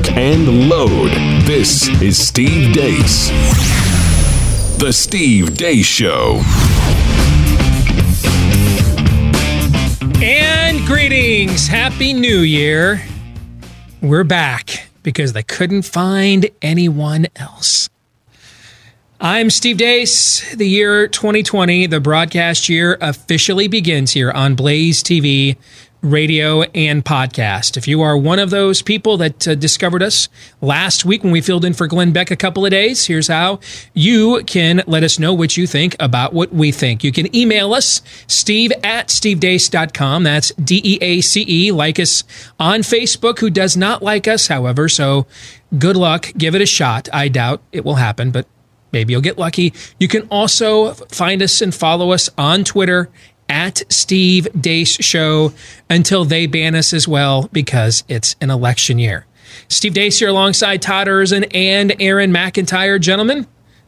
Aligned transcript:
lock, 0.00 0.16
and 0.16 0.68
load. 0.68 1.10
This 1.44 1.88
is 2.00 2.18
Steve 2.18 2.72
Deace. 2.72 3.28
The 4.78 4.92
Steve 4.92 5.50
Deace 5.50 5.84
Show. 5.84 6.40
And 10.22 10.86
greetings. 10.86 11.66
Happy 11.66 12.12
New 12.12 12.40
Year. 12.40 13.02
We're 14.00 14.24
back 14.24 14.88
because 15.02 15.32
they 15.32 15.42
couldn't 15.42 15.82
find 15.82 16.48
anyone 16.62 17.26
else. 17.36 17.88
I'm 19.20 19.50
Steve 19.50 19.76
Deace. 19.76 20.56
The 20.56 20.66
year 20.68 21.08
2020, 21.08 21.86
the 21.86 22.00
broadcast 22.00 22.68
year, 22.68 22.96
officially 23.02 23.68
begins 23.68 24.12
here 24.12 24.30
on 24.30 24.54
Blaze 24.54 25.02
TV, 25.02 25.56
radio, 26.02 26.62
and 26.74 27.04
podcast. 27.04 27.76
If 27.76 27.86
you 27.86 28.00
are 28.02 28.16
one 28.16 28.38
of 28.38 28.50
those 28.50 28.82
people 28.82 29.16
that 29.18 29.46
uh, 29.46 29.54
discovered 29.54 30.02
us 30.02 30.28
last 30.60 31.04
week 31.04 31.22
when 31.22 31.32
we 31.32 31.40
filled 31.40 31.64
in 31.64 31.74
for 31.74 31.86
Glenn 31.86 32.12
Beck 32.12 32.30
a 32.30 32.36
couple 32.36 32.64
of 32.64 32.70
days, 32.70 33.06
here's 33.06 33.28
how 33.28 33.60
you 33.92 34.42
can 34.46 34.82
let 34.86 35.04
us 35.04 35.18
know 35.18 35.34
what 35.34 35.56
you 35.56 35.66
think 35.66 35.96
about 36.00 36.32
what 36.32 36.52
we 36.52 36.72
think. 36.72 37.04
You 37.04 37.12
can 37.12 37.34
email 37.36 37.74
us, 37.74 38.02
steve 38.26 38.72
at 38.82 39.08
stevedeace.com. 39.08 40.22
That's 40.22 40.52
D 40.54 40.80
E 40.84 40.98
A 41.00 41.20
C 41.20 41.44
E. 41.46 41.72
Like 41.72 41.98
us 41.98 42.24
on 42.58 42.80
Facebook, 42.80 43.38
who 43.40 43.50
does 43.50 43.76
not 43.76 44.02
like 44.02 44.26
us, 44.26 44.48
however. 44.48 44.88
So 44.88 45.26
good 45.78 45.96
luck. 45.96 46.32
Give 46.36 46.54
it 46.54 46.62
a 46.62 46.66
shot. 46.66 47.08
I 47.12 47.28
doubt 47.28 47.62
it 47.72 47.84
will 47.84 47.96
happen, 47.96 48.30
but 48.30 48.46
maybe 48.92 49.12
you'll 49.12 49.22
get 49.22 49.38
lucky. 49.38 49.72
You 49.98 50.08
can 50.08 50.22
also 50.28 50.94
find 50.94 51.42
us 51.42 51.60
and 51.60 51.74
follow 51.74 52.12
us 52.12 52.30
on 52.36 52.64
Twitter 52.64 53.10
at 53.50 53.82
Steve 53.90 54.48
Deace 54.58 55.02
Show 55.02 55.52
until 55.90 56.24
they 56.24 56.46
ban 56.46 56.74
us 56.74 56.94
as 56.94 57.06
well 57.06 57.50
because 57.52 58.04
it's 58.08 58.36
an 58.40 58.48
election 58.48 58.98
year. 58.98 59.26
Steve 59.68 59.92
Deace 59.92 60.18
here 60.20 60.28
alongside 60.28 60.80
Todd 60.80 61.08
Erzen 61.08 61.46
and 61.52 61.94
Aaron 62.00 62.32
McIntyre. 62.32 63.00
Gentlemen, 63.00 63.46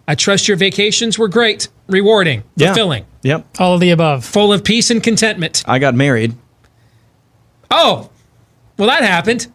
I 0.09 0.17
trust 0.17 0.49
your 0.49 0.57
vacations 0.57 1.19
were 1.19 1.29
great, 1.29 1.69
rewarding, 1.87 2.43
Yeah. 2.57 2.69
fulfilling, 2.69 3.05
Yep. 3.23 3.47
All 3.61 3.75
of 3.75 3.81
the 3.81 3.91
above. 3.91 4.25
full 4.25 4.53
of 4.53 4.65
peace 4.65 4.91
and 4.91 5.01
contentment. 5.03 5.63
I 5.67 5.79
got 5.79 5.95
married. 5.95 6.35
Oh, 7.71 8.11
well, 8.77 8.89
that 8.89 9.03
happened. 9.03 9.47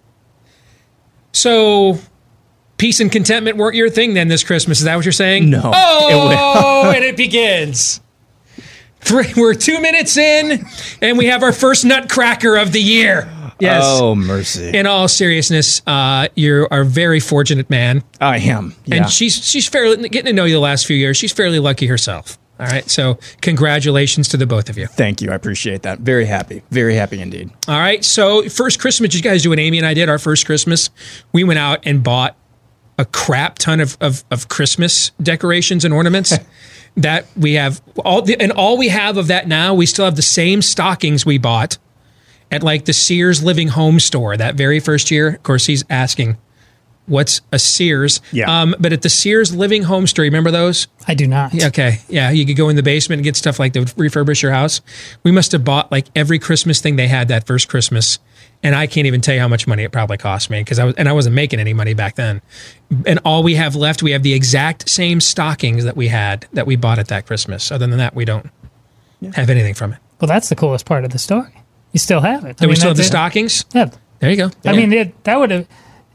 So, 1.34 2.00
peace 2.78 3.00
and 3.00 3.12
contentment 3.12 3.58
weren't 3.58 3.76
your 3.76 3.90
thing 3.90 4.14
then 4.14 4.28
this 4.30 4.44
Christmas. 4.44 4.80
Is 4.80 4.86
that 4.86 4.96
what 4.96 5.06
you're 5.06 5.12
saying? 5.12 5.50
No. 5.50 5.72
Oh, 5.74 6.92
and 6.96 7.04
it 7.04 7.18
begins. 7.18 8.00
Three, 9.08 9.34
we're 9.38 9.54
two 9.54 9.80
minutes 9.82 10.18
in, 10.18 10.66
and 11.02 11.18
we 11.18 11.28
have 11.28 11.42
our 11.44 11.54
first 11.54 11.86
nutcracker 11.86 12.58
of 12.58 12.74
the 12.74 12.82
year. 12.82 13.32
Yes. 13.60 13.84
Oh, 13.86 14.16
mercy. 14.16 14.70
In 14.78 14.86
all 14.86 15.08
seriousness, 15.08 15.82
uh, 15.88 16.28
you 16.36 16.68
are 16.70 16.82
a 16.82 16.86
very 16.86 17.20
fortunate 17.22 17.70
man, 17.70 18.04
I 18.20 18.38
am. 18.40 18.76
Yeah. 18.86 18.96
and 18.98 19.10
she's 19.10 19.36
she's 19.48 19.68
fairly 19.68 20.10
getting 20.10 20.26
to 20.28 20.34
know 20.34 20.44
you 20.44 20.56
the 20.56 20.60
last 20.60 20.86
few 20.86 20.98
years. 20.98 21.16
She's 21.18 21.32
fairly 21.32 21.60
lucky 21.60 21.88
herself. 21.88 22.38
All 22.60 22.66
right, 22.66 22.90
so 22.90 23.18
congratulations 23.42 24.28
to 24.30 24.38
the 24.38 24.46
both 24.48 24.68
of 24.70 24.78
you. 24.78 24.88
Thank 24.88 25.22
you. 25.22 25.32
I 25.32 25.36
appreciate 25.36 25.84
that. 25.84 26.00
Very 26.00 26.26
happy. 26.26 26.64
Very 26.72 26.96
happy 26.96 27.22
indeed. 27.22 27.52
All 27.68 27.80
right. 27.80 28.04
So 28.04 28.50
first 28.50 28.80
Christmas, 28.80 29.14
you 29.16 29.22
guys 29.22 29.44
do 29.44 29.50
what 29.52 29.60
Amy 29.60 29.78
and 29.78 29.86
I 29.88 29.94
did. 29.94 30.10
Our 30.10 30.18
first 30.20 30.46
Christmas, 30.46 30.90
we 31.32 31.44
went 31.44 31.60
out 31.60 31.80
and 31.86 32.04
bought 32.04 32.36
a 32.98 33.06
crap 33.06 33.58
ton 33.60 33.80
of 33.80 33.96
of, 34.02 34.24
of 34.32 34.50
Christmas 34.50 35.12
decorations 35.22 35.86
and 35.86 35.94
ornaments. 35.94 36.34
that 36.98 37.28
we 37.38 37.54
have 37.54 37.82
all 38.04 38.22
the, 38.22 38.40
and 38.40 38.52
all 38.52 38.78
we 38.78 38.90
have 38.90 39.18
of 39.18 39.28
that 39.28 39.48
now. 39.48 39.74
We 39.74 39.86
still 39.86 40.06
have 40.06 40.16
the 40.16 40.22
same 40.22 40.62
stockings 40.62 41.26
we 41.26 41.38
bought 41.38 41.78
at 42.52 42.64
like 42.64 42.86
the 42.86 42.94
Sears 42.94 43.44
Living 43.44 43.70
Home 43.70 44.00
store 44.00 44.36
that 44.36 44.56
very 44.56 44.80
first 44.80 45.12
year. 45.12 45.30
Of 45.30 45.44
course, 45.44 45.66
he's 45.68 45.86
asking. 45.90 46.38
What's 47.06 47.40
a 47.54 47.60
Sears? 47.60 48.20
Yeah. 48.34 48.64
Um, 48.64 48.76
but 48.80 48.92
at 48.92 49.02
the 49.02 49.10
Sears 49.10 49.56
Living 49.56 49.84
Home 49.84 50.08
store, 50.08 50.24
remember 50.24 50.52
those? 50.52 50.88
I 51.08 51.14
do 51.14 51.26
not. 51.26 51.54
Okay. 51.56 52.00
Yeah. 52.10 52.32
You 52.32 52.46
could 52.46 52.58
go 52.58 52.68
in 52.68 52.76
the 52.76 52.84
basement 52.84 53.20
and 53.20 53.24
get 53.24 53.38
stuff 53.38 53.60
like 53.60 53.72
that 53.72 53.80
would 53.80 54.12
refurbish 54.12 54.42
your 54.42 54.52
house. 54.52 54.82
We 55.24 55.32
must 55.32 55.54
have 55.54 55.64
bought 55.64 55.90
like 55.90 56.08
every 56.18 56.38
Christmas 56.38 56.82
thing 56.82 56.98
they 56.98 57.08
had 57.08 57.30
that 57.30 57.48
first 57.48 57.70
Christmas. 57.70 58.20
And 58.64 58.76
I 58.76 58.88
can't 58.88 59.06
even 59.06 59.22
tell 59.22 59.36
you 59.36 59.40
how 59.40 59.48
much 59.48 59.68
money 59.68 59.84
it 59.84 59.92
probably 59.92 60.18
cost 60.18 60.50
me 60.50 60.62
because 60.62 60.80
I 60.80 60.86
was, 60.86 60.96
and 60.96 61.08
I 61.08 61.14
wasn't 61.14 61.36
making 61.36 61.60
any 61.60 61.74
money 61.74 61.94
back 61.94 62.16
then. 62.16 62.42
And 63.06 63.20
all 63.24 63.44
we 63.44 63.54
have 63.56 63.76
left, 63.76 64.02
we 64.02 64.12
have 64.12 64.24
the 64.24 64.34
exact 64.34 64.90
same 64.90 65.22
stockings 65.22 65.84
that 65.84 65.96
we 65.96 66.08
had 66.08 66.48
that 66.54 66.66
we 66.66 66.76
bought 66.76 66.98
at 66.98 67.08
that 67.10 67.28
Christmas. 67.28 67.72
Other 67.72 67.86
than 67.86 68.00
that, 68.00 68.16
we 68.16 68.26
don't 68.26 68.50
have 69.36 69.50
anything 69.50 69.76
from 69.76 69.94
it. 69.94 70.00
Well, 70.20 70.28
that's 70.28 70.50
the 70.50 70.56
coolest 70.56 70.86
part 70.86 71.06
of 71.06 71.12
the 71.12 71.20
story. 71.20 71.54
You 71.92 72.00
still 72.00 72.22
have 72.22 72.46
it. 72.46 72.58
Do 72.58 72.68
we 72.68 72.76
still 72.76 72.90
have 72.90 72.98
the 72.98 73.04
it. 73.04 73.06
stockings? 73.06 73.64
Yeah. 73.74 73.92
There 74.20 74.32
you 74.32 74.38
go. 74.38 74.52
I 74.66 74.76
mean, 74.76 74.92
it, 74.92 75.24
that 75.26 75.40
would 75.40 75.52
have, 75.52 75.68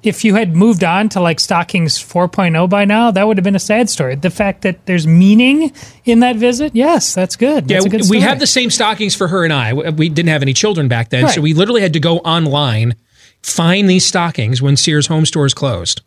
if 0.02 0.24
you 0.24 0.34
had 0.34 0.56
moved 0.56 0.82
on 0.82 1.08
to 1.10 1.20
like 1.20 1.38
Stockings 1.38 1.98
4.0 1.98 2.68
by 2.68 2.84
now, 2.84 3.10
that 3.10 3.26
would 3.26 3.36
have 3.36 3.44
been 3.44 3.54
a 3.54 3.60
sad 3.60 3.88
story. 3.88 4.16
The 4.16 4.30
fact 4.30 4.62
that 4.62 4.84
there's 4.86 5.06
meaning 5.06 5.72
in 6.04 6.20
that 6.20 6.36
visit, 6.36 6.74
yes, 6.74 7.14
that's 7.14 7.36
good. 7.36 7.70
Yeah, 7.70 7.76
That's 7.76 7.86
a 7.86 7.88
good 7.88 8.02
we 8.10 8.20
have 8.20 8.40
the 8.40 8.46
same 8.46 8.70
stockings 8.70 9.14
for 9.14 9.28
her 9.28 9.44
and 9.44 9.52
I. 9.52 9.72
We 9.72 9.90
we 9.90 10.08
didn't 10.08 10.30
have 10.30 10.42
any 10.42 10.52
children 10.52 10.88
back 10.88 11.10
then, 11.10 11.28
so 11.28 11.40
we 11.40 11.54
literally 11.54 11.82
had 11.82 11.92
to 11.92 12.00
go 12.00 12.18
online, 12.18 12.96
find 13.42 13.88
these 13.88 14.04
stockings 14.04 14.60
when 14.60 14.76
Sears 14.76 15.06
home 15.06 15.24
stores 15.24 15.54
closed, 15.54 16.02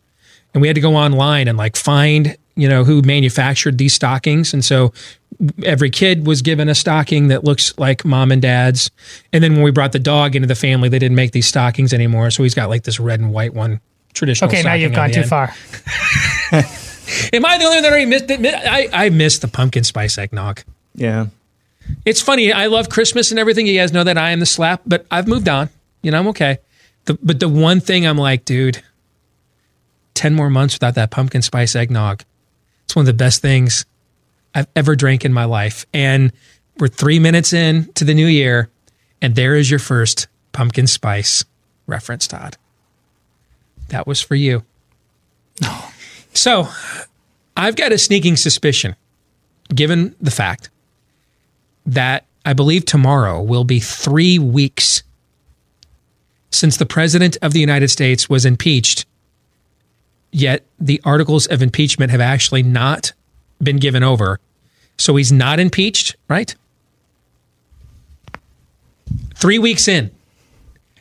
and 0.52 0.60
we 0.60 0.68
had 0.68 0.74
to 0.74 0.80
go 0.80 0.94
online 0.94 1.48
and 1.48 1.56
like 1.56 1.76
find 1.76 2.36
you 2.56 2.68
know 2.68 2.84
who 2.84 3.02
manufactured 3.02 3.78
these 3.78 3.94
stockings, 3.94 4.52
and 4.52 4.64
so 4.64 4.92
every 5.64 5.90
kid 5.90 6.26
was 6.26 6.42
given 6.42 6.68
a 6.68 6.74
stocking 6.74 7.28
that 7.28 7.44
looks 7.44 7.76
like 7.78 8.04
mom 8.04 8.32
and 8.32 8.42
dad's, 8.42 8.90
and 9.32 9.44
then 9.44 9.54
when 9.54 9.62
we 9.62 9.70
brought 9.70 9.92
the 9.92 9.98
dog 9.98 10.34
into 10.34 10.48
the 10.48 10.54
family, 10.54 10.88
they 10.88 10.98
didn't 10.98 11.16
make 11.16 11.32
these 11.32 11.46
stockings 11.46 11.92
anymore, 11.92 12.30
so 12.30 12.42
he's 12.42 12.54
got 12.54 12.68
like 12.68 12.84
this 12.84 12.98
red 12.98 13.20
and 13.20 13.32
white 13.32 13.54
one. 13.54 13.80
Traditional. 14.14 14.50
Okay, 14.50 14.62
now 14.62 14.72
you've 14.72 14.94
gone 14.94 15.10
too 15.10 15.20
end. 15.20 15.28
far. 15.28 15.52
Am 17.32 17.44
I 17.44 17.58
the 17.58 17.64
only 17.64 17.76
one 17.76 17.82
that 17.82 17.90
already 17.90 18.06
missed 18.06 18.30
it? 18.30 18.40
I, 18.44 18.88
I 18.92 19.08
missed 19.10 19.42
the 19.42 19.48
pumpkin 19.48 19.84
spice 19.84 20.16
eggnog. 20.18 20.62
Yeah. 20.94 21.26
It's 22.04 22.20
funny. 22.20 22.52
I 22.52 22.66
love 22.66 22.88
Christmas 22.88 23.30
and 23.30 23.38
everything. 23.38 23.66
You 23.66 23.78
guys 23.78 23.92
know 23.92 24.04
that 24.04 24.18
I 24.18 24.30
am 24.30 24.40
the 24.40 24.46
slap, 24.46 24.82
but 24.86 25.06
I've 25.10 25.28
moved 25.28 25.48
on. 25.48 25.68
You 26.02 26.10
know, 26.10 26.18
I'm 26.18 26.26
okay. 26.28 26.58
The, 27.04 27.14
but 27.22 27.38
the 27.40 27.48
one 27.48 27.80
thing 27.80 28.06
I'm 28.06 28.18
like, 28.18 28.44
dude, 28.44 28.82
10 30.14 30.34
more 30.34 30.50
months 30.50 30.74
without 30.74 30.94
that 30.96 31.10
pumpkin 31.10 31.42
spice 31.42 31.76
eggnog. 31.76 32.22
It's 32.86 32.96
one 32.96 33.02
of 33.02 33.06
the 33.06 33.12
best 33.12 33.42
things 33.42 33.84
I've 34.54 34.68
ever 34.74 34.96
drank 34.96 35.24
in 35.24 35.32
my 35.32 35.44
life. 35.44 35.84
And 35.92 36.32
we're 36.78 36.88
three 36.88 37.18
minutes 37.18 37.52
in 37.52 37.92
to 37.94 38.04
the 38.04 38.14
new 38.14 38.26
year, 38.26 38.70
and 39.20 39.34
there 39.34 39.54
is 39.54 39.70
your 39.70 39.80
first 39.80 40.28
pumpkin 40.52 40.86
spice 40.86 41.44
reference, 41.86 42.26
Todd. 42.26 42.56
That 43.88 44.06
was 44.06 44.20
for 44.20 44.34
you. 44.34 44.64
Oh. 45.62 45.92
So 46.32 46.68
I've 47.56 47.76
got 47.76 47.92
a 47.92 47.98
sneaking 47.98 48.36
suspicion, 48.36 48.96
given 49.74 50.14
the 50.20 50.30
fact 50.30 50.70
that 51.86 52.24
I 52.44 52.52
believe 52.52 52.84
tomorrow 52.84 53.42
will 53.42 53.64
be 53.64 53.80
three 53.80 54.38
weeks 54.38 55.02
since 56.50 56.76
the 56.76 56.86
President 56.86 57.36
of 57.42 57.52
the 57.52 57.60
United 57.60 57.88
States 57.88 58.28
was 58.28 58.44
impeached, 58.44 59.06
yet 60.32 60.64
the 60.78 61.00
articles 61.04 61.46
of 61.46 61.62
impeachment 61.62 62.10
have 62.10 62.20
actually 62.20 62.62
not 62.62 63.12
been 63.62 63.76
given 63.76 64.02
over. 64.02 64.38
So 64.98 65.16
he's 65.16 65.32
not 65.32 65.60
impeached, 65.60 66.16
right? 66.28 66.54
Three 69.34 69.58
weeks 69.58 69.88
in. 69.88 70.10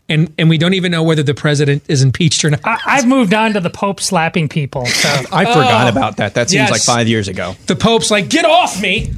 And, 0.08 0.32
and 0.38 0.50
we 0.50 0.58
don't 0.60 0.76
even 0.76 0.92
know 0.92 1.02
whether 1.02 1.24
the 1.24 1.34
president 1.34 1.84
is 1.88 2.04
impeached 2.04 2.46
or 2.46 2.52
not. 2.52 2.60
I, 2.64 2.80
I've 2.86 3.08
moved 3.08 3.34
on 3.34 3.54
to 3.54 3.60
the 3.60 3.72
Pope 3.72 4.00
slapping 4.00 4.48
people. 4.48 4.86
So 4.86 5.10
I 5.32 5.46
forgot 5.46 5.88
oh. 5.88 5.90
about 5.90 6.18
that. 6.18 6.36
That 6.36 6.50
seems 6.50 6.70
Yes. 6.70 6.72
like 6.72 6.82
five 6.82 7.08
years 7.08 7.28
ago. 7.28 7.56
The 7.66 7.76
Pope's 7.76 8.12
like, 8.12 8.30
get 8.30 8.46
off 8.46 8.80
me. 8.80 9.12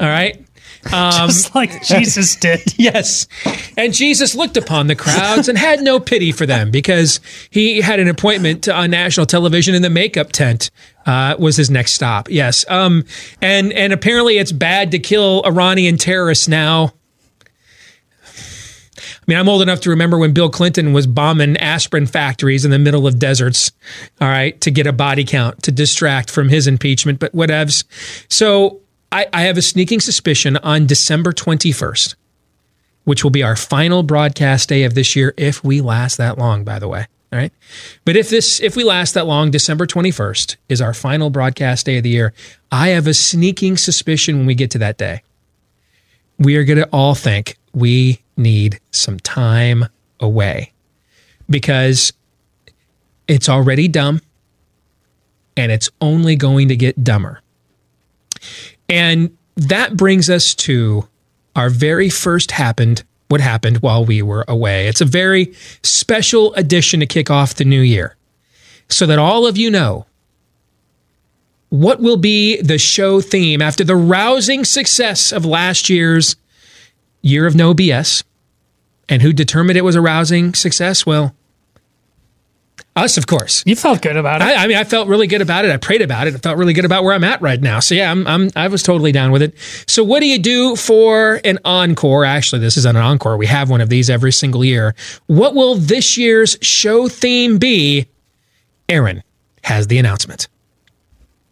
All 0.00 0.06
right. 0.06 0.43
Um, 0.92 1.28
just 1.28 1.54
like 1.54 1.82
Jesus 1.82 2.36
did. 2.36 2.60
Yes. 2.76 3.26
And 3.76 3.94
Jesus 3.94 4.34
looked 4.34 4.56
upon 4.56 4.88
the 4.88 4.96
crowds 4.96 5.48
and 5.48 5.56
had 5.56 5.80
no 5.80 5.98
pity 6.00 6.32
for 6.32 6.44
them 6.44 6.70
because 6.70 7.20
he 7.48 7.80
had 7.80 7.98
an 7.98 8.08
appointment 8.08 8.68
on 8.68 8.90
national 8.90 9.26
television 9.26 9.74
in 9.74 9.82
the 9.82 9.90
makeup 9.90 10.32
tent. 10.32 10.70
Uh, 11.06 11.36
was 11.38 11.56
his 11.56 11.70
next 11.70 11.92
stop. 11.92 12.30
Yes. 12.30 12.64
Um, 12.70 13.04
and, 13.42 13.72
and 13.74 13.92
apparently 13.92 14.38
it's 14.38 14.52
bad 14.52 14.90
to 14.92 14.98
kill 14.98 15.42
Iranian 15.44 15.98
terrorists 15.98 16.48
now. 16.48 16.94
I 19.24 19.24
mean, 19.26 19.38
I'm 19.38 19.48
old 19.48 19.62
enough 19.62 19.80
to 19.82 19.90
remember 19.90 20.18
when 20.18 20.32
Bill 20.32 20.50
Clinton 20.50 20.92
was 20.92 21.06
bombing 21.06 21.56
aspirin 21.56 22.06
factories 22.06 22.64
in 22.64 22.70
the 22.70 22.78
middle 22.78 23.06
of 23.06 23.18
deserts, 23.18 23.72
all 24.20 24.28
right, 24.28 24.58
to 24.60 24.70
get 24.70 24.86
a 24.86 24.92
body 24.92 25.24
count 25.24 25.62
to 25.62 25.72
distract 25.72 26.30
from 26.30 26.48
his 26.48 26.66
impeachment, 26.66 27.20
but 27.20 27.32
whatevs. 27.32 27.84
So 28.28 28.80
I, 29.14 29.28
I 29.32 29.42
have 29.42 29.56
a 29.56 29.62
sneaking 29.62 30.00
suspicion 30.00 30.56
on 30.58 30.86
December 30.86 31.32
21st, 31.32 32.16
which 33.04 33.22
will 33.22 33.30
be 33.30 33.44
our 33.44 33.54
final 33.54 34.02
broadcast 34.02 34.68
day 34.68 34.82
of 34.82 34.94
this 34.94 35.14
year, 35.14 35.32
if 35.36 35.62
we 35.62 35.80
last 35.80 36.18
that 36.18 36.36
long, 36.36 36.64
by 36.64 36.80
the 36.80 36.88
way. 36.88 37.06
All 37.32 37.38
right. 37.38 37.52
But 38.04 38.16
if 38.16 38.28
this, 38.28 38.60
if 38.60 38.76
we 38.76 38.84
last 38.84 39.14
that 39.14 39.26
long, 39.26 39.52
December 39.52 39.86
21st 39.86 40.56
is 40.68 40.80
our 40.80 40.92
final 40.92 41.30
broadcast 41.30 41.86
day 41.86 41.98
of 41.98 42.02
the 42.02 42.10
year. 42.10 42.34
I 42.72 42.88
have 42.88 43.06
a 43.06 43.14
sneaking 43.14 43.76
suspicion 43.76 44.38
when 44.38 44.46
we 44.46 44.54
get 44.56 44.72
to 44.72 44.78
that 44.78 44.98
day, 44.98 45.22
we 46.38 46.56
are 46.56 46.64
going 46.64 46.78
to 46.78 46.88
all 46.92 47.14
think 47.14 47.56
we 47.72 48.20
need 48.36 48.80
some 48.90 49.20
time 49.20 49.86
away 50.20 50.72
because 51.48 52.12
It's 53.26 53.48
already 53.48 53.88
dumb, 53.88 54.20
and 55.56 55.72
it's 55.72 55.88
only 56.00 56.36
going 56.36 56.68
to 56.68 56.76
get 56.76 57.02
dumber. 57.02 57.40
And 58.88 59.36
that 59.56 59.96
brings 59.96 60.28
us 60.28 60.54
to 60.54 61.08
our 61.56 61.70
very 61.70 62.10
first 62.10 62.50
happened 62.50 63.04
what 63.28 63.40
happened 63.40 63.78
while 63.78 64.04
we 64.04 64.22
were 64.22 64.44
away. 64.46 64.86
It's 64.86 65.00
a 65.00 65.06
very 65.06 65.54
special 65.82 66.54
edition 66.54 67.00
to 67.00 67.06
kick 67.06 67.30
off 67.30 67.54
the 67.54 67.64
new 67.64 67.80
year. 67.80 68.16
So 68.88 69.06
that 69.06 69.18
all 69.18 69.46
of 69.46 69.56
you 69.56 69.70
know 69.70 70.06
what 71.70 72.00
will 72.00 72.18
be 72.18 72.60
the 72.60 72.78
show 72.78 73.20
theme 73.20 73.62
after 73.62 73.82
the 73.82 73.96
rousing 73.96 74.64
success 74.64 75.32
of 75.32 75.44
last 75.44 75.88
year's 75.88 76.36
Year 77.22 77.46
of 77.46 77.56
No 77.56 77.72
BS. 77.74 78.22
And 79.08 79.22
who 79.22 79.32
determined 79.32 79.78
it 79.78 79.82
was 79.82 79.96
a 79.96 80.00
rousing 80.02 80.52
success? 80.52 81.06
Well, 81.06 81.34
us, 82.96 83.16
of 83.18 83.26
course. 83.26 83.62
You 83.66 83.74
felt 83.74 84.02
good 84.02 84.16
about 84.16 84.40
it. 84.40 84.44
I, 84.44 84.64
I, 84.64 84.66
mean, 84.68 84.76
I 84.76 84.84
felt 84.84 85.08
really 85.08 85.26
good 85.26 85.40
about 85.40 85.64
it. 85.64 85.70
I 85.70 85.76
prayed 85.76 86.02
about 86.02 86.28
it. 86.28 86.34
I 86.34 86.38
felt 86.38 86.58
really 86.58 86.72
good 86.72 86.84
about 86.84 87.02
where 87.02 87.12
I'm 87.12 87.24
at 87.24 87.40
right 87.42 87.60
now. 87.60 87.80
So 87.80 87.94
yeah, 87.94 88.10
I'm, 88.10 88.26
I'm 88.26 88.50
I 88.54 88.68
was 88.68 88.82
totally 88.82 89.10
down 89.10 89.32
with 89.32 89.42
it. 89.42 89.54
So 89.88 90.04
what 90.04 90.20
do 90.20 90.26
you 90.26 90.38
do 90.38 90.76
for 90.76 91.40
an 91.44 91.58
encore? 91.64 92.24
Actually, 92.24 92.60
this 92.60 92.76
is 92.76 92.84
an 92.84 92.96
encore. 92.96 93.36
We 93.36 93.46
have 93.46 93.68
one 93.68 93.80
of 93.80 93.88
these 93.88 94.08
every 94.08 94.32
single 94.32 94.64
year. 94.64 94.94
What 95.26 95.54
will 95.54 95.74
this 95.74 96.16
year's 96.16 96.56
show 96.62 97.08
theme 97.08 97.58
be? 97.58 98.06
Aaron 98.88 99.22
has 99.64 99.88
the 99.88 99.98
announcement. 99.98 100.48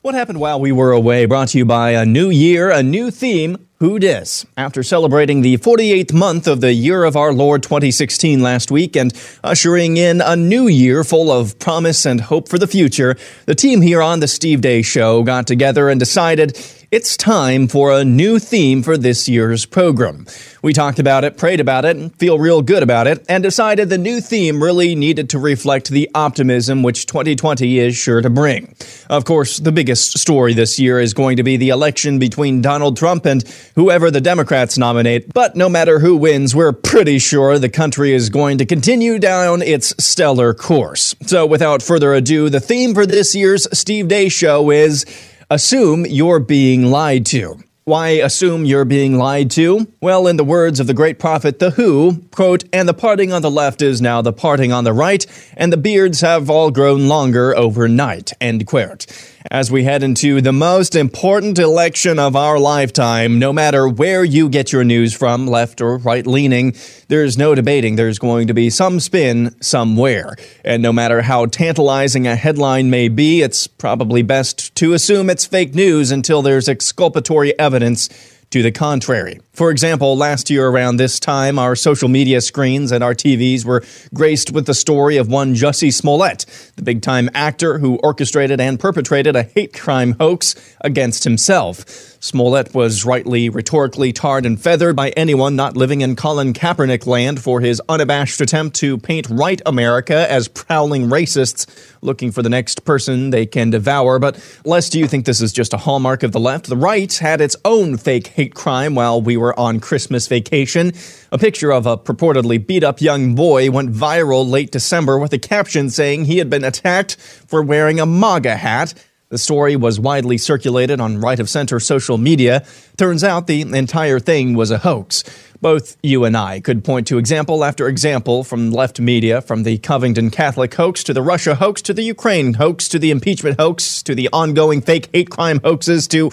What 0.02 0.14
happened 0.14 0.40
while 0.40 0.60
we 0.60 0.72
were 0.72 0.92
away? 0.92 1.26
Brought 1.26 1.48
to 1.48 1.58
you 1.58 1.64
by 1.64 1.90
a 1.90 2.04
new 2.04 2.28
year, 2.28 2.70
a 2.70 2.82
new 2.82 3.10
theme. 3.10 3.68
Who 3.82 3.98
dis? 3.98 4.46
After 4.56 4.84
celebrating 4.84 5.42
the 5.42 5.56
48th 5.58 6.12
month 6.12 6.46
of 6.46 6.60
the 6.60 6.72
year 6.72 7.02
of 7.02 7.16
our 7.16 7.32
Lord 7.32 7.64
2016 7.64 8.40
last 8.40 8.70
week 8.70 8.94
and 8.94 9.12
ushering 9.42 9.96
in 9.96 10.20
a 10.20 10.36
new 10.36 10.68
year 10.68 11.02
full 11.02 11.32
of 11.32 11.58
promise 11.58 12.06
and 12.06 12.20
hope 12.20 12.48
for 12.48 12.58
the 12.60 12.68
future, 12.68 13.16
the 13.46 13.56
team 13.56 13.80
here 13.80 14.00
on 14.00 14.20
the 14.20 14.28
Steve 14.28 14.60
Deace 14.60 14.86
Show 14.86 15.24
got 15.24 15.48
together 15.48 15.88
and 15.88 15.98
decided 15.98 16.56
it's 16.92 17.16
time 17.16 17.66
for 17.68 17.90
a 17.90 18.04
new 18.04 18.38
theme 18.38 18.82
for 18.82 18.98
this 18.98 19.26
year's 19.26 19.64
program. 19.64 20.26
We 20.60 20.74
talked 20.74 20.98
about 20.98 21.24
it, 21.24 21.38
prayed 21.38 21.58
about 21.58 21.86
it, 21.86 21.96
and 21.96 22.14
feel 22.16 22.38
real 22.38 22.60
good 22.60 22.82
about 22.82 23.06
it, 23.06 23.24
and 23.30 23.42
decided 23.42 23.88
the 23.88 23.96
new 23.96 24.20
theme 24.20 24.62
really 24.62 24.94
needed 24.94 25.30
to 25.30 25.38
reflect 25.38 25.88
the 25.88 26.10
optimism 26.14 26.82
which 26.82 27.06
2020 27.06 27.78
is 27.78 27.96
sure 27.96 28.20
to 28.20 28.28
bring. 28.28 28.74
Of 29.08 29.24
course, 29.24 29.56
the 29.56 29.72
biggest 29.72 30.18
story 30.18 30.52
this 30.52 30.78
year 30.78 31.00
is 31.00 31.14
going 31.14 31.38
to 31.38 31.42
be 31.42 31.56
the 31.56 31.70
election 31.70 32.18
between 32.18 32.60
Donald 32.60 32.98
Trump 32.98 33.24
and 33.24 33.42
whoever 33.74 34.10
the 34.10 34.20
Democrats 34.20 34.76
nominate, 34.76 35.32
but 35.32 35.56
no 35.56 35.70
matter 35.70 35.98
who 35.98 36.18
wins, 36.18 36.54
we're 36.54 36.72
pretty 36.72 37.18
sure 37.18 37.58
the 37.58 37.70
country 37.70 38.12
is 38.12 38.28
going 38.28 38.58
to 38.58 38.66
continue 38.66 39.18
down 39.18 39.62
its 39.62 39.94
stellar 39.98 40.52
course. 40.52 41.14
So 41.22 41.46
without 41.46 41.82
further 41.82 42.12
ado, 42.12 42.50
the 42.50 42.60
theme 42.60 42.92
for 42.92 43.06
this 43.06 43.34
year's 43.34 43.66
Steve 43.76 44.08
Deace 44.08 44.32
Show 44.32 44.70
is 44.70 45.06
Assume 45.52 46.06
you're 46.06 46.40
being 46.40 46.86
lied 46.86 47.26
to. 47.26 47.62
Why 47.84 48.08
assume 48.08 48.64
you're 48.64 48.86
being 48.86 49.18
lied 49.18 49.50
to? 49.50 49.86
Well, 50.00 50.26
in 50.26 50.38
the 50.38 50.44
words 50.44 50.80
of 50.80 50.86
the 50.86 50.94
great 50.94 51.18
prophet 51.18 51.58
The 51.58 51.72
Who, 51.72 52.22
quote, 52.30 52.64
and 52.72 52.88
the 52.88 52.94
parting 52.94 53.34
on 53.34 53.42
the 53.42 53.50
left 53.50 53.82
is 53.82 54.00
now 54.00 54.22
the 54.22 54.32
parting 54.32 54.72
on 54.72 54.84
the 54.84 54.94
right, 54.94 55.26
and 55.54 55.70
the 55.70 55.76
beards 55.76 56.22
have 56.22 56.48
all 56.48 56.70
grown 56.70 57.06
longer 57.06 57.54
overnight, 57.54 58.32
end 58.40 58.66
quote 58.66 59.04
as 59.50 59.70
we 59.70 59.84
head 59.84 60.02
into 60.02 60.40
the 60.40 60.52
most 60.52 60.94
important 60.94 61.58
election 61.58 62.18
of 62.18 62.36
our 62.36 62.58
lifetime. 62.58 63.38
No 63.38 63.52
matter 63.52 63.88
where 63.88 64.24
you 64.24 64.48
get 64.48 64.72
your 64.72 64.84
news 64.84 65.14
from, 65.14 65.46
left 65.46 65.80
or 65.80 65.98
right 65.98 66.26
leaning, 66.26 66.74
there's 67.08 67.36
no 67.36 67.54
debating 67.54 67.96
there's 67.96 68.18
going 68.18 68.46
to 68.46 68.54
be 68.54 68.70
some 68.70 69.00
spin 69.00 69.54
somewhere. 69.60 70.36
And 70.64 70.82
no 70.82 70.92
matter 70.92 71.22
how 71.22 71.46
tantalizing 71.46 72.26
a 72.26 72.36
headline 72.36 72.90
may 72.90 73.08
be, 73.08 73.42
it's 73.42 73.66
probably 73.66 74.22
best 74.22 74.74
to 74.76 74.92
assume 74.92 75.30
it's 75.30 75.46
fake 75.46 75.74
news 75.74 76.10
until 76.10 76.42
there's 76.42 76.68
exculpatory 76.68 77.58
evidence 77.58 78.08
to 78.50 78.62
the 78.62 78.70
contrary. 78.70 79.40
For 79.52 79.70
example, 79.70 80.16
last 80.16 80.48
year 80.48 80.66
around 80.66 80.96
this 80.96 81.20
time, 81.20 81.58
our 81.58 81.76
social 81.76 82.08
media 82.08 82.40
screens 82.40 82.90
and 82.90 83.04
our 83.04 83.14
TVs 83.14 83.66
were 83.66 83.84
graced 84.14 84.50
with 84.50 84.64
the 84.64 84.72
story 84.72 85.18
of 85.18 85.28
one 85.28 85.54
Jussie 85.54 85.92
Smollett, 85.92 86.46
the 86.76 86.82
big 86.82 87.02
time 87.02 87.28
actor 87.34 87.78
who 87.78 87.96
orchestrated 87.96 88.62
and 88.62 88.80
perpetrated 88.80 89.36
a 89.36 89.42
hate 89.42 89.74
crime 89.74 90.16
hoax 90.18 90.54
against 90.80 91.24
himself. 91.24 91.84
Smollett 92.22 92.72
was 92.72 93.04
rightly 93.04 93.48
rhetorically 93.48 94.12
tarred 94.12 94.46
and 94.46 94.58
feathered 94.58 94.94
by 94.94 95.10
anyone 95.10 95.56
not 95.56 95.76
living 95.76 96.02
in 96.02 96.14
Colin 96.14 96.52
Kaepernick 96.54 97.04
land 97.04 97.42
for 97.42 97.60
his 97.60 97.82
unabashed 97.88 98.40
attempt 98.40 98.76
to 98.76 98.96
paint 98.96 99.28
right 99.28 99.60
America 99.66 100.30
as 100.30 100.46
prowling 100.46 101.08
racists 101.08 101.66
looking 102.00 102.30
for 102.30 102.40
the 102.40 102.48
next 102.48 102.84
person 102.84 103.30
they 103.30 103.44
can 103.44 103.70
devour. 103.70 104.20
But 104.20 104.38
lest 104.64 104.94
you 104.94 105.08
think 105.08 105.24
this 105.24 105.40
is 105.40 105.52
just 105.52 105.74
a 105.74 105.78
hallmark 105.78 106.22
of 106.22 106.30
the 106.30 106.38
left, 106.38 106.68
the 106.68 106.76
right 106.76 107.12
had 107.12 107.40
its 107.40 107.56
own 107.64 107.96
fake 107.96 108.28
hate 108.28 108.54
crime 108.54 108.94
while 108.94 109.20
we 109.20 109.36
were 109.42 109.58
on 109.58 109.80
Christmas 109.80 110.28
vacation. 110.28 110.92
A 111.32 111.36
picture 111.36 111.72
of 111.72 111.84
a 111.84 111.98
purportedly 111.98 112.64
beat 112.64 112.84
up 112.84 113.00
young 113.00 113.34
boy 113.34 113.72
went 113.72 113.92
viral 113.92 114.48
late 114.48 114.70
December 114.70 115.18
with 115.18 115.32
a 115.32 115.38
caption 115.38 115.90
saying 115.90 116.26
he 116.26 116.38
had 116.38 116.48
been 116.48 116.62
attacked 116.62 117.16
for 117.16 117.60
wearing 117.60 117.98
a 117.98 118.06
MAGA 118.06 118.56
hat. 118.56 118.94
The 119.30 119.38
story 119.38 119.74
was 119.74 119.98
widely 119.98 120.38
circulated 120.38 121.00
on 121.00 121.20
right 121.20 121.40
of 121.40 121.50
center 121.50 121.80
social 121.80 122.18
media. 122.18 122.64
Turns 122.96 123.24
out 123.24 123.48
the 123.48 123.62
entire 123.62 124.20
thing 124.20 124.54
was 124.54 124.70
a 124.70 124.78
hoax. 124.78 125.24
Both 125.60 125.96
you 126.02 126.24
and 126.24 126.36
I 126.36 126.60
could 126.60 126.84
point 126.84 127.06
to 127.08 127.18
example 127.18 127.64
after 127.64 127.88
example 127.88 128.44
from 128.44 128.70
left 128.70 129.00
media, 129.00 129.40
from 129.40 129.64
the 129.64 129.78
Covington 129.78 130.30
Catholic 130.30 130.74
hoax 130.74 131.02
to 131.04 131.14
the 131.14 131.22
Russia 131.22 131.54
hoax 131.56 131.82
to 131.82 131.94
the 131.94 132.02
Ukraine 132.02 132.54
hoax 132.54 132.88
to 132.88 132.98
the 132.98 133.10
impeachment 133.10 133.58
hoax 133.58 134.02
to 134.04 134.14
the 134.14 134.28
ongoing 134.32 134.82
fake 134.82 135.08
hate 135.12 135.30
crime 135.30 135.60
hoaxes 135.64 136.06
to 136.08 136.30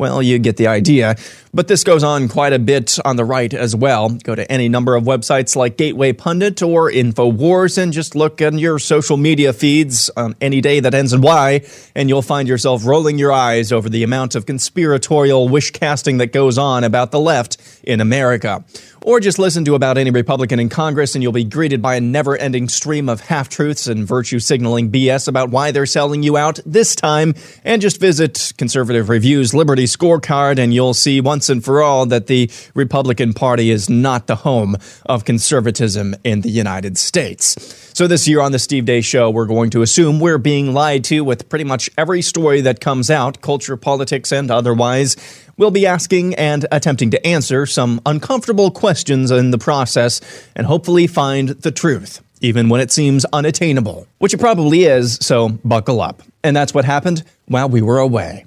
well, 0.00 0.22
you 0.22 0.38
get 0.38 0.56
the 0.56 0.66
idea. 0.66 1.14
But 1.52 1.66
this 1.66 1.82
goes 1.82 2.04
on 2.04 2.28
quite 2.28 2.52
a 2.52 2.60
bit 2.60 2.96
on 3.04 3.16
the 3.16 3.24
right 3.24 3.52
as 3.52 3.74
well. 3.74 4.10
Go 4.10 4.36
to 4.36 4.50
any 4.50 4.68
number 4.68 4.94
of 4.94 5.02
websites 5.02 5.56
like 5.56 5.76
Gateway 5.76 6.12
Pundit 6.12 6.62
or 6.62 6.88
InfoWars 6.88 7.76
and 7.76 7.92
just 7.92 8.14
look 8.14 8.40
at 8.40 8.54
your 8.54 8.78
social 8.78 9.16
media 9.16 9.52
feeds 9.52 10.10
on 10.16 10.36
any 10.40 10.60
day 10.60 10.78
that 10.78 10.94
ends 10.94 11.12
in 11.12 11.22
Y, 11.22 11.62
and 11.96 12.08
you'll 12.08 12.22
find 12.22 12.46
yourself 12.46 12.86
rolling 12.86 13.18
your 13.18 13.32
eyes 13.32 13.72
over 13.72 13.88
the 13.88 14.04
amount 14.04 14.36
of 14.36 14.46
conspiratorial 14.46 15.48
wish 15.48 15.72
casting 15.72 16.18
that 16.18 16.32
goes 16.32 16.56
on 16.56 16.84
about 16.84 17.10
the 17.10 17.18
left 17.18 17.56
in 17.82 18.00
America. 18.00 18.64
Or 19.02 19.18
just 19.18 19.38
listen 19.38 19.64
to 19.64 19.74
about 19.74 19.96
any 19.96 20.10
Republican 20.10 20.60
in 20.60 20.68
Congress 20.68 21.14
and 21.14 21.22
you'll 21.22 21.32
be 21.32 21.42
greeted 21.42 21.80
by 21.80 21.94
a 21.94 22.00
never 22.00 22.36
ending 22.36 22.68
stream 22.68 23.08
of 23.08 23.20
half 23.20 23.48
truths 23.48 23.86
and 23.86 24.06
virtue 24.06 24.38
signaling 24.38 24.90
BS 24.90 25.26
about 25.26 25.48
why 25.48 25.70
they're 25.70 25.86
selling 25.86 26.22
you 26.22 26.36
out 26.36 26.60
this 26.66 26.94
time. 26.94 27.34
And 27.64 27.80
just 27.80 27.98
visit 27.98 28.52
Conservative 28.58 29.08
Review's 29.08 29.54
Liberty 29.54 29.84
Scorecard 29.84 30.58
and 30.58 30.74
you'll 30.74 30.92
see 30.92 31.20
once 31.20 31.39
and 31.48 31.64
for 31.64 31.82
all 31.82 32.06
that 32.06 32.26
the 32.26 32.50
Republican 32.74 33.32
Party 33.32 33.70
is 33.70 33.88
not 33.88 34.26
the 34.26 34.36
home 34.36 34.76
of 35.06 35.24
conservatism 35.24 36.14
in 36.24 36.42
the 36.42 36.50
United 36.50 36.98
States. 36.98 37.56
So, 37.94 38.06
this 38.06 38.26
year 38.28 38.40
on 38.40 38.52
the 38.52 38.58
Steve 38.58 38.84
Deace 38.84 39.04
Show, 39.04 39.30
we're 39.30 39.46
going 39.46 39.70
to 39.70 39.82
assume 39.82 40.20
we're 40.20 40.38
being 40.38 40.72
lied 40.72 41.04
to 41.04 41.22
with 41.24 41.48
pretty 41.48 41.64
much 41.64 41.90
every 41.98 42.22
story 42.22 42.60
that 42.62 42.80
comes 42.80 43.10
out, 43.10 43.40
culture, 43.40 43.76
politics, 43.76 44.32
and 44.32 44.50
otherwise. 44.50 45.16
We'll 45.56 45.70
be 45.70 45.86
asking 45.86 46.34
and 46.36 46.66
attempting 46.72 47.10
to 47.10 47.26
answer 47.26 47.66
some 47.66 48.00
uncomfortable 48.06 48.70
questions 48.70 49.30
in 49.30 49.50
the 49.50 49.58
process 49.58 50.20
and 50.56 50.66
hopefully 50.66 51.06
find 51.06 51.50
the 51.50 51.70
truth, 51.70 52.22
even 52.40 52.70
when 52.70 52.80
it 52.80 52.90
seems 52.90 53.26
unattainable, 53.26 54.06
which 54.18 54.32
it 54.32 54.38
probably 54.38 54.84
is, 54.84 55.18
so 55.20 55.50
buckle 55.64 56.00
up. 56.00 56.22
And 56.42 56.56
that's 56.56 56.72
what 56.72 56.86
happened 56.86 57.24
while 57.46 57.68
we 57.68 57.82
were 57.82 57.98
away. 57.98 58.46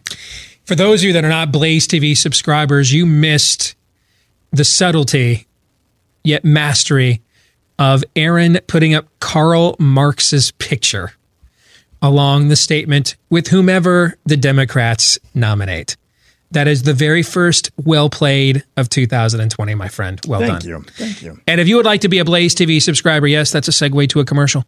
For 0.66 0.76
those 0.76 1.02
of 1.02 1.08
you 1.08 1.14
that 1.14 1.26
are 1.26 1.30
not 1.30 1.52
Blaze 1.52 1.88
TV 1.88 2.16
subscribers, 2.16 2.94
you 2.94 3.06
missed 3.06 3.76
the 4.52 4.64
subtlety 4.64 5.48
yet 6.24 6.46
mastery 6.46 7.22
of 7.78 8.04
Aaron 8.16 8.60
putting 8.68 8.94
up 8.94 9.08
Karl 9.20 9.76
Marx's 9.78 10.52
picture 10.52 11.14
along 12.02 12.48
the 12.48 12.56
statement 12.56 13.16
with 13.30 13.48
whomever 13.48 14.18
the 14.26 14.38
Democrats 14.38 15.20
nominate. 15.34 15.98
That 16.52 16.68
is 16.68 16.84
the 16.84 16.94
very 16.94 17.24
first 17.24 17.72
well 17.84 18.10
played 18.10 18.64
of 18.78 18.88
2020, 18.88 19.76
my 19.76 19.88
friend. 19.88 20.22
Well 20.28 20.40
Thank 20.40 20.62
done. 20.64 20.84
Thank 20.84 20.88
you. 20.88 21.06
Thank 21.06 21.22
you. 21.24 21.42
And 21.48 21.60
if 21.60 21.68
you 21.68 21.78
would 21.78 21.86
like 21.86 22.02
to 22.02 22.10
be 22.10 22.20
a 22.20 22.26
Blaze 22.26 22.54
TV 22.54 22.82
subscriber, 22.82 23.26
yes, 23.28 23.52
that's 23.52 23.68
a 23.68 23.72
segue 23.72 24.08
to 24.10 24.20
a 24.20 24.26
commercial. 24.26 24.64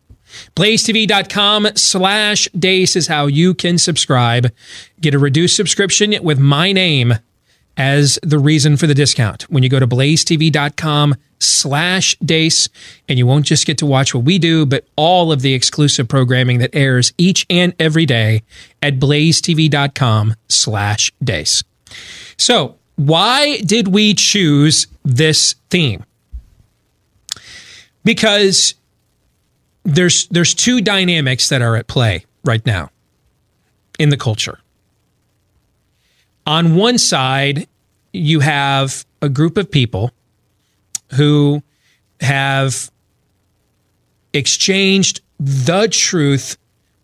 BlazeTV.com 0.55 1.69
slash 1.75 2.47
Deace 2.57 2.95
is 2.95 3.07
how 3.07 3.27
you 3.27 3.53
can 3.53 3.77
subscribe. 3.77 4.51
Get 5.01 5.13
a 5.13 5.19
reduced 5.19 5.55
subscription 5.55 6.15
with 6.23 6.39
my 6.39 6.71
name 6.71 7.15
as 7.77 8.19
the 8.23 8.39
reason 8.39 8.77
for 8.77 8.87
the 8.87 8.93
discount. 8.93 9.43
When 9.43 9.63
you 9.63 9.69
go 9.69 9.79
to 9.79 9.87
blazetv.com 9.87 11.15
slash 11.39 12.17
Deace, 12.19 12.69
and 13.09 13.17
you 13.17 13.27
won't 13.27 13.45
just 13.45 13.65
get 13.65 13.77
to 13.79 13.85
watch 13.85 14.15
what 14.15 14.23
we 14.23 14.39
do, 14.39 14.65
but 14.65 14.85
all 14.95 15.31
of 15.31 15.41
the 15.41 15.53
exclusive 15.53 16.07
programming 16.07 16.59
that 16.59 16.69
airs 16.73 17.13
each 17.17 17.45
and 17.49 17.73
every 17.79 18.05
day 18.05 18.43
at 18.81 18.99
blazetv.com 18.99 20.35
slash 20.47 21.11
Deace. 21.23 21.63
So, 22.37 22.77
why 22.95 23.57
did 23.59 23.89
we 23.89 24.13
choose 24.13 24.87
this 25.03 25.55
theme? 25.69 26.05
Because 28.03 28.75
there's 29.85 30.27
there's 30.27 30.53
two 30.53 30.81
dynamics 30.81 31.47
that 31.49 31.61
are 31.61 31.75
at 31.75 31.87
play 31.87 32.25
right 32.43 32.65
now 32.65 32.89
in 33.97 34.09
the 34.09 34.17
culture. 34.17 34.59
On 36.47 36.75
one 36.75 36.97
side, 36.97 37.67
you 38.11 38.39
have 38.41 39.05
a 39.21 39.29
group 39.29 39.57
of 39.57 39.71
people 39.71 40.11
who 41.13 41.63
have 42.19 42.91
exchanged 44.33 45.21
the 45.39 45.87
truth 45.87 46.57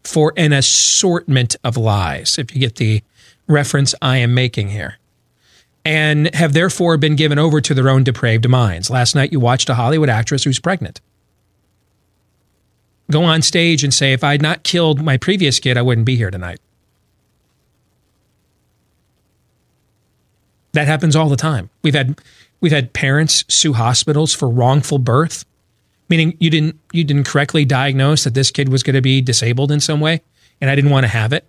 for 0.03 0.33
an 0.35 0.51
assortment 0.51 1.55
of 1.63 1.77
lies, 1.77 2.37
if 2.37 2.53
you 2.53 2.59
get 2.59 2.75
the 2.75 3.03
reference 3.47 3.93
I 4.01 4.17
am 4.17 4.33
making 4.33 4.69
here, 4.69 4.97
and 5.85 6.33
have 6.35 6.53
therefore 6.53 6.97
been 6.97 7.15
given 7.15 7.37
over 7.37 7.61
to 7.61 7.73
their 7.73 7.89
own 7.89 8.03
depraved 8.03 8.47
minds. 8.49 8.89
Last 8.89 9.15
night, 9.15 9.31
you 9.31 9.39
watched 9.39 9.69
a 9.69 9.75
Hollywood 9.75 10.09
actress 10.09 10.43
who's 10.43 10.59
pregnant 10.59 11.01
go 13.11 13.23
on 13.23 13.41
stage 13.41 13.83
and 13.83 13.93
say, 13.93 14.13
if 14.13 14.23
I 14.23 14.31
had 14.31 14.41
not 14.41 14.63
killed 14.63 15.03
my 15.03 15.17
previous 15.17 15.59
kid, 15.59 15.77
I 15.77 15.81
wouldn't 15.81 16.05
be 16.05 16.15
here 16.15 16.31
tonight. 16.31 16.59
That 20.73 20.87
happens 20.87 21.15
all 21.15 21.29
the 21.29 21.35
time. 21.35 21.69
We've 21.83 21.93
had 21.93 22.21
we've 22.61 22.71
had 22.71 22.93
parents 22.93 23.43
sue 23.49 23.73
hospitals 23.73 24.33
for 24.33 24.49
wrongful 24.49 24.99
birth, 24.99 25.43
meaning 26.07 26.37
you 26.39 26.49
didn't 26.49 26.79
you 26.93 27.03
didn't 27.03 27.25
correctly 27.25 27.65
diagnose 27.65 28.23
that 28.23 28.33
this 28.33 28.51
kid 28.51 28.69
was 28.69 28.81
going 28.83 28.95
to 28.95 29.01
be 29.01 29.21
disabled 29.21 29.71
in 29.71 29.81
some 29.81 29.99
way, 29.99 30.21
and 30.61 30.69
I 30.69 30.75
didn't 30.75 30.91
want 30.91 31.03
to 31.03 31.09
have 31.09 31.33
it. 31.33 31.45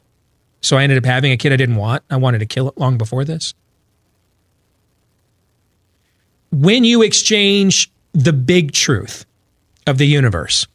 So 0.61 0.77
I 0.77 0.83
ended 0.83 0.99
up 0.99 1.05
having 1.05 1.33
a 1.33 1.37
kid 1.37 1.53
I 1.53 1.57
didn't 1.57 1.77
want. 1.77 2.03
I 2.11 2.17
wanted 2.17 2.39
to 2.39 2.47
kill 2.47 2.69
it 2.69 2.79
long 2.79 2.99
before 2.99 3.25
this. 3.25 3.55
When 6.51 6.85
you 6.85 7.03
exchange 7.03 7.91
the 8.13 8.33
big 8.33 8.73
truth 8.73 9.25
of 9.87 9.99
the 9.99 10.07
universe 10.07 10.67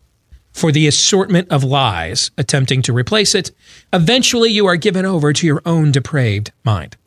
for 0.57 0.71
the 0.71 0.87
assortment 0.87 1.47
of 1.51 1.63
lies 1.63 2.31
attempting 2.35 2.81
to 2.81 2.91
replace 2.91 3.35
it, 3.35 3.51
eventually 3.93 4.49
you 4.49 4.65
are 4.65 4.75
given 4.75 5.05
over 5.05 5.31
to 5.31 5.45
your 5.45 5.61
own 5.67 5.91
depraved 5.91 6.51
mind. 6.63 6.97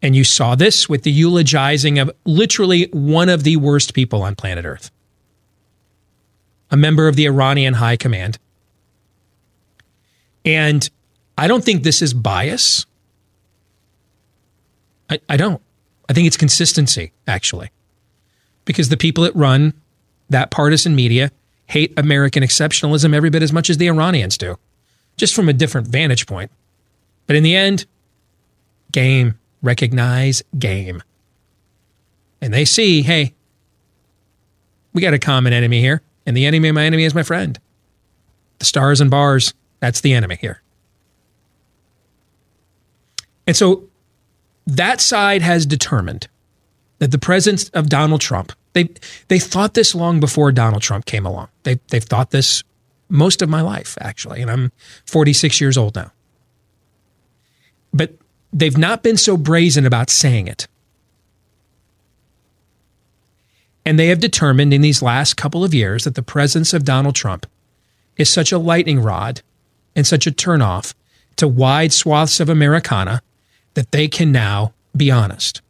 And 0.00 0.14
you 0.14 0.22
saw 0.22 0.54
this 0.54 0.88
with 0.88 1.02
the 1.02 1.10
eulogizing 1.10 1.98
of 1.98 2.12
literally 2.24 2.88
one 2.92 3.28
of 3.28 3.42
the 3.42 3.56
worst 3.56 3.92
people 3.92 4.22
on 4.22 4.36
planet 4.36 4.64
Earth, 4.64 4.92
a 6.70 6.76
member 6.76 7.08
of 7.08 7.16
the 7.16 7.26
Iranian 7.26 7.74
High 7.74 7.96
Command. 7.96 8.38
And 10.44 10.88
I 11.36 11.48
don't 11.48 11.64
think 11.64 11.82
this 11.82 12.02
is 12.02 12.14
bias. 12.14 12.86
I, 15.10 15.18
I 15.28 15.36
don't. 15.36 15.60
I 16.08 16.12
think 16.12 16.28
it's 16.28 16.36
consistency, 16.36 17.10
actually. 17.26 17.72
Because 18.64 18.90
the 18.90 18.96
people 18.96 19.24
that 19.24 19.34
run 19.34 19.74
that 20.30 20.50
partisan 20.50 20.94
media 20.94 21.30
hate 21.66 21.92
American 21.96 22.42
exceptionalism 22.42 23.14
every 23.14 23.30
bit 23.30 23.42
as 23.42 23.52
much 23.52 23.70
as 23.70 23.78
the 23.78 23.88
Iranians 23.88 24.38
do, 24.38 24.56
just 25.16 25.34
from 25.34 25.48
a 25.48 25.52
different 25.52 25.88
vantage 25.88 26.26
point. 26.26 26.50
But 27.26 27.36
in 27.36 27.42
the 27.42 27.56
end, 27.56 27.86
game, 28.92 29.38
recognize 29.62 30.42
game. 30.58 31.02
And 32.40 32.52
they 32.54 32.64
see, 32.64 33.02
hey, 33.02 33.34
we 34.92 35.02
got 35.02 35.14
a 35.14 35.18
common 35.18 35.52
enemy 35.52 35.80
here, 35.80 36.02
and 36.24 36.36
the 36.36 36.46
enemy 36.46 36.68
of 36.68 36.74
my 36.74 36.84
enemy 36.84 37.04
is 37.04 37.14
my 37.14 37.22
friend. 37.22 37.58
The 38.58 38.64
stars 38.64 39.00
and 39.00 39.10
bars, 39.10 39.54
that's 39.80 40.00
the 40.00 40.14
enemy 40.14 40.36
here. 40.40 40.62
And 43.46 43.56
so 43.56 43.84
that 44.66 45.00
side 45.00 45.42
has 45.42 45.66
determined 45.66 46.28
that 46.98 47.10
the 47.10 47.18
presence 47.18 47.68
of 47.70 47.88
Donald 47.88 48.20
Trump 48.20 48.52
they 48.76 48.90
they 49.28 49.38
thought 49.38 49.72
this 49.72 49.94
long 49.94 50.20
before 50.20 50.52
Donald 50.52 50.82
Trump 50.82 51.06
came 51.06 51.24
along. 51.24 51.48
They 51.62 51.80
they've 51.88 52.04
thought 52.04 52.30
this 52.30 52.62
most 53.08 53.40
of 53.40 53.48
my 53.48 53.62
life 53.62 53.96
actually, 54.00 54.42
and 54.42 54.50
I'm 54.50 54.70
46 55.06 55.60
years 55.60 55.78
old 55.78 55.94
now. 55.96 56.12
But 57.92 58.12
they've 58.52 58.76
not 58.76 59.02
been 59.02 59.16
so 59.16 59.38
brazen 59.38 59.86
about 59.86 60.10
saying 60.10 60.46
it. 60.46 60.68
And 63.86 63.98
they 63.98 64.08
have 64.08 64.20
determined 64.20 64.74
in 64.74 64.82
these 64.82 65.00
last 65.00 65.36
couple 65.36 65.64
of 65.64 65.72
years 65.72 66.04
that 66.04 66.14
the 66.14 66.22
presence 66.22 66.74
of 66.74 66.84
Donald 66.84 67.14
Trump 67.14 67.46
is 68.18 68.28
such 68.28 68.52
a 68.52 68.58
lightning 68.58 69.00
rod 69.00 69.40
and 69.94 70.06
such 70.06 70.26
a 70.26 70.32
turnoff 70.32 70.92
to 71.36 71.48
wide 71.48 71.92
swaths 71.92 72.40
of 72.40 72.50
Americana 72.50 73.22
that 73.74 73.92
they 73.92 74.08
can 74.08 74.32
now 74.32 74.74
be 74.94 75.10
honest 75.10 75.62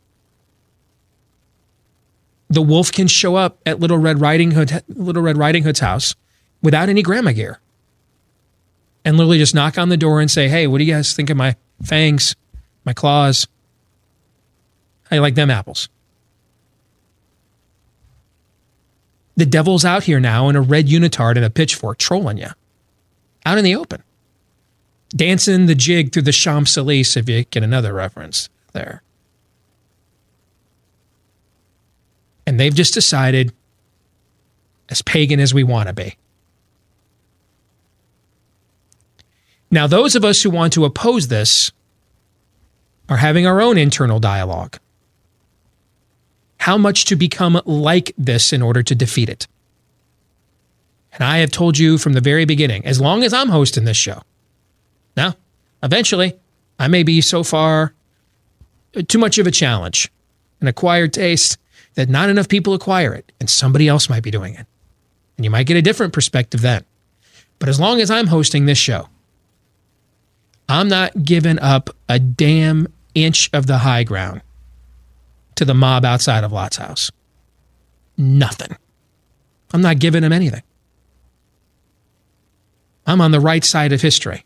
the 2.48 2.62
wolf 2.62 2.92
can 2.92 3.08
show 3.08 3.34
up 3.34 3.58
at 3.66 3.80
Little 3.80 3.98
Red 3.98 4.20
Riding 4.20 4.52
Hood, 4.52 4.82
Little 4.88 5.22
Red 5.22 5.36
Riding 5.36 5.64
Hood's 5.64 5.80
house 5.80 6.14
without 6.62 6.88
any 6.88 7.02
grandma 7.02 7.32
gear, 7.32 7.58
and 9.04 9.16
literally 9.16 9.38
just 9.38 9.54
knock 9.54 9.78
on 9.78 9.88
the 9.88 9.96
door 9.96 10.20
and 10.20 10.30
say, 10.30 10.48
"Hey, 10.48 10.66
what 10.66 10.78
do 10.78 10.84
you 10.84 10.92
guys 10.92 11.12
think 11.12 11.30
of 11.30 11.36
my 11.36 11.56
fangs, 11.82 12.36
my 12.84 12.92
claws? 12.92 13.48
How 15.10 15.16
you 15.16 15.22
like 15.22 15.34
them 15.34 15.50
apples?" 15.50 15.88
The 19.36 19.46
devil's 19.46 19.84
out 19.84 20.04
here 20.04 20.20
now 20.20 20.48
in 20.48 20.56
a 20.56 20.62
red 20.62 20.86
unitard 20.86 21.36
and 21.36 21.44
a 21.44 21.50
pitchfork 21.50 21.98
trolling 21.98 22.38
you, 22.38 22.48
out 23.44 23.58
in 23.58 23.64
the 23.64 23.76
open, 23.76 24.02
dancing 25.10 25.66
the 25.66 25.74
jig 25.74 26.12
through 26.12 26.22
the 26.22 26.32
Champs 26.32 26.78
Elysees. 26.78 27.16
If 27.16 27.28
you 27.28 27.44
get 27.44 27.62
another 27.62 27.92
reference 27.92 28.48
there. 28.72 29.02
And 32.46 32.60
they've 32.60 32.74
just 32.74 32.94
decided, 32.94 33.52
as 34.88 35.02
pagan 35.02 35.40
as 35.40 35.52
we 35.52 35.64
want 35.64 35.88
to 35.88 35.92
be. 35.92 36.16
Now, 39.70 39.86
those 39.86 40.14
of 40.14 40.24
us 40.24 40.42
who 40.42 40.50
want 40.50 40.72
to 40.74 40.84
oppose 40.84 41.28
this 41.28 41.72
are 43.08 43.16
having 43.16 43.46
our 43.46 43.60
own 43.60 43.78
internal 43.78 44.20
dialogue. 44.20 44.78
How 46.58 46.78
much 46.78 47.04
to 47.06 47.16
become 47.16 47.60
like 47.64 48.12
this 48.16 48.52
in 48.52 48.62
order 48.62 48.82
to 48.82 48.94
defeat 48.94 49.28
it? 49.28 49.46
And 51.12 51.24
I 51.24 51.38
have 51.38 51.50
told 51.50 51.78
you 51.78 51.98
from 51.98 52.12
the 52.12 52.20
very 52.20 52.44
beginning, 52.44 52.84
as 52.84 53.00
long 53.00 53.22
as 53.22 53.32
I'm 53.32 53.48
hosting 53.48 53.84
this 53.84 53.96
show. 53.96 54.22
Now, 55.16 55.34
eventually, 55.82 56.34
I 56.78 56.88
may 56.88 57.02
be 57.02 57.20
so 57.20 57.42
far 57.42 57.94
uh, 58.94 59.02
too 59.08 59.18
much 59.18 59.38
of 59.38 59.46
a 59.46 59.50
challenge, 59.50 60.10
an 60.60 60.68
acquired 60.68 61.12
taste 61.12 61.58
that 61.96 62.08
not 62.08 62.30
enough 62.30 62.48
people 62.48 62.72
acquire 62.72 63.12
it 63.12 63.32
and 63.40 63.50
somebody 63.50 63.88
else 63.88 64.08
might 64.08 64.22
be 64.22 64.30
doing 64.30 64.54
it. 64.54 64.66
And 65.36 65.44
you 65.44 65.50
might 65.50 65.66
get 65.66 65.76
a 65.76 65.82
different 65.82 66.12
perspective 66.12 66.62
then. 66.62 66.84
But 67.58 67.68
as 67.68 67.80
long 67.80 68.00
as 68.00 68.10
I'm 68.10 68.28
hosting 68.28 68.66
this 68.66 68.78
show, 68.78 69.08
I'm 70.68 70.88
not 70.88 71.24
giving 71.24 71.58
up 71.58 71.90
a 72.08 72.18
damn 72.18 72.92
inch 73.14 73.50
of 73.52 73.66
the 73.66 73.78
high 73.78 74.04
ground 74.04 74.42
to 75.56 75.64
the 75.64 75.74
mob 75.74 76.04
outside 76.04 76.44
of 76.44 76.52
Lot's 76.52 76.76
house. 76.76 77.10
Nothing. 78.16 78.76
I'm 79.72 79.80
not 79.82 79.98
giving 79.98 80.22
them 80.22 80.32
anything. 80.32 80.62
I'm 83.06 83.20
on 83.20 83.30
the 83.30 83.40
right 83.40 83.64
side 83.64 83.92
of 83.92 84.02
history. 84.02 84.44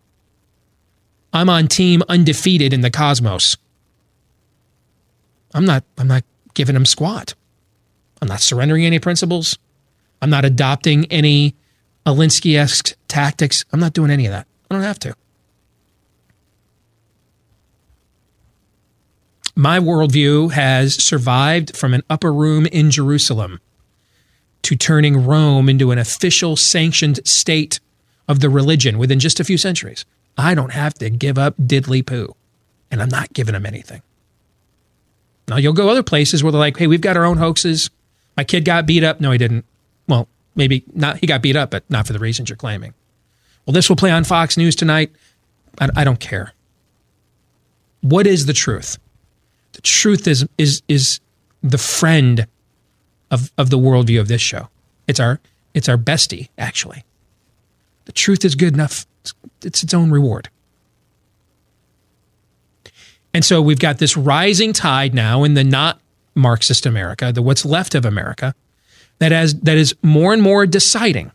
I'm 1.32 1.48
on 1.48 1.68
team 1.68 2.02
undefeated 2.08 2.72
in 2.72 2.80
the 2.80 2.90
cosmos. 2.90 3.56
I'm 5.54 5.64
not 5.64 5.84
I'm 5.98 6.08
not 6.08 6.24
giving 6.54 6.74
them 6.74 6.86
squat. 6.86 7.34
I'm 8.20 8.28
not 8.28 8.40
surrendering 8.40 8.84
any 8.84 8.98
principles. 8.98 9.58
I'm 10.22 10.30
not 10.30 10.44
adopting 10.44 11.06
any 11.06 11.54
Alinsky 12.06 12.58
esque 12.58 12.96
tactics. 13.08 13.64
I'm 13.72 13.80
not 13.80 13.92
doing 13.92 14.10
any 14.10 14.26
of 14.26 14.32
that. 14.32 14.46
I 14.70 14.74
don't 14.74 14.84
have 14.84 14.98
to. 15.00 15.14
My 19.56 19.78
worldview 19.78 20.52
has 20.52 20.94
survived 20.94 21.76
from 21.76 21.92
an 21.92 22.02
upper 22.08 22.32
room 22.32 22.66
in 22.66 22.90
Jerusalem 22.90 23.60
to 24.62 24.76
turning 24.76 25.26
Rome 25.26 25.68
into 25.68 25.90
an 25.90 25.98
official 25.98 26.56
sanctioned 26.56 27.20
state 27.26 27.80
of 28.28 28.40
the 28.40 28.48
religion 28.48 28.96
within 28.98 29.18
just 29.18 29.40
a 29.40 29.44
few 29.44 29.58
centuries. 29.58 30.04
I 30.38 30.54
don't 30.54 30.72
have 30.72 30.94
to 30.94 31.10
give 31.10 31.36
up 31.36 31.56
diddly 31.58 32.06
poo, 32.06 32.34
and 32.90 33.02
I'm 33.02 33.08
not 33.08 33.32
giving 33.32 33.54
them 33.54 33.66
anything. 33.66 34.02
Now, 35.48 35.56
you'll 35.56 35.72
go 35.72 35.88
other 35.88 36.04
places 36.04 36.42
where 36.42 36.52
they're 36.52 36.60
like, 36.60 36.76
hey, 36.76 36.86
we've 36.86 37.00
got 37.00 37.16
our 37.16 37.24
own 37.24 37.38
hoaxes. 37.38 37.90
My 38.36 38.44
kid 38.44 38.64
got 38.64 38.86
beat 38.86 39.04
up. 39.04 39.20
No, 39.20 39.30
he 39.30 39.38
didn't. 39.38 39.64
Well, 40.08 40.28
maybe 40.54 40.84
not. 40.94 41.18
He 41.18 41.26
got 41.26 41.42
beat 41.42 41.56
up, 41.56 41.70
but 41.70 41.84
not 41.90 42.06
for 42.06 42.12
the 42.12 42.18
reasons 42.18 42.48
you're 42.48 42.56
claiming. 42.56 42.94
Well, 43.66 43.72
this 43.72 43.88
will 43.88 43.96
play 43.96 44.10
on 44.10 44.24
Fox 44.24 44.56
News 44.56 44.74
tonight. 44.74 45.12
I, 45.80 45.88
I 45.96 46.04
don't 46.04 46.20
care. 46.20 46.52
What 48.00 48.26
is 48.26 48.46
the 48.46 48.52
truth? 48.52 48.98
The 49.72 49.82
truth 49.82 50.26
is 50.26 50.46
is 50.58 50.82
is 50.88 51.20
the 51.62 51.78
friend 51.78 52.46
of 53.30 53.52
of 53.58 53.70
the 53.70 53.78
worldview 53.78 54.20
of 54.20 54.28
this 54.28 54.40
show. 54.40 54.68
It's 55.06 55.20
our 55.20 55.40
it's 55.74 55.88
our 55.88 55.98
bestie, 55.98 56.48
actually. 56.58 57.04
The 58.06 58.12
truth 58.12 58.44
is 58.44 58.54
good 58.54 58.74
enough. 58.74 59.06
It's, 59.20 59.34
it's 59.62 59.82
its 59.82 59.94
own 59.94 60.10
reward. 60.10 60.48
And 63.32 63.44
so 63.44 63.62
we've 63.62 63.78
got 63.78 63.98
this 63.98 64.16
rising 64.16 64.72
tide 64.72 65.14
now 65.14 65.44
in 65.44 65.54
the 65.54 65.62
not 65.62 66.00
Marxist 66.34 66.86
America, 66.86 67.32
the 67.32 67.42
what's 67.42 67.64
left 67.64 67.94
of 67.94 68.04
America, 68.04 68.54
that 69.18 69.32
has 69.32 69.54
that 69.60 69.76
is 69.76 69.94
more 70.02 70.32
and 70.32 70.42
more 70.42 70.66
deciding 70.66 71.32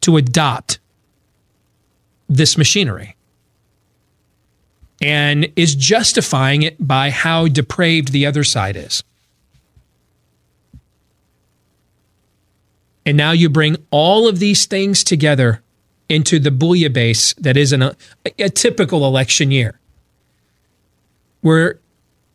to 0.00 0.16
adopt 0.16 0.78
this 2.28 2.56
machinery 2.56 3.16
and 5.00 5.52
is 5.56 5.74
justifying 5.74 6.62
it 6.62 6.76
by 6.86 7.10
how 7.10 7.48
depraved 7.48 8.12
the 8.12 8.26
other 8.26 8.44
side 8.44 8.76
is. 8.76 9.02
And 13.06 13.16
now 13.16 13.32
you 13.32 13.50
bring 13.50 13.76
all 13.90 14.26
of 14.28 14.38
these 14.38 14.64
things 14.66 15.04
together 15.04 15.62
into 16.08 16.38
the 16.38 16.50
bouillabaisse 16.50 17.34
that 17.36 17.56
is 17.56 17.72
an, 17.72 17.82
a, 17.82 17.94
a 18.38 18.48
typical 18.48 19.06
election 19.06 19.50
year, 19.50 19.78
where 21.40 21.80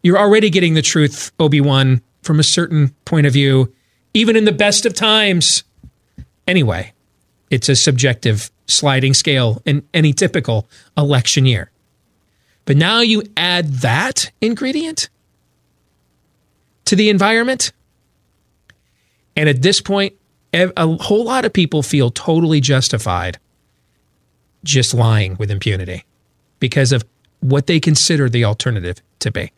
you're 0.03 0.17
already 0.17 0.49
getting 0.49 0.73
the 0.73 0.81
truth, 0.81 1.31
Obi 1.39 1.61
Wan, 1.61 2.01
from 2.21 2.39
a 2.39 2.43
certain 2.43 2.89
point 3.05 3.27
of 3.27 3.33
view, 3.33 3.73
even 4.13 4.35
in 4.35 4.45
the 4.45 4.51
best 4.51 4.85
of 4.85 4.93
times. 4.93 5.63
Anyway, 6.47 6.93
it's 7.49 7.69
a 7.69 7.75
subjective 7.75 8.51
sliding 8.67 9.13
scale 9.13 9.61
in 9.65 9.87
any 9.93 10.13
typical 10.13 10.67
election 10.97 11.45
year. 11.45 11.71
But 12.65 12.77
now 12.77 13.01
you 13.01 13.23
add 13.35 13.67
that 13.75 14.31
ingredient 14.41 15.09
to 16.85 16.95
the 16.95 17.09
environment. 17.09 17.71
And 19.35 19.49
at 19.49 19.61
this 19.61 19.81
point, 19.81 20.13
a 20.53 20.97
whole 20.97 21.25
lot 21.25 21.45
of 21.45 21.53
people 21.53 21.83
feel 21.83 22.09
totally 22.09 22.61
justified 22.61 23.39
just 24.63 24.93
lying 24.93 25.35
with 25.37 25.51
impunity 25.51 26.03
because 26.59 26.91
of 26.91 27.03
what 27.39 27.67
they 27.67 27.79
consider 27.79 28.29
the 28.29 28.43
alternative 28.43 29.01
to 29.19 29.31
be. 29.31 29.51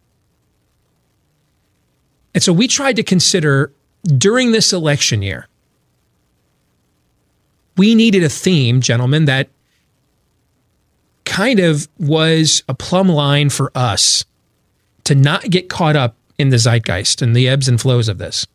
And 2.33 2.41
so 2.43 2.53
we 2.53 2.67
tried 2.67 2.95
to 2.95 3.03
consider 3.03 3.71
during 4.17 4.51
this 4.51 4.73
election 4.73 5.21
year, 5.21 5.47
we 7.77 7.95
needed 7.95 8.23
a 8.23 8.29
theme, 8.29 8.81
gentlemen, 8.81 9.25
that 9.25 9.49
kind 11.25 11.59
of 11.59 11.87
was 11.97 12.63
a 12.67 12.73
plumb 12.73 13.09
line 13.09 13.49
for 13.49 13.71
us 13.75 14.25
to 15.05 15.15
not 15.15 15.49
get 15.49 15.69
caught 15.69 15.95
up 15.95 16.15
in 16.37 16.49
the 16.49 16.57
zeitgeist 16.57 17.21
and 17.21 17.35
the 17.35 17.47
ebbs 17.47 17.67
and 17.67 17.79
flows 17.79 18.07
of 18.07 18.17
this. 18.17 18.45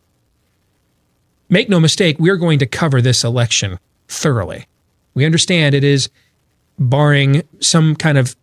Make 1.49 1.69
no 1.69 1.81
mistake, 1.81 2.19
we're 2.19 2.37
going 2.37 2.59
to 2.59 2.67
cover 2.67 3.01
this 3.01 3.25
election 3.25 3.79
thoroughly. 4.09 4.67
We 5.15 5.25
understand 5.25 5.75
it 5.75 5.85
is 5.85 6.11
barring 6.79 7.43
some 7.61 7.97
kind 7.97 8.19
of 8.19 8.37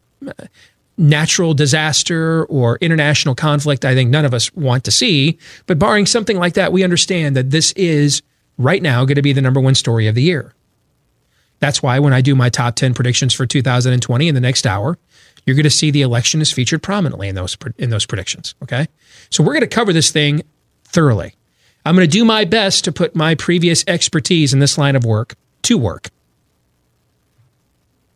natural 0.98 1.54
disaster 1.54 2.46
or 2.46 2.78
international 2.78 3.36
conflict, 3.36 3.86
I 3.86 3.96
think 3.96 4.10
none 4.10 4.26
of 4.26 4.34
us 4.34 4.54
want 4.54 4.84
to 4.86 4.92
see. 4.92 5.38
But 5.66 5.80
barring 5.80 6.06
something 6.06 6.38
like 6.38 6.54
that, 6.54 6.72
we 6.72 6.84
understand 6.84 7.36
that 7.36 7.50
this 7.50 7.72
is 7.74 8.22
right 8.58 8.82
now 8.82 9.06
going 9.06 9.16
to 9.16 9.22
be 9.22 9.34
the 9.34 9.42
number 9.42 9.60
one 9.60 9.76
story 9.76 10.08
of 10.08 10.16
the 10.16 10.22
year. 10.22 10.54
That's 11.60 11.82
why 11.82 12.00
when 12.00 12.14
I 12.14 12.22
do 12.22 12.36
my 12.36 12.50
top 12.50 12.76
10 12.76 12.94
predictions 12.94 13.34
for 13.34 13.46
2020 13.46 14.28
in 14.28 14.36
the 14.36 14.42
next 14.42 14.68
hour, 14.68 14.98
you're 15.46 15.56
going 15.56 15.64
to 15.64 15.70
see 15.70 15.92
the 15.92 16.02
election 16.02 16.42
is 16.42 16.52
featured 16.52 16.84
prominently 16.84 17.28
in 17.28 17.36
those 17.36 17.58
in 17.78 17.90
those 17.90 18.06
predictions, 18.06 18.56
okay? 18.64 18.88
So 19.30 19.44
we're 19.44 19.54
going 19.54 19.62
to 19.62 19.68
cover 19.68 19.94
this 19.94 20.12
thing 20.12 20.42
thoroughly. 20.86 21.36
I'm 21.86 21.96
going 21.96 22.08
to 22.08 22.12
do 22.12 22.24
my 22.24 22.46
best 22.46 22.86
to 22.86 22.92
put 22.92 23.16
my 23.16 23.36
previous 23.36 23.84
expertise 23.88 24.54
in 24.54 24.60
this 24.60 24.78
line 24.78 24.96
of 24.96 25.04
work 25.06 25.36
to 25.64 25.78
work. 25.78 26.10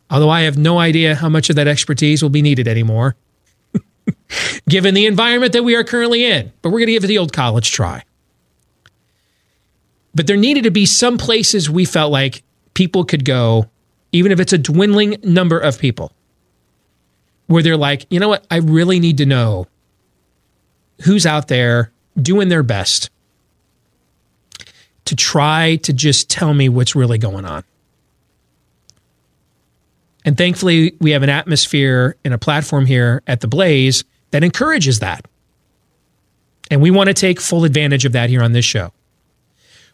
Although 0.10 0.30
I 0.30 0.42
have 0.42 0.58
no 0.58 0.80
idea 0.80 1.16
how 1.16 1.30
much 1.30 1.50
of 1.50 1.56
that 1.58 1.68
expertise 1.68 2.24
will 2.24 2.30
be 2.30 2.42
needed 2.42 2.68
anymore, 2.68 3.16
given 4.70 4.94
the 4.94 5.06
environment 5.06 5.54
that 5.54 5.64
we 5.64 5.76
are 5.76 5.84
currently 5.84 6.26
in. 6.26 6.52
But 6.62 6.70
we're 6.70 6.80
going 6.80 6.88
to 6.88 6.94
give 6.94 7.04
it 7.04 7.08
the 7.08 7.18
old 7.18 7.34
college 7.34 7.72
try. 7.72 8.04
But 10.16 10.28
there 10.28 10.38
needed 10.38 10.64
to 10.64 10.72
be 10.72 10.86
some 10.86 11.18
places 11.18 11.70
we 11.70 11.86
felt 11.86 12.12
like 12.12 12.44
people 12.74 13.04
could 13.04 13.26
go, 13.26 13.70
even 14.12 14.32
if 14.32 14.40
it's 14.40 14.54
a 14.54 14.58
dwindling 14.58 15.18
number 15.24 15.60
of 15.60 15.78
people, 15.78 16.12
where 17.48 17.62
they're 17.62 17.78
like, 17.78 18.06
you 18.10 18.20
know 18.20 18.30
what? 18.30 18.48
I 18.50 18.58
really 18.58 19.00
need 19.00 19.18
to 19.18 19.26
know 19.26 19.68
who's 21.04 21.26
out 21.26 21.50
there 21.50 21.92
doing 22.20 22.48
their 22.48 22.64
best 22.64 23.10
to 25.06 25.16
try 25.16 25.76
to 25.78 25.94
just 25.94 26.30
tell 26.30 26.54
me 26.54 26.68
what's 26.70 26.96
really 26.96 27.18
going 27.18 27.46
on. 27.46 27.64
And 30.26 30.38
thankfully, 30.38 30.96
we 31.00 31.12
have 31.12 31.24
an 31.24 31.30
atmosphere 31.30 32.18
and 32.26 32.34
a 32.34 32.38
platform 32.38 32.86
here 32.86 33.22
at 33.28 33.42
The 33.42 33.48
Blaze 33.48 34.04
that 34.32 34.44
encourages 34.44 35.00
that. 35.00 35.26
And 36.70 36.82
we 36.82 36.92
want 36.92 37.08
to 37.08 37.14
take 37.14 37.40
full 37.40 37.64
advantage 37.64 38.04
of 38.04 38.12
that 38.12 38.30
here 38.30 38.44
on 38.44 38.52
this 38.52 38.66
show. 38.66 38.92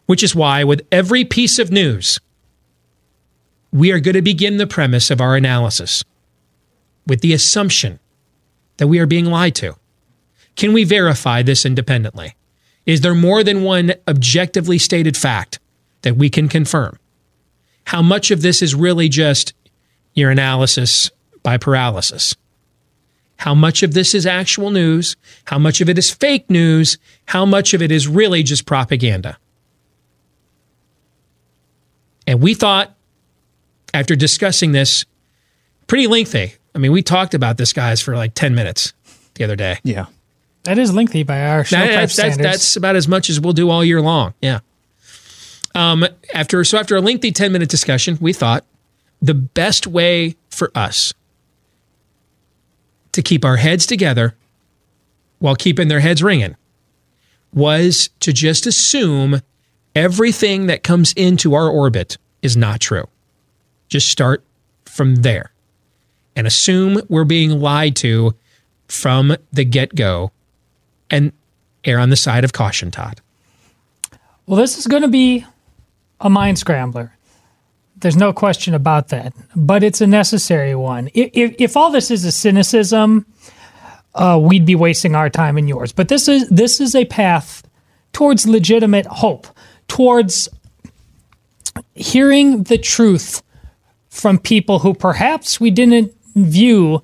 Which 0.06 0.24
is 0.24 0.36
why, 0.36 0.64
with 0.64 0.86
every 0.92 1.24
piece 1.24 1.60
of 1.60 1.72
news, 1.72 2.20
we 3.72 3.92
are 3.92 4.00
going 4.00 4.16
to 4.16 4.22
begin 4.22 4.58
the 4.58 4.68
premise 4.68 5.10
of 5.10 5.22
our 5.22 5.36
analysis 5.36 6.04
with 7.08 7.22
the 7.22 7.34
assumption 7.34 8.00
that 8.78 8.88
we 8.88 9.00
are 9.00 9.06
being 9.06 9.26
lied 9.26 9.56
to. 9.56 9.76
Can 10.56 10.74
we 10.74 10.84
verify 10.84 11.42
this 11.42 11.66
independently? 11.66 12.36
Is 12.86 13.02
there 13.02 13.16
more 13.16 13.44
than 13.44 13.64
one 13.64 13.94
objectively 14.08 14.78
stated 14.78 15.16
fact 15.16 15.60
that 16.02 16.18
we 16.18 16.30
can 16.30 16.50
confirm? 16.50 17.00
How 17.86 18.02
much 18.02 18.30
of 18.30 18.42
this 18.42 18.62
is 18.62 18.76
really 18.76 19.10
just 19.10 19.54
your 20.14 20.30
analysis 20.32 21.12
by 21.42 21.58
paralysis? 21.58 22.36
How 23.38 23.54
much 23.54 23.84
of 23.84 23.94
this 23.94 24.14
is 24.14 24.26
actual 24.26 24.70
news? 24.70 25.16
How 25.46 25.58
much 25.60 25.82
of 25.82 25.90
it 25.90 25.98
is 25.98 26.12
fake 26.12 26.50
news? 26.50 26.98
How 27.26 27.46
much 27.46 27.74
of 27.74 27.82
it 27.82 27.92
is 27.92 28.08
really 28.08 28.44
just 28.44 28.66
propaganda? 28.66 29.38
And 32.26 32.42
we 32.42 32.54
thought, 32.54 32.96
after 33.94 34.16
discussing 34.16 34.72
this 34.72 35.06
pretty 35.88 36.08
lengthy, 36.08 36.54
I 36.74 36.78
mean, 36.78 36.92
we 36.92 37.02
talked 37.04 37.34
about 37.34 37.58
this, 37.58 37.74
guys, 37.74 38.02
for 38.02 38.16
like 38.16 38.34
10 38.34 38.56
minutes 38.56 38.94
the 39.36 39.44
other 39.44 39.56
day. 39.56 39.80
Yeah. 39.84 40.06
That 40.64 40.80
is 40.80 40.94
lengthy 40.94 41.24
by 41.24 41.46
our 41.48 41.66
show 41.66 41.76
That- 41.76 41.86
prep 41.86 41.96
that's, 41.96 42.16
that's, 42.16 42.34
standards. 42.36 42.44
that's 42.60 42.76
about 42.78 42.96
as 42.96 43.08
much 43.08 43.30
as 43.30 43.40
we'll 43.42 43.54
do 43.54 43.70
all 43.70 43.84
year 43.84 44.02
long. 44.02 44.34
Yeah. 44.42 44.60
Um, 45.76 46.06
after 46.34 46.64
so 46.64 46.78
after 46.78 46.96
a 46.96 47.02
lengthy 47.02 47.32
ten 47.32 47.52
minute 47.52 47.68
discussion, 47.68 48.18
we 48.22 48.32
thought 48.32 48.64
the 49.24 49.34
best 49.34 49.88
way 49.88 50.36
for 50.50 50.70
us 50.76 51.14
to 53.14 53.22
keep 53.22 53.46
our 53.46 53.56
heads 53.56 53.86
together 53.86 54.36
while 55.40 55.56
keeping 55.56 55.88
their 55.88 56.02
heads 56.02 56.22
ringing 56.22 56.58
was 57.54 58.10
to 58.20 58.34
just 58.34 58.68
assume 58.68 59.40
everything 59.96 60.68
that 60.68 60.84
comes 60.84 61.14
into 61.14 61.54
our 61.54 61.70
orbit 61.70 62.18
is 62.42 62.58
not 62.58 62.82
true. 62.82 63.08
Just 63.88 64.10
start 64.10 64.44
from 64.84 65.16
there 65.16 65.54
and 66.36 66.46
assume 66.46 67.02
we're 67.08 67.24
being 67.24 67.62
lied 67.62 67.96
to 67.96 68.36
from 68.90 69.38
the 69.54 69.64
get 69.64 69.96
go 69.96 70.34
and 71.10 71.32
err 71.86 72.00
on 72.00 72.10
the 72.10 72.18
side 72.18 72.44
of 72.44 72.52
caution, 72.52 72.92
Todd. 72.92 73.22
Well, 74.48 74.58
this 74.58 74.78
is 74.78 74.86
going 74.86 75.04
to 75.04 75.08
be 75.08 75.46
a 76.20 76.30
mind 76.30 76.60
scrambler. 76.60 77.14
There's 78.04 78.18
no 78.18 78.34
question 78.34 78.74
about 78.74 79.08
that, 79.08 79.34
but 79.56 79.82
it's 79.82 80.02
a 80.02 80.08
necessary 80.08 80.76
one. 80.76 81.10
If, 81.14 81.56
if, 81.58 81.78
all 81.78 81.90
this 81.90 82.12
is 82.12 82.26
a 82.26 82.34
cynicism, 82.34 83.26
uh, 84.14 84.38
we'd 84.44 84.66
be 84.66 84.76
wasting 84.76 85.16
our 85.16 85.30
time 85.30 85.58
and 85.58 85.70
yours. 85.70 85.94
But 85.94 86.10
this 86.10 86.28
is 86.28 86.50
this 86.50 86.82
is 86.82 86.96
a 86.96 87.06
path 87.06 87.64
towards 88.12 88.46
legitimate 88.46 89.06
hope, 89.06 89.48
towards 89.88 90.50
hearing 91.96 92.64
the 92.64 92.78
truth 92.78 93.42
from 94.10 94.38
people 94.38 94.80
who 94.80 94.94
perhaps 94.94 95.62
we 95.62 95.72
didn't 95.72 96.14
view 96.36 97.02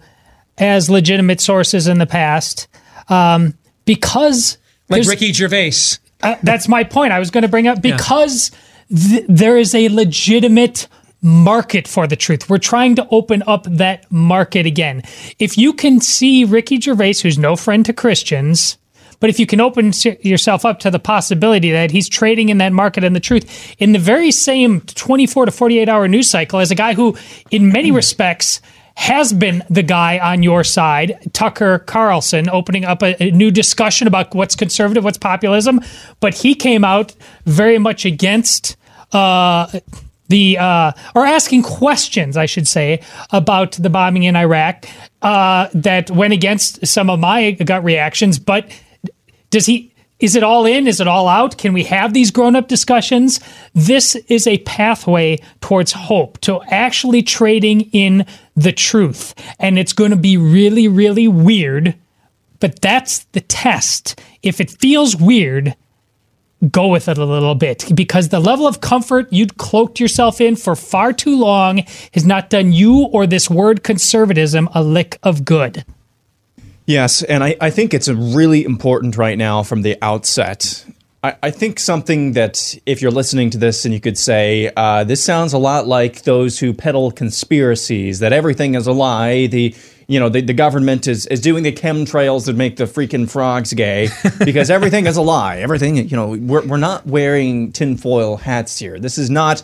as 0.57 0.89
legitimate 0.89 1.39
sources 1.39 1.87
in 1.87 1.99
the 1.99 2.07
past, 2.07 2.67
um, 3.07 3.53
because 3.85 4.57
Like 4.89 5.07
Ricky 5.07 5.31
Gervais. 5.31 5.97
uh, 6.23 6.35
that's 6.43 6.67
my 6.67 6.83
point. 6.83 7.13
I 7.13 7.19
was 7.19 7.31
going 7.31 7.43
to 7.43 7.47
bring 7.47 7.69
up 7.69 7.81
because 7.81 8.51
th- 8.89 9.25
there 9.27 9.57
is 9.57 9.73
a 9.73 9.89
legitimate 9.89 10.87
market 11.21 11.87
for 11.87 12.07
the 12.07 12.15
truth. 12.15 12.49
We're 12.49 12.59
trying 12.59 12.95
to 12.95 13.07
open 13.09 13.43
up 13.45 13.63
that 13.65 14.09
market 14.11 14.65
again. 14.65 15.03
If 15.37 15.57
you 15.57 15.73
can 15.73 15.99
see 15.99 16.45
Ricky 16.45 16.79
Gervais, 16.79 17.15
who's 17.21 17.37
no 17.37 17.55
friend 17.55 17.85
to 17.85 17.93
Christians, 17.93 18.77
but 19.19 19.29
if 19.29 19.39
you 19.39 19.45
can 19.45 19.59
open 19.59 19.91
yourself 20.21 20.63
up 20.63 20.79
to 20.79 20.91
the 20.91 20.99
possibility 20.99 21.71
that 21.71 21.91
he's 21.91 22.07
trading 22.07 22.49
in 22.49 22.57
that 22.59 22.71
market 22.71 23.03
and 23.03 23.15
the 23.15 23.19
truth 23.19 23.75
in 23.79 23.91
the 23.91 23.99
very 23.99 24.31
same 24.31 24.81
24 24.81 25.47
to 25.47 25.51
48 25.51 25.89
hour 25.89 26.07
news 26.07 26.29
cycle 26.29 26.59
as 26.59 26.71
a 26.71 26.75
guy 26.75 26.93
who, 26.93 27.17
in 27.51 27.67
many 27.67 27.89
mm-hmm. 27.89 27.97
respects, 27.97 28.61
has 28.95 29.31
been 29.31 29.63
the 29.69 29.83
guy 29.83 30.19
on 30.19 30.43
your 30.43 30.63
side, 30.63 31.17
Tucker 31.31 31.79
Carlson, 31.79 32.49
opening 32.49 32.83
up 32.83 33.01
a, 33.01 33.21
a 33.23 33.31
new 33.31 33.49
discussion 33.49 34.07
about 34.07 34.35
what's 34.35 34.55
conservative, 34.55 35.03
what's 35.05 35.17
populism. 35.17 35.79
But 36.19 36.33
he 36.33 36.53
came 36.53 36.83
out 36.83 37.15
very 37.45 37.77
much 37.77 38.05
against 38.05 38.75
uh, 39.11 39.79
the, 40.27 40.57
uh, 40.57 40.91
or 41.15 41.25
asking 41.25 41.63
questions, 41.63 42.37
I 42.37 42.45
should 42.45 42.67
say, 42.67 43.01
about 43.31 43.73
the 43.73 43.89
bombing 43.89 44.23
in 44.23 44.35
Iraq 44.35 44.85
uh, 45.21 45.69
that 45.73 46.11
went 46.11 46.33
against 46.33 46.85
some 46.85 47.09
of 47.09 47.19
my 47.19 47.51
gut 47.51 47.83
reactions. 47.83 48.39
But 48.39 48.71
does 49.49 49.65
he 49.65 49.91
Is 50.19 50.35
it 50.35 50.43
all 50.43 50.65
in? 50.65 50.85
Is 50.85 50.99
it 50.99 51.07
all 51.07 51.27
out? 51.27 51.57
Can 51.57 51.73
we 51.73 51.85
have 51.85 52.13
these 52.13 52.29
grown 52.29 52.55
up 52.55 52.67
discussions? 52.67 53.39
This 53.73 54.15
is 54.27 54.45
a 54.47 54.57
pathway 54.59 55.37
towards 55.61 55.93
hope, 55.93 56.37
to 56.41 56.61
actually 56.67 57.23
trading 57.23 57.89
in 57.93 58.25
the 58.55 58.73
truth. 58.73 59.33
And 59.59 59.79
it's 59.79 59.93
going 59.93 60.11
to 60.11 60.17
be 60.17 60.35
really, 60.35 60.89
really 60.89 61.27
weird, 61.29 61.95
but 62.59 62.81
that's 62.81 63.23
the 63.31 63.41
test. 63.41 64.19
If 64.43 64.59
it 64.59 64.69
feels 64.69 65.15
weird, 65.15 65.73
go 66.71 66.87
with 66.87 67.07
it 67.07 67.17
a 67.17 67.25
little 67.25 67.55
bit 67.55 67.85
because 67.95 68.29
the 68.29 68.39
level 68.39 68.67
of 68.67 68.81
comfort 68.81 69.31
you'd 69.31 69.57
cloaked 69.57 69.99
yourself 69.99 70.41
in 70.41 70.55
for 70.55 70.75
far 70.75 71.13
too 71.13 71.37
long 71.37 71.83
has 72.13 72.25
not 72.25 72.49
done 72.49 72.73
you 72.73 73.05
or 73.05 73.25
this 73.25 73.49
word 73.49 73.83
conservatism 73.83 74.69
a 74.73 74.83
lick 74.83 75.17
of 75.23 75.45
good. 75.45 75.85
Yes, 76.85 77.21
and 77.21 77.43
I, 77.43 77.55
I 77.61 77.69
think 77.69 77.93
it's 77.93 78.09
really 78.09 78.63
important 78.63 79.15
right 79.15 79.37
now 79.37 79.61
from 79.61 79.83
the 79.83 79.95
outset. 80.01 80.85
I, 81.23 81.35
I 81.43 81.51
think 81.51 81.79
something 81.79 82.33
that 82.33 82.77
if 82.85 83.01
you're 83.01 83.11
listening 83.11 83.51
to 83.51 83.57
this 83.57 83.85
and 83.85 83.93
you 83.93 83.99
could 83.99 84.17
say, 84.17 84.71
uh, 84.75 85.03
this 85.03 85.23
sounds 85.23 85.53
a 85.53 85.57
lot 85.57 85.85
like 85.87 86.23
those 86.23 86.59
who 86.59 86.73
peddle 86.73 87.11
conspiracies, 87.11 88.19
that 88.19 88.33
everything 88.33 88.73
is 88.75 88.87
a 88.87 88.91
lie, 88.91 89.47
the 89.47 89.75
you 90.09 90.19
know, 90.19 90.27
the, 90.27 90.41
the 90.41 90.55
government 90.55 91.07
is, 91.07 91.27
is 91.27 91.39
doing 91.39 91.61
the 91.61 91.71
chemtrails 91.71 92.47
that 92.47 92.55
make 92.55 92.77
the 92.77 92.85
freaking 92.85 93.29
frogs 93.29 93.71
gay 93.73 94.09
because 94.43 94.71
everything 94.71 95.05
is 95.05 95.17
a 95.17 95.21
lie. 95.21 95.57
Everything, 95.57 95.97
you 95.97 96.17
know, 96.17 96.29
we're, 96.29 96.65
we're 96.65 96.77
not 96.77 97.05
wearing 97.05 97.71
tinfoil 97.71 98.37
hats 98.37 98.79
here. 98.79 98.99
This 98.99 99.19
is 99.19 99.29
not 99.29 99.61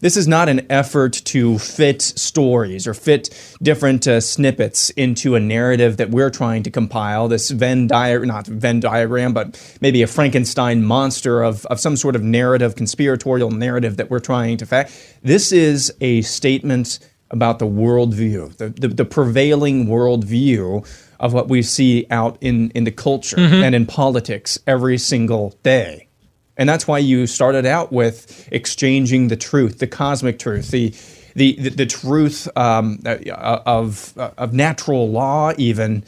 this 0.00 0.16
is 0.16 0.28
not 0.28 0.48
an 0.48 0.64
effort 0.70 1.14
to 1.24 1.58
fit 1.58 2.02
stories 2.02 2.86
or 2.86 2.94
fit 2.94 3.30
different 3.60 4.06
uh, 4.06 4.20
snippets 4.20 4.90
into 4.90 5.34
a 5.34 5.40
narrative 5.40 5.96
that 5.96 6.10
we're 6.10 6.30
trying 6.30 6.62
to 6.62 6.70
compile. 6.70 7.26
This 7.26 7.50
Venn 7.50 7.88
diagram, 7.88 8.28
not 8.28 8.46
Venn 8.46 8.78
diagram, 8.78 9.32
but 9.34 9.60
maybe 9.80 10.02
a 10.02 10.06
Frankenstein 10.06 10.84
monster 10.84 11.42
of, 11.42 11.66
of 11.66 11.80
some 11.80 11.96
sort 11.96 12.14
of 12.14 12.22
narrative, 12.22 12.76
conspiratorial 12.76 13.50
narrative 13.50 13.96
that 13.96 14.08
we're 14.08 14.20
trying 14.20 14.56
to 14.58 14.66
fact. 14.66 14.92
This 15.24 15.50
is 15.50 15.92
a 16.00 16.22
statement 16.22 17.00
about 17.30 17.58
the 17.58 17.66
worldview, 17.66 18.56
the, 18.56 18.68
the, 18.70 18.88
the 18.88 19.04
prevailing 19.04 19.86
worldview 19.86 20.86
of 21.20 21.32
what 21.32 21.48
we 21.48 21.62
see 21.62 22.06
out 22.10 22.38
in, 22.40 22.70
in 22.70 22.84
the 22.84 22.92
culture 22.92 23.36
mm-hmm. 23.36 23.62
and 23.62 23.74
in 23.74 23.86
politics 23.86 24.58
every 24.66 24.98
single 24.98 25.56
day. 25.62 26.08
And 26.56 26.68
that's 26.68 26.88
why 26.88 26.98
you 26.98 27.26
started 27.26 27.66
out 27.66 27.92
with 27.92 28.48
exchanging 28.50 29.28
the 29.28 29.36
truth, 29.36 29.78
the 29.78 29.86
cosmic 29.86 30.38
truth, 30.38 30.70
the 30.70 30.92
the 31.34 31.52
the, 31.52 31.70
the 31.70 31.86
truth 31.86 32.48
um, 32.56 32.98
uh, 33.06 33.60
of 33.64 34.12
uh, 34.18 34.30
of 34.36 34.52
natural 34.52 35.08
law, 35.08 35.52
even 35.56 36.02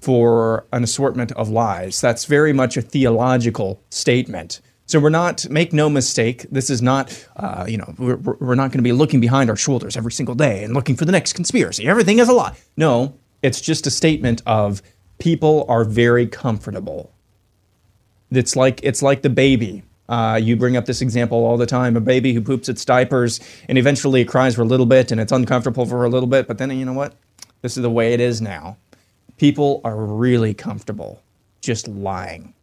for 0.00 0.66
an 0.72 0.82
assortment 0.82 1.32
of 1.32 1.50
lies. 1.50 2.00
That's 2.00 2.24
very 2.24 2.54
much 2.54 2.78
a 2.78 2.82
theological 2.82 3.82
statement. 3.90 4.62
So 4.90 4.98
we're 4.98 5.10
not 5.10 5.48
make 5.48 5.72
no 5.72 5.88
mistake. 5.88 6.46
This 6.50 6.68
is 6.68 6.82
not 6.82 7.16
uh, 7.36 7.64
you 7.68 7.78
know 7.78 7.94
we're, 7.96 8.16
we're 8.16 8.56
not 8.56 8.72
going 8.72 8.80
to 8.80 8.82
be 8.82 8.90
looking 8.90 9.20
behind 9.20 9.48
our 9.48 9.54
shoulders 9.54 9.96
every 9.96 10.10
single 10.10 10.34
day 10.34 10.64
and 10.64 10.74
looking 10.74 10.96
for 10.96 11.04
the 11.04 11.12
next 11.12 11.34
conspiracy. 11.34 11.86
Everything 11.86 12.18
is 12.18 12.28
a 12.28 12.32
lie. 12.32 12.56
No, 12.76 13.14
it's 13.40 13.60
just 13.60 13.86
a 13.86 13.90
statement 13.90 14.42
of 14.46 14.82
people 15.20 15.64
are 15.68 15.84
very 15.84 16.26
comfortable. 16.26 17.12
It's 18.32 18.56
like 18.56 18.80
it's 18.82 19.00
like 19.00 19.22
the 19.22 19.30
baby 19.30 19.84
uh, 20.08 20.40
you 20.42 20.56
bring 20.56 20.76
up 20.76 20.86
this 20.86 21.02
example 21.02 21.38
all 21.44 21.56
the 21.56 21.66
time 21.66 21.96
a 21.96 22.00
baby 22.00 22.32
who 22.32 22.40
poops 22.40 22.68
its 22.68 22.84
diapers 22.84 23.38
and 23.68 23.78
eventually 23.78 24.22
it 24.22 24.24
cries 24.24 24.56
for 24.56 24.62
a 24.62 24.66
little 24.72 24.86
bit 24.86 25.12
and 25.12 25.20
it's 25.20 25.30
uncomfortable 25.30 25.86
for 25.86 26.04
a 26.04 26.08
little 26.08 26.26
bit, 26.26 26.48
but 26.48 26.58
then 26.58 26.68
you 26.76 26.84
know 26.84 26.94
what? 26.94 27.14
This 27.62 27.76
is 27.76 27.84
the 27.84 27.90
way 27.90 28.12
it 28.12 28.18
is 28.18 28.42
now. 28.42 28.76
People 29.36 29.82
are 29.84 29.96
really 29.96 30.52
comfortable 30.52 31.22
just 31.60 31.86
lying, 31.86 32.54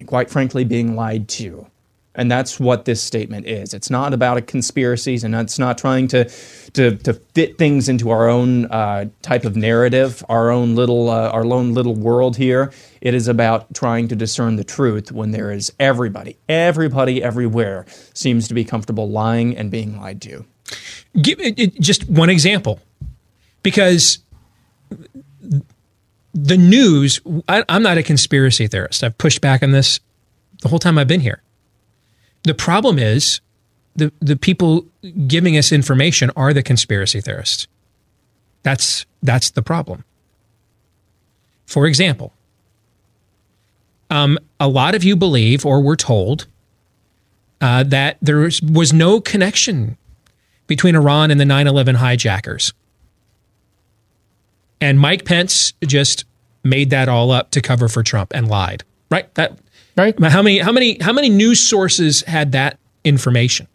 and 0.00 0.08
quite 0.08 0.30
frankly, 0.30 0.64
being 0.64 0.96
lied 0.96 1.28
to. 1.28 1.64
And 2.16 2.30
that's 2.30 2.58
what 2.58 2.86
this 2.86 3.02
statement 3.02 3.46
is. 3.46 3.74
It's 3.74 3.90
not 3.90 4.14
about 4.14 4.38
a 4.38 4.42
conspiracies, 4.42 5.22
and 5.22 5.34
it's 5.34 5.58
not 5.58 5.76
trying 5.76 6.08
to 6.08 6.24
to, 6.72 6.96
to 6.96 7.14
fit 7.34 7.58
things 7.58 7.88
into 7.88 8.10
our 8.10 8.28
own 8.28 8.66
uh, 8.66 9.06
type 9.22 9.44
of 9.44 9.54
narrative, 9.54 10.24
our 10.28 10.50
own 10.50 10.74
little 10.74 11.10
uh, 11.10 11.28
our 11.28 11.44
own 11.44 11.74
little 11.74 11.94
world 11.94 12.36
here. 12.36 12.72
It 13.02 13.12
is 13.12 13.28
about 13.28 13.72
trying 13.74 14.08
to 14.08 14.16
discern 14.16 14.56
the 14.56 14.64
truth 14.64 15.12
when 15.12 15.30
there 15.30 15.52
is 15.52 15.72
everybody, 15.78 16.38
everybody, 16.48 17.22
everywhere 17.22 17.84
seems 18.14 18.48
to 18.48 18.54
be 18.54 18.64
comfortable 18.64 19.10
lying 19.10 19.56
and 19.56 19.70
being 19.70 20.00
lied 20.00 20.22
to. 20.22 20.46
Give 21.20 21.38
it, 21.40 21.78
just 21.80 22.08
one 22.08 22.30
example, 22.30 22.80
because 23.62 24.18
the 26.32 26.56
news. 26.56 27.20
I, 27.46 27.62
I'm 27.68 27.82
not 27.82 27.98
a 27.98 28.02
conspiracy 28.02 28.66
theorist. 28.66 29.04
I've 29.04 29.18
pushed 29.18 29.42
back 29.42 29.62
on 29.62 29.72
this 29.72 30.00
the 30.62 30.68
whole 30.68 30.78
time 30.78 30.96
I've 30.96 31.08
been 31.08 31.20
here 31.20 31.42
the 32.46 32.54
problem 32.54 32.96
is 32.96 33.40
the, 33.96 34.12
the 34.20 34.36
people 34.36 34.86
giving 35.26 35.56
us 35.58 35.72
information 35.72 36.30
are 36.36 36.54
the 36.54 36.62
conspiracy 36.62 37.20
theorists. 37.20 37.66
That's, 38.62 39.04
that's 39.20 39.50
the 39.50 39.62
problem. 39.62 40.04
For 41.66 41.86
example, 41.86 42.32
um, 44.10 44.38
a 44.60 44.68
lot 44.68 44.94
of 44.94 45.02
you 45.02 45.16
believe, 45.16 45.66
or 45.66 45.80
were 45.80 45.96
told, 45.96 46.46
uh, 47.60 47.82
that 47.82 48.18
there 48.22 48.38
was, 48.38 48.62
was 48.62 48.92
no 48.92 49.20
connection 49.20 49.98
between 50.68 50.94
Iran 50.94 51.32
and 51.32 51.40
the 51.40 51.44
9 51.44 51.66
11 51.66 51.96
hijackers. 51.96 52.72
And 54.80 55.00
Mike 55.00 55.24
Pence 55.24 55.72
just 55.84 56.24
made 56.62 56.90
that 56.90 57.08
all 57.08 57.32
up 57.32 57.50
to 57.52 57.60
cover 57.60 57.88
for 57.88 58.04
Trump 58.04 58.32
and 58.32 58.46
lied. 58.46 58.84
Right? 59.10 59.34
That 59.34 59.58
Right. 59.96 60.18
How 60.20 60.42
many 60.42 60.58
how 60.58 60.72
many 60.72 60.98
how 61.00 61.12
many 61.12 61.28
news 61.28 61.60
sources 61.60 62.22
had 62.22 62.52
that 62.52 62.78
information 63.02 63.66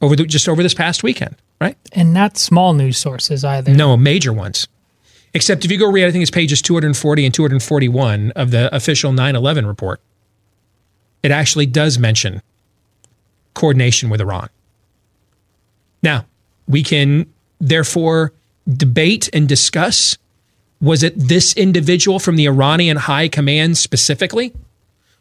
over 0.00 0.16
the, 0.16 0.24
just 0.24 0.48
over 0.48 0.62
this 0.62 0.74
past 0.74 1.02
weekend? 1.02 1.36
Right. 1.60 1.76
And 1.92 2.14
not 2.14 2.38
small 2.38 2.72
news 2.72 2.98
sources 2.98 3.44
either. 3.44 3.74
No, 3.74 3.96
major 3.96 4.32
ones. 4.32 4.66
Except 5.34 5.64
if 5.66 5.70
you 5.70 5.78
go 5.78 5.90
read, 5.90 6.06
I 6.06 6.10
think 6.10 6.22
it's 6.22 6.30
pages 6.30 6.62
240 6.62 7.26
and 7.26 7.34
241 7.34 8.30
of 8.30 8.50
the 8.50 8.74
official 8.74 9.12
9 9.12 9.36
11 9.36 9.66
report, 9.66 10.00
it 11.22 11.30
actually 11.30 11.66
does 11.66 11.98
mention 11.98 12.40
coordination 13.52 14.08
with 14.08 14.20
Iran. 14.20 14.48
Now, 16.02 16.24
we 16.66 16.82
can 16.82 17.26
therefore 17.60 18.32
debate 18.66 19.28
and 19.32 19.48
discuss 19.48 20.16
was 20.80 21.02
it 21.02 21.14
this 21.16 21.54
individual 21.54 22.18
from 22.18 22.36
the 22.36 22.46
Iranian 22.46 22.98
high 22.98 23.28
command 23.28 23.78
specifically? 23.78 24.52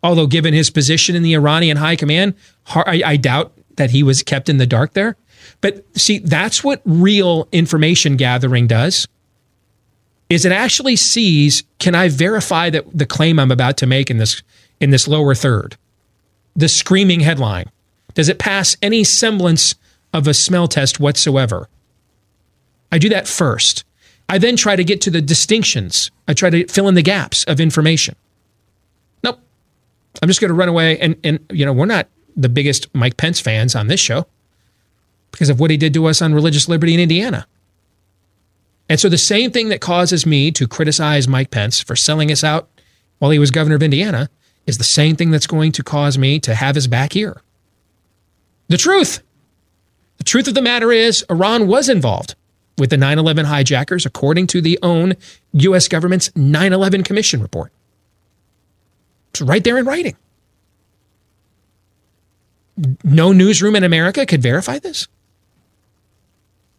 Although, 0.06 0.28
given 0.28 0.54
his 0.54 0.70
position 0.70 1.16
in 1.16 1.24
the 1.24 1.34
Iranian 1.34 1.78
high 1.78 1.96
command, 1.96 2.36
I, 2.68 3.02
I 3.04 3.18
doubt 3.18 3.54
that 3.78 3.90
he 3.90 4.04
was 4.04 4.22
kept 4.22 4.50
in 4.50 4.58
the 4.58 4.68
dark 4.68 4.94
there. 4.94 5.18
But 5.62 5.84
see, 5.98 6.20
that's 6.20 6.64
what 6.64 6.84
real 6.86 7.48
information 7.52 8.16
gathering 8.16 8.68
does. 8.68 9.08
Is 10.30 10.46
it 10.46 10.52
actually 10.52 10.96
sees, 10.96 11.64
can 11.80 11.96
I 11.96 12.10
verify 12.10 12.70
that 12.70 12.86
the 12.96 13.08
claim 13.08 13.40
I'm 13.40 13.50
about 13.50 13.78
to 13.78 13.88
make 13.88 14.12
in 14.12 14.20
this 14.20 14.44
in 14.80 14.92
this 14.92 15.08
lower 15.08 15.34
third? 15.34 15.76
The 16.56 16.70
screaming 16.70 17.22
headline. 17.22 17.72
Does 18.14 18.30
it 18.30 18.38
pass 18.38 18.78
any 18.84 19.04
semblance 19.04 19.74
of 20.14 20.28
a 20.28 20.36
smell 20.36 20.68
test 20.68 21.00
whatsoever? 21.00 21.68
I 22.92 23.00
do 23.00 23.10
that 23.10 23.28
first. 23.28 23.84
I 24.30 24.38
then 24.38 24.56
try 24.56 24.76
to 24.76 24.84
get 24.84 25.02
to 25.02 25.10
the 25.10 25.22
distinctions. 25.22 26.12
I 26.28 26.36
try 26.36 26.52
to 26.52 26.68
fill 26.68 26.88
in 26.88 26.94
the 26.94 27.02
gaps 27.02 27.44
of 27.46 27.60
information. 27.60 28.16
I'm 30.22 30.28
just 30.28 30.42
going 30.42 30.50
to 30.50 30.56
run 30.56 30.70
away. 30.70 30.98
And, 31.00 31.16
and, 31.24 31.40
you 31.52 31.66
know, 31.66 31.74
we're 31.74 31.86
not 31.86 32.08
the 32.36 32.50
biggest 32.50 32.94
Mike 32.94 33.18
Pence 33.18 33.40
fans 33.40 33.76
on 33.76 33.88
this 33.88 34.00
show 34.00 34.26
because 35.32 35.50
of 35.50 35.60
what 35.60 35.72
he 35.72 35.78
did 35.78 35.94
to 35.94 36.06
us 36.06 36.22
on 36.22 36.34
religious 36.34 36.70
liberty 36.70 36.94
in 36.94 37.00
Indiana. 37.00 37.48
And 38.90 39.00
so 39.00 39.10
the 39.10 39.18
same 39.18 39.52
thing 39.52 39.70
that 39.70 39.82
causes 39.82 40.26
me 40.26 40.52
to 40.52 40.68
criticize 40.68 41.28
Mike 41.28 41.52
Pence 41.52 41.82
for 41.82 41.96
selling 41.96 42.32
us 42.32 42.44
out 42.44 42.70
while 43.20 43.32
he 43.32 43.40
was 43.40 43.52
governor 43.52 43.76
of 43.76 43.84
Indiana 43.84 44.30
is 44.68 44.78
the 44.78 44.84
same 44.84 45.16
thing 45.16 45.32
that's 45.32 45.48
going 45.48 45.72
to 45.74 45.84
cause 45.84 46.18
me 46.18 46.40
to 46.40 46.56
have 46.56 46.76
his 46.76 46.88
back 46.88 47.14
here. 47.14 47.42
The 48.68 48.78
truth. 48.78 49.22
The 50.18 50.24
truth 50.24 50.48
of 50.48 50.56
the 50.56 50.62
matter 50.62 50.92
is, 50.92 51.26
Iran 51.30 51.68
was 51.68 51.90
involved 51.90 52.36
with 52.78 52.90
the 52.90 52.98
9 52.98 53.20
11 53.20 53.46
hijackers, 53.46 54.06
according 54.06 54.48
to 54.48 54.62
the 54.62 54.80
own 54.82 55.16
U.S. 55.54 55.88
government's 55.88 56.36
9 56.36 56.74
11 56.74 57.04
Commission 57.04 57.42
report. 57.42 57.72
It's 59.36 59.42
right 59.42 59.66
there 59.66 59.78
in 59.78 59.86
writing. 59.86 60.16
No 63.04 63.34
newsroom 63.34 63.76
in 63.76 63.84
America 63.84 64.26
could 64.26 64.42
verify 64.42 64.80
this. 64.80 65.10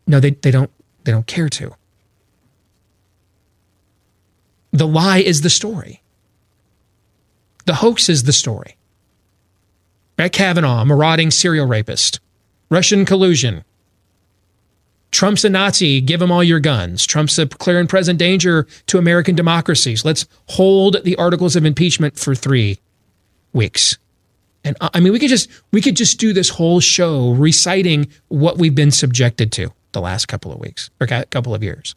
No, 0.07 0.21
they, 0.21 0.31
they 0.31 0.51
don't 0.51 0.71
they 1.05 1.13
don't 1.13 1.27
care 1.27 1.51
to. 1.51 1.75
The 4.73 4.87
lie 4.87 5.19
is 5.19 5.43
the 5.43 5.51
story. 5.51 6.03
The 7.67 7.75
hoax 7.75 8.09
is 8.09 8.23
the 8.23 8.33
story. 8.33 8.79
Brett 10.17 10.33
Kavanaugh, 10.33 10.87
marauding 10.87 11.31
serial 11.31 11.67
rapist, 11.67 12.21
Russian 12.71 13.05
collusion, 13.05 13.65
Trump's 15.13 15.45
a 15.45 15.51
Nazi. 15.51 16.01
Give 16.01 16.21
him 16.23 16.31
all 16.33 16.45
your 16.45 16.61
guns. 16.61 17.07
Trump's 17.07 17.39
a 17.39 17.47
clear 17.47 17.81
and 17.81 17.89
present 17.89 18.19
danger 18.19 18.67
to 18.87 18.99
American 18.99 19.35
democracies. 19.35 20.05
Let's 20.05 20.27
hold 20.49 21.03
the 21.05 21.17
articles 21.17 21.57
of 21.57 21.65
impeachment 21.65 22.19
for 22.19 22.35
three. 22.35 22.79
weeks. 23.53 23.99
And 24.65 24.77
uh, 24.81 24.91
I 24.95 25.01
mean, 25.01 25.13
we 25.13 25.19
could 25.19 25.31
just 25.31 25.49
we 25.73 25.81
could 25.81 25.97
just 25.97 26.21
do 26.21 26.33
this 26.33 26.51
whole 26.51 26.81
show 26.81 27.33
reciting 27.33 28.09
what 28.29 28.59
we've 28.59 28.75
been 28.75 28.91
subjected 28.91 29.53
to 29.53 29.73
the 29.93 30.01
last 30.01 30.27
couple 30.27 30.53
of 30.53 30.61
weeks 30.61 30.91
or 31.01 31.07
couple 31.07 31.55
of 31.55 31.63
years. 31.63 31.95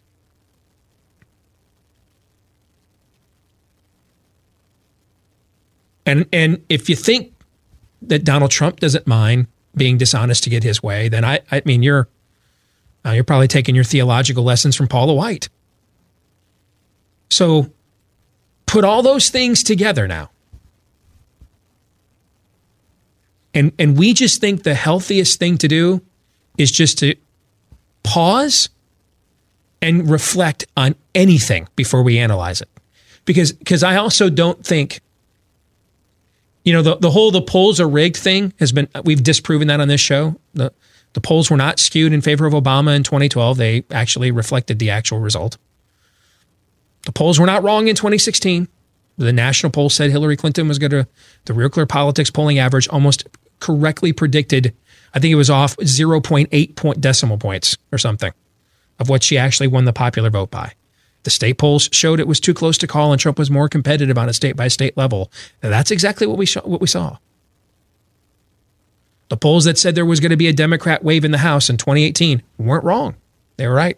And 6.05 6.27
and 6.33 6.63
if 6.69 6.89
you 6.89 6.95
think 6.95 7.33
that 8.03 8.23
Donald 8.23 8.51
Trump 8.51 8.79
doesn't 8.79 9.07
mind 9.07 9.47
being 9.75 9.97
dishonest 9.97 10.43
to 10.45 10.49
get 10.49 10.63
his 10.63 10.81
way, 10.81 11.09
then 11.09 11.25
I 11.25 11.41
I 11.51 11.61
mean 11.65 11.83
you're 11.83 12.07
uh, 13.05 13.11
you're 13.11 13.23
probably 13.23 13.47
taking 13.47 13.75
your 13.75 13.83
theological 13.83 14.43
lessons 14.43 14.75
from 14.75 14.87
Paula 14.87 15.13
White. 15.13 15.49
So 17.29 17.71
put 18.65 18.83
all 18.83 19.01
those 19.01 19.29
things 19.29 19.63
together 19.63 20.07
now. 20.07 20.29
And 23.53 23.71
and 23.79 23.97
we 23.97 24.13
just 24.13 24.41
think 24.41 24.63
the 24.63 24.75
healthiest 24.75 25.39
thing 25.39 25.57
to 25.59 25.67
do 25.67 26.01
is 26.57 26.71
just 26.71 26.99
to 26.99 27.15
pause 28.03 28.69
and 29.81 30.09
reflect 30.09 30.65
on 30.77 30.95
anything 31.15 31.67
before 31.75 32.03
we 32.03 32.19
analyze 32.19 32.61
it. 32.61 32.69
Because 33.25 33.51
because 33.51 33.81
I 33.81 33.95
also 33.95 34.29
don't 34.29 34.63
think 34.63 35.01
you 36.63 36.73
know 36.73 36.81
the 36.81 36.97
the 36.97 37.09
whole 37.09 37.31
the 37.31 37.41
polls 37.41 37.79
are 37.79 37.89
rigged 37.89 38.17
thing 38.17 38.53
has 38.59 38.71
been 38.71 38.87
we've 39.03 39.23
disproven 39.23 39.67
that 39.69 39.79
on 39.79 39.87
this 39.87 40.01
show. 40.01 40.39
The 40.53 40.71
the 41.13 41.21
polls 41.21 41.49
were 41.49 41.57
not 41.57 41.79
skewed 41.79 42.13
in 42.13 42.21
favor 42.21 42.45
of 42.45 42.53
Obama 42.53 42.95
in 42.95 43.03
2012. 43.03 43.57
They 43.57 43.83
actually 43.91 44.31
reflected 44.31 44.79
the 44.79 44.89
actual 44.89 45.19
result. 45.19 45.57
The 47.05 47.11
polls 47.11 47.39
were 47.39 47.45
not 47.45 47.63
wrong 47.63 47.87
in 47.87 47.95
2016. 47.95 48.67
The 49.17 49.33
national 49.33 49.71
poll 49.71 49.89
said 49.89 50.11
Hillary 50.11 50.37
Clinton 50.37 50.67
was 50.67 50.79
going 50.79 50.91
to, 50.91 51.07
the 51.45 51.53
Real 51.53 51.69
Clear 51.69 51.85
Politics 51.85 52.29
polling 52.29 52.59
average 52.59 52.87
almost 52.89 53.27
correctly 53.59 54.13
predicted, 54.13 54.73
I 55.13 55.19
think 55.19 55.31
it 55.31 55.35
was 55.35 55.49
off 55.49 55.75
0.8 55.77 56.75
point 56.75 57.01
decimal 57.01 57.37
points 57.37 57.77
or 57.91 57.97
something 57.97 58.31
of 58.99 59.09
what 59.09 59.23
she 59.23 59.37
actually 59.37 59.67
won 59.67 59.85
the 59.85 59.93
popular 59.93 60.29
vote 60.29 60.51
by. 60.51 60.73
The 61.23 61.29
state 61.29 61.57
polls 61.57 61.89
showed 61.91 62.19
it 62.19 62.27
was 62.27 62.39
too 62.39 62.53
close 62.53 62.77
to 62.77 62.87
call 62.87 63.11
and 63.11 63.19
Trump 63.19 63.37
was 63.37 63.51
more 63.51 63.67
competitive 63.67 64.17
on 64.17 64.29
a 64.29 64.33
state 64.33 64.55
by 64.55 64.67
state 64.69 64.95
level. 64.95 65.31
And 65.61 65.71
that's 65.71 65.91
exactly 65.91 66.27
what 66.27 66.37
we, 66.37 66.45
sh- 66.45 66.57
what 66.63 66.81
we 66.81 66.87
saw. 66.87 67.17
The 69.29 69.37
polls 69.37 69.65
that 69.65 69.77
said 69.77 69.95
there 69.95 70.05
was 70.05 70.19
going 70.19 70.31
to 70.31 70.37
be 70.37 70.47
a 70.47 70.53
Democrat 70.53 71.03
wave 71.03 71.23
in 71.23 71.31
the 71.31 71.37
House 71.37 71.69
in 71.69 71.77
2018 71.77 72.41
weren't 72.57 72.83
wrong. 72.83 73.15
They 73.57 73.67
were 73.67 73.73
right. 73.73 73.97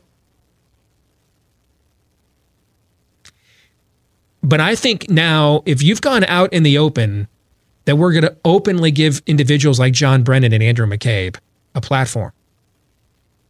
But 4.43 4.59
I 4.59 4.75
think 4.75 5.09
now, 5.09 5.63
if 5.65 5.81
you've 5.81 6.01
gone 6.01 6.23
out 6.25 6.51
in 6.51 6.63
the 6.63 6.77
open, 6.77 7.27
that 7.85 7.95
we're 7.95 8.11
going 8.11 8.23
to 8.23 8.35
openly 8.43 8.91
give 8.91 9.21
individuals 9.25 9.79
like 9.79 9.93
John 9.93 10.23
Brennan 10.23 10.53
and 10.53 10.63
Andrew 10.63 10.85
McCabe 10.85 11.37
a 11.73 11.81
platform 11.81 12.31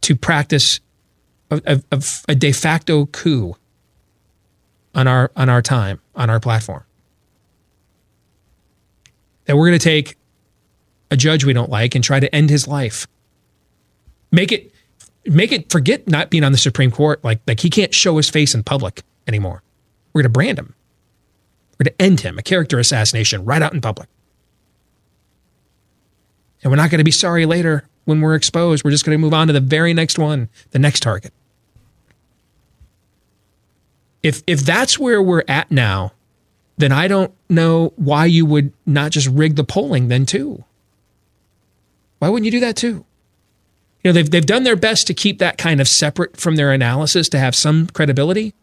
to 0.01 0.15
practice 0.15 0.79
a, 1.49 1.81
a, 1.91 2.03
a 2.27 2.35
de 2.35 2.51
facto 2.51 3.05
coup 3.07 3.55
on 4.93 5.07
our 5.07 5.31
on 5.35 5.49
our 5.49 5.61
time 5.61 6.01
on 6.15 6.29
our 6.29 6.39
platform. 6.39 6.83
That 9.45 9.57
we're 9.57 9.67
going 9.67 9.79
to 9.79 9.83
take 9.83 10.17
a 11.11 11.17
judge 11.17 11.45
we 11.45 11.53
don't 11.53 11.69
like 11.69 11.93
and 11.93 12.03
try 12.03 12.19
to 12.19 12.33
end 12.33 12.49
his 12.49 12.67
life. 12.67 13.05
Make 14.31 14.51
it 14.51 14.73
make 15.25 15.51
it 15.51 15.71
forget 15.71 16.07
not 16.07 16.31
being 16.31 16.43
on 16.43 16.51
the 16.51 16.57
Supreme 16.57 16.89
Court 16.89 17.23
like 17.23 17.41
like 17.45 17.59
he 17.59 17.69
can't 17.69 17.93
show 17.93 18.17
his 18.17 18.29
face 18.29 18.55
in 18.55 18.63
public 18.63 19.03
anymore. 19.27 19.61
We're 20.13 20.21
going 20.21 20.31
to 20.31 20.33
brand 20.33 20.57
him. 20.57 20.73
We're 21.77 21.85
going 21.85 21.95
to 21.97 22.01
end 22.01 22.19
him, 22.21 22.39
a 22.39 22.41
character 22.41 22.79
assassination 22.79 23.45
right 23.45 23.61
out 23.61 23.73
in 23.73 23.81
public. 23.81 24.09
And 26.63 26.71
we're 26.71 26.77
not 26.77 26.91
going 26.91 26.99
to 26.99 27.05
be 27.05 27.11
sorry 27.11 27.45
later 27.45 27.87
when 28.05 28.21
we're 28.21 28.35
exposed. 28.35 28.83
We're 28.83 28.91
just 28.91 29.05
going 29.05 29.17
to 29.17 29.21
move 29.21 29.33
on 29.33 29.47
to 29.47 29.53
the 29.53 29.59
very 29.59 29.93
next 29.93 30.19
one, 30.19 30.49
the 30.71 30.79
next 30.79 31.01
target. 31.01 31.33
If 34.23 34.43
if 34.45 34.61
that's 34.61 34.99
where 34.99 35.21
we're 35.21 35.43
at 35.47 35.71
now, 35.71 36.13
then 36.77 36.91
I 36.91 37.07
don't 37.07 37.33
know 37.49 37.93
why 37.95 38.25
you 38.25 38.45
would 38.45 38.71
not 38.85 39.11
just 39.11 39.27
rig 39.27 39.55
the 39.55 39.63
polling 39.63 40.07
then 40.07 40.25
too. 40.25 40.63
Why 42.21 42.29
wouldn't 42.29 42.45
you 42.45 42.51
do 42.51 42.59
that 42.59 42.75
too? 42.75 43.03
You 44.03 44.09
know, 44.09 44.11
they've 44.11 44.29
they've 44.29 44.45
done 44.45 44.61
their 44.61 44.75
best 44.75 45.07
to 45.07 45.13
keep 45.15 45.39
that 45.39 45.57
kind 45.57 45.81
of 45.81 45.87
separate 45.87 46.37
from 46.37 46.55
their 46.55 46.71
analysis 46.71 47.27
to 47.29 47.39
have 47.39 47.55
some 47.55 47.87
credibility. 47.87 48.53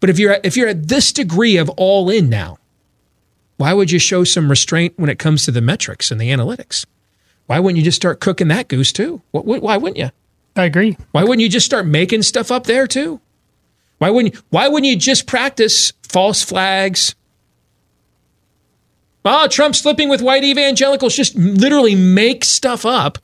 But 0.00 0.10
if 0.10 0.18
you're 0.18 0.36
if 0.44 0.54
you're 0.54 0.68
at 0.68 0.88
this 0.88 1.10
degree 1.10 1.56
of 1.56 1.70
all 1.78 2.10
in 2.10 2.28
now, 2.28 2.58
why 3.56 3.72
would 3.72 3.90
you 3.90 3.98
show 3.98 4.24
some 4.24 4.50
restraint 4.50 4.92
when 4.98 5.08
it 5.08 5.18
comes 5.18 5.46
to 5.46 5.50
the 5.50 5.62
metrics 5.62 6.10
and 6.10 6.20
the 6.20 6.28
analytics? 6.28 6.84
Why 7.46 7.58
wouldn't 7.58 7.78
you 7.78 7.84
just 7.84 7.96
start 7.96 8.20
cooking 8.20 8.48
that 8.48 8.68
goose 8.68 8.92
too? 8.92 9.22
Why 9.30 9.78
wouldn't 9.78 9.96
you? 9.96 10.10
I 10.54 10.64
agree. 10.64 10.98
Why 11.12 11.22
wouldn't 11.22 11.40
you 11.40 11.48
just 11.48 11.64
start 11.64 11.86
making 11.86 12.20
stuff 12.20 12.50
up 12.50 12.64
there 12.64 12.86
too? 12.86 13.18
Why 13.96 14.10
wouldn't 14.10 14.34
you, 14.34 14.40
why 14.50 14.68
wouldn't 14.68 14.90
you 14.90 14.96
just 14.96 15.26
practice 15.26 15.94
false 16.06 16.42
flags? 16.42 17.14
Oh, 19.24 19.48
Trump 19.48 19.76
slipping 19.76 20.08
with 20.08 20.22
white 20.22 20.44
evangelicals. 20.44 21.14
Just 21.14 21.34
literally 21.36 21.94
make 21.94 22.44
stuff 22.44 22.86
up 22.86 23.18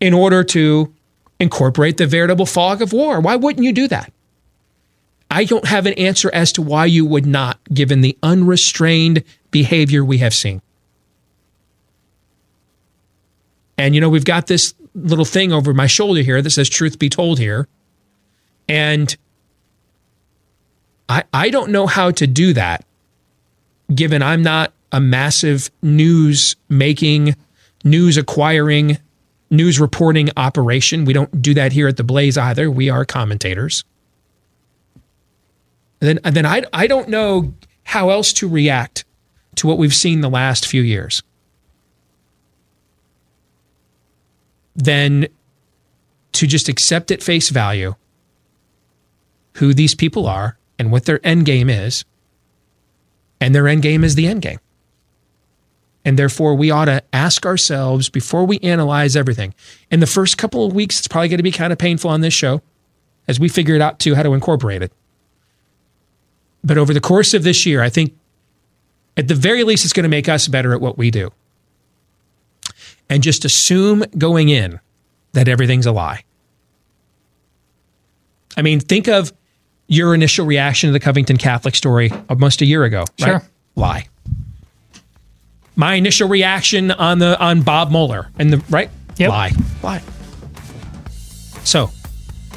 in 0.00 0.12
order 0.12 0.44
to 0.44 0.94
incorporate 1.40 1.96
the 1.96 2.06
veritable 2.06 2.46
fog 2.46 2.82
of 2.82 2.92
war. 2.92 3.20
Why 3.20 3.36
wouldn't 3.36 3.64
you 3.64 3.72
do 3.72 3.88
that? 3.88 4.12
I 5.30 5.44
don't 5.44 5.66
have 5.66 5.86
an 5.86 5.92
answer 5.94 6.30
as 6.32 6.52
to 6.52 6.62
why 6.62 6.86
you 6.86 7.04
would 7.04 7.26
not, 7.26 7.58
given 7.72 8.00
the 8.00 8.16
unrestrained 8.22 9.24
behavior 9.50 10.04
we 10.04 10.18
have 10.18 10.34
seen. 10.34 10.62
And, 13.76 13.94
you 13.94 14.00
know, 14.00 14.08
we've 14.08 14.24
got 14.24 14.46
this 14.46 14.74
little 14.94 15.24
thing 15.24 15.52
over 15.52 15.72
my 15.72 15.86
shoulder 15.86 16.22
here 16.22 16.42
that 16.42 16.50
says, 16.50 16.68
truth 16.68 16.98
be 16.98 17.08
told 17.08 17.38
here. 17.38 17.68
And 18.68 19.16
I, 21.08 21.24
I 21.32 21.50
don't 21.50 21.70
know 21.70 21.86
how 21.86 22.10
to 22.10 22.26
do 22.26 22.52
that, 22.54 22.84
given 23.94 24.22
I'm 24.22 24.42
not 24.42 24.72
a 24.92 25.00
massive 25.00 25.70
news 25.82 26.56
making, 26.68 27.36
news 27.84 28.16
acquiring, 28.16 28.98
news 29.50 29.80
reporting 29.80 30.30
operation. 30.36 31.04
We 31.04 31.12
don't 31.12 31.42
do 31.42 31.54
that 31.54 31.72
here 31.72 31.88
at 31.88 31.96
the 31.96 32.04
Blaze 32.04 32.38
either. 32.38 32.70
We 32.70 32.90
are 32.90 33.04
commentators. 33.04 33.84
And 36.00 36.08
then, 36.08 36.20
and 36.24 36.36
then 36.36 36.46
I, 36.46 36.62
I 36.72 36.86
don't 36.86 37.08
know 37.08 37.54
how 37.84 38.10
else 38.10 38.32
to 38.34 38.48
react 38.48 39.04
to 39.56 39.66
what 39.66 39.78
we've 39.78 39.94
seen 39.94 40.20
the 40.20 40.30
last 40.30 40.66
few 40.66 40.82
years. 40.82 41.22
than 44.78 45.26
to 46.32 46.46
just 46.46 46.68
accept 46.68 47.10
at 47.10 47.22
face 47.22 47.50
value 47.50 47.94
who 49.54 49.74
these 49.74 49.94
people 49.94 50.26
are 50.26 50.56
and 50.78 50.92
what 50.92 51.04
their 51.04 51.20
end 51.26 51.44
game 51.44 51.68
is. 51.68 52.04
And 53.40 53.54
their 53.54 53.66
end 53.68 53.82
game 53.82 54.04
is 54.04 54.14
the 54.14 54.28
end 54.28 54.42
game. 54.42 54.60
And 56.08 56.18
therefore, 56.18 56.54
we 56.54 56.70
ought 56.70 56.86
to 56.86 57.02
ask 57.12 57.44
ourselves 57.44 58.08
before 58.08 58.46
we 58.46 58.58
analyze 58.60 59.14
everything. 59.14 59.52
In 59.90 60.00
the 60.00 60.06
first 60.06 60.38
couple 60.38 60.64
of 60.64 60.72
weeks, 60.72 60.98
it's 60.98 61.06
probably 61.06 61.28
going 61.28 61.36
to 61.36 61.42
be 61.42 61.52
kind 61.52 61.70
of 61.70 61.78
painful 61.78 62.10
on 62.10 62.22
this 62.22 62.32
show 62.32 62.62
as 63.28 63.38
we 63.38 63.50
figure 63.50 63.74
it 63.74 63.82
out 63.82 63.98
too 63.98 64.14
how 64.14 64.22
to 64.22 64.32
incorporate 64.32 64.80
it. 64.80 64.90
But 66.64 66.78
over 66.78 66.94
the 66.94 67.00
course 67.02 67.34
of 67.34 67.42
this 67.42 67.66
year, 67.66 67.82
I 67.82 67.90
think 67.90 68.16
at 69.18 69.28
the 69.28 69.34
very 69.34 69.64
least, 69.64 69.84
it's 69.84 69.92
going 69.92 70.04
to 70.04 70.08
make 70.08 70.30
us 70.30 70.48
better 70.48 70.72
at 70.72 70.80
what 70.80 70.96
we 70.96 71.10
do 71.10 71.30
and 73.10 73.22
just 73.22 73.44
assume 73.44 74.02
going 74.16 74.48
in 74.48 74.80
that 75.32 75.46
everything's 75.46 75.84
a 75.84 75.92
lie. 75.92 76.24
I 78.56 78.62
mean, 78.62 78.80
think 78.80 79.08
of 79.08 79.30
your 79.88 80.14
initial 80.14 80.46
reaction 80.46 80.88
to 80.88 80.92
the 80.92 81.00
Covington 81.00 81.36
Catholic 81.36 81.74
story 81.74 82.10
almost 82.30 82.62
a 82.62 82.64
year 82.64 82.84
ago. 82.84 83.04
Right? 83.20 83.28
Sure. 83.28 83.42
Lie. 83.76 84.07
My 85.78 85.94
initial 85.94 86.28
reaction 86.28 86.90
on 86.90 87.20
the 87.20 87.38
on 87.38 87.62
Bob 87.62 87.92
Mueller 87.92 88.28
and 88.36 88.52
the 88.52 88.58
right 88.68 88.90
yep. 89.16 89.30
lie. 89.30 89.52
Lie. 89.80 90.02
So 91.62 91.92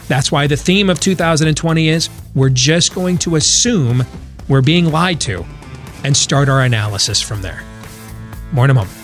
that's 0.07 0.31
why 0.31 0.47
the 0.47 0.57
theme 0.57 0.89
of 0.89 0.99
2020 0.99 1.87
is 1.87 2.09
we're 2.33 2.49
just 2.49 2.95
going 2.95 3.19
to 3.19 3.35
assume 3.35 4.03
we're 4.49 4.63
being 4.63 4.91
lied 4.91 5.21
to 5.21 5.45
and 6.03 6.17
start 6.17 6.49
our 6.49 6.63
analysis 6.63 7.21
from 7.21 7.43
there. 7.43 7.63
More 8.53 8.65
in 8.65 8.71
a 8.71 8.73
moment. 8.73 9.00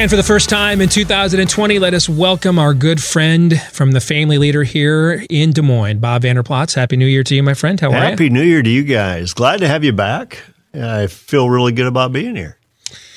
And 0.00 0.08
for 0.08 0.16
the 0.16 0.22
first 0.22 0.48
time 0.48 0.80
in 0.80 0.88
2020, 0.88 1.78
let 1.78 1.92
us 1.92 2.08
welcome 2.08 2.58
our 2.58 2.72
good 2.72 3.02
friend 3.02 3.60
from 3.70 3.92
the 3.92 4.00
family 4.00 4.38
leader 4.38 4.62
here 4.62 5.26
in 5.28 5.50
Des 5.50 5.60
Moines, 5.60 5.98
Bob 5.98 6.22
Vander 6.22 6.42
Plaats. 6.42 6.72
Happy 6.72 6.96
New 6.96 7.04
Year 7.04 7.22
to 7.22 7.34
you, 7.34 7.42
my 7.42 7.52
friend. 7.52 7.78
How 7.78 7.88
are 7.88 7.92
Happy 7.92 8.04
you? 8.04 8.10
Happy 8.12 8.30
New 8.30 8.42
Year 8.42 8.62
to 8.62 8.70
you 8.70 8.82
guys. 8.82 9.34
Glad 9.34 9.60
to 9.60 9.68
have 9.68 9.84
you 9.84 9.92
back. 9.92 10.42
I 10.72 11.06
feel 11.06 11.50
really 11.50 11.72
good 11.72 11.86
about 11.86 12.14
being 12.14 12.34
here. 12.34 12.56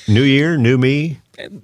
New 0.08 0.24
year, 0.24 0.58
new 0.58 0.76
me. 0.76 1.20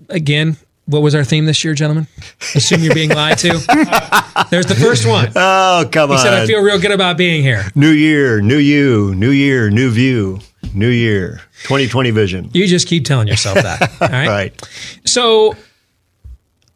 Again, 0.09 0.57
what 0.87 1.03
was 1.03 1.15
our 1.15 1.23
theme 1.23 1.45
this 1.45 1.63
year, 1.65 1.75
gentlemen? 1.75 2.07
Assume 2.55 2.81
you're 2.81 2.95
being 2.95 3.11
lied 3.11 3.37
to. 3.41 3.49
There's 4.51 4.65
the 4.65 4.79
first 4.81 5.07
one. 5.07 5.31
Oh, 5.37 5.87
come 5.93 6.09
he 6.09 6.17
on. 6.17 6.19
He 6.19 6.25
said, 6.25 6.33
I 6.33 6.47
feel 6.47 6.63
real 6.63 6.81
good 6.81 6.93
about 6.93 7.19
being 7.19 7.43
here. 7.43 7.65
New 7.75 7.91
year, 7.91 8.41
new 8.41 8.57
you, 8.57 9.15
new 9.15 9.33
year, 9.33 9.69
new 9.69 9.91
view, 9.91 10.41
new 10.75 10.89
year, 10.89 11.41
2020 11.65 12.11
vision. 12.11 12.51
You 12.53 12.67
just 12.67 12.87
keep 12.89 13.05
telling 13.05 13.29
yourself 13.29 13.57
that. 13.57 13.83
All 14.01 14.09
right. 14.09 14.29
Right. 14.29 14.69
So 15.05 15.55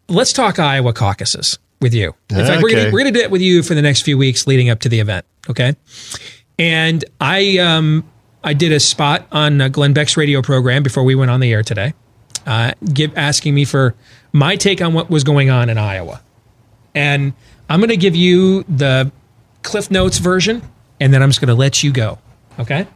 let's 0.08 0.32
talk 0.32 0.58
Iowa 0.58 0.92
caucuses 0.92 1.58
with 1.80 1.94
you. 1.94 2.14
In 2.30 2.36
fact, 2.36 2.62
we're 2.62 2.68
Okay. 2.70 2.76
gonna, 2.84 2.92
we're 2.92 3.00
going 3.00 3.12
to 3.12 3.18
do 3.18 3.24
it 3.24 3.30
with 3.30 3.42
you 3.42 3.62
for 3.62 3.74
the 3.74 3.82
next 3.82 4.02
few 4.02 4.16
weeks 4.18 4.46
leading 4.46 4.70
up 4.70 4.80
to 4.80 4.88
the 4.88 5.00
event. 5.00 5.24
Okay. 5.50 5.74
And 6.58 7.04
I 7.20 7.58
um, 7.58 8.04
I 8.42 8.52
did 8.54 8.72
a 8.72 8.80
spot 8.80 9.26
on 9.32 9.60
uh, 9.60 9.68
Glenn 9.68 9.92
Beck's 9.92 10.16
radio 10.16 10.40
program 10.42 10.82
before 10.82 11.02
we 11.04 11.14
went 11.14 11.30
on 11.30 11.40
the 11.40 11.52
air 11.52 11.62
today, 11.62 11.94
uh, 12.46 12.72
give 12.92 13.16
asking 13.18 13.54
me 13.54 13.64
for 13.64 13.94
my 14.32 14.56
take 14.56 14.80
on 14.80 14.92
what 14.94 15.10
was 15.10 15.24
going 15.24 15.50
on 15.50 15.68
in 15.68 15.78
Iowa, 15.78 16.20
and 16.94 17.32
I'm 17.68 17.80
going 17.80 17.88
to 17.90 17.96
give 17.96 18.14
you 18.14 18.62
the 18.64 19.10
Cliff 19.62 19.90
Notes 19.90 20.18
version, 20.18 20.62
and 21.00 21.12
then 21.12 21.22
I'm 21.22 21.30
just 21.30 21.40
going 21.40 21.48
to 21.48 21.54
let 21.54 21.82
you 21.82 21.90
go. 21.92 22.18
Okay. 22.60 22.86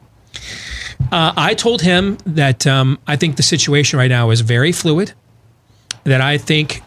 Uh, 1.13 1.33
I 1.37 1.55
told 1.55 1.83
him 1.83 2.19
that 2.27 2.67
um, 2.67 2.99
I 3.07 3.17
think 3.17 3.37
the 3.37 3.43
situation 3.43 3.99
right 3.99 4.11
now 4.11 4.31
is 4.31 4.41
very 4.41 4.73
fluid. 4.73 5.13
That 6.05 6.21
I 6.21 6.39
think 6.39 6.83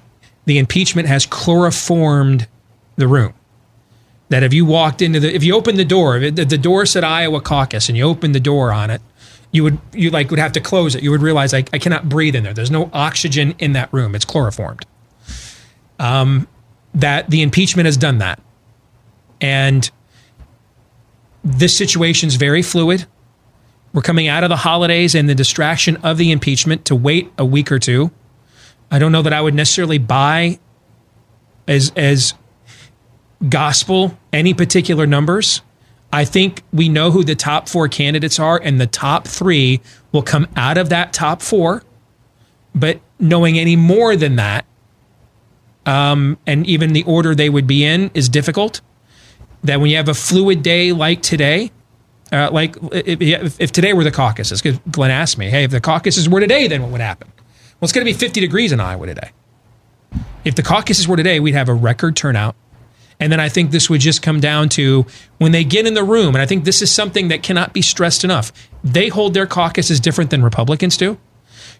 the 0.46 0.58
impeachment 0.58 1.08
has 1.08 1.26
chloroformed 1.26 2.48
the 2.96 3.08
room. 3.08 3.34
That 4.30 4.44
if 4.44 4.54
you 4.54 4.66
walked 4.66 5.02
into 5.02 5.20
the, 5.20 5.34
if 5.34 5.44
you 5.44 5.56
opened 5.56 5.78
the 5.78 5.86
door, 5.86 6.20
the 6.20 6.58
door 6.58 6.86
said 6.86 7.04
Iowa 7.04 7.42
caucus, 7.42 7.90
and 7.90 7.98
you 7.98 8.04
opened 8.06 8.34
the 8.34 8.40
door 8.40 8.72
on 8.72 8.90
it, 8.90 9.02
you 9.52 9.64
would 9.64 9.78
you 9.94 10.10
like 10.10 10.30
would 10.30 10.40
have 10.40 10.54
to 10.54 10.62
close 10.62 10.96
it. 10.96 11.04
You 11.04 11.12
would 11.12 11.22
realize 11.22 11.54
I, 11.54 11.60
I 11.74 11.78
cannot 11.78 12.08
breathe 12.08 12.36
in 12.36 12.44
there. 12.44 12.54
There's 12.54 12.72
no 12.72 12.90
oxygen 12.94 13.56
in 13.60 13.74
that 13.74 13.92
room. 13.94 14.16
It's 14.16 14.26
chloroformed. 14.26 14.86
Um, 16.00 16.48
that 16.94 17.30
the 17.30 17.42
impeachment 17.42 17.86
has 17.86 17.98
done 17.98 18.20
that, 18.20 18.42
and 19.40 19.90
this 21.44 21.76
situation 21.76 22.28
is 22.28 22.36
very 22.36 22.62
fluid. 22.62 23.06
We're 23.94 24.02
coming 24.02 24.28
out 24.28 24.44
of 24.44 24.50
the 24.50 24.58
holidays 24.58 25.16
and 25.16 25.28
the 25.28 25.36
distraction 25.36 25.98
of 25.98 26.18
the 26.18 26.32
impeachment 26.32 26.86
to 26.86 26.96
wait 26.96 27.32
a 27.38 27.44
week 27.44 27.72
or 27.72 27.80
two. 27.80 28.12
I 28.90 29.00
don't 29.00 29.12
know 29.12 29.22
that 29.22 29.34
I 29.34 29.42
would 29.42 29.54
necessarily 29.54 29.98
buy 29.98 30.60
as 31.68 31.92
as 31.96 32.34
gospel 33.48 34.18
any 34.32 34.54
particular 34.54 35.08
numbers. 35.08 35.62
I 36.14 36.26
think 36.26 36.62
we 36.74 36.90
know 36.90 37.12
who 37.12 37.24
the 37.24 37.36
top 37.36 37.70
four 37.70 37.88
candidates 37.88 38.40
are, 38.40 38.60
and 38.62 38.80
the 38.80 38.88
top 38.88 39.28
three 39.28 39.82
will 40.12 40.24
come 40.24 40.48
out 40.56 40.78
of 40.78 40.90
that 40.90 41.14
top 41.14 41.42
four. 41.42 41.84
But 42.76 43.00
knowing 43.20 43.58
any 43.58 43.76
more 43.76 44.16
than 44.16 44.36
that, 44.36 44.66
um, 45.86 46.38
and 46.46 46.66
even 46.68 46.94
the 46.94 47.04
order 47.04 47.34
they 47.34 47.50
would 47.50 47.68
be 47.68 47.86
in 47.86 48.12
is 48.14 48.30
difficult. 48.30 48.82
That 49.64 49.80
when 49.80 49.90
you 49.90 49.98
have 49.98 50.10
a 50.10 50.14
fluid 50.14 50.64
day 50.64 50.92
like 50.92 51.22
today, 51.22 51.72
uh, 52.32 52.50
like 52.52 52.76
if, 52.92 53.60
if, 53.60 53.72
today 53.72 53.94
were 53.94 54.04
the 54.04 54.12
caucuses, 54.12 54.62
because 54.62 54.80
Glenn 54.90 55.12
asked 55.12 55.38
me, 55.38 55.50
hey, 55.50 55.66
if 55.66 55.72
the 55.72 55.82
caucuses 55.82 56.30
were 56.30 56.40
today, 56.40 56.68
then 56.68 56.82
what 56.82 56.92
would 56.92 57.02
happen? 57.02 57.32
Well, 57.36 57.86
it's 57.86 57.94
going 57.94 58.06
to 58.06 58.12
be 58.12 58.18
50 58.18 58.40
degrees 58.40 58.72
in 58.72 58.80
Iowa 58.80 59.06
today. 59.08 59.32
If 60.46 60.56
the 60.56 60.64
caucuses 60.64 61.08
were 61.08 61.18
today, 61.18 61.40
we'd 61.40 61.56
have 61.56 61.70
a 61.70 61.74
record 61.74 62.16
turnout. 62.16 62.56
And 63.20 63.32
then 63.32 63.40
I 63.40 63.50
think 63.50 63.70
this 63.70 63.90
would 63.90 64.02
just 64.02 64.24
come 64.24 64.40
down 64.40 64.70
to 64.70 65.06
when 65.38 65.52
they 65.52 65.64
get 65.64 65.86
in 65.86 65.94
the 65.94 66.04
room, 66.04 66.34
and 66.34 66.42
I 66.42 66.48
think 66.48 66.64
this 66.64 66.82
is 66.82 66.92
something 66.92 67.28
that 67.28 67.44
cannot 67.44 67.72
be 67.72 67.82
stressed 67.82 68.24
enough. 68.24 68.52
They 68.84 69.10
hold 69.10 69.36
their 69.36 69.46
caucuses 69.46 70.00
different 70.00 70.32
than 70.32 70.44
Republicans 70.44 70.98
do. 70.98 71.20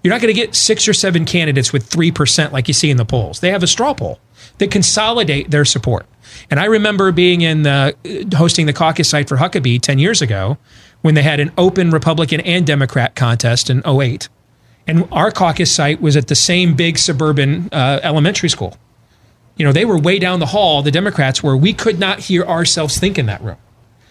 You're 0.04 0.14
not 0.14 0.22
going 0.22 0.34
to 0.34 0.40
get 0.40 0.54
six 0.54 0.88
or 0.88 0.94
seven 0.94 1.26
candidates 1.26 1.74
with 1.74 1.90
3% 1.90 2.52
like 2.52 2.68
you 2.68 2.74
see 2.74 2.92
in 2.92 2.98
the 2.98 3.06
polls. 3.06 3.40
They 3.40 3.50
have 3.50 3.64
a 3.64 3.68
straw 3.68 3.94
poll. 3.94 4.20
They 4.60 4.68
consolidate 4.68 5.50
their 5.50 5.66
support. 5.66 6.06
And 6.50 6.60
I 6.60 6.66
remember 6.66 7.12
being 7.12 7.42
in 7.42 7.64
the, 7.64 7.96
hosting 8.36 8.66
the 8.66 8.74
caucus 8.74 9.10
site 9.10 9.28
for 9.28 9.38
Huckabee 9.38 9.82
10 9.82 10.00
years 10.00 10.22
ago 10.22 10.58
when 11.02 11.16
they 11.16 11.24
had 11.24 11.40
an 11.40 11.52
open 11.58 11.92
Republican 11.92 12.42
and 12.42 12.66
Democrat 12.66 13.16
contest 13.16 13.70
in 13.70 13.82
08. 13.86 14.30
And 14.88 15.08
our 15.12 15.32
caucus 15.32 15.74
site 15.74 16.02
was 16.02 16.18
at 16.18 16.28
the 16.28 16.36
same 16.36 16.76
big 16.76 16.98
suburban 16.98 17.70
uh, 17.72 18.00
elementary 18.04 18.50
school. 18.50 18.78
You 19.56 19.66
know, 19.66 19.72
they 19.72 19.86
were 19.86 19.98
way 19.98 20.18
down 20.20 20.40
the 20.40 20.48
hall, 20.48 20.82
the 20.82 20.92
Democrats 20.92 21.44
were. 21.44 21.56
We 21.56 21.74
could 21.74 22.00
not 22.00 22.20
hear 22.20 22.44
ourselves 22.44 22.98
think 22.98 23.20
in 23.20 23.28
that 23.28 23.42
room. 23.44 23.58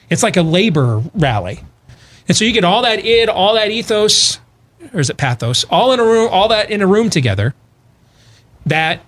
It's 0.09 0.23
like 0.23 0.37
a 0.37 0.43
labor 0.43 1.03
rally. 1.15 1.61
And 2.29 2.37
so 2.37 2.45
you 2.45 2.53
get 2.53 2.65
all 2.65 2.83
that 2.83 3.05
id, 3.05 3.29
all 3.29 3.55
that 3.55 3.71
ethos, 3.71 4.39
or 4.93 5.01
is 5.01 5.11
it 5.11 5.17
pathos, 5.17 5.65
all 5.65 5.93
in 5.93 6.01
a 6.01 6.05
room, 6.05 6.29
all 6.31 6.49
that 6.49 6.71
in 6.71 6.83
a 6.83 6.87
room 6.87 7.11
together. 7.11 7.55
That 8.67 9.01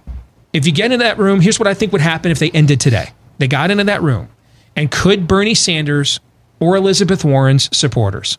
if 0.52 0.66
you 0.66 0.72
get 0.72 0.92
into 0.92 1.04
that 1.04 1.18
room, 1.18 1.40
here's 1.40 1.58
what 1.58 1.66
I 1.66 1.74
think 1.74 1.92
would 1.92 2.00
happen 2.00 2.30
if 2.30 2.38
they 2.38 2.50
ended 2.50 2.80
today. 2.80 3.10
They 3.38 3.48
got 3.48 3.70
into 3.70 3.84
that 3.84 4.02
room, 4.02 4.28
and 4.76 4.90
could 4.90 5.26
Bernie 5.26 5.54
Sanders 5.54 6.20
or 6.60 6.76
Elizabeth 6.76 7.24
Warren's 7.24 7.74
supporters 7.76 8.38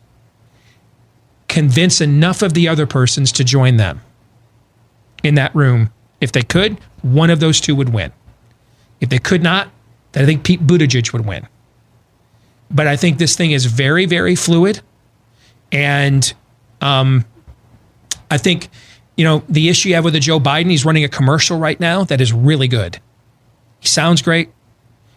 convince 1.48 2.00
enough 2.00 2.42
of 2.42 2.54
the 2.54 2.68
other 2.68 2.86
persons 2.86 3.30
to 3.32 3.44
join 3.44 3.76
them 3.76 4.00
in 5.22 5.34
that 5.34 5.54
room? 5.54 5.92
If 6.20 6.32
they 6.32 6.42
could, 6.42 6.78
one 7.02 7.28
of 7.28 7.40
those 7.40 7.60
two 7.60 7.74
would 7.76 7.90
win. 7.90 8.12
If 9.00 9.10
they 9.10 9.18
could 9.18 9.42
not, 9.42 9.68
then 10.12 10.22
I 10.22 10.26
think 10.26 10.44
Pete 10.44 10.66
Buttigieg 10.66 11.12
would 11.12 11.26
win. 11.26 11.46
But 12.70 12.86
I 12.86 12.96
think 12.96 13.18
this 13.18 13.36
thing 13.36 13.50
is 13.50 13.66
very, 13.66 14.06
very 14.06 14.34
fluid. 14.34 14.80
And 15.70 16.32
um, 16.80 17.24
I 18.30 18.38
think, 18.38 18.68
you 19.16 19.24
know, 19.24 19.42
the 19.48 19.68
issue 19.68 19.90
you 19.90 19.94
have 19.94 20.04
with 20.04 20.14
the 20.14 20.20
Joe 20.20 20.40
Biden, 20.40 20.70
he's 20.70 20.84
running 20.84 21.04
a 21.04 21.08
commercial 21.08 21.58
right 21.58 21.78
now 21.78 22.04
that 22.04 22.20
is 22.20 22.32
really 22.32 22.68
good. 22.68 23.00
He 23.80 23.88
sounds 23.88 24.22
great. 24.22 24.50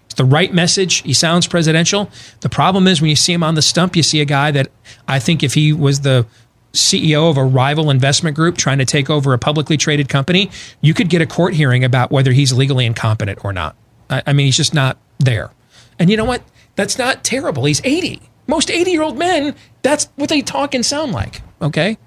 It's 0.05 0.15
the 0.15 0.25
right 0.25 0.53
message. 0.53 1.01
He 1.01 1.13
sounds 1.13 1.47
presidential. 1.47 2.09
The 2.41 2.49
problem 2.49 2.87
is 2.87 3.01
when 3.01 3.09
you 3.09 3.15
see 3.15 3.33
him 3.33 3.43
on 3.43 3.55
the 3.55 3.61
stump, 3.61 3.95
you 3.95 4.03
see 4.03 4.21
a 4.21 4.25
guy 4.25 4.51
that 4.51 4.67
I 5.07 5.19
think 5.19 5.43
if 5.43 5.53
he 5.53 5.73
was 5.73 6.01
the 6.01 6.25
CEO 6.73 7.29
of 7.29 7.37
a 7.37 7.43
rival 7.43 7.89
investment 7.89 8.35
group 8.35 8.57
trying 8.57 8.77
to 8.77 8.85
take 8.85 9.09
over 9.09 9.33
a 9.33 9.39
publicly 9.39 9.77
traded 9.77 10.09
company, 10.09 10.49
you 10.81 10.93
could 10.93 11.09
get 11.09 11.21
a 11.21 11.25
court 11.25 11.53
hearing 11.53 11.83
about 11.83 12.11
whether 12.11 12.31
he's 12.31 12.53
legally 12.53 12.85
incompetent 12.85 13.43
or 13.43 13.51
not. 13.51 13.75
I, 14.09 14.21
I 14.27 14.33
mean, 14.33 14.45
he's 14.45 14.57
just 14.57 14.73
not 14.73 14.97
there. 15.19 15.51
And 15.97 16.09
you 16.09 16.17
know 16.17 16.25
what? 16.25 16.43
That's 16.75 16.97
not 16.97 17.23
terrible. 17.23 17.65
He's 17.65 17.81
80. 17.83 18.21
Most 18.45 18.69
80 18.69 18.91
year 18.91 19.01
old 19.01 19.17
men, 19.17 19.55
that's 19.81 20.05
what 20.15 20.29
they 20.29 20.41
talk 20.41 20.73
and 20.73 20.85
sound 20.85 21.11
like. 21.11 21.41
Okay. 21.61 21.97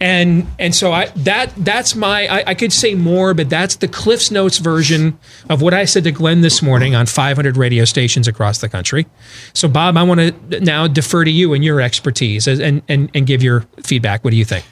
And 0.00 0.46
and 0.60 0.74
so 0.74 0.92
I 0.92 1.06
that 1.16 1.52
that's 1.56 1.96
my 1.96 2.26
I, 2.28 2.50
I 2.50 2.54
could 2.54 2.72
say 2.72 2.94
more, 2.94 3.34
but 3.34 3.50
that's 3.50 3.76
the 3.76 3.88
Cliff's 3.88 4.30
Notes 4.30 4.58
version 4.58 5.18
of 5.48 5.60
what 5.60 5.74
I 5.74 5.86
said 5.86 6.04
to 6.04 6.12
Glenn 6.12 6.40
this 6.40 6.62
morning 6.62 6.94
on 6.94 7.06
500 7.06 7.56
radio 7.56 7.84
stations 7.84 8.28
across 8.28 8.58
the 8.58 8.68
country. 8.68 9.06
So 9.54 9.66
Bob, 9.66 9.96
I 9.96 10.04
want 10.04 10.20
to 10.20 10.60
now 10.60 10.86
defer 10.86 11.24
to 11.24 11.30
you 11.30 11.52
and 11.52 11.64
your 11.64 11.80
expertise 11.80 12.46
and 12.46 12.80
and 12.88 13.10
and 13.12 13.26
give 13.26 13.42
your 13.42 13.66
feedback. 13.82 14.22
What 14.22 14.30
do 14.30 14.36
you 14.36 14.44
think? 14.44 14.64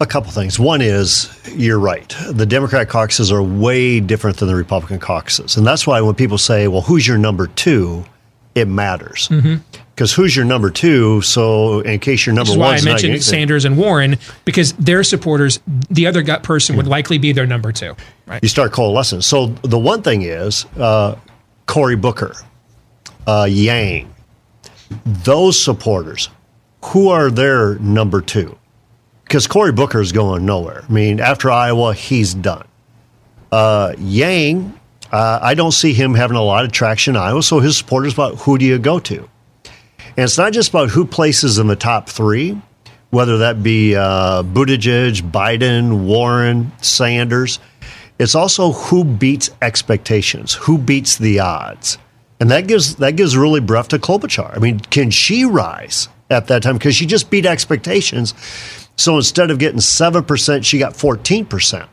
A 0.00 0.06
couple 0.06 0.30
things. 0.30 0.58
One 0.58 0.80
is 0.80 1.30
you're 1.54 1.78
right. 1.78 2.14
The 2.30 2.46
Democrat 2.46 2.88
caucuses 2.88 3.32
are 3.32 3.42
way 3.42 4.00
different 4.00 4.38
than 4.38 4.48
the 4.48 4.54
Republican 4.54 4.98
caucuses. 4.98 5.56
And 5.56 5.66
that's 5.66 5.86
why 5.86 6.00
when 6.02 6.14
people 6.14 6.36
say, 6.36 6.68
well, 6.68 6.82
who's 6.82 7.06
your 7.06 7.16
number 7.16 7.46
two? 7.46 8.04
It 8.54 8.68
matters. 8.68 9.28
Mm-hmm. 9.28 9.56
Because 9.96 10.12
who's 10.12 10.36
your 10.36 10.44
number 10.44 10.68
two? 10.68 11.22
So, 11.22 11.80
in 11.80 12.00
case 12.00 12.26
your 12.26 12.34
number 12.34 12.52
is 12.52 12.58
why 12.58 12.74
I 12.74 12.82
mentioned 12.82 13.12
getting 13.12 13.22
Sanders 13.22 13.64
and 13.64 13.78
Warren 13.78 14.18
because 14.44 14.74
their 14.74 15.02
supporters, 15.02 15.58
the 15.66 16.06
other 16.06 16.20
gut 16.20 16.42
person 16.42 16.76
would 16.76 16.86
likely 16.86 17.16
be 17.16 17.32
their 17.32 17.46
number 17.46 17.72
two. 17.72 17.96
Right. 18.26 18.42
you 18.42 18.48
start 18.50 18.72
coalescing. 18.72 19.22
So 19.22 19.46
the 19.46 19.78
one 19.78 20.02
thing 20.02 20.20
is 20.20 20.66
uh, 20.76 21.16
Cory 21.64 21.96
Booker, 21.96 22.34
uh, 23.26 23.46
Yang, 23.48 24.14
those 25.06 25.58
supporters, 25.58 26.28
who 26.84 27.08
are 27.08 27.30
their 27.30 27.76
number 27.76 28.20
two? 28.20 28.58
Because 29.24 29.46
Cory 29.46 29.72
Booker 29.72 30.02
is 30.02 30.12
going 30.12 30.44
nowhere. 30.44 30.84
I 30.86 30.92
mean, 30.92 31.20
after 31.20 31.50
Iowa, 31.50 31.94
he's 31.94 32.34
done. 32.34 32.68
Uh, 33.50 33.94
Yang, 33.96 34.78
uh, 35.10 35.38
I 35.40 35.54
don't 35.54 35.72
see 35.72 35.94
him 35.94 36.12
having 36.12 36.36
a 36.36 36.42
lot 36.42 36.66
of 36.66 36.72
traction 36.72 37.16
in 37.16 37.22
Iowa. 37.22 37.42
So 37.42 37.60
his 37.60 37.78
supporters, 37.78 38.12
about 38.12 38.34
who 38.40 38.58
do 38.58 38.66
you 38.66 38.78
go 38.78 38.98
to? 38.98 39.26
And 40.16 40.24
it's 40.24 40.38
not 40.38 40.52
just 40.52 40.70
about 40.70 40.90
who 40.90 41.04
places 41.04 41.58
in 41.58 41.66
the 41.66 41.76
top 41.76 42.08
three, 42.08 42.60
whether 43.10 43.38
that 43.38 43.62
be 43.62 43.94
uh, 43.94 44.42
Buttigieg, 44.42 45.30
Biden, 45.30 46.06
Warren, 46.06 46.72
Sanders. 46.80 47.58
It's 48.18 48.34
also 48.34 48.72
who 48.72 49.04
beats 49.04 49.50
expectations, 49.60 50.54
who 50.54 50.78
beats 50.78 51.16
the 51.18 51.40
odds, 51.40 51.98
and 52.40 52.50
that 52.50 52.66
gives 52.66 52.96
that 52.96 53.16
gives 53.16 53.36
really 53.36 53.60
breath 53.60 53.88
to 53.88 53.98
Klobuchar. 53.98 54.56
I 54.56 54.58
mean, 54.58 54.80
can 54.80 55.10
she 55.10 55.44
rise 55.44 56.08
at 56.30 56.46
that 56.46 56.62
time 56.62 56.76
because 56.78 56.96
she 56.96 57.04
just 57.04 57.28
beat 57.30 57.44
expectations? 57.44 58.32
So 58.98 59.16
instead 59.16 59.50
of 59.50 59.58
getting 59.58 59.80
7%, 59.80 60.64
she 60.64 60.78
got 60.78 60.94
14%. 60.94 61.86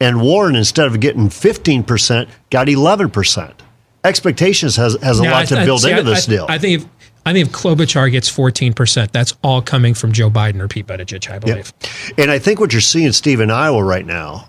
And 0.00 0.20
Warren, 0.22 0.54
instead 0.54 0.86
of 0.86 1.00
getting 1.00 1.28
15%, 1.28 2.28
got 2.50 2.68
11%. 2.68 3.52
Expectations 4.04 4.76
has, 4.76 4.96
has 5.02 5.18
a 5.18 5.24
Now, 5.24 5.32
lot 5.32 5.42
I- 5.42 5.46
to 5.46 5.60
I- 5.60 5.64
build 5.64 5.80
see, 5.80 5.90
into 5.90 6.02
I- 6.02 6.04
this 6.04 6.28
I- 6.28 6.30
deal. 6.30 6.46
I 6.48 6.58
think 6.58 6.82
if 6.82 6.88
I 7.26 7.32
think 7.32 7.48
if 7.48 7.54
Klobuchar 7.54 8.10
gets 8.10 8.30
14%, 8.30 9.10
that's 9.10 9.34
all 9.42 9.62
coming 9.62 9.94
from 9.94 10.12
Joe 10.12 10.30
Biden 10.30 10.60
or 10.60 10.68
Pete 10.68 10.86
Buttigieg, 10.86 11.30
I 11.30 11.38
believe. 11.38 11.72
And 12.18 12.30
I 12.30 12.38
think 12.38 12.60
what 12.60 12.72
you're 12.72 12.80
seeing, 12.82 13.12
Steve, 13.12 13.40
in 13.40 13.50
Iowa 13.50 13.82
right 13.82 14.04
now 14.04 14.48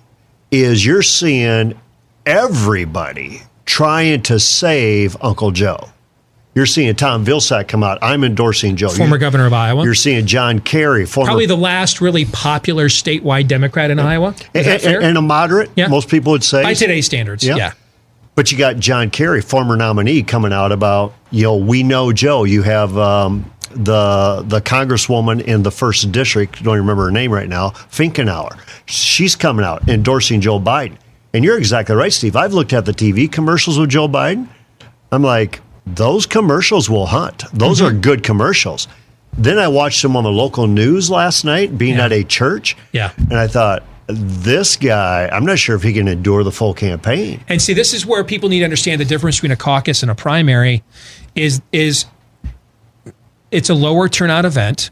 is 0.51 0.86
you're 0.86 1.01
seeing 1.01 1.80
everybody 2.26 3.41
trying 3.65 4.21
to 4.23 4.39
save 4.39 5.15
Uncle 5.21 5.51
Joe. 5.51 5.89
You're 6.53 6.65
seeing 6.65 6.95
Tom 6.95 7.26
Vilsack 7.26 7.67
come 7.67 7.84
out. 7.84 7.99
I'm 8.01 8.23
endorsing 8.23 8.78
Joe. 8.78 8.88
Former 8.89 9.15
You- 9.17 9.19
governor 9.19 9.45
of 9.45 9.53
Iowa. 9.53 9.84
You're 9.84 9.93
seeing 9.93 10.26
John 10.26 10.59
Kerry, 10.59 11.05
former 11.05 11.28
Probably 11.28 11.47
the 11.47 11.57
last 11.57 11.99
really 11.99 12.23
popular 12.26 12.88
statewide 12.88 13.47
Democrat 13.49 13.91
in 13.91 13.99
Iowa. 13.99 14.34
And, 14.53 14.65
and- 14.67 15.03
and 15.03 15.17
a 15.17 15.21
moderate. 15.21 15.69
Yeah. 15.76 15.88
Most 15.88 16.07
people 16.07 16.32
would 16.32 16.45
say 16.45 16.63
By 16.63 16.73
today's 16.73 17.05
standards, 17.05 17.45
Yeah. 17.45 17.55
yeah. 17.57 17.71
But 18.36 18.51
you 18.51 18.57
got 18.57 18.77
John 18.77 19.09
Kerry, 19.09 19.41
former 19.41 19.77
nominee, 19.77 20.21
coming 20.23 20.51
out 20.53 20.71
about 20.71 21.13
you 21.31 21.43
know 21.43 21.55
we 21.55 21.83
know 21.83 22.11
Joe. 22.11 22.43
You 22.43 22.63
have 22.63 22.97
um, 22.97 23.49
the 23.71 24.43
the 24.45 24.59
congresswoman 24.61 25.41
in 25.41 25.63
the 25.63 25.71
first 25.71 26.11
district. 26.11 26.61
Don't 26.63 26.77
remember 26.77 27.05
her 27.05 27.11
name 27.11 27.31
right 27.31 27.47
now. 27.47 27.69
Finkenauer. 27.69 28.57
She's 28.86 29.36
coming 29.36 29.65
out 29.65 29.88
endorsing 29.89 30.41
Joe 30.41 30.59
Biden. 30.59 30.97
And 31.33 31.43
you're 31.43 31.57
exactly 31.57 31.95
right, 31.95 32.13
Steve. 32.13 32.36
I've 32.36 32.53
looked 32.53 32.71
at 32.73 32.86
the 32.86 32.93
TV 32.93 33.29
commercials 33.31 33.77
with 33.79 33.89
Joe 33.89 34.07
Biden. 34.07 34.47
I'm 35.11 35.21
like, 35.23 35.59
those 35.86 36.25
commercials 36.25 36.89
will 36.89 37.07
hunt. 37.07 37.43
Those 37.53 37.79
Mm-hmm. 37.81 37.97
are 37.97 37.99
good 37.99 38.23
commercials. 38.23 38.88
Then 39.38 39.59
I 39.59 39.67
watched 39.67 40.01
them 40.01 40.15
on 40.15 40.23
the 40.23 40.31
local 40.31 40.65
news 40.67 41.09
last 41.09 41.43
night, 41.43 41.77
being 41.77 41.95
Yeah. 41.95 42.05
at 42.05 42.13
a 42.13 42.23
church. 42.23 42.77
Yeah. 42.93 43.11
And 43.17 43.33
I 43.38 43.47
thought, 43.47 43.83
this 44.08 44.76
guy, 44.76 45.28
I'm 45.32 45.45
not 45.45 45.60
sure 45.60 45.76
if 45.76 45.84
he 45.84 45.93
can 45.93 46.08
endure 46.08 46.43
the 46.43 46.51
full 46.51 46.74
campaign. 46.74 47.43
And 47.47 47.62
see, 47.62 47.74
this 47.74 47.93
is 47.93 48.06
where 48.06 48.24
people 48.24 48.49
need 48.49 48.60
to 48.60 48.66
understand 48.66 49.01
the 49.01 49.06
difference 49.06 49.38
between 49.38 49.51
a 49.51 49.56
caucus 49.56 50.03
and 50.03 50.12
a 50.12 50.16
primary 50.16 50.84
is 51.34 51.62
is 51.72 52.06
it's 53.51 53.70
a 53.70 53.74
lower 53.74 54.08
turnout 54.08 54.45
event. 54.45 54.91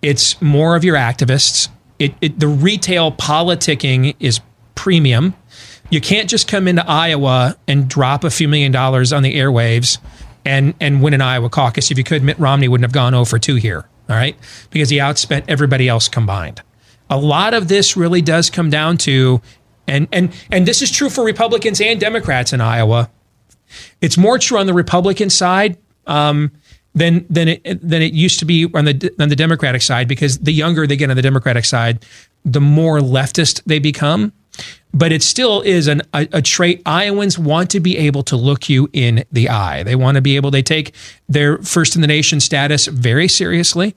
It's 0.00 0.40
more 0.40 0.76
of 0.76 0.84
your 0.84 0.96
activists. 0.96 1.68
It, 1.98 2.14
it 2.20 2.40
the 2.40 2.48
retail 2.48 3.12
politicking 3.12 4.16
is 4.18 4.40
premium. 4.74 5.34
You 5.90 6.00
can't 6.00 6.28
just 6.28 6.48
come 6.48 6.66
into 6.68 6.88
Iowa 6.88 7.56
and 7.68 7.88
drop 7.88 8.24
a 8.24 8.30
few 8.30 8.48
million 8.48 8.72
dollars 8.72 9.12
on 9.12 9.22
the 9.22 9.34
airwaves 9.34 9.98
and 10.44 10.74
and 10.80 11.02
win 11.02 11.12
an 11.12 11.20
Iowa 11.20 11.50
caucus. 11.50 11.90
If 11.90 11.98
you 11.98 12.04
could, 12.04 12.22
Mitt 12.22 12.38
Romney 12.38 12.66
wouldn't 12.66 12.84
have 12.84 12.92
gone 12.92 13.12
0 13.12 13.26
for 13.26 13.38
2 13.38 13.56
here. 13.56 13.86
All 14.08 14.16
right. 14.16 14.36
Because 14.70 14.90
he 14.90 14.98
outspent 14.98 15.44
everybody 15.48 15.88
else 15.88 16.08
combined. 16.08 16.62
A 17.12 17.18
lot 17.18 17.52
of 17.52 17.68
this 17.68 17.94
really 17.94 18.22
does 18.22 18.48
come 18.48 18.70
down 18.70 18.96
to 18.98 19.42
and 19.86 20.08
and 20.12 20.32
and 20.50 20.66
this 20.66 20.80
is 20.80 20.90
true 20.90 21.10
for 21.10 21.22
Republicans 21.22 21.78
and 21.78 22.00
Democrats 22.00 22.54
in 22.54 22.62
Iowa. 22.62 23.10
It's 24.00 24.16
more 24.16 24.38
true 24.38 24.58
on 24.58 24.66
the 24.66 24.72
Republican 24.72 25.28
side 25.28 25.76
um, 26.06 26.52
than 26.94 27.26
than 27.28 27.48
it 27.48 27.64
than 27.86 28.00
it 28.00 28.14
used 28.14 28.38
to 28.38 28.46
be 28.46 28.64
on 28.72 28.86
the 28.86 29.14
on 29.20 29.28
the 29.28 29.36
Democratic 29.36 29.82
side 29.82 30.08
because 30.08 30.38
the 30.38 30.52
younger 30.52 30.86
they 30.86 30.96
get 30.96 31.10
on 31.10 31.16
the 31.16 31.22
Democratic 31.22 31.66
side, 31.66 32.02
the 32.46 32.62
more 32.62 33.00
leftist 33.00 33.62
they 33.66 33.78
become. 33.78 34.32
But 34.94 35.12
it 35.12 35.22
still 35.22 35.62
is 35.62 35.88
an, 35.88 36.02
a, 36.14 36.28
a 36.32 36.42
trait. 36.42 36.82
Iowans 36.86 37.38
want 37.38 37.70
to 37.70 37.80
be 37.80 37.98
able 37.98 38.22
to 38.24 38.36
look 38.36 38.70
you 38.70 38.88
in 38.94 39.24
the 39.32 39.50
eye. 39.50 39.82
They 39.82 39.96
want 39.96 40.16
to 40.16 40.22
be 40.22 40.36
able. 40.36 40.50
They 40.50 40.62
take 40.62 40.94
their 41.28 41.58
first 41.58 41.94
in 41.94 42.00
the 42.00 42.06
nation 42.06 42.40
status 42.40 42.86
very 42.86 43.28
seriously, 43.28 43.94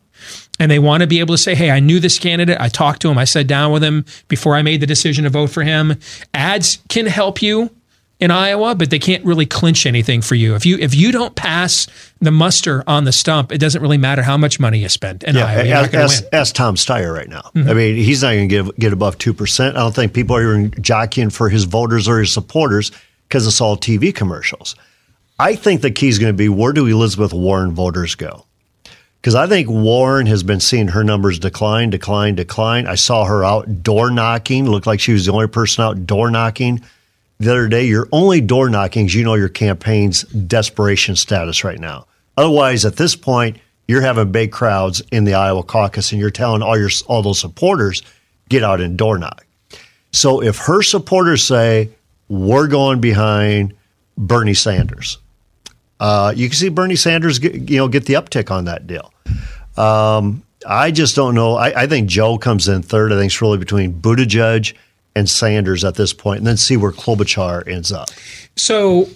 and 0.60 0.72
they 0.72 0.80
want 0.80 1.02
to 1.02 1.08
be 1.08 1.20
able 1.20 1.34
to 1.34 1.42
say, 1.42 1.56
"Hey, 1.56 1.72
I 1.72 1.80
knew 1.80 2.00
this 2.00 2.20
candidate. 2.20 2.58
I 2.60 2.70
talked 2.70 3.02
to 3.02 3.10
him. 3.10 3.18
I 3.18 3.26
sat 3.26 3.48
down 3.48 3.72
with 3.72 3.84
him 3.84 4.06
before 4.28 4.56
I 4.56 4.62
made 4.62 4.82
the 4.82 4.88
decision 4.88 5.24
to 5.24 5.30
vote 5.30 5.50
for 5.50 5.64
him." 5.64 5.98
Ads 6.34 6.80
can 6.90 7.06
help 7.06 7.42
you 7.42 7.72
in 8.20 8.32
Iowa, 8.32 8.76
but 8.76 8.90
they 8.90 9.00
can't 9.00 9.24
really 9.26 9.46
clinch 9.46 9.86
anything 9.86 10.22
for 10.22 10.36
you. 10.36 10.56
If 10.56 10.66
you 10.66 10.78
if 10.80 10.96
you 10.96 11.12
don't 11.12 11.36
pass 11.36 11.88
the 12.22 12.32
muster 12.32 12.84
on 12.88 13.04
the 13.04 13.12
stump, 13.12 13.52
it 13.52 13.58
doesn't 13.58 13.82
really 13.82 13.98
matter 13.98 14.22
how 14.22 14.38
much 14.38 14.60
money 14.60 14.80
you 14.80 14.90
spend 14.90 15.24
in 15.24 15.38
Iowa. 15.38 15.66
You're 15.66 15.76
ask, 15.76 15.94
ask. 15.94 16.24
Mm-hmm. 16.24 16.36
ask 16.36 16.56
Tom 16.56 16.76
Steyer 16.76 17.14
right 17.14 17.28
now. 17.28 17.52
I 17.56 17.74
mean, 17.74 17.96
he's 17.96 18.22
not 18.22 18.34
going 18.34 18.48
to 18.48 18.64
get 18.64 18.80
get 18.80 18.94
above 18.94 19.18
two 19.18 19.34
percent. 19.34 19.76
I 19.76 19.82
don't 19.82 19.94
think 19.94 20.14
people 20.14 20.36
are 20.36 20.42
even 20.44 20.82
jockeying 20.82 21.30
for 21.30 21.50
his 21.50 21.66
voters 21.66 22.08
or 22.08 22.20
his 22.20 22.32
supporters 22.32 22.92
because 23.28 23.46
it's 23.46 23.60
all 23.60 23.76
TV 23.76 24.16
commercials. 24.16 24.76
I 25.38 25.56
think 25.56 25.82
the 25.82 25.92
key 25.92 26.08
is 26.08 26.18
going 26.18 26.32
to 26.32 26.38
be 26.38 26.48
where 26.48 26.72
do 26.72 26.86
Elizabeth 26.88 27.34
Warren 27.34 27.74
voters 27.74 28.16
go? 28.16 28.46
Because 29.26 29.34
I 29.34 29.48
think 29.48 29.68
Warren 29.68 30.28
has 30.28 30.44
been 30.44 30.60
seeing 30.60 30.90
her 30.90 31.04
numbers 31.04 31.40
decline, 31.40 31.90
decline, 31.90 32.36
decline. 32.36 32.86
I 32.86 32.94
saw 32.94 33.26
her 33.26 33.44
out 33.44 33.82
door 33.82 34.12
knocking. 34.12 34.70
Looked 34.70 34.86
like 34.86 35.00
she 35.00 35.14
was 35.14 35.26
the 35.26 35.32
only 35.32 35.48
person 35.48 35.84
out 35.84 36.06
door 36.06 36.30
knocking 36.30 36.84
the 37.40 37.50
other 37.50 37.68
day. 37.68 37.86
Your 37.86 38.08
only 38.12 38.40
door 38.40 38.70
knocking 38.70 39.08
is 39.08 39.16
you 39.16 39.24
know 39.24 39.34
your 39.34 39.50
campaign's 39.50 40.22
desperation 40.26 41.16
status 41.16 41.64
right 41.64 41.80
now. 41.80 42.06
Otherwise, 42.38 42.86
at 42.86 42.98
this 42.98 43.16
point, 43.16 43.58
you're 43.88 44.04
having 44.04 44.32
big 44.32 44.52
crowds 44.52 45.02
in 45.12 45.24
the 45.24 45.34
Iowa 45.34 45.64
caucus, 45.64 46.12
and 46.12 46.22
you're 46.22 46.30
telling 46.30 46.62
all 46.62 46.78
your 46.78 46.92
all 47.08 47.24
those 47.24 47.40
supporters 47.40 48.04
get 48.48 48.62
out 48.62 48.80
and 48.80 48.96
door 48.96 49.18
knock. 49.18 49.44
So 50.12 50.44
if 50.44 50.60
her 50.60 50.84
supporters 50.84 51.44
say 51.44 51.90
we're 52.30 52.68
going 52.68 53.02
behind 53.02 53.74
Bernie 54.20 54.54
Sanders, 54.54 55.18
uh, 56.00 56.34
you 56.36 56.50
can 56.50 56.56
see 56.56 56.70
Bernie 56.70 56.96
Sanders 56.96 57.40
get, 57.40 57.70
you 57.70 57.78
know 57.78 57.88
get 57.88 58.06
the 58.06 58.14
uptick 58.14 58.52
on 58.52 58.66
that 58.66 58.88
deal. 58.88 59.14
Um, 59.78 60.44
I 60.68 60.92
just 60.92 61.16
don't 61.16 61.36
know. 61.36 61.56
I, 61.56 61.84
I 61.84 61.88
think 61.88 62.10
Joe 62.10 62.38
comes 62.38 62.68
in 62.68 62.82
third. 62.82 63.12
I 63.12 63.16
think 63.16 63.32
it's 63.32 63.42
really 63.42 63.58
between 63.58 63.94
Buttigieg 63.94 64.74
and 65.16 65.30
Sanders 65.30 65.84
at 65.84 65.96
this 65.96 66.14
point, 66.14 66.40
and 66.40 66.48
then 66.48 66.58
see 66.58 66.78
where 66.78 66.92
Klobuchar 66.92 67.68
ends 67.68 67.92
up. 67.92 68.10
So 68.56 69.08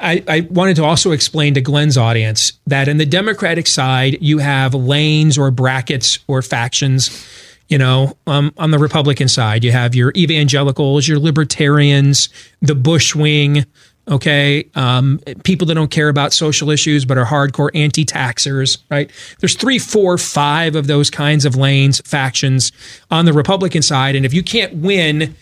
I, 0.00 0.24
I 0.26 0.40
wanted 0.50 0.76
to 0.76 0.84
also 0.84 1.12
explain 1.12 1.54
to 1.54 1.60
Glenn's 1.60 1.98
audience 1.98 2.54
that 2.66 2.88
in 2.88 2.96
the 2.96 3.06
Democratic 3.06 3.66
side, 3.66 4.18
you 4.20 4.38
have 4.38 4.74
lanes 4.74 5.36
or 5.36 5.50
brackets 5.50 6.18
or 6.26 6.42
factions. 6.42 7.26
You 7.68 7.76
know, 7.76 8.16
um, 8.26 8.54
on 8.56 8.70
the 8.70 8.78
Republican 8.78 9.28
side, 9.28 9.62
you 9.62 9.72
have 9.72 9.94
your 9.94 10.10
evangelicals, 10.16 11.06
your 11.06 11.18
libertarians, 11.18 12.30
the 12.62 12.74
Bush 12.74 13.14
wing, 13.14 13.66
okay, 14.08 14.68
um, 14.74 15.20
people 15.44 15.66
that 15.66 15.74
don't 15.74 15.90
care 15.90 16.08
about 16.08 16.32
social 16.32 16.70
issues 16.70 17.04
but 17.04 17.18
are 17.18 17.24
hardcore 17.24 17.70
anti 17.74 18.04
taxers, 18.04 18.78
right? 18.90 19.10
There's 19.40 19.54
three, 19.54 19.78
four, 19.78 20.18
five 20.18 20.76
of 20.76 20.86
those 20.86 21.10
kinds 21.10 21.44
of 21.44 21.56
lanes, 21.56 22.00
factions 22.04 22.72
on 23.10 23.24
the 23.24 23.32
Republican 23.32 23.82
side. 23.82 24.14
And 24.16 24.24
if 24.24 24.32
you 24.32 24.42
can't 24.42 24.74
win, 24.74 25.34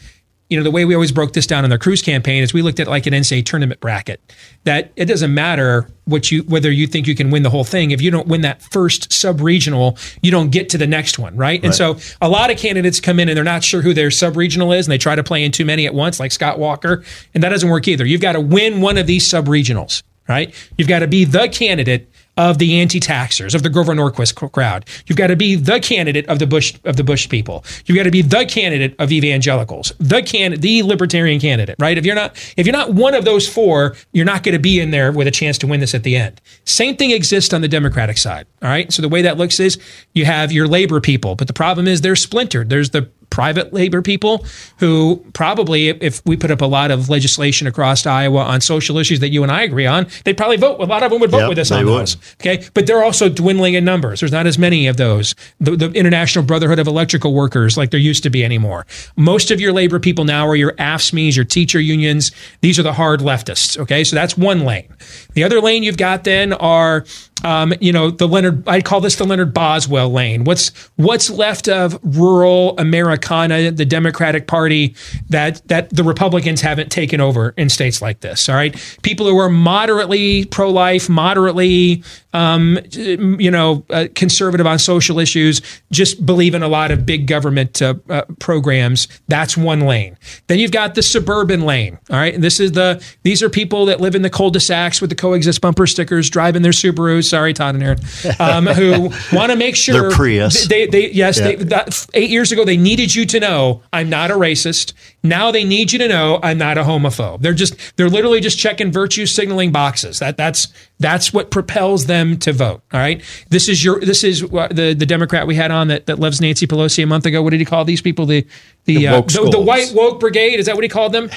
you 0.48 0.56
know, 0.56 0.62
the 0.62 0.70
way 0.70 0.84
we 0.84 0.94
always 0.94 1.10
broke 1.10 1.32
this 1.32 1.46
down 1.46 1.64
in 1.64 1.70
the 1.70 1.78
Cruz 1.78 2.02
campaign 2.02 2.42
is 2.42 2.54
we 2.54 2.62
looked 2.62 2.78
at 2.78 2.86
like 2.86 3.06
an 3.06 3.12
NCAA 3.12 3.44
tournament 3.44 3.80
bracket. 3.80 4.20
That 4.64 4.92
it 4.94 5.06
doesn't 5.06 5.34
matter 5.34 5.90
what 6.04 6.30
you 6.30 6.42
whether 6.42 6.70
you 6.70 6.86
think 6.86 7.08
you 7.08 7.16
can 7.16 7.30
win 7.30 7.42
the 7.42 7.50
whole 7.50 7.64
thing. 7.64 7.90
If 7.90 8.00
you 8.00 8.12
don't 8.12 8.28
win 8.28 8.42
that 8.42 8.62
first 8.62 9.12
sub 9.12 9.40
regional, 9.40 9.98
you 10.22 10.30
don't 10.30 10.50
get 10.50 10.68
to 10.70 10.78
the 10.78 10.86
next 10.86 11.18
one, 11.18 11.36
right? 11.36 11.62
And 11.64 11.74
so 11.74 11.98
a 12.20 12.28
lot 12.28 12.50
of 12.50 12.58
candidates 12.58 13.00
come 13.00 13.18
in 13.18 13.28
and 13.28 13.36
they're 13.36 13.44
not 13.44 13.64
sure 13.64 13.82
who 13.82 13.92
their 13.92 14.10
sub 14.10 14.36
regional 14.36 14.72
is, 14.72 14.86
and 14.86 14.92
they 14.92 14.98
try 14.98 15.16
to 15.16 15.24
play 15.24 15.44
in 15.44 15.50
too 15.50 15.64
many 15.64 15.84
at 15.86 15.94
once, 15.94 16.20
like 16.20 16.30
Scott 16.30 16.58
Walker, 16.60 17.02
and 17.34 17.42
that 17.42 17.48
doesn't 17.48 17.68
work 17.68 17.88
either. 17.88 18.04
You've 18.04 18.20
got 18.20 18.32
to 18.32 18.40
win 18.40 18.80
one 18.80 18.98
of 18.98 19.06
these 19.08 19.28
sub 19.28 19.46
regionals, 19.46 20.04
right? 20.28 20.54
You've 20.78 20.88
got 20.88 21.00
to 21.00 21.08
be 21.08 21.24
the 21.24 21.48
candidate 21.48 22.08
of 22.36 22.58
the 22.58 22.80
anti-taxers 22.80 23.54
of 23.54 23.62
the 23.62 23.70
Grover 23.70 23.94
Norquist 23.94 24.52
crowd. 24.52 24.84
You've 25.06 25.18
got 25.18 25.28
to 25.28 25.36
be 25.36 25.54
the 25.54 25.80
candidate 25.80 26.26
of 26.28 26.38
the 26.38 26.46
Bush 26.46 26.74
of 26.84 26.96
the 26.96 27.04
Bush 27.04 27.28
people. 27.28 27.64
You've 27.86 27.96
got 27.96 28.04
to 28.04 28.10
be 28.10 28.22
the 28.22 28.44
candidate 28.44 28.94
of 28.98 29.10
evangelicals, 29.12 29.92
the 29.98 30.22
can 30.22 30.60
the 30.60 30.82
libertarian 30.82 31.40
candidate, 31.40 31.76
right? 31.78 31.96
If 31.96 32.04
you're 32.04 32.14
not 32.14 32.36
if 32.56 32.66
you're 32.66 32.76
not 32.76 32.92
one 32.94 33.14
of 33.14 33.24
those 33.24 33.48
four, 33.48 33.96
you're 34.12 34.24
not 34.24 34.42
going 34.42 34.54
to 34.54 34.58
be 34.58 34.80
in 34.80 34.90
there 34.90 35.12
with 35.12 35.26
a 35.26 35.30
chance 35.30 35.58
to 35.58 35.66
win 35.66 35.80
this 35.80 35.94
at 35.94 36.02
the 36.02 36.16
end. 36.16 36.40
Same 36.64 36.96
thing 36.96 37.10
exists 37.10 37.54
on 37.54 37.60
the 37.60 37.68
Democratic 37.68 38.18
side. 38.18 38.46
All 38.62 38.68
right. 38.68 38.92
So 38.92 39.02
the 39.02 39.08
way 39.08 39.22
that 39.22 39.36
looks 39.36 39.60
is 39.60 39.78
you 40.12 40.24
have 40.24 40.52
your 40.52 40.66
labor 40.66 41.00
people, 41.00 41.36
but 41.36 41.46
the 41.46 41.52
problem 41.52 41.86
is 41.86 42.00
they're 42.00 42.16
splintered. 42.16 42.68
There's 42.68 42.90
the 42.90 43.10
private 43.36 43.70
labor 43.70 44.00
people 44.00 44.46
who 44.78 45.22
probably, 45.34 45.88
if 45.90 46.22
we 46.24 46.38
put 46.38 46.50
up 46.50 46.62
a 46.62 46.66
lot 46.66 46.90
of 46.90 47.10
legislation 47.10 47.66
across 47.66 48.06
Iowa 48.06 48.38
on 48.40 48.62
social 48.62 48.96
issues 48.96 49.20
that 49.20 49.28
you 49.28 49.42
and 49.42 49.52
I 49.52 49.60
agree 49.62 49.84
on, 49.84 50.06
they'd 50.24 50.38
probably 50.38 50.56
vote. 50.56 50.80
A 50.80 50.84
lot 50.86 51.02
of 51.02 51.10
them 51.10 51.20
would 51.20 51.30
vote 51.30 51.40
Yep, 51.40 51.48
with 51.50 51.58
us 51.58 51.70
on 51.70 51.84
would. 51.84 51.92
those. 52.00 52.16
Okay, 52.40 52.64
but 52.72 52.86
they're 52.86 53.04
also 53.04 53.28
dwindling 53.28 53.74
in 53.74 53.84
numbers. 53.84 54.20
There's 54.20 54.32
not 54.32 54.46
as 54.46 54.58
many 54.58 54.86
of 54.86 54.96
those. 54.96 55.34
The, 55.60 55.76
the 55.76 55.90
International 55.92 56.46
Brotherhood 56.46 56.78
of 56.78 56.86
Electrical 56.86 57.34
Workers, 57.34 57.76
like 57.76 57.90
there 57.90 58.00
used 58.00 58.22
to 58.22 58.30
be 58.30 58.42
anymore. 58.42 58.86
Most 59.16 59.50
of 59.50 59.60
your 59.60 59.74
labor 59.74 60.00
people 60.00 60.24
now 60.24 60.48
are 60.48 60.56
your 60.56 60.72
AFSCMEs, 60.72 61.36
your 61.36 61.44
teacher 61.44 61.78
unions. 61.78 62.32
These 62.62 62.78
are 62.78 62.82
the 62.84 62.94
hard 62.94 63.20
leftists. 63.20 63.76
Okay, 63.78 64.02
so 64.02 64.16
that's 64.16 64.38
one 64.38 64.64
lane. 64.64 64.88
The 65.34 65.44
other 65.44 65.60
lane 65.60 65.82
you've 65.82 65.98
got 65.98 66.24
then 66.24 66.54
are 66.54 67.04
um, 67.44 67.74
you 67.80 67.92
know, 67.92 68.10
the 68.10 68.26
Leonard, 68.26 68.66
I'd 68.66 68.84
call 68.84 69.00
this 69.00 69.16
the 69.16 69.24
Leonard 69.24 69.52
Boswell 69.52 70.10
lane. 70.10 70.44
What's 70.44 70.70
what's 70.96 71.28
left 71.28 71.68
of 71.68 71.98
rural 72.02 72.76
Americana, 72.78 73.70
the 73.70 73.84
Democratic 73.84 74.46
Party 74.46 74.94
that 75.28 75.66
that 75.68 75.90
the 75.90 76.02
Republicans 76.02 76.62
haven't 76.62 76.90
taken 76.90 77.20
over 77.20 77.52
in 77.56 77.68
states 77.68 78.00
like 78.00 78.20
this. 78.20 78.48
All 78.48 78.54
right, 78.54 78.74
people 79.02 79.26
who 79.26 79.38
are 79.38 79.50
moderately 79.50 80.46
pro-life, 80.46 81.08
moderately, 81.08 82.02
um, 82.32 82.78
you 82.92 83.50
know, 83.50 83.84
uh, 83.90 84.06
conservative 84.14 84.66
on 84.66 84.78
social 84.78 85.18
issues, 85.18 85.60
just 85.92 86.24
believe 86.24 86.54
in 86.54 86.62
a 86.62 86.68
lot 86.68 86.90
of 86.90 87.04
big 87.04 87.26
government 87.26 87.82
uh, 87.82 87.94
uh, 88.08 88.22
programs. 88.40 89.08
That's 89.28 89.56
one 89.56 89.80
lane. 89.80 90.16
Then 90.46 90.58
you've 90.58 90.72
got 90.72 90.94
the 90.94 91.02
suburban 91.02 91.60
lane. 91.60 91.98
All 92.10 92.16
right, 92.16 92.40
this 92.40 92.60
is 92.60 92.72
the 92.72 93.04
these 93.24 93.42
are 93.42 93.50
people 93.50 93.84
that 93.86 94.00
live 94.00 94.14
in 94.14 94.22
the 94.22 94.30
cul-de-sacs 94.30 95.02
with 95.02 95.10
the 95.10 95.16
coexist 95.16 95.60
bumper 95.60 95.86
stickers, 95.86 96.30
driving 96.30 96.62
their 96.62 96.72
Subarus 96.72 97.25
sorry, 97.28 97.52
Todd 97.52 97.74
and 97.74 97.84
Aaron, 97.84 97.98
um, 98.38 98.66
who 98.66 99.10
want 99.36 99.50
to 99.52 99.56
make 99.56 99.76
sure 99.76 100.00
They're 100.00 100.10
Prius. 100.10 100.66
They, 100.66 100.86
they 100.86 101.10
yes, 101.10 101.38
Yeah. 101.38 101.44
they, 101.46 101.54
that, 101.56 102.06
eight 102.14 102.30
years 102.30 102.52
ago 102.52 102.64
they 102.64 102.76
needed 102.76 103.14
you 103.14 103.26
to 103.26 103.40
know 103.40 103.82
I'm 103.92 104.08
not 104.08 104.30
a 104.30 104.34
racist. 104.34 104.92
Now 105.22 105.50
they 105.50 105.64
need 105.64 105.92
you 105.92 105.98
to 105.98 106.08
know 106.08 106.38
I'm 106.42 106.58
not 106.58 106.78
a 106.78 106.82
homophobe. 106.84 107.40
They're 107.42 107.54
just 107.54 107.74
they're 107.96 108.08
literally 108.08 108.40
just 108.40 108.58
checking 108.58 108.92
virtue 108.92 109.26
signaling 109.26 109.72
boxes. 109.72 110.18
That 110.20 110.36
that's 110.36 110.68
that's 110.98 111.32
what 111.32 111.50
propels 111.50 112.06
them 112.06 112.38
to 112.38 112.52
vote. 112.52 112.82
All 112.92 113.00
right, 113.00 113.22
this 113.50 113.68
is 113.68 113.84
your 113.84 114.00
this 114.00 114.24
is 114.24 114.44
what 114.44 114.74
the 114.74 114.94
the 114.94 115.06
Democrat 115.06 115.46
we 115.46 115.54
had 115.56 115.70
on 115.70 115.88
that 115.88 116.06
that 116.06 116.18
loves 116.18 116.40
Nancy 116.40 116.66
Pelosi 116.66 117.02
a 117.02 117.06
month 117.06 117.26
ago. 117.26 117.42
What 117.42 117.50
did 117.50 117.60
he 117.60 117.66
call 117.66 117.84
these 117.84 118.00
people? 118.00 118.26
The 118.26 118.46
the 118.84 118.96
The 118.96 119.08
uh, 119.08 119.20
the, 119.22 119.50
the 119.50 119.60
white 119.60 119.92
woke 119.94 120.20
brigade. 120.20 120.60
Is 120.60 120.66
that 120.66 120.74
what 120.76 120.84
he 120.84 120.88
called 120.88 121.12
them? 121.12 121.28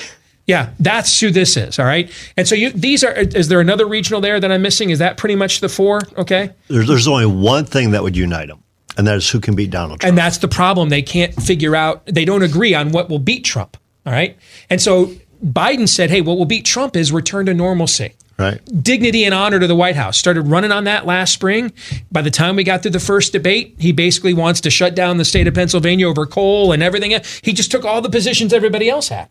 Yeah, 0.50 0.72
that's 0.80 1.20
who 1.20 1.30
this 1.30 1.56
is. 1.56 1.78
All 1.78 1.86
right. 1.86 2.10
And 2.36 2.48
so 2.48 2.56
you 2.56 2.72
these 2.72 3.04
are 3.04 3.14
is 3.14 3.50
there 3.50 3.60
another 3.62 3.88
regional 3.88 4.20
there 4.20 4.40
that 4.40 4.52
I'm 4.52 4.64
missing? 4.64 4.90
Is 4.90 4.98
that 4.98 5.16
pretty 5.16 5.36
much 5.36 5.60
the 5.60 5.70
four? 5.70 6.02
Okay. 6.18 6.50
There's, 6.70 6.88
there's 6.88 7.08
only 7.08 7.28
one 7.28 7.66
thing 7.66 7.92
that 7.92 8.02
would 8.02 8.18
unite 8.18 8.48
them, 8.48 8.64
and 8.98 9.06
that 9.06 9.16
is 9.18 9.30
who 9.30 9.40
can 9.40 9.54
beat 9.56 9.70
Donald 9.70 10.00
Trump. 10.00 10.10
And 10.10 10.18
that's 10.18 10.40
the 10.40 10.48
problem. 10.48 10.90
They 10.90 11.04
can't 11.04 11.36
figure 11.36 11.76
out, 11.76 12.04
they 12.08 12.26
don't 12.26 12.42
agree 12.42 12.74
on 12.74 12.90
what 12.92 13.10
will 13.10 13.20
beat 13.20 13.46
Trump. 13.46 13.78
All 14.08 14.12
right. 14.12 14.36
And 14.72 14.82
so 14.82 15.14
Biden 15.46 15.88
said, 15.88 16.10
hey, 16.10 16.22
what 16.22 16.40
will 16.40 16.46
beat 16.46 16.66
Trump 16.66 16.96
is 16.96 17.12
return 17.12 17.46
to 17.46 17.54
normalcy. 17.54 18.16
right? 18.40 18.60
Dignity 18.84 19.26
and 19.26 19.36
honor 19.36 19.60
to 19.60 19.68
the 19.68 19.76
White 19.76 19.96
House. 19.96 20.18
Started 20.18 20.42
running 20.48 20.72
on 20.72 20.86
that 20.86 21.06
last 21.06 21.32
spring. 21.34 21.72
By 22.12 22.24
the 22.24 22.32
time 22.32 22.56
we 22.56 22.64
got 22.64 22.82
through 22.82 22.92
the 22.92 23.00
first 23.00 23.34
debate, 23.34 23.76
he 23.78 23.92
basically 23.92 24.34
wants 24.34 24.62
to 24.62 24.72
shut 24.72 24.96
down 24.96 25.18
the 25.18 25.26
state 25.26 25.48
of 25.48 25.54
Pennsylvania 25.54 26.08
over 26.10 26.26
coal 26.26 26.72
and 26.72 26.82
everything. 26.82 27.12
He 27.44 27.54
just 27.54 27.70
took 27.70 27.86
all 27.86 28.02
the 28.02 28.10
positions 28.10 28.52
everybody 28.52 28.90
else 28.90 29.10
had. 29.10 29.30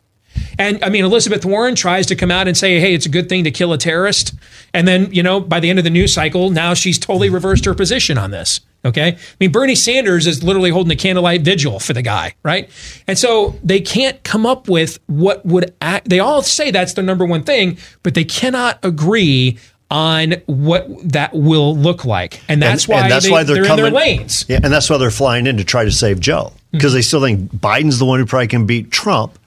And 0.58 0.82
I 0.82 0.88
mean, 0.88 1.04
Elizabeth 1.04 1.44
Warren 1.44 1.74
tries 1.74 2.06
to 2.06 2.16
come 2.16 2.30
out 2.30 2.48
and 2.48 2.56
say, 2.56 2.80
hey, 2.80 2.94
it's 2.94 3.06
a 3.06 3.10
good 3.10 3.28
thing 3.28 3.44
to 3.44 3.50
kill 3.50 3.72
a 3.72 3.78
terrorist. 3.78 4.34
And 4.74 4.86
then, 4.86 5.12
you 5.12 5.22
know, 5.22 5.40
by 5.40 5.60
the 5.60 5.70
end 5.70 5.78
of 5.78 5.84
the 5.84 5.90
news 5.90 6.12
cycle, 6.12 6.50
now 6.50 6.74
she's 6.74 6.98
totally 6.98 7.30
reversed 7.30 7.64
her 7.64 7.74
position 7.74 8.18
on 8.18 8.30
this. 8.30 8.60
Okay. 8.84 9.08
I 9.08 9.18
mean, 9.40 9.50
Bernie 9.50 9.74
Sanders 9.74 10.26
is 10.26 10.44
literally 10.44 10.70
holding 10.70 10.92
a 10.92 10.96
candlelight 10.96 11.42
vigil 11.42 11.80
for 11.80 11.92
the 11.92 12.02
guy, 12.02 12.34
right? 12.44 12.70
And 13.08 13.18
so 13.18 13.58
they 13.64 13.80
can't 13.80 14.22
come 14.22 14.46
up 14.46 14.68
with 14.68 15.00
what 15.06 15.44
would 15.44 15.74
act. 15.80 16.08
They 16.08 16.20
all 16.20 16.42
say 16.42 16.70
that's 16.70 16.94
the 16.94 17.02
number 17.02 17.24
one 17.24 17.42
thing, 17.42 17.78
but 18.02 18.14
they 18.14 18.24
cannot 18.24 18.78
agree 18.84 19.58
on 19.90 20.32
what 20.46 20.86
that 21.12 21.34
will 21.34 21.76
look 21.76 22.04
like. 22.04 22.40
And 22.48 22.62
that's 22.62 22.84
and, 22.84 22.94
why, 22.94 23.02
and 23.02 23.10
that's 23.10 23.24
they, 23.24 23.30
why 23.30 23.42
they're, 23.42 23.56
they're 23.56 23.64
coming, 23.64 23.86
in 23.86 23.92
their 23.92 24.00
lanes. 24.00 24.44
Yeah, 24.48 24.60
and 24.62 24.72
that's 24.72 24.88
why 24.88 24.98
they're 24.98 25.10
flying 25.10 25.46
in 25.46 25.56
to 25.56 25.64
try 25.64 25.84
to 25.84 25.92
save 25.92 26.20
Joe 26.20 26.52
because 26.72 26.92
they 26.92 27.02
still 27.02 27.22
think 27.22 27.50
Biden's 27.52 27.98
the 27.98 28.04
one 28.04 28.20
who 28.20 28.26
probably 28.26 28.48
can 28.48 28.66
beat 28.66 28.90
Trump. 28.90 29.38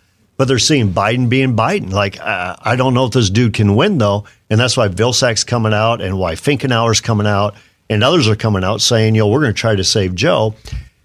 But 0.41 0.47
they're 0.47 0.57
seeing 0.57 0.91
Biden 0.91 1.29
being 1.29 1.55
Biden. 1.55 1.91
Like 1.91 2.19
uh, 2.19 2.55
I 2.59 2.75
don't 2.75 2.95
know 2.95 3.05
if 3.05 3.11
this 3.11 3.29
dude 3.29 3.53
can 3.53 3.75
win 3.75 3.99
though, 3.99 4.25
and 4.49 4.59
that's 4.59 4.75
why 4.75 4.87
Vilsack's 4.87 5.43
coming 5.43 5.71
out, 5.71 6.01
and 6.01 6.17
why 6.17 6.33
Finkenauer's 6.33 6.99
coming 6.99 7.27
out, 7.27 7.53
and 7.91 8.03
others 8.03 8.27
are 8.27 8.35
coming 8.35 8.63
out 8.63 8.81
saying, 8.81 9.13
"Yo, 9.13 9.27
we're 9.27 9.41
going 9.41 9.53
to 9.53 9.59
try 9.59 9.75
to 9.75 9.83
save 9.83 10.15
Joe," 10.15 10.55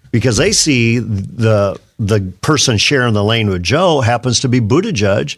because 0.09 0.37
they 0.37 0.51
see 0.51 0.97
the 0.97 1.79
the 1.99 2.33
person 2.41 2.79
sharing 2.79 3.13
the 3.13 3.23
lane 3.23 3.47
with 3.47 3.61
Joe 3.61 4.01
happens 4.01 4.39
to 4.39 4.49
be 4.49 4.59
Buttigieg, 4.59 5.37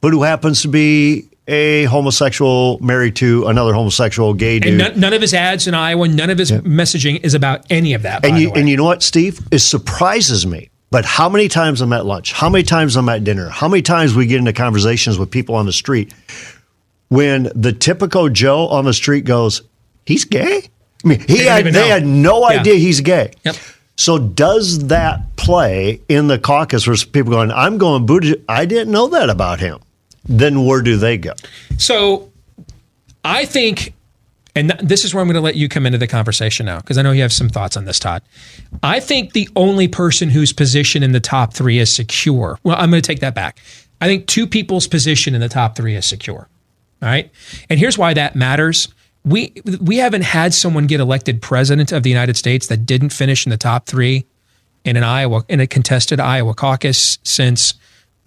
but 0.00 0.14
who 0.14 0.22
happens 0.22 0.62
to 0.62 0.68
be 0.68 1.26
a 1.46 1.84
homosexual 1.84 2.78
married 2.80 3.16
to 3.16 3.46
another 3.48 3.74
homosexual 3.74 4.32
gay 4.32 4.58
dude. 4.58 4.70
And 4.70 4.78
none, 4.78 5.00
none 5.00 5.12
of 5.12 5.20
his 5.20 5.34
ads 5.34 5.66
in 5.66 5.74
Iowa, 5.74 6.08
none 6.08 6.30
of 6.30 6.38
his 6.38 6.50
messaging 6.50 7.22
is 7.22 7.34
about 7.34 7.66
any 7.68 7.92
of 7.92 8.00
that. 8.04 8.22
by 8.22 8.28
And 8.28 8.38
the 8.38 8.40
you 8.40 8.50
way. 8.52 8.60
and 8.60 8.70
you 8.70 8.78
know 8.78 8.84
what, 8.84 9.02
Steve? 9.02 9.38
It 9.50 9.58
surprises 9.58 10.46
me. 10.46 10.70
But 10.90 11.04
how 11.04 11.28
many 11.28 11.48
times 11.48 11.80
I'm 11.82 11.92
at 11.92 12.06
lunch? 12.06 12.32
How 12.32 12.48
many 12.48 12.64
times 12.64 12.96
I'm 12.96 13.08
at 13.10 13.22
dinner? 13.24 13.48
How 13.50 13.68
many 13.68 13.82
times 13.82 14.14
we 14.14 14.26
get 14.26 14.38
into 14.38 14.52
conversations 14.54 15.18
with 15.18 15.30
people 15.30 15.54
on 15.54 15.66
the 15.66 15.72
street 15.72 16.14
when 17.08 17.50
the 17.54 17.72
typical 17.72 18.28
Joe 18.30 18.68
on 18.68 18.84
the 18.86 18.94
street 18.94 19.24
goes, 19.24 19.62
"He's 20.06 20.24
gay." 20.24 20.62
I 21.04 21.08
mean, 21.08 21.20
he 21.20 21.38
They 21.38 21.44
had 21.44 21.64
they 21.66 21.70
know. 21.72 21.88
had 21.88 22.06
no 22.06 22.40
Yeah. 22.50 22.60
idea 22.60 22.74
he's 22.76 23.00
gay. 23.02 23.32
Yep. 23.44 23.56
So 23.96 24.18
does 24.18 24.86
that 24.86 25.36
play 25.36 26.00
in 26.08 26.28
the 26.28 26.38
caucus 26.38 26.86
where 26.86 26.96
people 26.96 27.32
going, 27.32 27.50
"I'm 27.52 27.78
going 27.78 28.06
Buttigieg. 28.06 28.40
I 28.48 28.64
didn't 28.64 28.90
know 28.90 29.08
that 29.08 29.28
about 29.28 29.60
him." 29.60 29.78
Then 30.26 30.64
where 30.64 30.82
do 30.82 30.96
they 30.96 31.16
go? 31.18 31.32
So 31.78 32.28
I 33.24 33.44
think, 33.44 33.92
and 34.54 34.70
th- 34.70 34.80
this 34.82 35.04
is 35.04 35.14
where 35.14 35.20
I'm 35.20 35.28
going 35.28 35.34
to 35.34 35.40
let 35.40 35.56
you 35.56 35.68
come 35.68 35.86
into 35.86 35.98
the 35.98 36.06
conversation 36.06 36.66
now, 36.66 36.78
because 36.78 36.98
I 36.98 37.02
know 37.02 37.12
you 37.12 37.22
have 37.22 37.32
some 37.32 37.48
thoughts 37.48 37.76
on 37.76 37.84
this, 37.84 37.98
Todd. 37.98 38.22
I 38.82 39.00
think 39.00 39.32
the 39.32 39.48
only 39.56 39.88
person 39.88 40.30
whose 40.30 40.52
position 40.52 41.02
in 41.02 41.12
the 41.12 41.20
top 41.20 41.54
three 41.54 41.78
is 41.78 41.94
secure. 41.94 42.58
Well, 42.62 42.76
I'm 42.78 42.90
going 42.90 43.02
to 43.02 43.06
take 43.06 43.20
that 43.20 43.34
back. 43.34 43.60
I 44.00 44.06
think 44.06 44.26
two 44.26 44.46
people's 44.46 44.86
position 44.86 45.34
in 45.34 45.40
the 45.40 45.48
top 45.48 45.76
three 45.76 45.94
is 45.94 46.06
secure. 46.06 46.48
All 47.02 47.08
right. 47.08 47.30
And 47.68 47.78
here's 47.78 47.98
why 47.98 48.14
that 48.14 48.36
matters. 48.36 48.88
We 49.24 49.52
we 49.80 49.98
haven't 49.98 50.22
had 50.22 50.54
someone 50.54 50.86
get 50.86 51.00
elected 51.00 51.42
president 51.42 51.92
of 51.92 52.02
the 52.02 52.10
United 52.10 52.36
States 52.36 52.68
that 52.68 52.86
didn't 52.86 53.10
finish 53.10 53.46
in 53.46 53.50
the 53.50 53.56
top 53.56 53.86
three 53.86 54.26
in 54.84 54.96
an 54.96 55.04
Iowa 55.04 55.44
in 55.48 55.60
a 55.60 55.66
contested 55.66 56.20
Iowa 56.20 56.54
caucus 56.54 57.18
since 57.24 57.74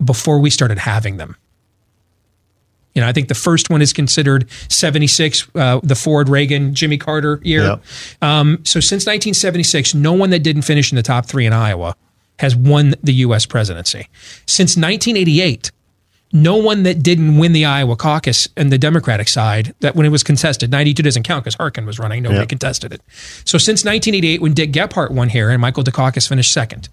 before 0.03 0.39
we 0.39 0.49
started 0.49 0.77
having 0.77 1.17
them. 1.17 1.35
You 2.93 3.01
know, 3.01 3.07
I 3.07 3.13
think 3.13 3.27
the 3.29 3.35
first 3.35 3.69
one 3.69 3.81
is 3.81 3.93
considered 3.93 4.49
76, 4.69 5.47
uh, 5.55 5.79
the 5.81 5.95
Ford 5.95 6.27
Reagan 6.29 6.73
Jimmy 6.75 6.97
Carter 6.97 7.39
year. 7.43 7.63
Yep. 7.63 7.83
Um, 8.21 8.59
so 8.65 8.79
since 8.79 9.03
1976, 9.05 9.93
no 9.93 10.13
one 10.13 10.29
that 10.31 10.39
didn't 10.43 10.63
finish 10.63 10.91
in 10.91 10.97
the 10.97 11.03
top 11.03 11.25
three 11.25 11.45
in 11.45 11.53
Iowa 11.53 11.95
has 12.39 12.55
won 12.55 12.95
the 13.03 13.13
U.S. 13.13 13.45
presidency. 13.45 14.07
Since 14.45 14.71
1988, 14.75 15.71
no 16.33 16.55
one 16.55 16.83
that 16.83 17.03
didn't 17.03 17.37
win 17.37 17.51
the 17.53 17.65
Iowa 17.65 17.95
caucus 17.95 18.47
and 18.57 18.71
the 18.71 18.77
Democratic 18.77 19.27
side, 19.27 19.75
that 19.81 19.95
when 19.95 20.05
it 20.05 20.09
was 20.09 20.23
contested, 20.23 20.71
92 20.71 21.03
doesn't 21.03 21.23
count 21.23 21.43
because 21.43 21.55
Harkin 21.55 21.85
was 21.85 21.99
running, 21.99 22.23
nobody 22.23 22.39
Yep. 22.41 22.49
contested 22.49 22.93
it. 22.93 23.01
So 23.45 23.57
since 23.57 23.83
1988, 23.85 24.41
when 24.41 24.53
Dick 24.53 24.71
Gephardt 24.71 25.11
won 25.11 25.29
here 25.29 25.49
and 25.49 25.61
Michael 25.61 25.83
Dukakis 25.83 26.27
finished 26.27 26.51
second, 26.51 26.89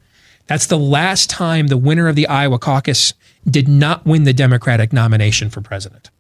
that's 0.49 0.66
the 0.66 0.78
last 0.78 1.30
time 1.30 1.68
the 1.68 1.76
winner 1.76 2.09
of 2.09 2.16
the 2.16 2.26
Iowa 2.26 2.59
caucus 2.59 3.14
did 3.49 3.68
not 3.68 4.05
win 4.05 4.24
the 4.24 4.32
Democratic 4.32 4.92
nomination 4.92 5.49
for 5.51 5.61
president. 5.61 6.11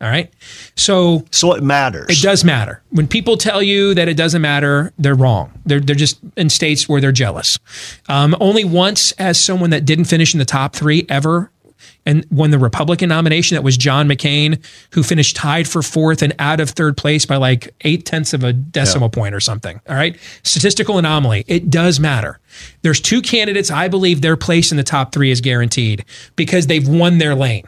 All 0.00 0.08
right. 0.08 0.32
So 0.74 1.24
So 1.30 1.54
it 1.54 1.62
matters. 1.62 2.06
it 2.08 2.20
does 2.22 2.42
matter. 2.42 2.82
When 2.90 3.06
people 3.06 3.36
tell 3.36 3.62
you 3.62 3.94
that 3.94 4.08
it 4.08 4.16
doesn't 4.16 4.42
matter, 4.42 4.92
they're 4.98 5.14
wrong. 5.14 5.52
They're, 5.64 5.78
they're 5.78 5.94
just 5.94 6.18
in 6.36 6.50
states 6.50 6.88
where 6.88 7.00
they're 7.00 7.12
jealous. 7.12 7.56
Um, 8.08 8.34
only 8.40 8.64
once 8.64 9.12
as 9.12 9.38
someone 9.38 9.70
that 9.70 9.84
didn't 9.84 10.06
finish 10.06 10.34
in 10.34 10.38
the 10.40 10.44
top 10.44 10.74
three 10.74 11.06
ever 11.08 11.51
and 12.04 12.26
won 12.30 12.50
the 12.50 12.58
Republican 12.58 13.08
nomination, 13.08 13.54
that 13.54 13.62
was 13.62 13.76
John 13.76 14.08
McCain, 14.08 14.64
who 14.92 15.02
finished 15.02 15.36
tied 15.36 15.68
for 15.68 15.82
fourth 15.82 16.22
and 16.22 16.34
out 16.38 16.60
of 16.60 16.70
third 16.70 16.96
place 16.96 17.26
by 17.26 17.36
like 17.36 17.74
eight 17.82 18.04
tenths 18.04 18.34
of 18.34 18.44
a 18.44 18.52
decimal 18.52 19.08
point 19.08 19.34
or 19.34 19.40
something. 19.40 19.80
All 19.88 19.94
right. 19.94 20.16
Statistical 20.42 20.98
anomaly. 20.98 21.44
It 21.46 21.70
does 21.70 22.00
matter. 22.00 22.38
There's 22.82 23.00
two 23.00 23.22
candidates. 23.22 23.70
I 23.70 23.88
believe 23.88 24.20
their 24.20 24.36
place 24.36 24.70
in 24.70 24.76
the 24.76 24.82
top 24.82 25.12
three 25.12 25.30
is 25.30 25.40
guaranteed 25.40 26.04
because 26.36 26.66
they've 26.66 26.86
won 26.86 27.18
their 27.18 27.34
lane. 27.34 27.64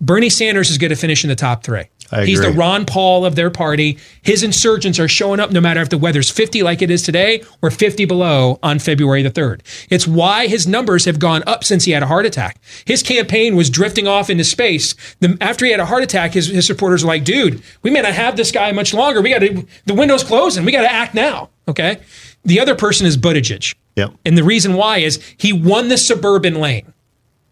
Bernie 0.00 0.30
Sanders 0.30 0.70
is 0.70 0.78
going 0.78 0.90
to 0.90 0.96
finish 0.96 1.24
in 1.24 1.30
the 1.30 1.36
top 1.36 1.62
three. 1.64 1.84
I 2.10 2.24
He's 2.24 2.40
the. 2.40 2.50
Ron 2.50 2.86
Paul 2.86 3.24
of 3.24 3.34
their 3.34 3.50
party. 3.50 3.98
His 4.22 4.42
insurgents 4.42 4.98
are 4.98 5.08
showing 5.08 5.40
up 5.40 5.50
no 5.50 5.60
matter 5.60 5.80
if 5.80 5.88
the 5.88 5.98
weather's 5.98 6.30
50 6.30 6.62
like 6.62 6.82
it 6.82 6.90
is 6.90 7.02
today 7.02 7.42
or 7.62 7.70
50 7.70 8.04
below 8.04 8.58
on 8.62 8.78
February 8.78 9.22
the 9.22 9.30
3rd. 9.30 9.60
It's 9.90 10.06
why 10.06 10.46
his 10.46 10.66
numbers 10.66 11.04
have 11.04 11.18
gone 11.18 11.42
up 11.46 11.64
since 11.64 11.84
he 11.84 11.92
had 11.92 12.02
a 12.02 12.06
heart 12.06 12.26
attack. 12.26 12.60
His 12.84 13.02
campaign 13.02 13.56
was 13.56 13.70
drifting 13.70 14.06
off 14.06 14.30
into 14.30 14.44
space. 14.44 14.94
The, 15.20 15.36
after 15.40 15.64
he 15.64 15.70
had 15.70 15.80
a 15.80 15.86
heart 15.86 16.02
attack, 16.02 16.34
his, 16.34 16.48
his 16.48 16.66
supporters 16.66 17.04
were 17.04 17.08
like, 17.08 17.24
dude, 17.24 17.62
we 17.82 17.90
may 17.90 18.02
not 18.02 18.12
have 18.12 18.36
this 18.36 18.50
guy 18.52 18.70
much 18.72 18.94
longer. 18.94 19.20
We 19.20 19.30
got 19.30 19.40
to, 19.40 19.66
the 19.86 19.94
window's 19.94 20.24
closing. 20.24 20.64
We 20.64 20.72
got 20.72 20.82
to 20.82 20.92
act 20.92 21.14
now. 21.14 21.50
Okay. 21.68 22.00
The 22.44 22.60
other 22.60 22.74
person 22.74 23.06
is 23.06 23.16
Buttigieg. 23.16 23.74
Yep. 23.96 24.12
And 24.24 24.36
the 24.36 24.44
reason 24.44 24.74
why 24.74 24.98
is 24.98 25.22
he 25.36 25.52
won 25.52 25.88
the 25.88 25.96
suburban 25.98 26.56
lane. 26.56 26.92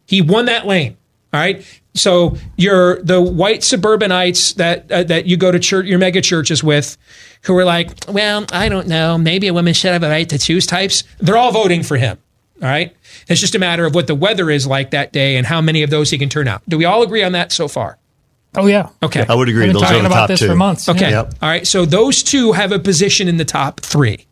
He 0.06 0.20
won 0.20 0.46
that 0.46 0.66
lane. 0.66 0.96
All 1.32 1.40
right. 1.40 1.64
So 1.94 2.36
you're 2.56 3.02
the 3.02 3.20
white 3.20 3.62
suburbanites 3.62 4.54
that 4.54 4.90
uh, 4.90 5.02
that 5.04 5.26
you 5.26 5.36
go 5.36 5.50
to 5.50 5.58
church, 5.58 5.86
your 5.86 5.98
mega 5.98 6.20
churches 6.20 6.62
with, 6.62 6.96
who 7.42 7.56
are 7.56 7.64
like, 7.64 7.90
well, 8.08 8.44
I 8.52 8.68
don't 8.68 8.86
know, 8.86 9.18
maybe 9.18 9.48
a 9.48 9.54
woman 9.54 9.74
should 9.74 9.92
have 9.92 10.02
a 10.02 10.08
right 10.08 10.28
to 10.28 10.38
choose 10.38 10.66
types. 10.66 11.04
They're 11.18 11.36
all 11.36 11.52
voting 11.52 11.82
for 11.82 11.96
him. 11.96 12.18
All 12.62 12.68
right. 12.68 12.94
It's 13.28 13.40
just 13.40 13.54
a 13.54 13.58
matter 13.58 13.84
of 13.84 13.94
what 13.94 14.06
the 14.06 14.14
weather 14.14 14.50
is 14.50 14.66
like 14.66 14.92
that 14.92 15.12
day 15.12 15.36
and 15.36 15.46
how 15.46 15.60
many 15.60 15.82
of 15.82 15.90
those 15.90 16.10
he 16.10 16.18
can 16.18 16.28
turn 16.28 16.48
out. 16.48 16.62
Do 16.68 16.78
we 16.78 16.84
all 16.84 17.02
agree 17.02 17.24
on 17.24 17.32
that 17.32 17.50
so 17.50 17.66
far? 17.66 17.98
Oh 18.54 18.66
yeah. 18.66 18.90
Okay. 19.02 19.24
I 19.28 19.34
would 19.34 19.48
agree. 19.48 19.64
I've 19.64 19.68
been 19.68 19.74
Those 19.74 19.82
are 19.82 19.86
talking 19.86 20.02
the 20.02 20.06
about 20.08 20.16
top 20.16 20.28
this 20.28 20.40
two. 20.40 20.48
for 20.48 20.54
months. 20.54 20.88
Okay. 20.88 21.10
Yeah. 21.10 21.22
Yep. 21.22 21.34
All 21.42 21.48
right. 21.48 21.66
So 21.66 21.84
those 21.84 22.22
two 22.22 22.52
have 22.52 22.70
a 22.72 22.78
position 22.78 23.26
in 23.26 23.36
the 23.38 23.44
top 23.44 23.80
three. 23.80 24.26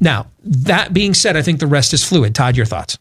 Now, 0.00 0.26
that 0.42 0.92
being 0.92 1.14
said, 1.14 1.36
I 1.36 1.42
think 1.42 1.60
the 1.60 1.66
rest 1.66 1.92
is 1.94 2.04
fluid. 2.04 2.34
Todd, 2.34 2.56
your 2.56 2.66
thoughts? 2.66 2.98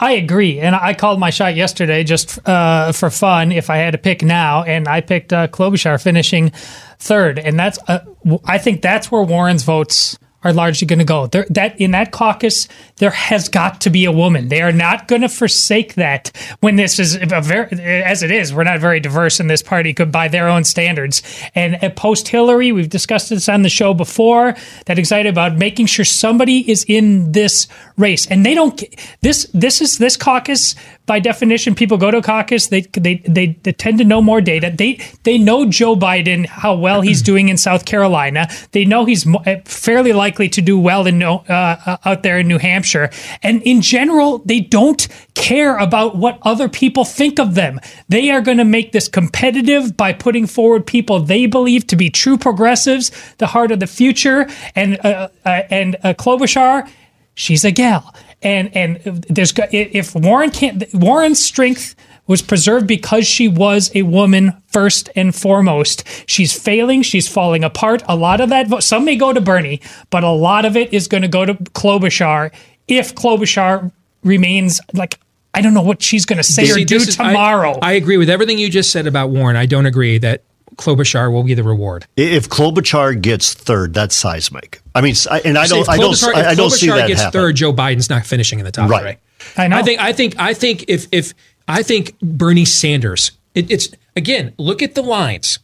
I 0.00 0.12
agree, 0.12 0.58
and 0.58 0.74
I 0.74 0.92
called 0.92 1.20
my 1.20 1.30
shot 1.30 1.54
yesterday 1.54 2.02
just 2.02 2.46
uh, 2.48 2.92
for 2.92 3.10
fun. 3.10 3.52
If 3.52 3.70
I 3.70 3.76
had 3.76 3.92
to 3.92 3.98
pick 3.98 4.22
now, 4.22 4.64
and 4.64 4.88
I 4.88 5.00
picked 5.00 5.32
uh, 5.32 5.46
Klobuchar 5.48 6.02
finishing 6.02 6.50
third, 6.98 7.38
and 7.38 7.58
that's 7.58 7.78
uh, 7.86 8.00
I 8.44 8.58
think 8.58 8.82
that's 8.82 9.12
where 9.12 9.22
Warren's 9.22 9.62
votes 9.62 10.18
are 10.44 10.52
largely 10.52 10.86
going 10.86 10.98
to 10.98 11.04
go. 11.04 11.26
There, 11.26 11.46
that 11.50 11.80
in 11.80 11.90
that 11.92 12.12
caucus, 12.12 12.68
there 12.96 13.10
has 13.10 13.48
got 13.48 13.80
to 13.80 13.90
be 13.90 14.04
a 14.04 14.12
woman. 14.12 14.48
They 14.48 14.62
are 14.62 14.72
not 14.72 15.08
going 15.08 15.22
to 15.22 15.28
forsake 15.28 15.94
that 15.94 16.30
when 16.60 16.76
this 16.76 16.98
is 16.98 17.16
a 17.16 17.40
very, 17.40 17.68
as 17.80 18.22
it 18.22 18.30
is. 18.30 18.54
We're 18.54 18.64
not 18.64 18.78
very 18.78 19.00
diverse 19.00 19.40
in 19.40 19.48
this 19.48 19.62
party, 19.62 19.94
could 19.94 20.12
by 20.12 20.28
their 20.28 20.48
own 20.48 20.64
standards. 20.64 21.22
And 21.54 21.82
uh, 21.82 21.90
post 21.90 22.28
Hillary, 22.28 22.70
we've 22.72 22.88
discussed 22.88 23.30
this 23.30 23.48
on 23.48 23.62
the 23.62 23.68
show 23.68 23.94
before. 23.94 24.54
That 24.86 24.98
excited 24.98 25.30
about 25.30 25.56
making 25.56 25.86
sure 25.86 26.04
somebody 26.04 26.70
is 26.70 26.84
in 26.86 27.32
this 27.32 27.66
race, 27.96 28.26
and 28.26 28.44
they 28.44 28.54
don't. 28.54 28.82
This 29.22 29.50
this 29.54 29.80
is 29.80 29.98
this 29.98 30.16
caucus 30.16 30.74
by 31.06 31.20
definition. 31.20 31.74
People 31.74 31.98
go 31.98 32.10
to 32.10 32.18
a 32.18 32.22
caucus. 32.22 32.68
They 32.68 32.82
they 32.82 33.16
they, 33.26 33.46
they 33.62 33.72
tend 33.72 33.98
to 33.98 34.04
know 34.04 34.22
more 34.22 34.40
data. 34.40 34.72
They 34.74 35.00
they 35.24 35.38
know 35.38 35.66
Joe 35.66 35.96
Biden 35.96 36.46
how 36.46 36.74
well 36.74 37.00
he's 37.02 37.22
doing 37.30 37.48
in 37.48 37.56
South 37.56 37.84
Carolina. 37.84 38.48
They 38.72 38.84
know 38.84 39.04
he's 39.04 39.26
uh, 39.26 39.56
fairly 39.64 40.12
likely 40.12 40.48
to 40.50 40.62
do 40.62 40.78
well 40.78 41.06
in 41.06 41.22
uh, 41.22 41.42
uh, 41.48 41.96
out 42.04 42.22
there 42.22 42.38
in 42.38 42.48
New 42.48 42.58
Hampshire. 42.58 43.10
And 43.42 43.62
in 43.62 43.82
general, 43.82 44.38
they 44.38 44.60
don't 44.60 45.06
care 45.34 45.76
about 45.76 46.16
what 46.16 46.38
other 46.42 46.68
people 46.68 47.04
think 47.04 47.38
of 47.38 47.54
them. 47.54 47.80
They 48.08 48.30
are 48.30 48.40
going 48.40 48.58
to 48.58 48.64
make 48.64 48.92
this 48.92 49.08
competitive 49.08 49.96
by 49.96 50.12
putting 50.12 50.46
forward 50.46 50.86
people 50.86 51.20
they 51.20 51.46
believe 51.46 51.86
to 51.88 51.96
be 51.96 52.10
true 52.10 52.38
progressives, 52.38 53.10
the 53.38 53.48
heart 53.48 53.70
of 53.72 53.80
the 53.80 53.86
future. 53.86 54.48
And 54.74 54.98
uh, 55.04 55.28
uh, 55.44 55.62
and 55.70 55.96
uh, 56.02 56.14
Klobuchar, 56.14 56.88
she's 57.34 57.64
a 57.64 57.70
gal. 57.70 58.14
And 58.44 58.76
and 58.76 58.96
there's 59.28 59.52
if 59.72 60.14
Warren 60.14 60.50
can't 60.50 60.84
Warren's 60.94 61.42
strength 61.42 61.96
was 62.26 62.42
preserved 62.42 62.86
because 62.86 63.26
she 63.26 63.48
was 63.48 63.90
a 63.94 64.02
woman 64.02 64.52
first 64.68 65.10
and 65.14 65.34
foremost. 65.34 66.04
She's 66.26 66.52
failing. 66.58 67.02
She's 67.02 67.28
falling 67.28 67.64
apart. 67.64 68.02
A 68.08 68.16
lot 68.16 68.40
of 68.40 68.48
that, 68.48 68.82
some 68.82 69.04
may 69.04 69.16
go 69.16 69.32
to 69.32 69.40
Bernie, 69.40 69.80
but 70.10 70.24
a 70.24 70.30
lot 70.30 70.64
of 70.64 70.76
it 70.76 70.92
is 70.92 71.06
going 71.06 71.22
to 71.22 71.28
go 71.28 71.44
to 71.44 71.54
Klobuchar 71.54 72.52
if 72.88 73.14
Klobuchar 73.14 73.92
remains 74.22 74.80
like, 74.94 75.18
I 75.52 75.60
don't 75.60 75.74
know 75.74 75.82
what 75.82 76.02
she's 76.02 76.24
going 76.24 76.38
to 76.38 76.42
say 76.42 76.70
or 76.70 76.82
do 76.84 76.96
is- 76.96 77.18
I- 77.20 77.28
tomorrow. 77.28 77.78
I, 77.82 77.92
agree 77.92 78.16
with 78.16 78.30
everything 78.30 78.58
you 78.58 78.70
just 78.70 78.90
said 78.90 79.06
about 79.06 79.30
Warren. 79.30 79.56
I 79.56 79.66
don't 79.66 79.86
agree 79.86 80.18
that 80.18 80.42
Klobuchar 80.76 81.32
will 81.32 81.42
be 81.42 81.54
the 81.54 81.62
reward. 81.62 82.06
If 82.16 82.48
Klobuchar 82.48 83.20
gets 83.20 83.54
third, 83.54 83.94
that's 83.94 84.14
seismic. 84.14 84.80
I 84.94 85.00
mean, 85.00 85.14
and 85.44 85.56
I 85.58 85.64
See, 85.66 85.70
don't, 85.74 85.82
if 85.82 85.88
I 85.88 85.96
don't, 85.96 86.12
Klobuchar, 86.14 86.34
I, 86.34 86.40
if 86.40 86.46
I 86.46 86.54
don't 86.54 86.70
see 86.70 86.86
Klobuchar 86.88 86.96
that 86.96 87.08
gets 87.08 87.20
happen. 87.22 87.32
third, 87.40 87.56
Joe 87.56 87.72
Biden's 87.72 88.10
not 88.10 88.26
finishing 88.26 88.58
in 88.58 88.64
the 88.64 88.72
top 88.72 88.90
Right. 88.90 89.18
three. 89.18 89.62
I 89.64 89.68
know. 89.68 89.76
I 89.78 89.82
think. 89.82 90.00
I 90.00 90.12
think. 90.12 90.38
I 90.38 90.54
think 90.54 90.84
if 90.88 91.06
if 91.12 91.34
I 91.68 91.82
think 91.82 92.18
Bernie 92.20 92.64
Sanders, 92.64 93.32
it, 93.54 93.70
it's 93.70 93.88
again. 94.16 94.52
Look 94.58 94.82
at 94.82 94.94
the 94.94 95.02
lines. 95.02 95.58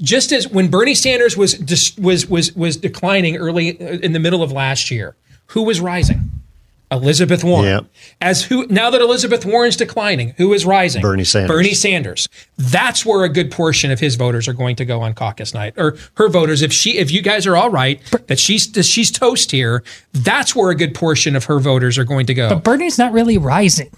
Just 0.00 0.32
as 0.32 0.48
when 0.48 0.68
Bernie 0.68 0.94
Sanders 0.94 1.36
was 1.36 1.54
dis, 1.54 1.96
was 1.96 2.26
was 2.28 2.54
was 2.56 2.76
declining 2.76 3.36
early 3.36 3.80
uh, 3.80 3.98
in 3.98 4.12
the 4.12 4.18
middle 4.20 4.42
of 4.42 4.50
last 4.52 4.90
year, 4.90 5.14
who 5.46 5.62
was 5.62 5.80
rising? 5.80 6.30
Elizabeth 6.92 7.42
Warren. 7.42 7.64
Yeah. 7.66 7.80
As 8.20 8.42
who 8.44 8.66
now 8.68 8.90
that 8.90 9.00
Elizabeth 9.00 9.44
Warren's 9.46 9.76
declining, 9.76 10.34
who 10.36 10.52
is 10.52 10.64
rising? 10.66 11.02
Bernie 11.02 11.24
Sanders. 11.24 11.48
Bernie 11.56 11.74
Sanders. 11.74 12.28
That's 12.58 13.04
where 13.04 13.24
a 13.24 13.28
good 13.28 13.50
portion 13.50 13.90
of 13.90 13.98
his 13.98 14.14
voters 14.16 14.46
are 14.46 14.52
going 14.52 14.76
to 14.76 14.84
go 14.84 15.00
on 15.00 15.14
caucus 15.14 15.54
night, 15.54 15.74
or 15.76 15.96
her 16.14 16.28
voters. 16.28 16.62
If 16.62 16.72
she, 16.72 16.98
if 16.98 17.10
you 17.10 17.22
guys 17.22 17.46
are 17.46 17.56
all 17.56 17.70
right 17.70 18.00
that 18.28 18.38
she's 18.38 18.70
that 18.72 18.84
she's 18.84 19.10
toast 19.10 19.50
here, 19.50 19.82
that's 20.12 20.54
where 20.54 20.70
a 20.70 20.74
good 20.76 20.94
portion 20.94 21.34
of 21.34 21.44
her 21.46 21.58
voters 21.58 21.98
are 21.98 22.04
going 22.04 22.26
to 22.26 22.34
go. 22.34 22.48
but 22.50 22.62
Bernie's 22.62 22.98
not 22.98 23.12
really 23.12 23.38
rising. 23.38 23.90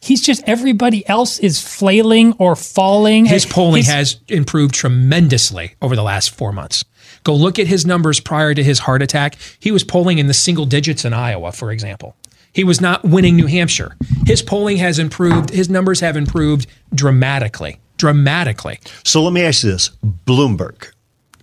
He's 0.00 0.22
just 0.24 0.44
everybody 0.46 1.06
else 1.08 1.40
is 1.40 1.60
flailing 1.60 2.32
or 2.38 2.54
falling. 2.54 3.24
his 3.26 3.44
polling 3.44 3.82
He's- 3.82 3.92
has 3.92 4.16
improved 4.28 4.72
tremendously 4.74 5.74
over 5.82 5.96
the 5.96 6.04
last 6.04 6.30
four 6.30 6.52
months. 6.52 6.84
Go 7.24 7.34
look 7.34 7.58
at 7.58 7.66
his 7.66 7.84
numbers 7.84 8.20
prior 8.20 8.54
to 8.54 8.62
his 8.62 8.78
heart 8.78 9.02
attack. 9.02 9.36
He 9.58 9.72
was 9.72 9.82
polling 9.82 10.18
in 10.18 10.28
the 10.28 10.34
single 10.34 10.66
digits 10.66 11.04
in 11.04 11.12
Iowa, 11.12 11.50
for 11.50 11.72
example. 11.72 12.14
He 12.52 12.64
was 12.64 12.80
not 12.80 13.04
winning 13.04 13.36
New 13.36 13.46
Hampshire. 13.46 13.96
His 14.26 14.42
polling 14.42 14.78
has 14.78 14.98
improved. 14.98 15.50
His 15.50 15.68
numbers 15.68 16.00
have 16.00 16.16
improved 16.16 16.66
dramatically. 16.94 17.78
Dramatically. 17.96 18.80
So 19.04 19.22
let 19.22 19.32
me 19.32 19.42
ask 19.42 19.64
you 19.64 19.72
this: 19.72 19.90
Bloomberg. 20.26 20.92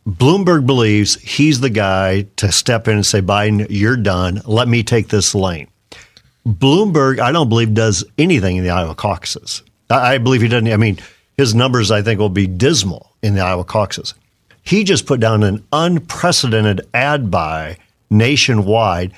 Bloomberg 0.07 0.65
believes 0.65 1.15
he's 1.15 1.59
the 1.59 1.69
guy 1.69 2.27
to 2.37 2.51
step 2.51 2.87
in 2.87 2.95
and 2.95 3.05
say, 3.05 3.21
"Biden, 3.21 3.67
you're 3.69 3.97
done. 3.97 4.41
Let 4.45 4.67
me 4.67 4.83
take 4.83 5.09
this 5.09 5.33
lane." 5.33 5.67
Bloomberg, 6.47 7.19
I 7.19 7.31
don't 7.31 7.49
believe 7.49 7.73
does 7.73 8.03
anything 8.17 8.57
in 8.57 8.63
the 8.63 8.69
Iowa 8.69 8.93
caucuses. 8.93 9.63
I, 9.89 10.17
believe 10.19 10.41
he 10.41 10.47
doesn't. 10.47 10.71
I 10.71 10.77
mean, 10.77 10.99
his 11.37 11.55
numbers 11.55 11.91
I 11.91 12.01
think 12.01 12.19
will 12.19 12.29
be 12.29 12.47
dismal 12.47 13.11
in 13.21 13.35
the 13.35 13.41
Iowa 13.41 13.63
caucuses. 13.63 14.13
He 14.63 14.83
just 14.83 15.05
put 15.05 15.19
down 15.19 15.43
an 15.43 15.63
unprecedented 15.71 16.81
ad 16.93 17.29
buy 17.29 17.77
nationwide. 18.09 19.13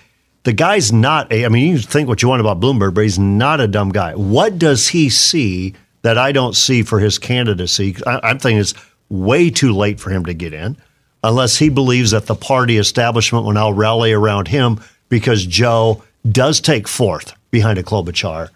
The 0.48 0.54
guy's 0.54 0.94
not 0.94 1.30
a. 1.34 1.44
I 1.44 1.50
mean, 1.50 1.74
you 1.74 1.78
think 1.78 2.08
what 2.08 2.22
you 2.22 2.30
want 2.30 2.40
about 2.40 2.62
Bloomberg, 2.62 2.94
but 2.94 3.02
he's 3.02 3.20
not 3.20 3.60
a 3.60 3.68
dumb 3.68 3.90
guy. 3.90 4.16
What 4.16 4.58
does 4.58 4.88
he 4.88 5.10
see 5.10 5.76
that 6.04 6.18
I 6.18 6.32
don't 6.32 6.56
see 6.56 6.84
for 6.84 7.02
his 7.02 7.20
candidacy? 7.20 7.98
I, 8.08 8.22
I'm 8.24 8.40
thinking 8.40 8.60
it's 8.60 8.74
way 9.10 9.50
too 9.50 9.74
late 9.74 10.00
for 10.00 10.10
him 10.10 10.24
to 10.24 10.34
get 10.34 10.54
in, 10.54 10.78
unless 11.22 11.58
he 11.58 11.68
believes 11.68 12.12
that 12.12 12.28
the 12.28 12.36
party 12.36 12.78
establishment 12.78 13.44
will 13.44 13.52
now 13.52 13.72
rally 13.72 14.14
around 14.14 14.48
him 14.48 14.80
because 15.10 15.46
Joe 15.46 16.02
does 16.32 16.62
take 16.62 16.88
fourth 16.88 17.34
behind 17.52 17.78
a 17.78 17.84
Klobuchar 17.84 18.48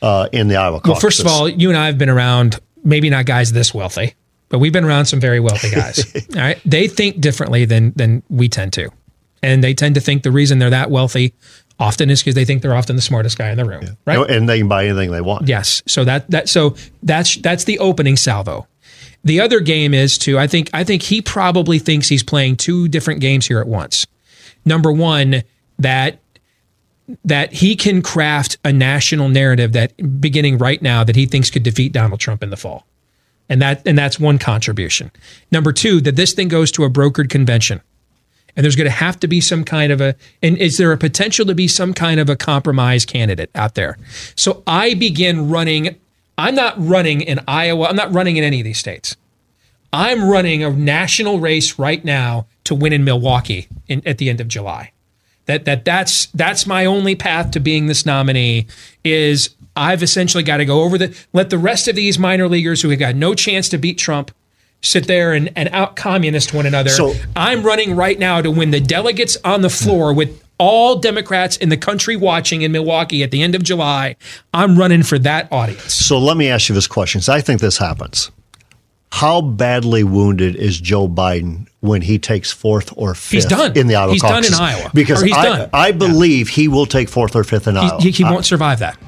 uh, 0.00 0.30
in 0.32 0.48
the 0.48 0.56
Iowa 0.56 0.80
caucus. 0.80 0.88
Well, 0.92 1.00
first 1.00 1.20
of 1.20 1.26
all, 1.26 1.46
you 1.46 1.68
and 1.68 1.76
I 1.76 1.84
have 1.88 1.98
been 1.98 2.08
around 2.08 2.58
maybe 2.84 3.10
not 3.10 3.26
guys 3.26 3.52
this 3.52 3.74
wealthy, 3.74 4.14
but 4.48 4.60
we've 4.60 4.72
been 4.72 4.84
around 4.84 5.04
some 5.04 5.20
very 5.20 5.40
wealthy 5.40 5.68
guys. 5.68 6.10
all 6.36 6.40
right, 6.40 6.58
they 6.64 6.88
think 6.88 7.20
differently 7.20 7.66
than 7.66 7.92
than 7.96 8.22
we 8.30 8.48
tend 8.48 8.72
to, 8.72 8.88
and 9.44 9.62
they 9.62 9.74
tend 9.74 9.94
to 9.94 10.00
think 10.00 10.22
the 10.22 10.32
reason 10.32 10.58
they're 10.58 10.70
that 10.70 10.90
wealthy 10.90 11.34
often 11.78 12.08
is 12.08 12.20
because 12.20 12.34
they 12.34 12.44
think 12.44 12.62
they're 12.62 12.74
often 12.74 12.96
the 12.96 13.02
smartest 13.02 13.36
guy 13.36 13.50
in 13.50 13.58
the 13.58 13.64
room. 13.64 13.84
Right? 14.06 14.30
and 14.30 14.48
they 14.48 14.58
can 14.58 14.68
buy 14.68 14.86
anything 14.86 15.10
they 15.10 15.20
want. 15.20 15.48
Yes. 15.48 15.82
So 15.86 16.04
that 16.04 16.30
that 16.30 16.48
so 16.48 16.76
that's 17.02 17.36
that's 17.36 17.64
the 17.64 17.78
opening 17.78 18.16
salvo. 18.16 18.66
The 19.22 19.40
other 19.40 19.60
game 19.60 19.92
is 19.94 20.16
to 20.18 20.38
I 20.38 20.46
think 20.46 20.70
I 20.72 20.84
think 20.84 21.02
he 21.02 21.20
probably 21.20 21.78
thinks 21.78 22.08
he's 22.08 22.22
playing 22.22 22.56
two 22.56 22.88
different 22.88 23.20
games 23.20 23.46
here 23.46 23.60
at 23.60 23.66
once. 23.66 24.06
Number 24.64 24.90
one, 24.90 25.42
that 25.78 26.20
that 27.24 27.52
he 27.52 27.76
can 27.76 28.00
craft 28.00 28.56
a 28.64 28.72
national 28.72 29.28
narrative 29.28 29.72
that 29.72 30.20
beginning 30.20 30.56
right 30.56 30.80
now 30.80 31.04
that 31.04 31.16
he 31.16 31.26
thinks 31.26 31.50
could 31.50 31.62
defeat 31.62 31.92
Donald 31.92 32.18
Trump 32.18 32.42
in 32.42 32.48
the 32.48 32.56
fall. 32.56 32.86
And 33.50 33.60
that 33.60 33.86
and 33.86 33.98
that's 33.98 34.18
one 34.18 34.38
contribution. 34.38 35.10
Number 35.50 35.72
two, 35.72 36.00
that 36.00 36.16
this 36.16 36.32
thing 36.32 36.48
goes 36.48 36.70
to 36.72 36.84
a 36.84 36.90
brokered 36.90 37.28
convention. 37.28 37.82
And 38.56 38.64
there's 38.64 38.76
going 38.76 38.86
to 38.86 38.90
have 38.90 39.18
to 39.20 39.28
be 39.28 39.40
some 39.40 39.64
kind 39.64 39.90
of 39.90 40.00
a, 40.00 40.14
and 40.42 40.56
is 40.58 40.76
there 40.76 40.92
a 40.92 40.98
potential 40.98 41.44
to 41.46 41.54
be 41.54 41.66
some 41.66 41.92
kind 41.92 42.20
of 42.20 42.28
a 42.28 42.36
compromise 42.36 43.04
candidate 43.04 43.50
out 43.54 43.74
there? 43.74 43.98
So 44.36 44.62
I 44.66 44.94
begin 44.94 45.48
running. 45.50 45.96
I'm 46.38 46.54
not 46.54 46.74
running 46.78 47.20
in 47.20 47.40
Iowa. 47.48 47.86
I'm 47.88 47.96
not 47.96 48.12
running 48.12 48.36
in 48.36 48.44
any 48.44 48.60
of 48.60 48.64
these 48.64 48.78
states. 48.78 49.16
I'm 49.92 50.28
running 50.28 50.64
a 50.64 50.70
national 50.70 51.38
race 51.38 51.78
right 51.78 52.04
now 52.04 52.46
to 52.64 52.74
win 52.74 52.92
in 52.92 53.04
Milwaukee 53.04 53.68
in, 53.86 54.02
at 54.06 54.18
the 54.18 54.28
end 54.28 54.40
of 54.40 54.48
July. 54.48 54.92
That 55.46 55.66
that 55.66 55.84
that's 55.84 56.26
that's 56.26 56.66
my 56.66 56.86
only 56.86 57.14
path 57.14 57.50
to 57.52 57.60
being 57.60 57.86
this 57.86 58.06
nominee 58.06 58.66
is 59.04 59.54
I've 59.76 60.02
essentially 60.02 60.42
got 60.42 60.58
to 60.58 60.64
go 60.64 60.82
over 60.82 60.96
the 60.96 61.16
let 61.32 61.50
the 61.50 61.58
rest 61.58 61.86
of 61.86 61.96
these 61.96 62.18
minor 62.18 62.48
leaguers 62.48 62.82
who 62.82 62.90
have 62.90 62.98
got 62.98 63.14
no 63.14 63.34
chance 63.34 63.68
to 63.68 63.78
beat 63.78 63.98
Trump 63.98 64.30
sit 64.84 65.06
there 65.06 65.32
and, 65.32 65.50
and 65.56 65.68
out 65.70 65.96
communist 65.96 66.54
one 66.54 66.66
another. 66.66 66.90
So- 66.90 67.14
I'm 67.34 67.62
running 67.62 67.96
right 67.96 68.18
now 68.18 68.40
to 68.40 68.50
win 68.50 68.70
the 68.70 68.80
delegates 68.80 69.36
on 69.44 69.62
the 69.62 69.70
floor 69.70 70.12
with 70.14 70.42
all 70.58 70.96
Democrats 71.00 71.56
in 71.56 71.68
the 71.68 71.76
country 71.76 72.14
watching 72.14 72.62
in 72.62 72.70
Milwaukee 72.70 73.22
at 73.24 73.32
the 73.32 73.42
end 73.42 73.54
of 73.56 73.62
July. 73.64 74.14
I'm 74.52 74.78
running 74.78 75.02
for 75.02 75.18
that 75.20 75.50
audience. 75.50 75.92
So 75.94 76.18
let 76.18 76.36
me 76.36 76.48
ask 76.48 76.68
you 76.68 76.74
this 76.76 76.86
question. 76.86 77.20
I 77.28 77.40
think 77.40 77.60
this 77.60 77.78
happens. 77.78 78.30
How 79.10 79.40
badly 79.40 80.02
wounded 80.04 80.56
is 80.56 80.80
Joe 80.80 81.08
Biden 81.08 81.68
when 81.80 82.02
he 82.02 82.18
takes 82.18 82.50
fourth 82.52 82.92
or 82.96 83.14
fifth 83.14 83.30
He's 83.30 83.46
done. 83.46 83.76
in 83.76 83.86
the 83.86 83.94
Iowa 83.94 84.12
He's 84.12 84.22
done 84.22 84.44
in? 84.44 84.54
Iowa. 84.54 84.90
Because 84.92 85.22
he's 85.22 85.32
I, 85.36 85.44
done. 85.44 85.70
I 85.72 85.92
believe 85.92 86.48
he 86.48 86.66
will 86.68 86.86
take 86.86 87.08
fourth 87.08 87.36
or 87.36 87.44
fifth 87.44 87.68
in 87.68 87.74
He, 87.76 87.80
Iowa. 87.80 88.00
he, 88.02 88.10
he 88.10 88.24
won't 88.24 88.44
survive 88.44 88.80
that. 88.80 88.98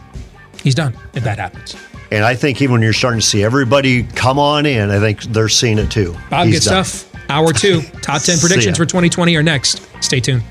He's 0.63 0.75
done 0.75 0.97
if 1.15 1.23
that 1.25 1.39
happens. 1.39 1.77
And 2.11 2.25
I 2.25 2.35
think 2.35 2.63
even 2.63 2.73
when 2.75 2.83
you're 2.83 2.93
starting 2.93 3.21
to 3.21 3.27
see 3.27 3.43
everybody 3.43 4.03
come 4.05 4.39
on 4.39 4.67
in, 4.67 4.91
I 4.91 4.99
think 5.01 5.23
they're 5.23 5.49
seeing 5.49 5.79
it 5.79 5.91
too. 5.91 6.17
Bob, 6.31 6.47
He's 6.47 6.65
good 6.65 6.71
done. 6.71 6.85
stuff. 6.85 7.13
Hour 7.29 7.53
two, 7.53 7.83
top 8.03 8.23
10 8.23 8.39
predictions 8.39 8.77
for 8.77 8.85
2020 8.87 9.35
are 9.37 9.43
next. 9.43 9.83
Stay 10.03 10.21
tuned. 10.21 10.43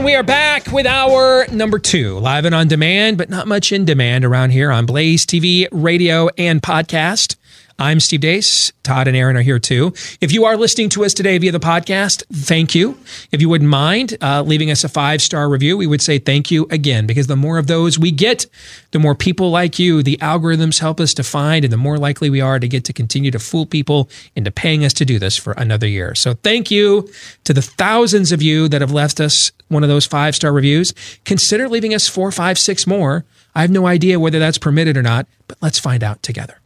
And 0.00 0.06
we 0.06 0.14
are 0.14 0.22
back 0.22 0.72
with 0.72 0.86
our 0.86 1.46
number 1.48 1.78
two, 1.78 2.18
live 2.20 2.46
and 2.46 2.54
on 2.54 2.68
demand, 2.68 3.18
but 3.18 3.28
not 3.28 3.46
much 3.46 3.70
in 3.70 3.84
demand 3.84 4.24
around 4.24 4.48
here 4.48 4.72
on 4.72 4.86
Blaze 4.86 5.26
TV, 5.26 5.68
radio, 5.70 6.30
and 6.38 6.62
podcast. 6.62 7.36
I'm 7.78 8.00
Steve 8.00 8.20
Deace. 8.20 8.72
Todd 8.82 9.08
and 9.08 9.16
Aaron 9.16 9.36
are 9.36 9.42
here 9.42 9.58
too. 9.58 9.92
If 10.22 10.32
you 10.32 10.46
are 10.46 10.56
listening 10.56 10.88
to 10.90 11.04
us 11.04 11.12
today 11.12 11.36
via 11.36 11.52
the 11.52 11.60
podcast, 11.60 12.22
thank 12.32 12.74
you. 12.74 12.98
If 13.30 13.42
you 13.42 13.50
wouldn't 13.50 13.68
mind 13.68 14.16
uh, 14.22 14.40
leaving 14.40 14.70
us 14.70 14.84
a 14.84 14.88
five 14.88 15.20
star 15.20 15.50
review, 15.50 15.76
we 15.76 15.86
would 15.86 16.00
say 16.00 16.18
thank 16.18 16.50
you 16.50 16.66
again 16.70 17.06
because 17.06 17.26
the 17.26 17.36
more 17.36 17.58
of 17.58 17.66
those 17.66 17.98
we 17.98 18.10
get, 18.10 18.46
the 18.92 18.98
more 18.98 19.14
people 19.14 19.50
like 19.50 19.78
you 19.78 20.02
the 20.02 20.16
algorithms 20.22 20.78
help 20.78 20.98
us 20.98 21.12
to 21.12 21.22
find, 21.22 21.62
and 21.62 21.72
the 21.72 21.76
more 21.76 21.98
likely 21.98 22.30
we 22.30 22.40
are 22.40 22.58
to 22.58 22.68
get 22.68 22.86
to 22.86 22.94
continue 22.94 23.30
to 23.30 23.38
fool 23.38 23.66
people 23.66 24.08
into 24.34 24.50
paying 24.50 24.82
us 24.82 24.94
to 24.94 25.04
do 25.04 25.18
this 25.18 25.36
for 25.36 25.52
another 25.52 25.86
year. 25.86 26.14
So 26.14 26.34
thank 26.34 26.70
you 26.70 27.06
to 27.44 27.52
the 27.52 27.60
thousands 27.60 28.32
of 28.32 28.40
you 28.40 28.66
that 28.68 28.80
have 28.80 28.92
left 28.92 29.20
us 29.20 29.52
one 29.70 29.82
of 29.82 29.88
those 29.88 30.06
five 30.06 30.34
star 30.34 30.52
reviews. 30.52 30.92
Consider 31.24 31.68
leaving 31.68 31.94
us 31.94 32.08
four, 32.08 32.30
five, 32.30 32.58
six 32.58 32.86
more. 32.86 33.24
I 33.54 33.62
have 33.62 33.70
no 33.70 33.86
idea 33.86 34.20
whether 34.20 34.38
that's 34.38 34.58
permitted 34.58 34.96
or 34.96 35.02
not, 35.02 35.26
but 35.48 35.58
let's 35.60 35.78
find 35.78 36.04
out 36.04 36.22
together. 36.22 36.60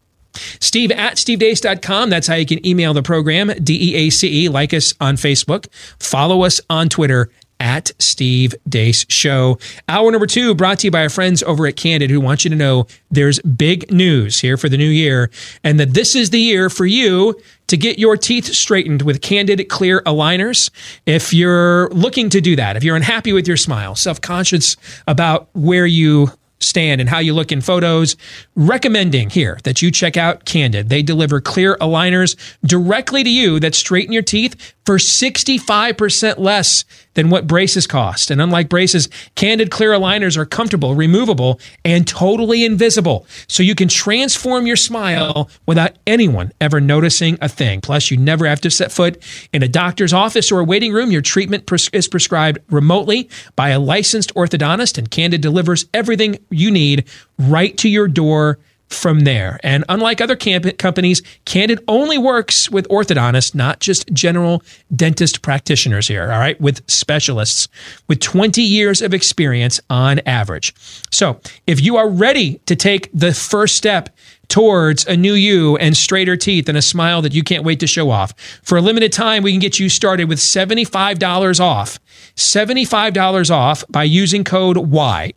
Steve 0.58 0.90
at 0.90 1.14
stevedeace.com. 1.14 2.10
That's 2.10 2.26
how 2.26 2.34
you 2.34 2.46
can 2.46 2.66
email 2.66 2.92
the 2.92 3.02
program, 3.02 3.52
D 3.62 3.92
E 3.92 3.94
A 3.94 4.10
C 4.10 4.44
E. 4.44 4.48
Like 4.48 4.74
us 4.74 4.94
on 5.00 5.16
Facebook. 5.16 5.68
Follow 6.00 6.42
us 6.42 6.60
on 6.68 6.88
Twitter 6.88 7.30
at 7.64 7.90
Steve 7.98 8.54
Deace 8.68 9.06
Show. 9.08 9.58
Hour 9.88 10.12
number 10.12 10.26
two 10.26 10.54
brought 10.54 10.80
to 10.80 10.86
you 10.86 10.90
by 10.90 11.02
our 11.02 11.08
friends 11.08 11.42
over 11.42 11.66
at 11.66 11.76
Candid 11.76 12.10
who 12.10 12.20
want 12.20 12.44
you 12.44 12.50
to 12.50 12.56
know 12.56 12.86
there's 13.10 13.40
big 13.40 13.90
news 13.90 14.38
here 14.38 14.58
for 14.58 14.68
the 14.68 14.76
new 14.76 14.88
year 14.88 15.30
and 15.64 15.80
that 15.80 15.94
this 15.94 16.14
is 16.14 16.28
the 16.28 16.38
year 16.38 16.68
for 16.68 16.84
you 16.84 17.34
to 17.68 17.78
get 17.78 17.98
your 17.98 18.18
teeth 18.18 18.44
straightened 18.44 19.00
with 19.00 19.22
Candid 19.22 19.66
Clear 19.70 20.02
Aligners. 20.02 20.70
If 21.06 21.32
you're 21.32 21.88
looking 21.88 22.28
to 22.30 22.42
do 22.42 22.54
that, 22.56 22.76
if 22.76 22.84
you're 22.84 22.96
unhappy 22.96 23.32
with 23.32 23.48
your 23.48 23.56
smile, 23.56 23.94
self 23.94 24.20
conscious 24.20 24.76
about 25.06 25.48
where 25.54 25.86
you 25.86 26.30
stand 26.64 27.00
and 27.00 27.10
how 27.10 27.18
you 27.18 27.34
look 27.34 27.52
in 27.52 27.60
photos, 27.60 28.16
recommending 28.54 29.30
here 29.30 29.58
that 29.64 29.82
you 29.82 29.90
check 29.90 30.16
out 30.16 30.44
Candid. 30.44 30.88
They 30.88 31.02
deliver 31.02 31.40
clear 31.40 31.76
aligners 31.76 32.36
directly 32.64 33.22
to 33.22 33.30
you 33.30 33.60
that 33.60 33.74
straighten 33.74 34.12
your 34.12 34.22
teeth 34.22 34.74
for 34.84 34.96
65% 34.96 36.38
less 36.38 36.84
than 37.14 37.30
what 37.30 37.46
braces 37.46 37.86
cost. 37.86 38.30
And 38.30 38.40
unlike 38.40 38.68
braces, 38.68 39.08
Candid 39.34 39.70
clear 39.70 39.92
aligners 39.92 40.36
are 40.36 40.44
comfortable, 40.44 40.94
removable, 40.94 41.60
and 41.84 42.06
totally 42.06 42.64
invisible. 42.64 43.26
So 43.48 43.62
you 43.62 43.74
can 43.74 43.88
transform 43.88 44.66
your 44.66 44.76
smile 44.76 45.48
without 45.66 45.92
anyone 46.06 46.52
ever 46.60 46.80
noticing 46.80 47.38
a 47.40 47.48
thing. 47.48 47.80
Plus, 47.80 48.10
you 48.10 48.16
never 48.16 48.46
have 48.46 48.60
to 48.62 48.70
set 48.70 48.92
foot 48.92 49.22
in 49.52 49.62
a 49.62 49.68
doctor's 49.68 50.12
office 50.12 50.52
or 50.52 50.60
a 50.60 50.64
waiting 50.64 50.92
room. 50.92 51.10
Your 51.10 51.22
treatment 51.22 51.66
pres- 51.66 51.88
is 51.92 52.08
prescribed 52.08 52.58
remotely 52.68 53.30
by 53.56 53.70
a 53.70 53.80
licensed 53.80 54.34
orthodontist, 54.34 54.98
and 54.98 55.10
Candid 55.10 55.40
delivers 55.40 55.86
everything 55.94 56.38
you 56.54 56.70
need 56.70 57.04
right 57.38 57.76
to 57.78 57.88
your 57.88 58.08
door 58.08 58.58
from 58.94 59.20
there. 59.20 59.58
And 59.62 59.84
unlike 59.88 60.20
other 60.20 60.36
camp- 60.36 60.78
companies, 60.78 61.22
Candid 61.44 61.80
only 61.88 62.18
works 62.18 62.70
with 62.70 62.88
orthodontists, 62.88 63.54
not 63.54 63.80
just 63.80 64.10
general 64.12 64.62
dentist 64.94 65.42
practitioners 65.42 66.08
here, 66.08 66.30
all 66.30 66.38
right, 66.38 66.60
with 66.60 66.88
specialists 66.88 67.68
with 68.08 68.20
20 68.20 68.62
years 68.62 69.02
of 69.02 69.12
experience 69.12 69.80
on 69.90 70.20
average. 70.20 70.74
So 71.10 71.40
if 71.66 71.80
you 71.82 71.96
are 71.96 72.08
ready 72.08 72.60
to 72.66 72.76
take 72.76 73.10
the 73.12 73.34
first 73.34 73.76
step 73.76 74.10
towards 74.48 75.06
a 75.06 75.16
new 75.16 75.32
you 75.32 75.76
and 75.78 75.96
straighter 75.96 76.36
teeth 76.36 76.68
and 76.68 76.76
a 76.76 76.82
smile 76.82 77.22
that 77.22 77.34
you 77.34 77.42
can't 77.42 77.64
wait 77.64 77.80
to 77.80 77.86
show 77.86 78.10
off, 78.10 78.32
for 78.62 78.78
a 78.78 78.82
limited 78.82 79.12
time, 79.12 79.42
we 79.42 79.52
can 79.52 79.60
get 79.60 79.78
you 79.78 79.88
started 79.88 80.28
with 80.28 80.38
$75 80.38 81.60
off. 81.60 81.98
$75 82.36 83.50
off 83.50 83.84
by 83.88 84.04
using 84.04 84.44
code 84.44 84.76
Y. 84.76 85.32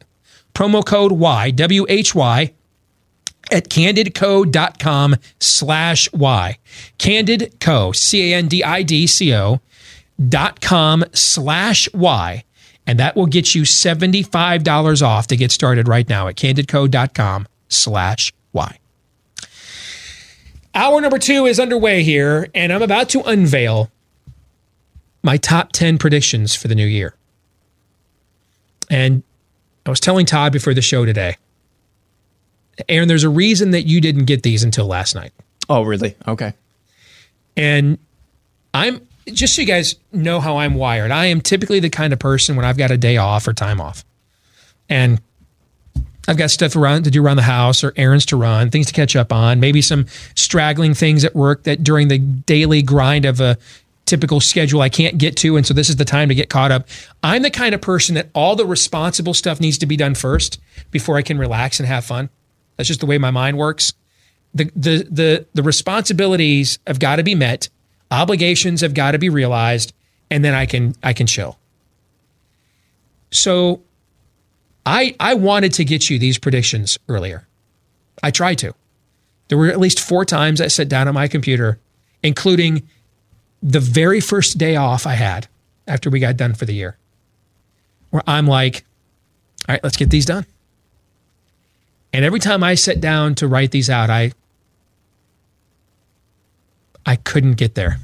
Promo 0.57 0.83
code 0.83 1.11
Y, 1.11 1.51
W 1.51 1.85
H 1.87 2.15
Y, 2.15 2.51
at 3.51 3.69
candidco.com 3.69 5.15
slash 5.39 6.11
Y. 6.11 6.57
Candidco, 6.97 7.95
C 7.95 8.33
A 8.33 8.37
N 8.37 8.47
D 8.47 8.63
I 8.63 8.81
D 8.81 9.05
C 9.05 9.35
O 9.35 9.61
dot 10.27 10.59
com 10.59 11.05
slash 11.13 11.87
Y. 11.93 12.43
And 12.87 12.99
that 12.99 13.15
will 13.15 13.27
get 13.27 13.53
you 13.53 13.61
$75 13.61 15.05
off 15.05 15.27
to 15.27 15.35
get 15.35 15.51
started 15.51 15.87
right 15.87 16.09
now 16.09 16.27
at 16.27 16.35
candidco.com 16.37 17.47
slash 17.69 18.33
Y. 18.51 18.79
Hour 20.73 21.01
number 21.01 21.19
two 21.19 21.45
is 21.45 21.59
underway 21.59 22.01
here, 22.01 22.47
and 22.55 22.73
I'm 22.73 22.81
about 22.81 23.09
to 23.09 23.21
unveil 23.21 23.91
my 25.21 25.37
top 25.37 25.71
10 25.71 25.99
predictions 25.99 26.55
for 26.55 26.67
the 26.67 26.75
new 26.75 26.87
year. 26.87 27.13
And 28.89 29.21
I 29.87 29.89
was 29.89 29.99
telling 30.01 30.25
Todd 30.25 30.51
before 30.51 30.73
the 30.73 30.81
show 30.81 31.05
today, 31.05 31.37
Aaron, 32.89 33.07
there's 33.07 33.23
a 33.23 33.29
reason 33.29 33.71
that 33.71 33.83
you 33.83 34.01
didn't 34.01 34.25
get 34.25 34.43
these 34.43 34.63
until 34.63 34.85
last 34.85 35.15
night. 35.15 35.31
Oh, 35.69 35.83
really? 35.83 36.15
Okay. 36.27 36.53
And 37.55 37.97
I'm 38.73 39.07
just 39.27 39.55
so 39.55 39.61
you 39.61 39.67
guys 39.67 39.95
know 40.11 40.39
how 40.39 40.57
I'm 40.57 40.75
wired. 40.75 41.11
I 41.11 41.25
am 41.27 41.41
typically 41.41 41.79
the 41.79 41.89
kind 41.89 42.13
of 42.13 42.19
person 42.19 42.55
when 42.55 42.65
I've 42.65 42.77
got 42.77 42.91
a 42.91 42.97
day 42.97 43.17
off 43.17 43.47
or 43.47 43.53
time 43.53 43.81
off, 43.81 44.03
and 44.89 45.21
I've 46.27 46.37
got 46.37 46.51
stuff 46.51 46.75
around 46.75 47.03
to 47.03 47.11
do 47.11 47.25
around 47.25 47.37
the 47.37 47.43
house 47.43 47.83
or 47.83 47.93
errands 47.95 48.25
to 48.27 48.35
run, 48.35 48.69
things 48.69 48.87
to 48.87 48.93
catch 48.93 49.15
up 49.15 49.31
on, 49.31 49.61
maybe 49.61 49.81
some 49.81 50.05
straggling 50.35 50.93
things 50.93 51.23
at 51.23 51.33
work 51.33 51.63
that 51.63 51.83
during 51.83 52.09
the 52.09 52.19
daily 52.19 52.81
grind 52.81 53.25
of 53.25 53.39
a 53.39 53.57
typical 54.07 54.39
schedule 54.39 54.81
I 54.81 54.89
can't 54.89 55.17
get 55.17 55.35
to. 55.37 55.57
And 55.57 55.65
so 55.65 55.73
this 55.73 55.89
is 55.89 55.97
the 55.97 56.05
time 56.05 56.29
to 56.29 56.35
get 56.35 56.49
caught 56.49 56.71
up. 56.71 56.87
I'm 57.21 57.43
the 57.43 57.51
kind 57.51 57.75
of 57.75 57.81
person 57.81 58.15
that 58.15 58.29
all 58.33 58.55
the 58.55 58.65
responsible 58.65 59.33
stuff 59.33 59.59
needs 59.59 59.77
to 59.79 59.85
be 59.85 59.97
done 59.97 60.15
first 60.15 60.59
before 60.91 61.17
I 61.17 61.21
can 61.21 61.37
relax 61.37 61.79
and 61.79 61.87
have 61.87 62.05
fun. 62.05 62.29
That's 62.77 62.87
just 62.87 62.99
the 62.99 63.05
way 63.05 63.17
my 63.17 63.31
mind 63.31 63.57
works. 63.57 63.93
The 64.53 64.71
the 64.75 65.07
the 65.09 65.45
the 65.53 65.63
responsibilities 65.63 66.79
have 66.87 66.99
got 66.99 67.17
to 67.17 67.23
be 67.23 67.35
met, 67.35 67.69
obligations 68.09 68.81
have 68.81 68.93
got 68.93 69.11
to 69.11 69.19
be 69.19 69.29
realized, 69.29 69.93
and 70.31 70.43
then 70.43 70.53
I 70.53 70.65
can 70.65 70.95
I 71.03 71.13
can 71.13 71.27
chill. 71.27 71.59
So 73.31 73.81
I 74.85 75.15
I 75.19 75.33
wanted 75.33 75.73
to 75.73 75.85
get 75.85 76.09
you 76.09 76.17
these 76.17 76.37
predictions 76.37 76.97
earlier. 77.09 77.47
I 78.23 78.31
tried 78.31 78.55
to. 78.59 78.73
There 79.49 79.57
were 79.57 79.67
at 79.67 79.79
least 79.79 79.99
four 79.99 80.25
times 80.25 80.61
I 80.61 80.67
sat 80.67 80.89
down 80.89 81.07
at 81.07 81.13
my 81.13 81.27
computer, 81.27 81.79
including 82.23 82.87
the 83.61 83.79
very 83.79 84.19
first 84.19 84.57
day 84.57 84.75
off 84.75 85.05
I 85.05 85.13
had 85.13 85.47
after 85.87 86.09
we 86.09 86.19
got 86.19 86.37
done 86.37 86.53
for 86.53 86.65
the 86.65 86.73
year, 86.73 86.97
where 88.09 88.23
I'm 88.27 88.47
like, 88.47 88.85
all 89.67 89.73
right, 89.73 89.83
let's 89.83 89.97
get 89.97 90.09
these 90.09 90.25
done. 90.25 90.45
And 92.13 92.23
every 92.25 92.39
time 92.39 92.63
I 92.63 92.75
sat 92.75 93.01
down 93.01 93.35
to 93.35 93.47
write 93.47 93.71
these 93.71 93.89
out, 93.89 94.09
I 94.09 94.31
I 97.05 97.15
couldn't 97.15 97.53
get 97.53 97.75
there. 97.75 97.99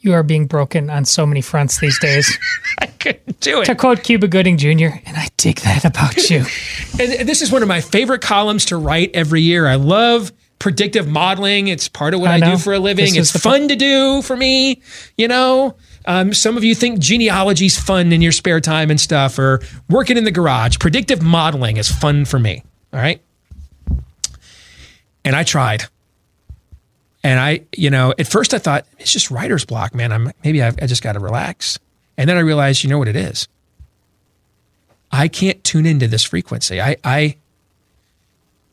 You 0.00 0.14
are 0.14 0.22
being 0.22 0.46
broken 0.46 0.90
on 0.90 1.04
so 1.04 1.24
many 1.24 1.40
fronts 1.42 1.78
these 1.78 1.98
days. 2.00 2.38
I 2.80 2.86
couldn't 2.86 3.38
do 3.40 3.60
it. 3.60 3.66
to 3.66 3.74
quote 3.74 4.02
Cuba 4.02 4.26
Gooding 4.26 4.56
Jr., 4.56 4.96
and 5.06 5.16
I 5.16 5.28
dig 5.36 5.60
that 5.60 5.84
about 5.84 6.30
you. 6.30 6.44
And 7.00 7.26
this 7.26 7.40
is 7.40 7.50
one 7.50 7.62
of 7.62 7.68
my 7.68 7.80
favorite 7.80 8.20
columns 8.20 8.66
to 8.66 8.76
write 8.76 9.12
every 9.14 9.40
year. 9.40 9.66
I 9.66 9.76
love 9.76 10.30
predictive 10.62 11.08
modeling. 11.08 11.66
It's 11.66 11.88
part 11.88 12.14
of 12.14 12.20
what 12.20 12.30
I 12.30 12.36
I, 12.36 12.52
do 12.52 12.56
for 12.56 12.72
a 12.72 12.78
living. 12.78 13.14
This 13.14 13.34
It's 13.34 13.42
fun 13.42 13.66
to 13.66 13.74
do 13.74 14.22
for 14.22 14.36
me, 14.36 14.80
you 15.18 15.26
know. 15.26 15.74
Um, 16.06 16.32
some 16.32 16.56
of 16.56 16.62
you 16.62 16.76
think 16.76 17.00
genealogy's 17.00 17.76
fun 17.76 18.12
in 18.12 18.22
your 18.22 18.30
spare 18.30 18.60
time 18.60 18.88
and 18.88 19.00
stuff, 19.00 19.40
or 19.40 19.60
working 19.90 20.16
in 20.16 20.22
the 20.22 20.30
garage. 20.30 20.78
Predictive 20.78 21.20
modeling 21.20 21.78
is 21.78 21.88
fun 21.88 22.24
for 22.24 22.38
me. 22.38 22.62
All 22.92 23.00
right. 23.00 23.20
And 25.24 25.34
I 25.34 25.42
tried. 25.42 25.84
And 27.24 27.40
I, 27.40 27.62
you 27.76 27.90
know, 27.90 28.14
at 28.16 28.28
first 28.28 28.54
I 28.54 28.58
thought 28.58 28.86
it's 29.00 29.12
just 29.12 29.32
writer's 29.32 29.64
block, 29.64 29.96
man. 29.96 30.12
I'm 30.12 30.30
maybe 30.44 30.62
I've, 30.62 30.80
I 30.80 30.86
just 30.86 31.02
got 31.02 31.14
to 31.14 31.20
relax. 31.20 31.78
And 32.16 32.30
then 32.30 32.36
I 32.36 32.40
realized, 32.40 32.84
you 32.84 32.90
know 32.90 32.98
what 32.98 33.08
it 33.08 33.16
is. 33.16 33.48
I 35.10 35.26
can't 35.26 35.62
tune 35.64 35.86
into 35.86 36.06
this 36.06 36.22
frequency. 36.22 36.80
I, 36.80 36.96
I, 37.02 37.36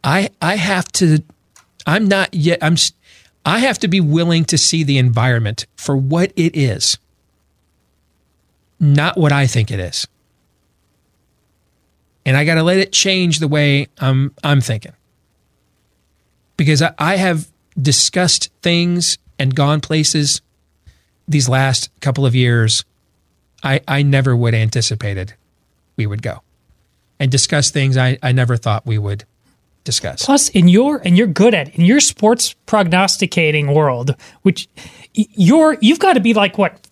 I, 0.04 0.30
I 0.40 0.56
have 0.56 0.88
to. 0.94 1.24
I'm 1.86 2.08
not 2.08 2.34
yet. 2.34 2.60
I'm. 2.62 2.76
I 3.46 3.60
have 3.60 3.80
to 3.80 3.88
be 3.88 4.02
willing 4.02 4.46
to 4.46 4.58
see 4.58 4.84
the 4.84 4.98
environment 4.98 5.66
for 5.76 5.96
what 5.96 6.32
it 6.36 6.56
is, 6.56 6.98
not 8.80 9.18
what 9.18 9.32
I 9.32 9.48
think 9.48 9.72
it 9.72 9.80
is. 9.80 10.08
And 12.26 12.38
I 12.38 12.44
got 12.44 12.56
to 12.56 12.64
let 12.64 12.78
it 12.78 12.92
change 12.92 13.40
the 13.40 13.48
way 13.48 13.88
I'm. 13.98 14.34
I'm 14.44 14.62
thinking 14.62 14.94
because 16.58 16.82
I, 16.82 16.94
I 17.00 17.16
have 17.16 17.50
discussed 17.82 18.52
things 18.62 19.18
and 19.40 19.56
gone 19.56 19.80
places 19.80 20.42
these 21.28 21.48
last 21.48 21.90
couple 22.02 22.26
of 22.26 22.36
years 22.36 22.84
I, 23.64 23.82
I 23.88 24.04
never 24.04 24.36
would 24.36 24.54
anticipated 24.54 25.34
we 25.96 26.06
would 26.06 26.22
go 26.22 26.42
and 27.20 27.32
discuss 27.32 27.72
things 27.72 27.96
I, 27.96 28.18
I 28.22 28.34
never 28.34 28.58
thought 28.58 28.86
we 28.86 28.98
would 28.98 29.24
discuss. 29.84 30.26
Plus, 30.26 30.50
in 30.50 30.68
your 30.68 31.02
and 31.06 31.18
you're 31.18 31.28
good 31.28 31.54
at 31.54 31.70
it, 31.70 31.76
in 31.76 31.86
your 31.86 32.00
sports 32.00 32.54
prognosticating 32.66 33.74
world, 33.74 34.16
which 34.44 34.68
you're 35.14 35.78
you've 35.82 36.00
got 36.00 36.14
to 36.14 36.20
be 36.20 36.34
like 36.34 36.58
what 36.58 36.88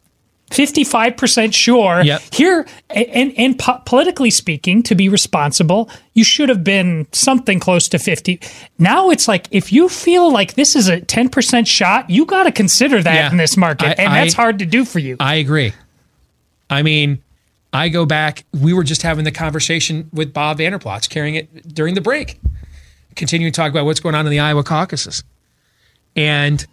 55% 0.52 1.54
sure. 1.54 2.02
Yep. 2.04 2.22
Here, 2.34 2.66
and, 2.90 3.34
and 3.38 3.60
po- 3.60 3.82
politically 3.86 4.32
speaking, 4.32 4.82
to 4.84 4.96
be 4.96 5.10
responsible, 5.10 5.90
you 6.14 6.24
should 6.24 6.48
have 6.48 6.64
been 6.64 7.06
something 7.12 7.60
close 7.60 7.90
to 7.90 8.00
50. 8.00 8.40
Now 8.80 9.10
it's 9.10 9.28
like, 9.28 9.48
if 9.52 9.74
you 9.74 9.90
feel 9.90 10.32
like 10.32 10.54
this 10.54 10.76
is 10.78 10.88
a 10.88 11.02
10% 11.02 11.68
shot, 11.68 12.10
you 12.10 12.26
got 12.26 12.44
to 12.44 12.54
consider 12.54 13.04
that 13.04 13.14
Yeah. 13.14 13.30
in 13.32 13.36
this 13.36 13.58
market. 13.58 14.00
I- 14.00 14.04
and 14.04 14.14
that's 14.14 14.36
I- 14.36 14.42
hard 14.42 14.60
to 14.60 14.66
do 14.66 14.86
for 14.86 15.00
you. 15.00 15.18
I 15.20 15.36
agree. 15.36 15.74
I 16.70 16.82
mean, 16.82 17.20
I 17.74 17.90
go 17.90 18.06
back. 18.06 18.46
We 18.54 18.72
were 18.74 18.84
just 18.84 19.02
having 19.02 19.26
the 19.26 19.32
conversation 19.32 20.10
with 20.14 20.34
Bob 20.34 20.60
Vander 20.60 20.80
Plaats, 20.80 21.10
carrying 21.10 21.36
it 21.36 21.74
during 21.76 21.94
the 21.94 22.02
break, 22.02 22.40
continuing 23.18 23.52
to 23.52 23.56
talk 23.56 23.70
about 23.70 23.86
what's 23.86 24.00
going 24.00 24.16
on 24.16 24.26
in 24.26 24.32
the 24.32 24.40
Iowa 24.40 24.64
caucuses, 24.64 25.24
and 26.16 26.66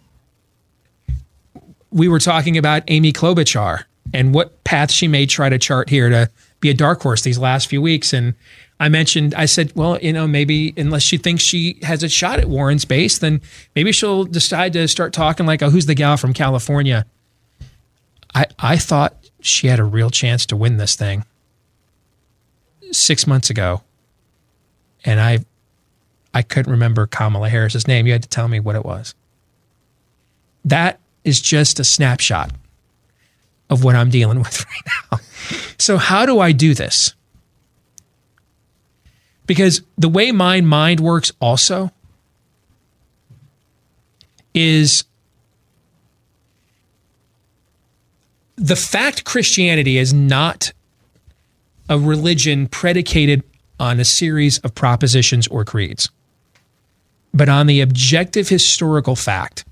we 1.91 2.07
were 2.07 2.19
talking 2.19 2.57
about 2.57 2.83
Amy 2.87 3.13
Klobuchar 3.13 3.85
and 4.13 4.33
what 4.33 4.63
path 4.63 4.91
she 4.91 5.07
may 5.07 5.25
try 5.25 5.49
to 5.49 5.57
chart 5.57 5.89
here 5.89 6.09
to 6.09 6.29
be 6.59 6.69
a 6.69 6.73
dark 6.73 7.01
horse 7.01 7.21
these 7.21 7.37
last 7.37 7.67
few 7.67 7.81
weeks. 7.81 8.13
And 8.13 8.33
I 8.79 8.89
mentioned, 8.89 9.33
I 9.33 9.45
said, 9.45 9.71
well, 9.75 9.97
you 9.99 10.11
know, 10.11 10.27
maybe 10.27 10.73
unless 10.75 11.03
she 11.03 11.17
thinks 11.17 11.41
she 11.41 11.77
has 11.83 12.03
a 12.03 12.09
shot 12.09 12.39
at 12.39 12.49
Warren's 12.49 12.85
base, 12.85 13.17
then 13.17 13.41
maybe 13.75 13.91
she'll 13.91 14.25
decide 14.25 14.73
to 14.73 14.87
start 14.87 15.13
talking 15.13 15.45
like, 15.45 15.61
oh, 15.61 15.69
who's 15.69 15.85
the 15.85 15.95
gal 15.95 16.17
from 16.17 16.33
California? 16.33 17.05
I, 18.33 18.45
I 18.59 18.77
thought 18.77 19.15
she 19.39 19.67
had 19.67 19.79
a 19.79 19.85
real 19.85 20.09
chance 20.09 20.45
to 20.47 20.57
win 20.57 20.77
this 20.77 20.95
thing 20.95 21.25
six 22.91 23.25
months 23.25 23.49
ago. 23.49 23.83
And 25.05 25.21
I 25.21 25.45
I 26.35 26.43
couldn't 26.43 26.71
remember 26.71 27.07
Kamala 27.07 27.49
Harris's 27.49 27.87
name. 27.87 28.05
You 28.05 28.13
had 28.13 28.21
to 28.21 28.29
tell 28.29 28.47
me 28.47 28.59
what 28.59 28.75
it 28.75 28.85
was. 28.85 29.15
That 30.63 30.99
is 31.23 31.41
just 31.41 31.79
a 31.79 31.83
snapshot 31.83 32.51
of 33.69 33.83
what 33.83 33.95
I'm 33.95 34.09
dealing 34.09 34.39
with 34.39 34.65
right 34.65 34.93
now. 35.11 35.19
So 35.79 35.97
how 35.97 36.25
do 36.25 36.39
I 36.39 36.51
do 36.51 36.73
this? 36.73 37.15
Because 39.47 39.81
the 39.97 40.09
way 40.09 40.31
my 40.31 40.61
mind 40.61 40.99
works 40.99 41.31
also 41.39 41.91
is 44.53 45.05
the 48.55 48.75
fact 48.75 49.23
Christianity 49.23 49.97
is 49.97 50.13
not 50.13 50.73
a 51.89 51.97
religion 51.97 52.67
predicated 52.67 53.43
on 53.79 53.99
a 53.99 54.05
series 54.05 54.57
of 54.59 54.73
propositions 54.73 55.47
or 55.47 55.63
creeds, 55.65 56.09
but 57.35 57.49
on 57.49 57.67
the 57.67 57.81
objective 57.81 58.47
historical 58.47 59.15
fact 59.15 59.65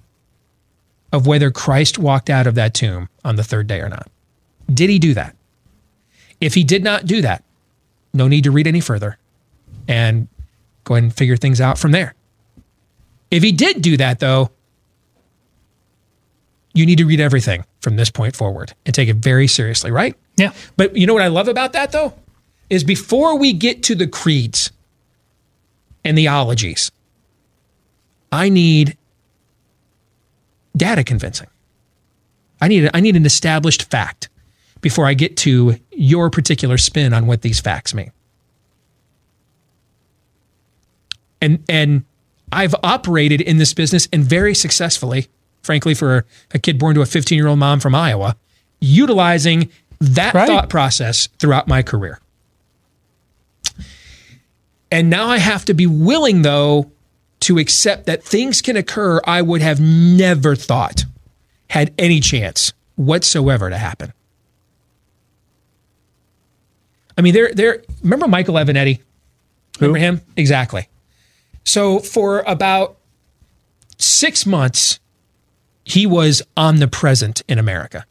of 1.13 1.25
whether 1.25 1.49
Christ 1.49 1.97
walked 1.97 2.29
out 2.29 2.45
of 2.45 2.55
that 2.55 2.73
tomb 2.73 3.07
on 3.23 3.37
the 3.37 3.43
third 3.43 3.67
day 3.67 3.79
or 3.79 3.87
not. 3.87 4.09
Did 4.71 4.89
he 4.89 4.99
do 4.99 5.13
that? 5.13 5.35
If 6.41 6.55
he 6.55 6.63
did 6.63 6.83
not 6.83 7.05
do 7.05 7.21
that, 7.21 7.43
no 8.13 8.27
need 8.27 8.43
to 8.43 8.51
read 8.51 8.67
any 8.67 8.81
further 8.81 9.17
and 9.87 10.27
go 10.83 10.95
ahead 10.95 11.03
and 11.03 11.13
figure 11.15 11.37
things 11.37 11.61
out 11.61 11.77
from 11.77 11.91
there. 11.91 12.15
If 13.31 13.43
he 13.43 13.51
did 13.51 13.81
do 13.81 13.95
that, 13.97 14.19
though, 14.19 14.51
you 16.73 16.85
need 16.85 16.97
to 16.97 17.05
read 17.05 17.19
everything 17.19 17.63
from 17.81 17.95
this 17.95 18.09
point 18.09 18.35
forward 18.35 18.73
and 18.85 18.93
take 18.93 19.07
it 19.07 19.17
very 19.17 19.47
seriously, 19.47 19.91
right? 19.91 20.15
yeah. 20.35 20.51
But 20.75 20.97
you 20.97 21.07
know 21.07 21.13
what 21.13 21.23
I 21.23 21.27
love 21.27 21.47
about 21.47 21.73
that 21.73 21.91
though? 21.91 22.13
Is 22.69 22.83
before 22.83 23.37
we 23.37 23.53
get 23.53 23.83
to 23.83 23.95
the 23.95 24.07
creeds 24.07 24.71
and 26.03 26.17
the 26.17 26.27
ologies, 26.27 26.91
I 28.33 28.49
need 28.49 28.97
data 30.75 31.03
convincing. 31.03 31.47
I 32.59 32.67
need 32.67 32.89
I 32.93 32.99
need 32.99 33.15
an 33.15 33.27
established 33.27 33.83
fact 33.91 34.29
before 34.81 35.05
I 35.05 35.13
get 35.13 35.37
to 35.37 35.75
your 35.91 36.31
particular 36.31 36.79
spin 36.79 37.13
on 37.13 37.27
what 37.27 37.43
these 37.43 37.59
facts 37.59 37.93
mean. 37.93 38.11
And 41.41 41.63
and 41.69 42.05
I've 42.51 42.73
operated 42.83 43.39
in 43.39 43.57
this 43.57 43.73
business 43.73 44.07
and 44.11 44.23
very 44.23 44.55
successfully, 44.55 45.27
frankly, 45.61 45.93
for 45.93 46.25
a 46.53 46.59
kid 46.59 46.79
born 46.79 46.95
to 46.95 47.01
a 47.01 47.05
15 47.05 47.37
year 47.37 47.47
old 47.47 47.59
mom 47.59 47.79
from 47.79 47.93
Iowa, 47.93 48.35
utilizing 48.79 49.69
that 49.99 50.33
Right. 50.33 50.47
thought 50.47 50.69
process 50.69 51.27
throughout 51.39 51.67
my 51.67 51.83
career. 51.83 52.19
And 54.91 55.09
now 55.09 55.27
I 55.27 55.37
have 55.37 55.65
to 55.65 55.73
be 55.73 55.87
willing, 55.87 56.43
though, 56.43 56.91
to 57.43 57.57
accept 57.57 58.05
that 58.05 58.23
things 58.23 58.61
can 58.61 58.77
occur 58.77 59.19
I 59.25 59.41
would 59.41 59.61
have 59.61 59.79
never 59.79 60.55
thought 60.55 61.05
had 61.69 61.93
any 61.97 62.19
chance 62.19 62.73
whatsoever 62.95 63.69
to 63.69 63.77
happen. 63.77 64.13
I 67.17 67.21
mean, 67.21 67.33
there, 67.33 67.53
there. 67.53 67.83
Remember 68.01 68.27
Michael 68.27 68.55
Avenatti? 68.55 69.01
Remember 69.79 69.99
him? 69.99 70.21
Exactly. 70.35 70.87
So 71.63 71.99
for 71.99 72.43
about 72.47 72.97
six 73.97 74.45
months, 74.45 74.99
he 75.83 76.05
was 76.05 76.41
omnipresent 76.57 77.41
in 77.47 77.59
America, 77.59 78.05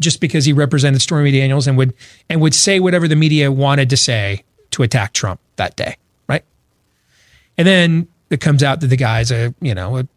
just 0.00 0.20
because 0.20 0.44
he 0.44 0.52
represented 0.52 1.00
Stormy 1.02 1.32
Daniels 1.32 1.66
and 1.66 1.76
would 1.78 1.94
and 2.28 2.40
would 2.40 2.54
say 2.54 2.80
whatever 2.80 3.08
the 3.08 3.16
media 3.16 3.50
wanted 3.50 3.90
to 3.90 3.96
say 3.96 4.44
to 4.72 4.82
attack 4.82 5.12
Trump 5.12 5.40
that 5.56 5.76
day, 5.76 5.96
right? 6.28 6.44
And 7.56 7.66
then 7.66 8.08
it 8.32 8.40
comes 8.40 8.62
out 8.62 8.80
that 8.80 8.88
the 8.88 8.96
guy's 8.96 9.30
a 9.30 9.54
you 9.60 9.74
know 9.74 9.98
a, 9.98 10.08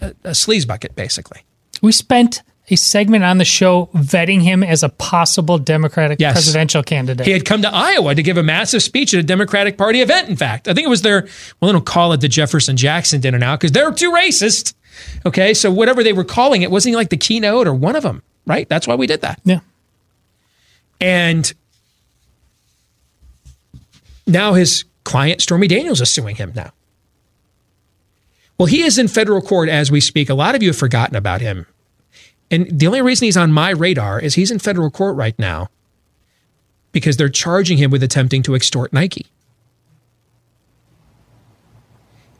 a, 0.00 0.06
a 0.24 0.30
sleaze 0.30 0.66
bucket, 0.66 0.94
basically. 0.94 1.42
We 1.82 1.92
spent 1.92 2.42
a 2.68 2.76
segment 2.76 3.24
on 3.24 3.38
the 3.38 3.44
show 3.44 3.86
vetting 3.94 4.42
him 4.42 4.62
as 4.62 4.82
a 4.84 4.88
possible 4.90 5.58
Democratic 5.58 6.20
Yes. 6.20 6.34
presidential 6.34 6.82
candidate. 6.84 7.26
He 7.26 7.32
had 7.32 7.44
come 7.44 7.62
to 7.62 7.74
Iowa 7.74 8.14
to 8.14 8.22
give 8.22 8.36
a 8.36 8.42
massive 8.44 8.80
speech 8.82 9.12
at 9.12 9.18
a 9.20 9.22
Democratic 9.24 9.76
Party 9.76 10.00
event. 10.00 10.28
In 10.28 10.36
fact, 10.36 10.68
I 10.68 10.74
think 10.74 10.86
it 10.86 10.90
was 10.90 11.02
their 11.02 11.22
well, 11.60 11.68
they 11.68 11.72
don't 11.72 11.84
call 11.86 12.12
it 12.12 12.20
the 12.20 12.28
Jefferson 12.28 12.76
Jackson 12.76 13.20
dinner 13.20 13.38
now 13.38 13.56
because 13.56 13.72
they're 13.72 13.90
too 13.92 14.12
racist. 14.12 14.74
Okay, 15.26 15.54
so 15.54 15.70
whatever 15.70 16.04
they 16.04 16.12
were 16.12 16.24
calling 16.24 16.62
it 16.62 16.70
wasn't 16.70 16.92
he 16.92 16.96
like 16.96 17.08
the 17.10 17.16
keynote 17.16 17.66
or 17.66 17.74
one 17.74 17.96
of 17.96 18.02
them, 18.02 18.22
right? 18.46 18.68
That's 18.68 18.86
why 18.86 18.94
we 18.94 19.06
did 19.06 19.22
that. 19.22 19.40
yeah. 19.44 19.60
And 21.00 21.52
now 24.26 24.52
his 24.52 24.84
client, 25.04 25.40
Stormy 25.40 25.66
Daniels, 25.66 26.00
is 26.00 26.10
suing 26.12 26.36
him 26.36 26.52
now. 26.54 26.72
Well, 28.60 28.66
he 28.66 28.82
is 28.82 28.98
in 28.98 29.08
federal 29.08 29.40
court 29.40 29.70
as 29.70 29.90
we 29.90 30.02
speak. 30.02 30.28
A 30.28 30.34
lot 30.34 30.54
of 30.54 30.62
you 30.62 30.68
have 30.68 30.76
forgotten 30.76 31.16
about 31.16 31.40
him. 31.40 31.64
And 32.50 32.66
the 32.70 32.86
only 32.88 33.00
reason 33.00 33.24
he's 33.24 33.38
on 33.38 33.54
my 33.54 33.70
radar 33.70 34.20
is 34.20 34.34
he's 34.34 34.50
in 34.50 34.58
federal 34.58 34.90
court 34.90 35.16
right 35.16 35.36
now 35.38 35.70
because 36.92 37.16
they're 37.16 37.30
charging 37.30 37.78
him 37.78 37.90
with 37.90 38.02
attempting 38.02 38.42
to 38.42 38.54
extort 38.54 38.92
Nike. 38.92 39.24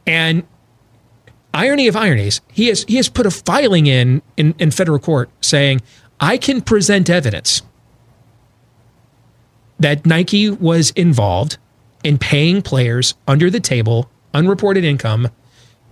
And 0.06 0.46
irony 1.54 1.88
of 1.88 1.96
ironies, 1.96 2.42
he 2.52 2.66
has 2.66 2.84
he 2.86 2.96
has 2.96 3.08
put 3.08 3.24
a 3.24 3.30
filing 3.30 3.86
in, 3.86 4.20
in 4.36 4.54
in 4.58 4.72
federal 4.72 4.98
court 4.98 5.30
saying, 5.40 5.80
I 6.20 6.36
can 6.36 6.60
present 6.60 7.08
evidence 7.08 7.62
that 9.78 10.04
Nike 10.04 10.50
was 10.50 10.90
involved 10.90 11.56
in 12.04 12.18
paying 12.18 12.60
players 12.60 13.14
under 13.26 13.48
the 13.48 13.60
table, 13.60 14.10
unreported 14.34 14.84
income, 14.84 15.30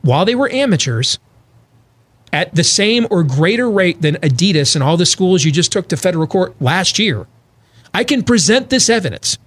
while 0.03 0.25
they 0.25 0.35
were 0.35 0.51
amateurs 0.51 1.19
at 2.33 2.55
the 2.55 2.65
same 2.65 3.07
or 3.11 3.23
greater 3.23 3.71
rate 3.71 4.03
than 4.03 4.17
Adidas 4.17 4.75
and 4.75 4.85
all 4.85 4.97
the 4.97 5.07
schools 5.07 5.45
you 5.45 5.53
just 5.53 5.73
took 5.73 5.89
to 5.89 5.97
federal 5.97 6.27
court 6.27 6.55
last 6.61 6.99
year. 6.99 7.27
I 7.95 8.05
can 8.05 8.23
present 8.23 8.71
this 8.71 8.91
evidence. 8.91 9.39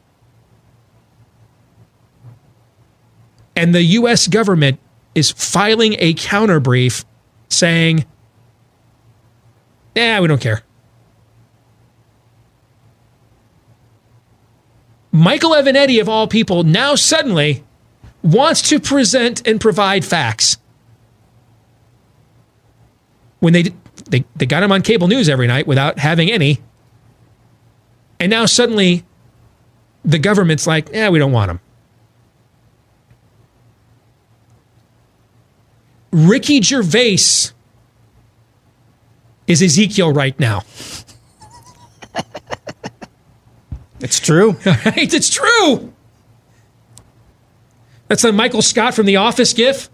And 3.55 3.75
the 3.75 3.83
US 3.83 4.27
government 4.27 4.79
is 5.13 5.31
filing 5.31 5.95
a 5.99 6.13
counter 6.13 6.59
brief 6.59 7.05
saying, 7.49 8.05
yeah, 9.95 10.19
we 10.19 10.27
don't 10.27 10.41
care. 10.41 10.63
Michael 15.11 15.51
Avenatti, 15.51 15.99
of 15.99 16.07
all 16.07 16.27
people, 16.27 16.63
now 16.63 16.95
suddenly 16.95 17.63
wants 18.23 18.61
to 18.69 18.79
present 18.79 19.47
and 19.47 19.59
provide 19.59 20.05
facts. 20.05 20.57
When 23.39 23.53
they, 23.53 23.63
they, 24.09 24.23
they 24.35 24.45
got 24.45 24.63
him 24.63 24.71
on 24.71 24.81
cable 24.81 25.07
news 25.07 25.27
every 25.29 25.47
night 25.47 25.65
without 25.67 25.99
having 25.99 26.31
any. 26.31 26.61
And 28.19 28.29
now 28.29 28.45
suddenly 28.45 29.03
the 30.05 30.19
government's 30.19 30.67
like, 30.67 30.89
yeah, 30.93 31.09
we 31.09 31.19
don't 31.19 31.31
want 31.31 31.51
him. 31.51 31.59
Ricky 36.11 36.61
Gervais 36.61 37.53
is 39.47 39.61
Ezekiel 39.61 40.11
right 40.13 40.37
now. 40.39 40.63
It's 44.01 44.19
true. 44.19 44.57
Right? 44.65 45.13
It's 45.13 45.29
true. 45.29 45.90
That's 48.11 48.23
the 48.23 48.33
Michael 48.33 48.61
Scott 48.61 48.93
from 48.93 49.05
The 49.05 49.15
Office 49.15 49.53
gif. 49.53 49.89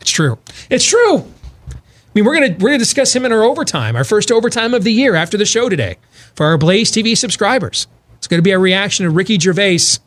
It's 0.00 0.10
true. 0.10 0.40
It's 0.68 0.84
true. 0.84 1.18
I 1.18 1.76
mean, 2.16 2.24
we're 2.24 2.34
gonna 2.34 2.56
we're 2.58 2.70
gonna 2.70 2.78
discuss 2.78 3.14
him 3.14 3.24
in 3.24 3.30
our 3.30 3.44
overtime, 3.44 3.94
our 3.94 4.02
first 4.02 4.32
overtime 4.32 4.74
of 4.74 4.82
the 4.82 4.90
year 4.90 5.14
after 5.14 5.36
the 5.36 5.44
show 5.44 5.68
today 5.68 5.98
for 6.34 6.46
our 6.46 6.58
Blaze 6.58 6.90
TV 6.90 7.16
subscribers. 7.16 7.86
It's 8.16 8.26
to 8.26 8.42
be 8.42 8.50
a 8.50 8.58
reaction 8.58 9.04
to 9.04 9.10
Ricky 9.10 9.38
Gervais. 9.38 10.00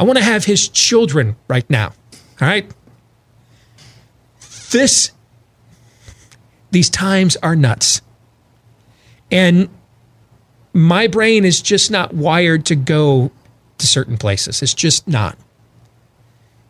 I 0.00 0.02
want 0.02 0.18
to 0.18 0.24
have 0.24 0.46
his 0.46 0.68
children 0.68 1.36
right 1.46 1.70
now. 1.70 1.92
All 2.40 2.48
right. 2.48 2.68
This 4.72 5.12
these 6.72 6.90
times 6.90 7.36
are 7.36 7.54
nuts. 7.54 8.02
And 9.30 9.68
my 10.72 11.06
brain 11.06 11.44
is 11.44 11.62
just 11.62 11.88
not 11.88 12.14
wired 12.14 12.66
to 12.66 12.74
go 12.74 13.30
to 13.78 13.86
certain 13.86 14.16
places. 14.16 14.62
It's 14.62 14.74
just 14.74 15.08
not. 15.08 15.38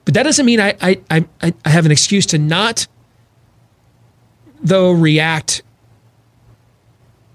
But 0.04 0.14
that 0.14 0.22
doesn't 0.22 0.46
mean 0.46 0.61
I, 0.61 0.74
I, 0.80 1.00
I, 1.11 1.54
I 1.64 1.68
have 1.68 1.84
an 1.84 1.92
excuse 1.92 2.24
to 2.26 2.38
not, 2.38 2.86
though, 4.62 4.92
react 4.92 5.62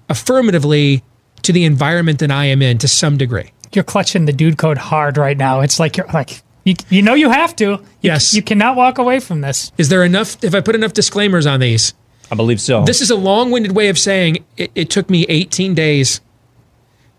affirmatively 0.09 1.03
to 1.43 1.51
the 1.53 1.65
environment 1.65 2.19
that 2.19 2.32
I 2.32 2.45
am 2.45 2.61
in 2.61 2.78
to 2.80 2.88
some 2.88 3.17
degree. 3.17 3.51
You're 3.74 3.84
clutching 3.84 4.26
the 4.26 4.34
dude 4.34 4.57
code 4.57 4.78
hard 4.78 5.17
right 5.17 5.38
now. 5.38 5.61
It's 5.61 5.80
like 5.80 5.97
you're 5.97 6.07
like 6.07 6.41
you, 6.63 6.76
you 6.89 7.01
know 7.01 7.13
you 7.13 7.30
have 7.30 7.55
to. 7.57 7.63
You, 7.63 7.86
Yes. 8.01 8.34
You 8.34 8.41
cannot 8.41 8.76
walk 8.76 8.97
away 8.97 9.19
from 9.19 9.41
this. 9.41 9.71
Is 9.78 9.89
there 9.89 10.03
enough? 10.03 10.43
If 10.43 10.55
I 10.55 10.61
put 10.61 10.76
enough 10.76 10.93
disclaimers 10.93 11.45
on 11.45 11.59
these, 11.59 11.93
I 12.32 12.36
believe 12.36 12.61
so. 12.61 12.84
this 12.86 13.01
is 13.01 13.09
a 13.09 13.15
long 13.15 13.51
winded 13.51 13.74
way 13.76 13.89
of 13.89 13.99
saying 13.99 14.43
it, 14.57 14.71
it 14.76 14.89
took 14.89 15.09
me 15.09 15.26
18 15.28 15.74
days 15.76 16.21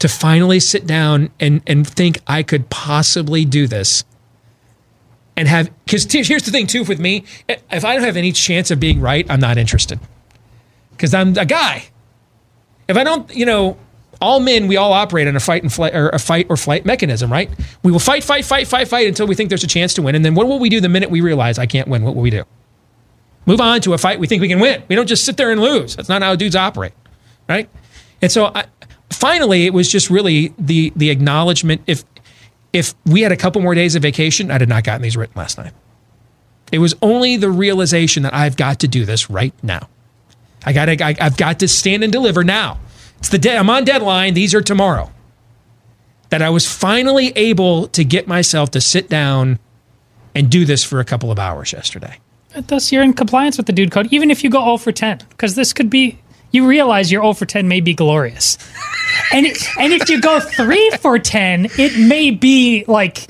to 0.05 0.09
finally 0.11 0.61
sit 0.61 0.87
down 0.87 1.31
and, 1.41 1.63
and 1.67 1.89
think 1.89 2.21
I 2.27 2.43
could 2.43 2.69
possibly 2.69 3.47
do 3.47 3.67
this. 3.67 4.05
And 5.35 5.49
have, 5.49 5.71
because 5.87 6.05
here's 6.13 6.43
the 6.43 6.51
thing 6.51 6.67
too 6.67 6.85
with 6.85 7.01
me 7.01 7.25
if 7.49 7.87
I 7.87 7.95
don't 7.95 8.05
have 8.05 8.19
any 8.19 8.31
chance 8.31 8.71
of 8.71 8.79
being 8.79 9.01
right, 9.01 9.25
I'm 9.31 9.41
not 9.41 9.57
interested. 9.57 9.99
Because 10.91 11.15
I'm 11.15 11.39
a 11.39 11.47
guy. 11.47 11.87
If 12.87 12.99
I 12.99 13.03
don't, 13.03 13.35
you 13.35 13.47
know, 13.47 13.79
all 14.21 14.41
men, 14.41 14.69
we 14.69 14.77
all 14.77 14.93
operate 14.93 15.27
on 15.27 15.37
a 15.37 15.41
fight 15.41 15.63
and 15.63 15.73
flight 15.73 15.95
or 15.95 16.11
a 16.11 16.19
fight 16.19 16.49
or 16.51 16.59
flight 16.59 16.85
mechanism, 16.85 17.33
right? 17.33 17.51
We 17.83 17.91
will 17.91 17.99
fight, 17.99 18.25
fight, 18.25 18.45
fight, 18.45 18.69
fight, 18.69 18.87
fight 18.87 19.09
until 19.09 19.27
we 19.27 19.35
think 19.35 19.49
there's 19.49 19.65
a 19.65 19.67
chance 19.67 19.95
to 19.95 20.03
win. 20.03 20.15
And 20.15 20.23
then 20.23 20.35
what 20.35 20.47
will 20.47 20.59
we 20.59 20.69
do 20.69 20.83
the 20.83 20.91
minute 20.91 21.11
we 21.11 21.23
realize 21.23 21.59
I 21.59 21.65
can't 21.65 21.89
win? 21.89 22.03
What 22.03 22.15
will 22.15 22.23
we 22.23 22.31
do? 22.31 22.45
Move 23.47 23.63
on 23.63 23.81
to 23.81 23.95
a 23.95 23.99
fight 23.99 24.21
we 24.21 24.27
think 24.27 24.43
we 24.43 24.49
can 24.49 24.61
win. 24.61 24.83
We 24.87 24.97
don't 24.97 25.09
just 25.09 25.25
sit 25.25 25.39
there 25.39 25.51
and 25.51 25.63
lose. 25.63 25.97
That's 25.97 26.11
not 26.11 26.21
how 26.21 26.37
dudes 26.37 26.57
operate, 26.57 26.93
right? 27.49 27.71
And 28.21 28.31
so 28.31 28.53
I, 28.55 28.67
finally, 29.25 29.65
it 29.65 29.73
was 29.73 29.91
just 29.91 30.11
really 30.11 30.53
the 30.59 30.93
the 30.95 31.09
acknowledgement. 31.09 31.81
If 31.87 32.05
if 32.75 32.95
we 33.07 33.23
had 33.23 33.33
a 33.33 33.37
couple 33.37 33.63
more 33.63 33.75
days 33.75 33.95
of 33.95 34.03
vacation, 34.03 34.51
I'd 34.51 34.61
have 34.61 34.69
not 34.69 34.85
gotten 34.85 35.01
these 35.01 35.17
written 35.17 35.35
last 35.37 35.57
night. 35.57 35.73
It 36.71 36.79
was 36.79 36.95
only 37.01 37.37
the 37.37 37.51
realization 37.51 38.25
that 38.25 38.35
I've 38.35 38.57
got 38.57 38.81
to 38.81 38.89
do 38.89 39.05
this 39.05 39.31
right 39.31 39.55
now. 39.63 39.89
I 40.67 40.73
got 40.73 40.87
to, 40.87 41.23
I've 41.23 41.37
got 41.37 41.61
to 41.61 41.69
stand 41.69 42.03
and 42.03 42.13
deliver 42.13 42.43
now. 42.43 42.81
It's 43.19 43.29
the 43.29 43.39
day 43.39 43.57
I'm 43.57 43.71
on 43.71 43.85
deadline. 43.85 44.35
These 44.35 44.55
are 44.55 44.61
tomorrow. 44.63 45.11
That 46.31 46.43
I 46.43 46.51
was 46.51 46.67
finally 46.67 47.29
able 47.37 47.87
to 47.89 48.05
get 48.05 48.27
myself 48.27 48.73
to 48.73 48.81
sit 48.81 49.09
down 49.09 49.59
and 50.35 50.51
do 50.51 50.65
this 50.65 50.83
for 50.83 51.01
a 51.01 51.05
couple 51.05 51.31
of 51.31 51.39
hours 51.39 51.73
yesterday. 51.73 52.19
Thus, 52.67 52.91
you're 52.91 53.03
in 53.03 53.13
compliance 53.13 53.57
with 53.57 53.67
the 53.67 53.73
dude 53.73 53.91
code, 53.91 54.09
even 54.11 54.31
if 54.31 54.43
you 54.43 54.51
go 54.51 54.65
0 54.65 54.79
for 54.79 54.93
10, 54.93 55.21
because 55.31 55.55
this 55.55 55.73
could 55.73 55.91
be. 55.91 56.19
You 56.55 56.67
realize 56.67 57.11
your 57.11 57.23
0 57.23 57.35
for 57.35 57.47
10 57.47 57.67
may 57.67 57.81
be 57.81 57.95
glorious, 57.95 58.59
and 59.33 59.45
it, 59.45 59.59
and 59.79 59.93
if 59.93 60.09
you 60.09 60.21
go 60.21 60.39
3 60.41 60.91
for 61.01 61.19
10, 61.19 61.67
it 61.79 61.99
may 61.99 62.31
be 62.31 62.85
like 62.87 63.27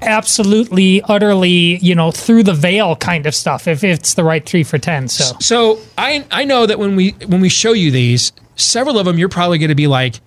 absolutely, 0.00 1.02
utterly, 1.02 1.76
you 1.78 1.94
know, 1.94 2.10
through 2.10 2.42
the 2.42 2.54
veil 2.54 2.96
kind 2.96 3.26
of 3.26 3.34
stuff. 3.34 3.66
If 3.66 3.84
it's 3.84 4.14
the 4.14 4.24
right 4.24 4.44
3 4.44 4.62
for 4.64 4.78
10, 4.78 5.08
so 5.08 5.36
So 5.40 5.78
I 5.96 6.24
I 6.30 6.44
know 6.44 6.66
that 6.66 6.78
when 6.78 6.96
we 6.96 7.10
when 7.26 7.40
we 7.40 7.48
show 7.48 7.72
you 7.72 7.90
these, 7.90 8.32
several 8.56 8.98
of 8.98 9.06
them 9.06 9.18
you're 9.18 9.28
probably 9.28 9.58
going 9.58 9.68
to 9.70 9.74
be 9.74 9.86
like, 9.86 10.20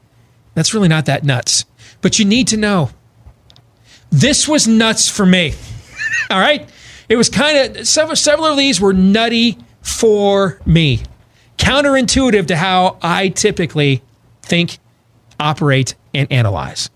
that's 0.53 0.74
really 0.74 0.88
not 0.88 1.05
that 1.05 1.24
nuts. 1.24 1.66
But 2.01 2.20
you 2.20 2.26
need 2.26 2.47
to 2.49 2.57
know, 2.57 2.91
this 4.09 4.47
was 4.47 4.68
nuts 4.68 5.09
for 5.09 5.26
me. 5.26 5.53
All 6.30 6.39
right, 6.39 6.68
it 7.09 7.16
was 7.16 7.30
kind 7.30 7.78
of 7.78 7.88
several 7.88 8.16
several 8.16 8.47
of 8.47 8.57
these 8.57 8.80
were 8.80 8.93
nutty 8.93 9.57
for 9.82 10.59
me, 10.66 11.01
counterintuitive 11.58 12.47
to 12.47 12.56
how 12.56 12.97
I 13.01 13.30
typically 13.30 14.01
think, 14.41 14.78
operate, 15.39 15.95
and 16.14 16.32
analyze. 16.32 16.89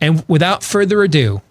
And 0.00 0.24
without 0.28 0.62
further 0.62 1.02
ado, 1.02 1.42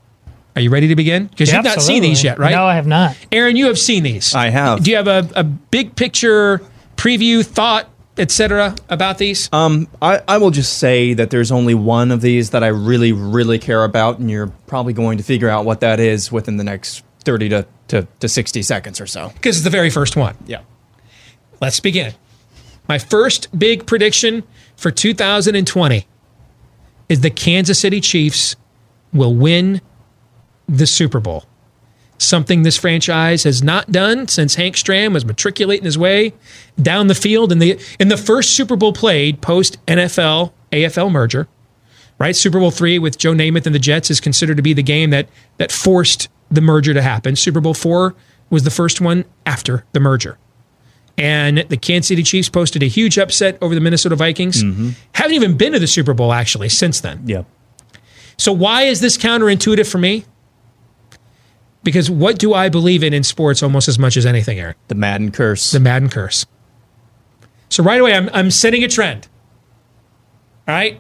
are 0.55 0.61
you 0.61 0.69
ready 0.69 0.87
to 0.89 0.95
begin? 0.95 1.27
Because 1.27 1.51
you've 1.51 1.63
not 1.63 1.81
seen 1.81 2.03
these 2.03 2.23
yet, 2.23 2.37
right? 2.37 2.51
No, 2.51 2.65
I 2.65 2.75
have 2.75 2.85
not. 2.85 3.17
Aaron, 3.31 3.55
you 3.55 3.65
have 3.67 3.79
seen 3.79 4.03
these. 4.03 4.35
I 4.35 4.49
have. 4.49 4.83
Do 4.83 4.91
you 4.91 4.97
have 4.97 5.07
a, 5.07 5.27
a 5.35 5.43
big 5.43 5.95
picture 5.95 6.61
preview, 6.95 7.43
thought, 7.43 7.89
etc. 8.17 8.75
about 8.89 9.17
these? 9.17 9.49
Um, 9.51 9.87
I, 10.01 10.21
I 10.27 10.37
will 10.37 10.51
just 10.51 10.77
say 10.77 11.15
that 11.15 11.31
there's 11.31 11.51
only 11.51 11.73
one 11.73 12.11
of 12.11 12.21
these 12.21 12.51
that 12.51 12.63
I 12.63 12.67
really, 12.67 13.11
really 13.11 13.57
care 13.57 13.83
about, 13.83 14.19
and 14.19 14.29
you're 14.29 14.51
probably 14.67 14.93
going 14.93 15.17
to 15.17 15.23
figure 15.23 15.49
out 15.49 15.65
what 15.65 15.79
that 15.79 15.99
is 15.99 16.31
within 16.31 16.57
the 16.57 16.63
next 16.63 17.03
30 17.23 17.49
to, 17.49 17.67
to, 17.87 18.07
to 18.19 18.29
60 18.29 18.61
seconds 18.61 19.01
or 19.01 19.07
so. 19.07 19.29
Because 19.29 19.57
it's 19.57 19.63
the 19.63 19.71
very 19.71 19.89
first 19.89 20.15
one. 20.15 20.37
Yeah. 20.45 20.61
Let's 21.63 21.79
begin. 21.79 22.13
My 22.89 22.99
first 22.99 23.57
big 23.57 23.85
prediction 23.85 24.43
for 24.75 24.91
2020 24.91 26.05
is 27.07 27.21
the 27.21 27.29
Kansas 27.29 27.79
City 27.79 28.01
Chiefs 28.01 28.57
will 29.13 29.33
win 29.33 29.79
the 30.67 30.85
Super 30.85 31.21
Bowl. 31.21 31.45
Something 32.17 32.63
this 32.63 32.75
franchise 32.75 33.43
has 33.43 33.63
not 33.63 33.93
done 33.93 34.27
since 34.27 34.55
Hank 34.55 34.75
Stram 34.75 35.13
was 35.13 35.23
matriculating 35.23 35.85
his 35.85 35.97
way 35.97 36.33
down 36.81 37.07
the 37.07 37.15
field 37.15 37.49
in 37.53 37.59
the 37.59 37.79
in 37.97 38.09
the 38.09 38.17
first 38.17 38.57
Super 38.57 38.75
Bowl 38.75 38.91
played 38.91 39.41
post 39.41 39.77
NFL 39.85 40.51
AFL 40.73 41.09
merger. 41.09 41.47
Right, 42.19 42.35
Super 42.35 42.59
Bowl 42.59 42.71
three 42.71 42.99
with 42.99 43.17
Joe 43.17 43.31
Namath 43.31 43.65
and 43.65 43.73
the 43.73 43.79
Jets 43.79 44.11
is 44.11 44.19
considered 44.19 44.57
to 44.57 44.63
be 44.63 44.73
the 44.73 44.83
game 44.83 45.11
that 45.11 45.29
that 45.59 45.71
forced 45.71 46.27
the 46.51 46.59
merger 46.59 46.93
to 46.93 47.01
happen. 47.01 47.37
Super 47.37 47.61
Bowl 47.61 47.73
four 47.73 48.15
was 48.49 48.63
the 48.63 48.69
first 48.69 48.99
one 48.99 49.23
after 49.45 49.85
the 49.93 50.01
merger. 50.01 50.37
And 51.17 51.59
the 51.69 51.77
Kansas 51.77 52.07
City 52.07 52.23
Chiefs 52.23 52.49
posted 52.49 52.81
a 52.81 52.87
huge 52.87 53.19
upset 53.19 53.57
over 53.61 53.75
the 53.75 53.81
Minnesota 53.81 54.15
Vikings. 54.15 54.63
Mm-hmm. 54.63 54.89
Haven't 55.13 55.33
even 55.33 55.57
been 55.57 55.73
to 55.73 55.79
the 55.79 55.87
Super 55.87 56.13
Bowl 56.13 56.33
actually 56.33 56.69
since 56.69 57.01
then. 57.01 57.21
Yeah. 57.25 57.43
So 58.37 58.51
why 58.51 58.83
is 58.83 58.99
this 58.99 59.17
counterintuitive 59.17 59.89
for 59.89 59.99
me? 59.99 60.25
Because 61.83 62.09
what 62.09 62.39
do 62.39 62.53
I 62.53 62.69
believe 62.69 63.03
in 63.03 63.13
in 63.13 63.23
sports 63.23 63.61
almost 63.61 63.87
as 63.87 63.99
much 63.99 64.17
as 64.17 64.25
anything, 64.25 64.59
Aaron? 64.59 64.75
The 64.87 64.95
Madden 64.95 65.31
curse. 65.31 65.71
The 65.71 65.79
Madden 65.79 66.09
curse. 66.09 66.45
So 67.69 67.83
right 67.83 67.99
away, 67.99 68.13
I'm, 68.13 68.29
I'm 68.33 68.49
setting 68.49 68.83
a 68.83 68.87
trend. 68.87 69.27
All 70.67 70.73
right? 70.73 70.99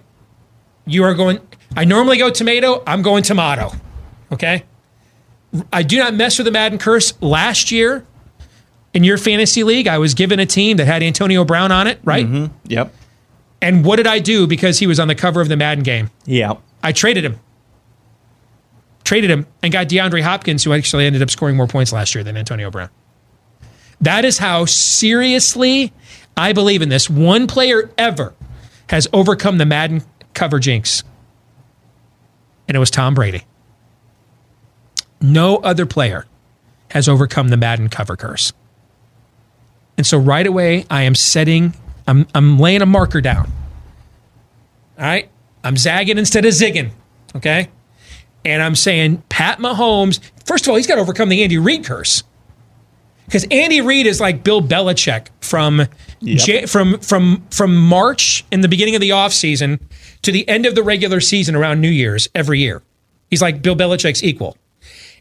You 0.85 1.05
are 1.05 1.13
going, 1.13 1.39
I 1.75 1.85
normally 1.85 2.17
go 2.17 2.29
tomato, 2.29 2.83
I'm 2.85 3.01
going 3.01 3.23
tomato. 3.23 3.71
Okay? 4.31 4.63
I 5.71 5.83
do 5.83 5.97
not 5.97 6.13
mess 6.15 6.37
with 6.37 6.45
the 6.45 6.51
Madden 6.51 6.79
curse. 6.79 7.13
Last 7.21 7.71
year, 7.71 8.05
in 8.93 9.03
your 9.03 9.17
fantasy 9.17 9.63
league, 9.63 9.87
I 9.87 9.97
was 9.97 10.13
given 10.13 10.39
a 10.39 10.45
team 10.45 10.77
that 10.77 10.85
had 10.85 11.01
Antonio 11.01 11.43
Brown 11.43 11.71
on 11.71 11.87
it, 11.87 11.99
right? 12.03 12.25
Mm-hmm. 12.25 12.53
yep. 12.65 12.93
And 13.61 13.85
what 13.85 13.95
did 13.95 14.07
I 14.07 14.19
do 14.19 14.45
because 14.45 14.79
he 14.79 14.87
was 14.87 14.99
on 14.99 15.07
the 15.07 15.15
cover 15.15 15.41
of 15.41 15.47
the 15.47 15.55
Madden 15.55 15.83
game? 15.83 16.09
Yeah. 16.25 16.55
I 16.83 16.91
traded 16.91 17.23
him. 17.23 17.39
Traded 19.05 19.31
him 19.31 19.47
and 19.61 19.71
got 19.71 19.87
DeAndre 19.87 20.21
Hopkins, 20.21 20.63
who 20.63 20.73
actually 20.73 21.05
ended 21.05 21.21
up 21.21 21.29
scoring 21.29 21.55
more 21.55 21.67
points 21.67 21.93
last 21.93 22.13
year 22.13 22.23
than 22.23 22.35
Antonio 22.37 22.69
Brown. 22.69 22.89
That 24.01 24.25
is 24.25 24.37
how 24.37 24.65
seriously 24.65 25.93
I 26.35 26.51
believe 26.51 26.81
in 26.81 26.89
this. 26.89 27.09
One 27.09 27.47
player 27.47 27.89
ever 27.97 28.33
has 28.87 29.07
overcome 29.13 29.59
the 29.59 29.65
Madden 29.65 30.03
cover 30.33 30.59
jinx, 30.59 31.03
and 32.67 32.75
it 32.75 32.79
was 32.79 32.91
Tom 32.91 33.13
Brady. 33.13 33.45
No 35.21 35.57
other 35.57 35.85
player 35.85 36.25
has 36.91 37.07
overcome 37.07 37.47
the 37.47 37.57
Madden 37.57 37.87
cover 37.87 38.17
curse. 38.17 38.51
And 39.97 40.05
so 40.05 40.17
right 40.17 40.45
away, 40.45 40.85
I 40.89 41.03
am 41.03 41.15
setting, 41.15 41.73
I'm, 42.07 42.27
I'm 42.33 42.59
laying 42.59 42.81
a 42.81 42.85
marker 42.85 43.21
down. 43.21 43.51
All 44.97 45.05
right. 45.05 45.29
I'm 45.63 45.77
zagging 45.77 46.17
instead 46.17 46.45
of 46.45 46.53
zigging. 46.53 46.91
Okay. 47.35 47.69
And 48.45 48.61
I'm 48.61 48.75
saying 48.75 49.23
Pat 49.29 49.59
Mahomes, 49.59 50.19
first 50.45 50.65
of 50.65 50.69
all, 50.69 50.75
he's 50.75 50.87
got 50.87 50.95
to 50.95 51.01
overcome 51.01 51.29
the 51.29 51.43
Andy 51.43 51.57
Reid 51.57 51.85
curse. 51.85 52.23
Because 53.25 53.47
Andy 53.49 53.79
Reid 53.79 54.05
is 54.05 54.19
like 54.19 54.43
Bill 54.43 54.61
Belichick 54.61 55.27
from 55.39 55.87
Ja- 56.19 56.65
from 56.67 56.99
from 56.99 57.43
from 57.51 57.75
March 57.75 58.45
in 58.51 58.61
the 58.61 58.67
beginning 58.67 58.95
of 58.95 59.01
the 59.01 59.11
offseason 59.11 59.79
to 60.23 60.31
the 60.31 60.47
end 60.47 60.65
of 60.65 60.75
the 60.75 60.83
regular 60.83 61.21
season 61.21 61.55
around 61.55 61.79
New 61.79 61.89
Year's 61.89 62.27
every 62.35 62.59
year. 62.59 62.83
He's 63.29 63.41
like 63.41 63.61
Bill 63.61 63.75
Belichick's 63.75 64.23
equal. 64.23 64.57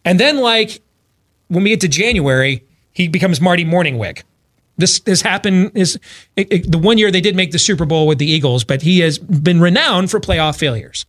And 0.05 0.19
then 0.19 0.39
like 0.39 0.81
when 1.49 1.63
we 1.63 1.71
get 1.71 1.81
to 1.83 1.89
January, 1.89 2.65
he 2.93 3.07
becomes 3.07 3.41
Marty 3.41 3.65
Mornhinweg. 3.65 4.23
This 4.79 5.01
this 5.01 5.23
happened 5.23 5.73
is 5.75 5.99
it, 6.37 6.53
it- 6.53 6.73
the 6.73 6.79
one 6.79 6.99
year 6.99 7.11
they 7.11 7.21
did 7.21 7.37
make 7.37 7.53
the 7.53 7.59
Super 7.59 7.85
Bowl 7.85 8.07
with 8.07 8.19
the 8.19 8.27
Eagles, 8.31 8.65
but 8.65 8.83
he 8.83 9.01
has 9.01 9.19
been 9.19 9.61
renowned 9.61 10.11
for 10.11 10.21
playoff 10.21 10.59
failures. 10.59 11.05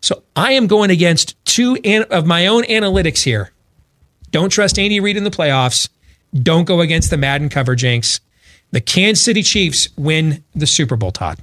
So 0.00 0.22
I 0.36 0.52
am 0.52 0.66
going 0.66 0.90
against 0.90 1.42
two 1.44 1.78
an, 1.84 2.04
of 2.10 2.26
my 2.26 2.46
own 2.46 2.62
analytics 2.64 3.22
here. 3.22 3.52
Don't 4.30 4.50
trust 4.50 4.78
Andy 4.78 5.00
Reid 5.00 5.16
in 5.16 5.24
the 5.24 5.30
playoffs. 5.30 5.88
Don't 6.34 6.64
go 6.64 6.80
against 6.80 7.10
the 7.10 7.16
Madden 7.16 7.48
cover 7.48 7.74
jinx. 7.74 8.20
The 8.72 8.80
Kansas 8.80 9.24
City 9.24 9.42
Chiefs 9.42 9.88
win 9.96 10.42
the 10.54 10.66
Super 10.66 10.96
Bowl, 10.96 11.12
Todd. 11.12 11.38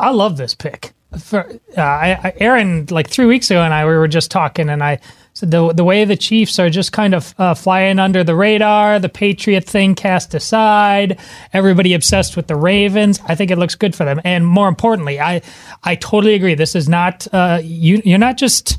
I 0.00 0.10
love 0.10 0.36
this 0.36 0.54
pick. 0.54 0.92
For, 1.18 1.48
uh, 1.76 1.80
I, 1.80 2.10
I, 2.22 2.32
Aaron, 2.38 2.86
like 2.90 3.08
three 3.08 3.26
weeks 3.26 3.50
ago, 3.50 3.62
and 3.62 3.72
I 3.72 3.86
we 3.86 3.92
were 3.96 4.08
just 4.08 4.30
talking, 4.30 4.68
and 4.68 4.82
I 4.82 5.00
said 5.38 5.50
the 5.50 5.72
the 5.72 5.84
way 5.84 6.04
the 6.04 6.16
Chiefs 6.16 6.58
are 6.58 6.70
just 6.70 6.92
kind 6.92 7.14
of 7.14 7.34
uh, 7.38 7.54
flying 7.54 7.98
under 7.98 8.22
the 8.24 8.34
radar, 8.34 8.98
the 8.98 9.08
Patriot 9.08 9.64
thing 9.64 9.94
cast 9.94 10.34
aside, 10.34 11.18
everybody 11.52 11.94
obsessed 11.94 12.36
with 12.36 12.46
the 12.46 12.56
Ravens. 12.56 13.20
I 13.26 13.34
think 13.34 13.50
it 13.50 13.58
looks 13.58 13.74
good 13.74 13.94
for 13.94 14.04
them, 14.04 14.20
and 14.24 14.46
more 14.46 14.68
importantly, 14.68 15.20
I 15.20 15.42
I 15.84 15.94
totally 15.94 16.34
agree. 16.34 16.54
This 16.54 16.74
is 16.74 16.88
not 16.88 17.26
uh, 17.32 17.60
you. 17.62 18.02
You're 18.04 18.18
not 18.18 18.36
just 18.36 18.78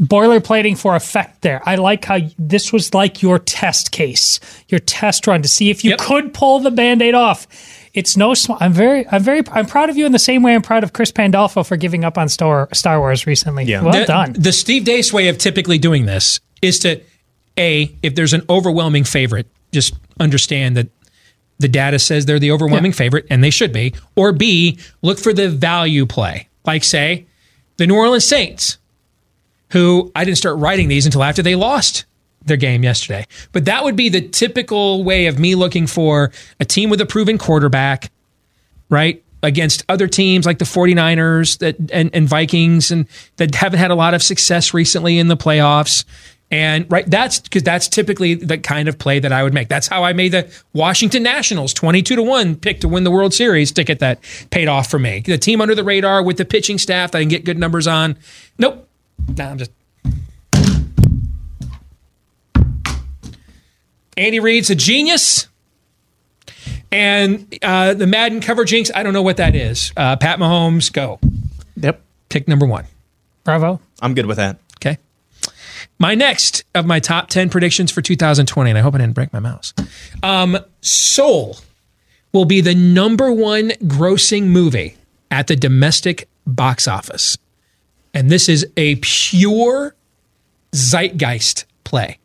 boilerplating 0.00 0.78
for 0.78 0.96
effect 0.96 1.42
there. 1.42 1.60
I 1.66 1.74
like 1.74 2.04
how 2.06 2.18
this 2.38 2.72
was 2.72 2.94
like 2.94 3.22
your 3.22 3.38
test 3.38 3.90
case, 3.92 4.40
your 4.68 4.78
test 4.80 5.26
run 5.26 5.42
to 5.42 5.48
see 5.48 5.68
if 5.70 5.84
you 5.84 5.90
Yep. 5.90 5.98
could 5.98 6.34
pull 6.34 6.60
the 6.60 6.70
band-aid 6.70 7.14
off. 7.14 7.46
It's 7.92 8.16
no 8.16 8.34
small. 8.34 8.58
I'm 8.60 8.72
very, 8.72 9.06
I'm 9.08 9.22
very, 9.22 9.42
I'm 9.50 9.66
proud 9.66 9.90
of 9.90 9.96
you 9.96 10.06
in 10.06 10.12
the 10.12 10.18
same 10.18 10.42
way 10.42 10.54
I'm 10.54 10.62
proud 10.62 10.84
of 10.84 10.92
Chris 10.92 11.10
Pandolfo 11.10 11.64
for 11.64 11.76
giving 11.76 12.04
up 12.04 12.16
on 12.16 12.28
Star 12.28 12.68
Star 12.72 13.00
Wars 13.00 13.26
recently. 13.26 13.64
Yeah. 13.64 13.82
well 13.82 13.92
the, 13.92 14.04
done. 14.04 14.32
The 14.34 14.52
Steve 14.52 14.84
Deace 14.84 15.12
way 15.12 15.28
of 15.28 15.38
typically 15.38 15.78
doing 15.78 16.06
this 16.06 16.40
is 16.62 16.78
to 16.80 17.00
a 17.58 17.94
if 18.02 18.14
there's 18.14 18.32
an 18.32 18.42
overwhelming 18.48 19.04
favorite, 19.04 19.48
just 19.72 19.94
understand 20.20 20.76
that 20.76 20.88
the 21.58 21.68
data 21.68 21.98
says 21.98 22.26
they're 22.26 22.38
the 22.38 22.52
overwhelming 22.52 22.92
favorite, 22.92 23.26
and 23.28 23.44
they 23.44 23.50
should 23.50 23.72
be. 23.72 23.94
Or 24.16 24.32
B, 24.32 24.78
look 25.02 25.18
for 25.18 25.32
the 25.32 25.48
value 25.48 26.06
play, 26.06 26.48
like 26.64 26.84
say 26.84 27.26
the 27.76 27.86
New 27.86 27.96
Orleans 27.96 28.26
Saints, 28.26 28.78
who 29.70 30.10
I 30.14 30.24
didn't 30.24 30.38
start 30.38 30.58
writing 30.58 30.88
these 30.88 31.06
until 31.06 31.22
after 31.22 31.42
they 31.42 31.56
lost 31.56 32.04
their 32.44 32.56
game 32.56 32.82
yesterday. 32.82 33.26
But 33.52 33.66
that 33.66 33.84
would 33.84 33.96
be 33.96 34.08
the 34.08 34.22
typical 34.22 35.04
way 35.04 35.26
of 35.26 35.38
me 35.38 35.54
looking 35.54 35.86
for 35.86 36.32
a 36.58 36.64
team 36.64 36.90
with 36.90 37.00
a 37.00 37.06
proven 37.06 37.38
quarterback 37.38 38.10
right? 38.90 39.22
Against 39.42 39.84
other 39.88 40.06
teams 40.06 40.44
like 40.44 40.58
the 40.58 40.66
49ers 40.66 41.58
that 41.58 41.76
and, 41.90 42.14
and 42.14 42.28
Vikings 42.28 42.90
and 42.90 43.06
that 43.36 43.54
haven't 43.54 43.78
had 43.78 43.90
a 43.90 43.94
lot 43.94 44.12
of 44.12 44.22
success 44.22 44.74
recently 44.74 45.18
in 45.18 45.28
the 45.28 45.36
playoffs. 45.36 46.04
And 46.50 46.90
right, 46.90 47.08
that's 47.08 47.38
because 47.38 47.62
that's 47.62 47.88
typically 47.88 48.34
the 48.34 48.58
kind 48.58 48.88
of 48.88 48.98
play 48.98 49.20
that 49.20 49.32
I 49.32 49.42
would 49.42 49.54
make. 49.54 49.68
That's 49.68 49.86
how 49.86 50.02
I 50.02 50.12
made 50.12 50.32
the 50.32 50.52
Washington 50.74 51.22
Nationals 51.22 51.72
22 51.72 52.16
to 52.16 52.22
1 52.22 52.56
pick 52.56 52.80
to 52.80 52.88
win 52.88 53.04
the 53.04 53.10
World 53.10 53.32
Series 53.32 53.72
ticket 53.72 54.00
that 54.00 54.18
paid 54.50 54.66
off 54.66 54.90
for 54.90 54.98
me. 54.98 55.20
The 55.20 55.38
team 55.38 55.60
under 55.60 55.76
the 55.76 55.84
radar 55.84 56.22
with 56.22 56.36
the 56.36 56.44
pitching 56.44 56.76
staff 56.76 57.12
that 57.12 57.18
I 57.18 57.22
can 57.22 57.28
get 57.28 57.44
good 57.44 57.56
numbers 57.56 57.86
on. 57.86 58.18
Nope. 58.58 58.86
Nah, 59.36 59.44
I'm 59.48 59.58
just 59.58 59.70
Andy 64.16 64.40
Reid's 64.40 64.70
a 64.70 64.74
genius. 64.74 65.46
And 66.92 67.56
uh, 67.62 67.94
the 67.94 68.06
Madden 68.06 68.40
cover 68.40 68.64
jinx, 68.64 68.90
I 68.94 69.02
don't 69.02 69.12
know 69.12 69.22
what 69.22 69.36
that 69.36 69.54
is. 69.54 69.92
Uh, 69.96 70.16
Pat 70.16 70.38
Mahomes, 70.38 70.92
go. 70.92 71.20
Yep. 71.76 72.02
Pick 72.28 72.48
number 72.48 72.66
one. 72.66 72.86
Bravo. 73.44 73.80
I'm 74.02 74.14
good 74.14 74.26
with 74.26 74.38
that. 74.38 74.58
Okay. 74.78 74.98
My 75.98 76.14
next 76.14 76.64
of 76.74 76.86
my 76.86 76.98
top 76.98 77.28
10 77.28 77.50
predictions 77.50 77.90
for 77.90 78.02
2020, 78.02 78.70
and 78.70 78.78
I 78.78 78.82
hope 78.82 78.94
I 78.94 78.98
didn't 78.98 79.14
break 79.14 79.32
my 79.32 79.38
mouse. 79.38 79.72
Um, 80.22 80.58
Soul 80.80 81.58
will 82.32 82.44
be 82.44 82.60
the 82.60 82.74
number 82.74 83.32
one 83.32 83.70
grossing 83.84 84.44
movie 84.44 84.96
at 85.30 85.46
the 85.46 85.56
domestic 85.56 86.28
box 86.46 86.88
office. 86.88 87.36
And 88.14 88.30
this 88.30 88.48
is 88.48 88.66
a 88.76 88.96
pure 88.96 89.94
zeitgeist 90.74 91.64
play. 91.84 92.19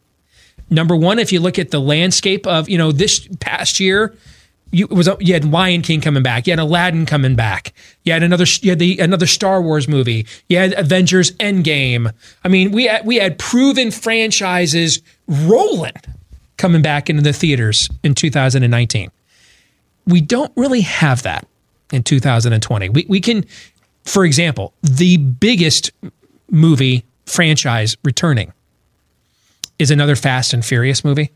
Number 0.69 0.95
one, 0.95 1.19
if 1.19 1.31
you 1.31 1.39
look 1.39 1.59
at 1.59 1.71
the 1.71 1.79
landscape 1.79 2.47
of, 2.47 2.67
you 2.69 2.77
know, 2.77 2.91
this 2.91 3.27
past 3.39 3.79
year, 3.79 4.15
you 4.71 4.87
was 4.87 5.07
you 5.19 5.33
had 5.33 5.45
Lion 5.45 5.81
King 5.81 6.01
coming 6.01 6.23
back, 6.23 6.47
you 6.47 6.51
had 6.51 6.59
Aladdin 6.59 7.05
coming 7.05 7.35
back, 7.35 7.73
you 8.03 8.11
had 8.11 8.23
another 8.23 8.45
you 8.61 8.71
had 8.71 8.79
the 8.79 8.99
another 8.99 9.27
Star 9.27 9.61
Wars 9.61 9.87
movie, 9.87 10.25
you 10.49 10.57
had 10.57 10.73
Avengers 10.73 11.31
Endgame. 11.33 12.11
I 12.43 12.47
mean, 12.47 12.71
we 12.71 12.85
had, 12.85 13.05
we 13.05 13.17
had 13.17 13.37
proven 13.37 13.91
franchises 13.91 15.01
rolling 15.27 15.93
coming 16.57 16.81
back 16.81 17.09
into 17.09 17.21
the 17.21 17.33
theaters 17.33 17.89
in 18.03 18.15
2019. 18.15 19.11
We 20.07 20.21
don't 20.21 20.51
really 20.55 20.81
have 20.81 21.23
that 21.23 21.47
in 21.91 22.03
2020. 22.03 22.89
We 22.89 23.05
we 23.07 23.21
can, 23.21 23.45
for 24.03 24.25
example, 24.25 24.73
the 24.81 25.17
biggest 25.17 25.91
movie 26.49 27.05
franchise 27.25 27.97
returning 28.03 28.51
is 29.79 29.91
another 29.91 30.15
Fast 30.15 30.53
and 30.53 30.65
Furious 30.65 31.03
movie. 31.03 31.31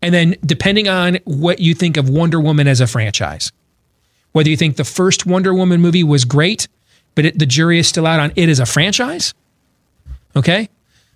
And 0.00 0.14
then, 0.14 0.36
depending 0.44 0.88
on 0.88 1.18
what 1.24 1.58
you 1.58 1.74
think 1.74 1.96
of 1.96 2.08
Wonder 2.08 2.40
Woman 2.40 2.68
as 2.68 2.80
a 2.80 2.86
franchise, 2.86 3.50
whether 4.32 4.48
you 4.48 4.56
think 4.56 4.76
the 4.76 4.84
first 4.84 5.26
Wonder 5.26 5.52
Woman 5.52 5.80
movie 5.80 6.04
was 6.04 6.24
great, 6.24 6.68
but 7.14 7.24
it, 7.24 7.38
the 7.38 7.46
jury 7.46 7.78
is 7.78 7.88
still 7.88 8.06
out 8.06 8.20
on 8.20 8.32
it 8.36 8.48
as 8.48 8.60
a 8.60 8.66
franchise, 8.66 9.34
okay? 10.36 10.68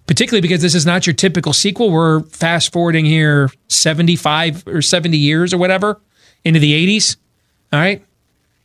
Particularly 0.06 0.40
because 0.40 0.62
this 0.62 0.74
is 0.74 0.84
not 0.84 1.06
your 1.06 1.14
typical 1.14 1.52
sequel. 1.52 1.90
We're 1.90 2.22
fast 2.24 2.72
forwarding 2.72 3.04
here 3.04 3.50
75 3.68 4.66
or 4.66 4.82
70 4.82 5.16
years 5.16 5.54
or 5.54 5.58
whatever 5.58 6.00
into 6.44 6.58
the 6.58 6.98
80s, 6.98 7.16
all 7.72 7.78
right? 7.78 8.04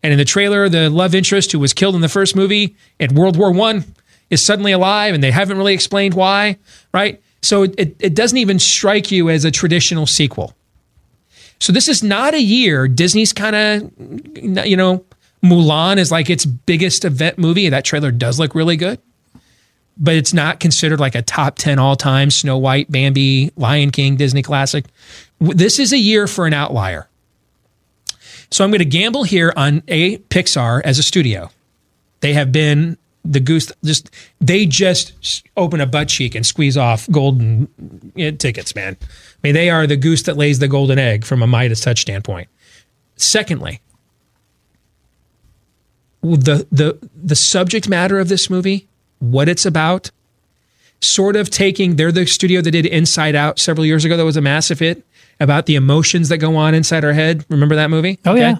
And 0.02 0.14
in 0.14 0.18
the 0.18 0.26
trailer, 0.26 0.70
the 0.70 0.90
love 0.90 1.14
interest 1.14 1.52
who 1.52 1.60
was 1.60 1.74
killed 1.74 1.94
in 1.94 2.02
the 2.02 2.10
first 2.10 2.36
movie 2.36 2.76
at 3.00 3.12
World 3.12 3.38
War 3.38 3.52
One 3.52 3.84
is 4.30 4.44
suddenly 4.44 4.72
alive, 4.72 5.14
and 5.14 5.24
they 5.24 5.32
haven't 5.32 5.58
really 5.58 5.74
explained 5.74 6.14
why, 6.14 6.58
right? 6.94 7.22
So 7.48 7.64
it, 7.64 7.96
it 8.00 8.14
doesn't 8.14 8.38
even 8.38 8.60
strike 8.60 9.10
you 9.10 9.30
as 9.30 9.46
a 9.46 9.52
traditional 9.52 10.06
sequel. 10.06 10.54
So 11.62 11.72
this 11.72 11.88
is 11.88 12.04
not 12.04 12.34
a 12.34 12.42
year 12.42 12.90
Disney's 12.90 13.32
kind 13.32 13.56
of, 13.56 14.66
you 14.68 14.76
know, 14.76 15.06
Mulan 15.42 15.96
is 15.98 16.12
like 16.12 16.30
its 16.30 16.46
biggest 16.46 17.06
event 17.06 17.38
movie. 17.38 17.70
That 17.70 17.86
trailer 17.86 18.12
does 18.12 18.38
look 18.38 18.54
really 18.54 18.76
good, 18.76 19.00
but 19.98 20.16
it's 20.16 20.34
not 20.34 20.60
considered 20.60 21.00
like 21.00 21.16
a 21.16 21.22
top 21.22 21.56
10 21.56 21.80
all 21.80 21.96
time 21.96 22.32
Snow 22.32 22.58
White, 22.58 22.92
Bambi, 22.92 23.54
Lion 23.56 23.92
King, 23.92 24.18
Disney 24.18 24.42
classic. 24.42 24.84
This 25.40 25.80
is 25.80 25.94
a 25.94 25.98
year 25.98 26.28
for 26.28 26.48
an 26.48 26.54
outlier. 26.54 27.08
So 28.52 28.66
I'm 28.66 28.72
going 28.72 28.80
to 28.80 28.86
gamble 28.86 29.24
here 29.24 29.54
on 29.56 29.84
a 29.88 30.18
Pixar 30.18 30.82
as 30.84 31.00
a 31.00 31.04
studio. 31.04 31.50
They 32.20 32.34
have 32.34 32.52
been 32.52 32.98
the 33.30 33.40
goose 33.40 33.72
just 33.84 34.10
they 34.40 34.66
just 34.66 35.44
open 35.58 35.82
a 35.82 35.86
butt 35.86 36.08
cheek 36.08 36.36
and 36.36 36.46
squeeze 36.46 36.78
off 36.78 37.10
golden 37.12 37.68
tickets 38.38 38.76
man. 38.76 38.98
I 39.02 39.08
mean 39.44 39.54
they 39.54 39.70
are 39.70 39.86
the 39.88 39.98
goose 39.98 40.24
that 40.24 40.38
lays 40.38 40.60
the 40.60 40.68
golden 40.68 41.00
egg 41.00 41.26
from 41.26 41.42
a 41.42 41.48
midas 41.48 41.82
touch 41.82 42.02
standpoint. 42.02 42.48
Secondly 43.16 43.82
the 46.22 46.68
the 46.72 46.98
the 47.16 47.36
subject 47.36 47.88
matter 47.88 48.20
of 48.20 48.28
this 48.30 48.50
movie 48.50 48.88
what 49.20 49.48
it's 49.48 49.66
about 49.66 50.12
sort 51.02 51.36
of 51.36 51.50
taking 51.50 51.96
they're 51.96 52.12
the 52.12 52.26
studio 52.26 52.62
that 52.62 52.72
did 52.72 52.86
inside 52.86 53.36
out 53.36 53.60
several 53.60 53.86
years 53.86 54.04
ago. 54.06 54.18
That 54.18 54.26
was 54.26 54.38
a 54.38 54.42
massive 54.42 54.80
hit 54.80 55.04
about 55.40 55.66
the 55.68 55.76
emotions 55.76 56.30
that 56.30 56.38
go 56.38 56.56
on 56.56 56.74
inside 56.74 57.06
our 57.06 57.14
head. 57.14 57.46
Remember 57.50 57.76
that 57.76 57.90
movie? 57.90 58.18
Oh, 58.26 58.34
yeah. 58.34 58.58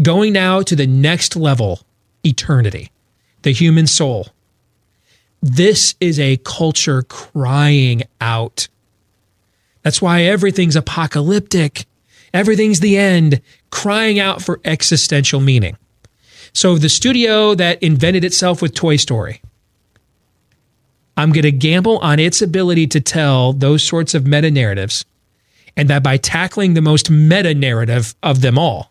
going 0.00 0.32
now 0.32 0.62
to 0.62 0.76
the 0.76 0.86
next 0.86 1.34
level 1.34 1.80
eternity 2.24 2.90
the 3.44 3.52
human 3.52 3.86
soul. 3.86 4.28
This 5.40 5.94
is 6.00 6.18
a 6.18 6.38
culture 6.38 7.02
crying 7.02 8.02
out. 8.20 8.68
That's 9.82 10.02
why 10.02 10.22
everything's 10.22 10.76
apocalyptic. 10.76 11.84
Everything's 12.32 12.80
the 12.80 12.96
end, 12.96 13.40
crying 13.70 14.18
out 14.18 14.42
for 14.42 14.60
existential 14.64 15.40
meaning. 15.40 15.76
So, 16.52 16.78
the 16.78 16.88
studio 16.88 17.54
that 17.54 17.82
invented 17.82 18.24
itself 18.24 18.62
with 18.62 18.74
Toy 18.74 18.96
Story, 18.96 19.42
I'm 21.16 21.30
going 21.30 21.42
to 21.42 21.52
gamble 21.52 21.98
on 21.98 22.18
its 22.18 22.40
ability 22.40 22.86
to 22.88 23.00
tell 23.00 23.52
those 23.52 23.82
sorts 23.82 24.14
of 24.14 24.26
meta 24.26 24.50
narratives, 24.50 25.04
and 25.76 25.90
that 25.90 26.02
by 26.02 26.16
tackling 26.16 26.74
the 26.74 26.80
most 26.80 27.10
meta 27.10 27.54
narrative 27.54 28.14
of 28.22 28.40
them 28.40 28.58
all, 28.58 28.90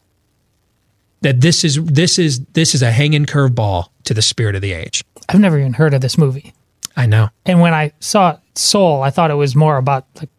that 1.22 1.42
this 1.42 1.64
is 1.64 1.84
this 1.84 2.20
is 2.20 2.46
this 2.54 2.76
is 2.76 2.82
a 2.82 2.92
hanging 2.92 3.26
curveball 3.26 3.88
to 4.06 4.14
the 4.14 4.22
spirit 4.22 4.56
of 4.56 4.62
the 4.62 4.74
age. 4.74 5.04
I've 5.30 5.40
never 5.40 5.58
even 5.60 5.74
heard 5.74 5.94
of 5.94 6.02
this 6.02 6.18
movie. 6.18 6.54
I 6.96 7.06
know. 7.06 7.30
And 7.46 7.60
when 7.62 7.74
I 7.74 7.92
saw 8.00 8.38
Soul, 8.56 9.02
I 9.02 9.10
thought 9.10 9.32
it 9.32 9.36
was 9.36 9.56
more 9.56 9.78
about 9.78 10.06
like 10.20 10.30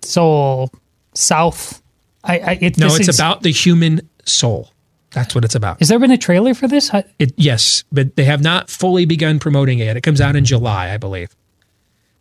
Soul 0.00 0.70
South. 1.14 1.82
I, 2.24 2.38
I 2.38 2.58
it, 2.60 2.78
No, 2.78 2.86
it's 2.86 3.08
is- 3.08 3.18
about 3.18 3.42
the 3.42 3.50
human 3.50 4.08
soul. 4.24 4.70
That's 5.10 5.34
what 5.34 5.44
it's 5.44 5.54
about. 5.54 5.78
Has 5.80 5.88
there 5.88 5.98
been 5.98 6.10
a 6.10 6.16
trailer 6.16 6.54
for 6.54 6.66
this? 6.66 6.92
I, 6.94 7.04
It, 7.18 7.34
yes, 7.36 7.84
but 7.92 8.16
they 8.16 8.24
have 8.24 8.42
not 8.42 8.70
fully 8.70 9.04
begun 9.04 9.38
promoting 9.38 9.78
it. 9.78 9.94
It 9.94 10.00
comes 10.02 10.22
out 10.22 10.36
in 10.36 10.44
July, 10.46 10.90
I 10.90 10.96
believe. 10.96 11.36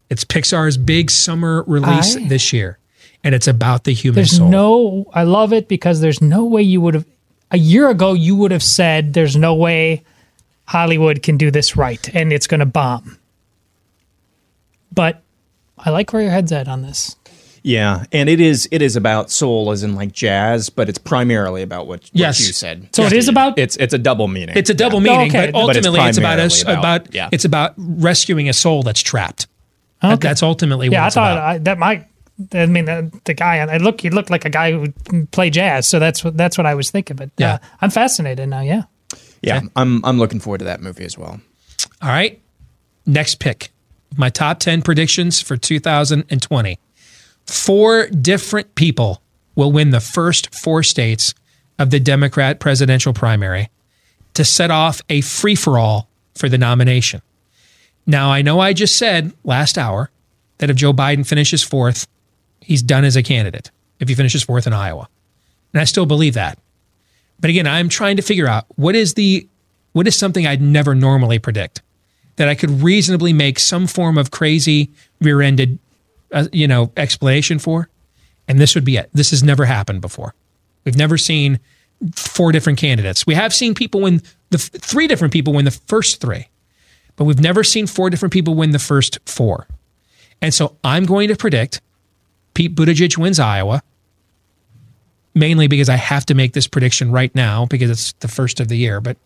It's 0.10 0.26
Pixar's 0.26 0.76
big 0.78 1.10
summer 1.10 1.64
release 1.68 2.18
I- 2.18 2.28
this 2.28 2.52
year, 2.52 2.80
and 3.24 3.34
it's 3.34 3.48
about 3.48 3.86
the 3.86 3.94
human 3.94 4.16
there's 4.16 4.36
soul. 4.38 4.50
no. 4.50 5.06
I 5.14 5.24
love 5.24 5.54
it 5.54 5.70
because 5.70 6.02
there's 6.02 6.20
no 6.22 6.44
way 6.44 6.64
you 6.64 6.82
would 6.82 6.96
have 6.96 7.06
a 7.50 7.58
year 7.58 7.90
ago 7.90 8.12
you 8.14 8.36
would 8.36 8.52
have 8.52 8.64
said 8.64 9.14
there's 9.14 9.38
no 9.38 9.54
way 9.56 10.04
Hollywood 10.72 11.22
can 11.22 11.36
do 11.38 11.52
this 11.52 11.76
right 11.76 12.10
and 12.16 12.32
it's 12.32 12.48
going 12.48 12.62
to 12.62 12.66
bomb. 12.66 13.18
But 14.94 15.22
I 15.78 15.90
like 15.90 16.14
where 16.14 16.22
your 16.22 16.32
head's 16.32 16.52
at 16.54 16.68
on 16.70 16.82
this. 16.82 17.18
Yeah, 17.64 18.06
and 18.12 18.28
it 18.30 18.40
is 18.42 18.68
it 18.72 18.82
is 18.82 18.96
about 18.96 19.30
soul 19.30 19.70
as 19.72 19.84
in 19.84 19.94
like 19.96 20.12
jazz, 20.14 20.70
but 20.70 20.90
it's 20.90 20.98
primarily 20.98 21.62
about 21.62 21.86
what, 21.88 22.00
what 22.02 22.10
Yes. 22.14 22.40
you 22.48 22.54
said. 22.54 22.88
So 22.96 23.04
it 23.04 23.14
is 23.14 23.28
about 23.28 23.60
It's 23.60 23.76
it's 23.78 23.94
a 23.94 23.98
double 24.00 24.28
meaning. 24.28 24.56
It's 24.58 24.70
a 24.70 24.74
double 24.74 25.00
Yeah. 25.06 25.12
meaning, 25.18 25.30
okay. 25.30 25.52
but 25.52 25.66
But 25.68 25.76
it's 25.78 25.86
ultimately 25.86 26.10
it's, 26.10 26.18
about 26.18 26.40
us 26.40 26.62
about, 26.64 26.80
about- 26.80 27.14
yeah. 27.14 27.30
it's 27.32 27.46
about 27.46 27.74
rescuing 27.78 28.50
a 28.50 28.54
soul 28.54 28.82
that's 28.82 29.02
trapped. 29.02 29.48
That- 30.02 30.14
Okay. 30.14 30.28
that's 30.30 30.42
ultimately 30.42 30.88
what 30.90 30.94
yeah. 30.94 31.06
I 31.06 31.10
thought 31.12 31.32
about. 31.34 31.44
I, 31.50 31.58
that 31.60 31.78
might. 31.78 32.08
I 32.54 32.66
mean, 32.66 32.86
the, 32.86 33.12
the 33.26 33.36
guy. 33.36 33.58
I 33.58 33.78
look. 33.78 34.02
He 34.02 34.10
looked 34.10 34.32
like 34.32 34.46
a 34.46 34.50
guy 34.50 34.72
who 34.72 34.80
would 34.80 35.30
play 35.32 35.52
jazz. 35.52 35.86
So 35.86 36.00
that's 36.00 36.24
what 36.24 36.36
that's 36.38 36.58
what 36.58 36.66
I 36.66 36.74
was 36.74 36.90
thinking. 36.90 37.16
But 37.18 37.30
Yeah. 37.38 37.54
uh, 37.56 37.58
I'm 37.82 37.92
fascinated 37.92 38.50
now. 38.50 38.62
Yeah. 38.62 38.84
Yeah, 39.42 39.58
Okay. 39.58 39.68
I'm 39.76 40.04
I'm 40.06 40.18
looking 40.18 40.40
forward 40.40 40.60
to 40.60 40.66
that 40.66 40.82
movie 40.82 41.06
as 41.06 41.18
well. 41.18 41.40
All 42.02 42.10
right. 42.10 42.40
Next 43.06 43.40
pick. 43.40 43.72
My 44.18 44.30
top 44.30 44.60
10 44.60 44.82
predictions 44.82 45.42
for 45.42 45.58
2020. 45.58 46.80
Four 47.46 48.08
different 48.08 48.76
people 48.76 49.22
will 49.56 49.72
win 49.72 49.90
the 49.90 50.00
first 50.00 50.54
four 50.54 50.84
states 50.84 51.34
of 51.80 51.90
the 51.90 52.00
Democrat 52.00 52.60
presidential 52.60 53.14
primary 53.14 53.70
to 54.34 54.46
set 54.46 54.70
off 54.72 55.02
a 55.10 55.22
free 55.22 55.56
for 55.56 55.78
all 55.80 56.08
for 56.36 56.48
the 56.50 56.58
nomination. 56.58 57.22
Now, 58.06 58.32
I 58.32 58.42
know 58.42 58.60
I 58.60 58.74
just 58.74 58.96
said 58.98 59.34
last 59.44 59.78
hour 59.78 60.10
that 60.60 60.70
if 60.70 60.76
Joe 60.76 60.94
Biden 60.94 61.26
finishes 61.26 61.64
fourth, 61.64 62.08
he's 62.60 62.82
done 62.84 63.04
as 63.04 63.16
a 63.16 63.24
candidate 63.24 63.72
if 64.00 64.08
he 64.10 64.16
finishes 64.16 64.44
fourth 64.44 64.68
in 64.68 64.74
Iowa. 64.74 65.08
And 65.74 65.82
I 65.82 65.86
still 65.86 66.06
believe 66.06 66.34
that. 66.36 66.58
But 67.42 67.50
again, 67.50 67.68
I'm 67.68 67.90
trying 67.90 68.18
to 68.18 68.22
figure 68.22 68.48
out 68.48 68.66
what 68.76 68.96
is 68.96 69.16
the 69.16 69.48
what 69.94 70.08
is 70.08 70.18
something 70.18 70.48
I'd 70.48 70.62
never 70.62 70.96
normally 70.96 71.40
predict 71.40 71.82
that 72.38 72.48
I 72.48 72.56
could 72.56 72.82
reasonably 72.82 73.34
make 73.34 73.60
some 73.60 73.88
form 73.88 74.18
of 74.18 74.32
crazy 74.32 74.92
rear-ended 75.20 75.80
uh, 76.32 76.48
you 76.54 76.68
know 76.68 76.92
explanation 76.96 77.60
for 77.60 77.90
and 78.48 78.60
this 78.60 78.76
would 78.76 78.86
be 78.86 78.98
it. 78.98 79.10
This 79.14 79.32
has 79.32 79.44
never 79.44 79.66
happened 79.66 80.02
before. 80.02 80.34
We've 80.84 80.98
never 80.98 81.18
seen 81.18 81.60
four 82.16 82.52
different 82.52 82.80
candidates. 82.80 83.26
We 83.26 83.36
have 83.36 83.54
seen 83.54 83.74
people 83.74 84.02
win 84.02 84.22
the 84.50 84.58
three 84.58 85.08
different 85.08 85.34
people 85.34 85.54
win 85.54 85.66
the 85.66 85.72
first 85.72 86.20
3. 86.20 86.48
But 87.16 87.26
we've 87.26 87.40
never 87.40 87.64
seen 87.64 87.88
four 87.88 88.10
different 88.10 88.34
people 88.34 88.56
win 88.56 88.72
the 88.72 88.80
first 88.80 89.20
4. 89.26 89.68
And 90.42 90.54
so 90.54 90.76
I'm 90.84 91.06
going 91.06 91.30
to 91.30 91.36
predict 91.36 91.82
Pete 92.54 92.76
Buttigieg 92.76 93.18
wins 93.18 93.40
Iowa 93.40 93.84
mainly 95.34 95.68
because 95.68 95.90
I 95.90 95.96
have 95.96 96.26
to 96.28 96.34
make 96.34 96.54
this 96.54 96.68
prediction 96.68 97.12
right 97.12 97.34
now 97.36 97.66
because 97.66 97.90
it's 97.90 98.14
the 98.14 98.28
first 98.28 98.60
of 98.60 98.68
the 98.68 98.78
year. 98.78 99.02
But 99.02 99.18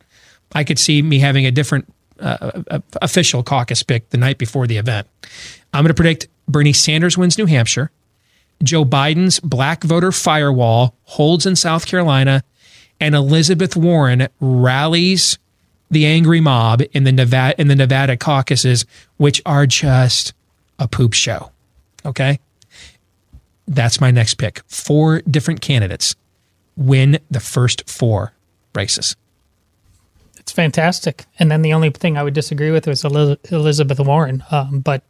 I 0.53 0.63
could 0.63 0.79
see 0.79 1.01
me 1.01 1.19
having 1.19 1.45
a 1.45 1.51
different 1.51 1.91
uh, 2.19 2.63
uh, 2.69 2.79
official 3.01 3.43
caucus 3.43 3.83
pick 3.83 4.09
the 4.09 4.17
night 4.17 4.37
before 4.37 4.67
the 4.67 4.77
event. 4.77 5.07
I'm 5.73 5.83
going 5.83 5.89
to 5.89 5.93
predict 5.93 6.27
Bernie 6.47 6.73
Sanders 6.73 7.17
wins 7.17 7.37
New 7.37 7.45
Hampshire. 7.45 7.91
Joe 8.63 8.85
Biden's 8.85 9.39
black 9.39 9.83
voter 9.83 10.11
firewall 10.11 10.95
holds 11.03 11.45
in 11.45 11.55
South 11.55 11.85
Carolina, 11.85 12.43
and 13.01 13.13
Elizabeth 13.13 13.75
Warren 13.75 14.29
rallies 14.39 15.37
the 15.91 16.05
angry 16.05 16.39
mob 16.39 16.81
in 16.93 17.03
the 17.03 17.11
Nevada 17.11 17.59
in 17.59 17.67
the 17.67 17.75
Nevada 17.75 18.15
caucuses, 18.15 18.85
which 19.17 19.41
are 19.45 19.65
just 19.65 20.33
a 20.79 20.87
poop 20.87 21.13
show. 21.13 21.51
Okay, 22.05 22.39
that's 23.67 23.99
my 23.99 24.11
next 24.11 24.35
pick. 24.35 24.61
Four 24.67 25.21
different 25.21 25.61
candidates 25.61 26.15
win 26.75 27.19
the 27.31 27.39
first 27.39 27.89
four 27.89 28.33
races. 28.73 29.15
It's 30.37 30.51
fantastic. 30.51 31.25
And 31.39 31.49
then 31.49 31.61
the 31.61 31.73
only 31.73 31.89
thing 31.89 32.17
I 32.17 32.23
would 32.23 32.33
disagree 32.33 32.71
with 32.71 32.85
was 32.85 33.03
Elizabeth 33.03 33.99
Warren. 33.99 34.43
Um, 34.51 34.79
but 34.79 35.03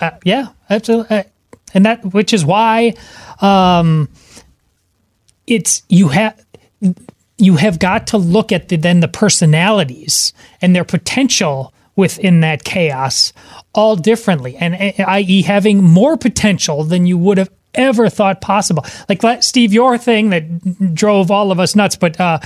uh, 0.00 0.10
yeah, 0.24 0.48
absolutely. 0.68 1.24
And 1.72 1.86
that, 1.86 2.04
which 2.04 2.32
is 2.32 2.44
why 2.44 2.94
um, 3.40 4.08
it's 5.46 5.82
you 5.88 6.08
have 6.08 6.44
you 7.38 7.56
have 7.56 7.78
got 7.78 8.08
to 8.08 8.18
look 8.18 8.52
at 8.52 8.68
the, 8.68 8.76
then 8.76 9.00
the 9.00 9.08
personalities 9.08 10.32
and 10.60 10.74
their 10.74 10.84
potential 10.84 11.72
within 11.96 12.40
that 12.40 12.64
chaos 12.64 13.32
all 13.74 13.96
differently, 13.96 14.56
and 14.56 14.74
uh, 14.74 15.04
i.e., 15.08 15.42
having 15.42 15.82
more 15.82 16.16
potential 16.16 16.84
than 16.84 17.06
you 17.06 17.16
would 17.16 17.38
have 17.38 17.50
ever 17.80 18.08
thought 18.08 18.40
possible. 18.40 18.84
Like 19.08 19.42
Steve, 19.42 19.72
your 19.72 19.98
thing 19.98 20.30
that 20.30 20.94
drove 20.94 21.30
all 21.30 21.50
of 21.50 21.58
us 21.58 21.74
nuts, 21.74 21.96
but 21.96 22.20
uh, 22.20 22.38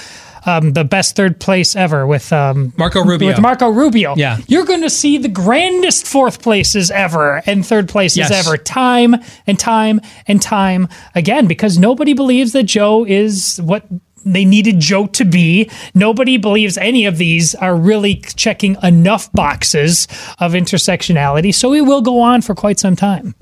um, 0.46 0.72
the 0.74 0.84
best 0.84 1.16
third 1.16 1.40
place 1.40 1.74
ever 1.74 2.06
with 2.06 2.32
um, 2.32 2.72
Marco 2.76 3.02
Rubio. 3.02 3.28
With 3.28 3.40
Marco 3.40 3.68
Rubio, 3.70 4.14
Yeah. 4.16 4.38
you're 4.46 4.66
going 4.66 4.82
to 4.82 4.90
see 4.90 5.16
the 5.18 5.28
grandest 5.28 6.06
fourth 6.06 6.42
places 6.42 6.90
ever 6.90 7.42
and 7.46 7.66
third 7.66 7.88
places 7.88 8.18
Yes. 8.18 8.46
ever, 8.46 8.56
time 8.58 9.14
and 9.46 9.58
time 9.58 10.00
and 10.28 10.40
time 10.42 10.88
again, 11.14 11.46
because 11.46 11.78
nobody 11.78 12.12
believes 12.12 12.52
that 12.52 12.64
Joe 12.64 13.04
is 13.06 13.58
what 13.64 13.86
they 14.26 14.44
needed 14.46 14.80
Joe 14.80 15.06
to 15.08 15.24
be. 15.24 15.70
Nobody 15.94 16.36
believes 16.38 16.78
any 16.78 17.04
of 17.04 17.18
these 17.18 17.54
are 17.56 17.76
really 17.76 18.16
checking 18.36 18.76
enough 18.82 19.30
boxes 19.32 20.08
of 20.38 20.52
intersectionality. 20.52 21.54
So 21.54 21.72
it 21.74 21.82
will 21.82 22.00
go 22.00 22.20
on 22.20 22.40
for 22.42 22.54
quite 22.54 22.78
some 22.78 22.96
time. 22.96 23.34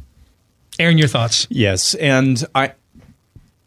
Aaron, 0.82 0.98
your 0.98 1.08
thoughts? 1.08 1.46
Yes, 1.48 1.94
and 1.94 2.44
I 2.56 2.72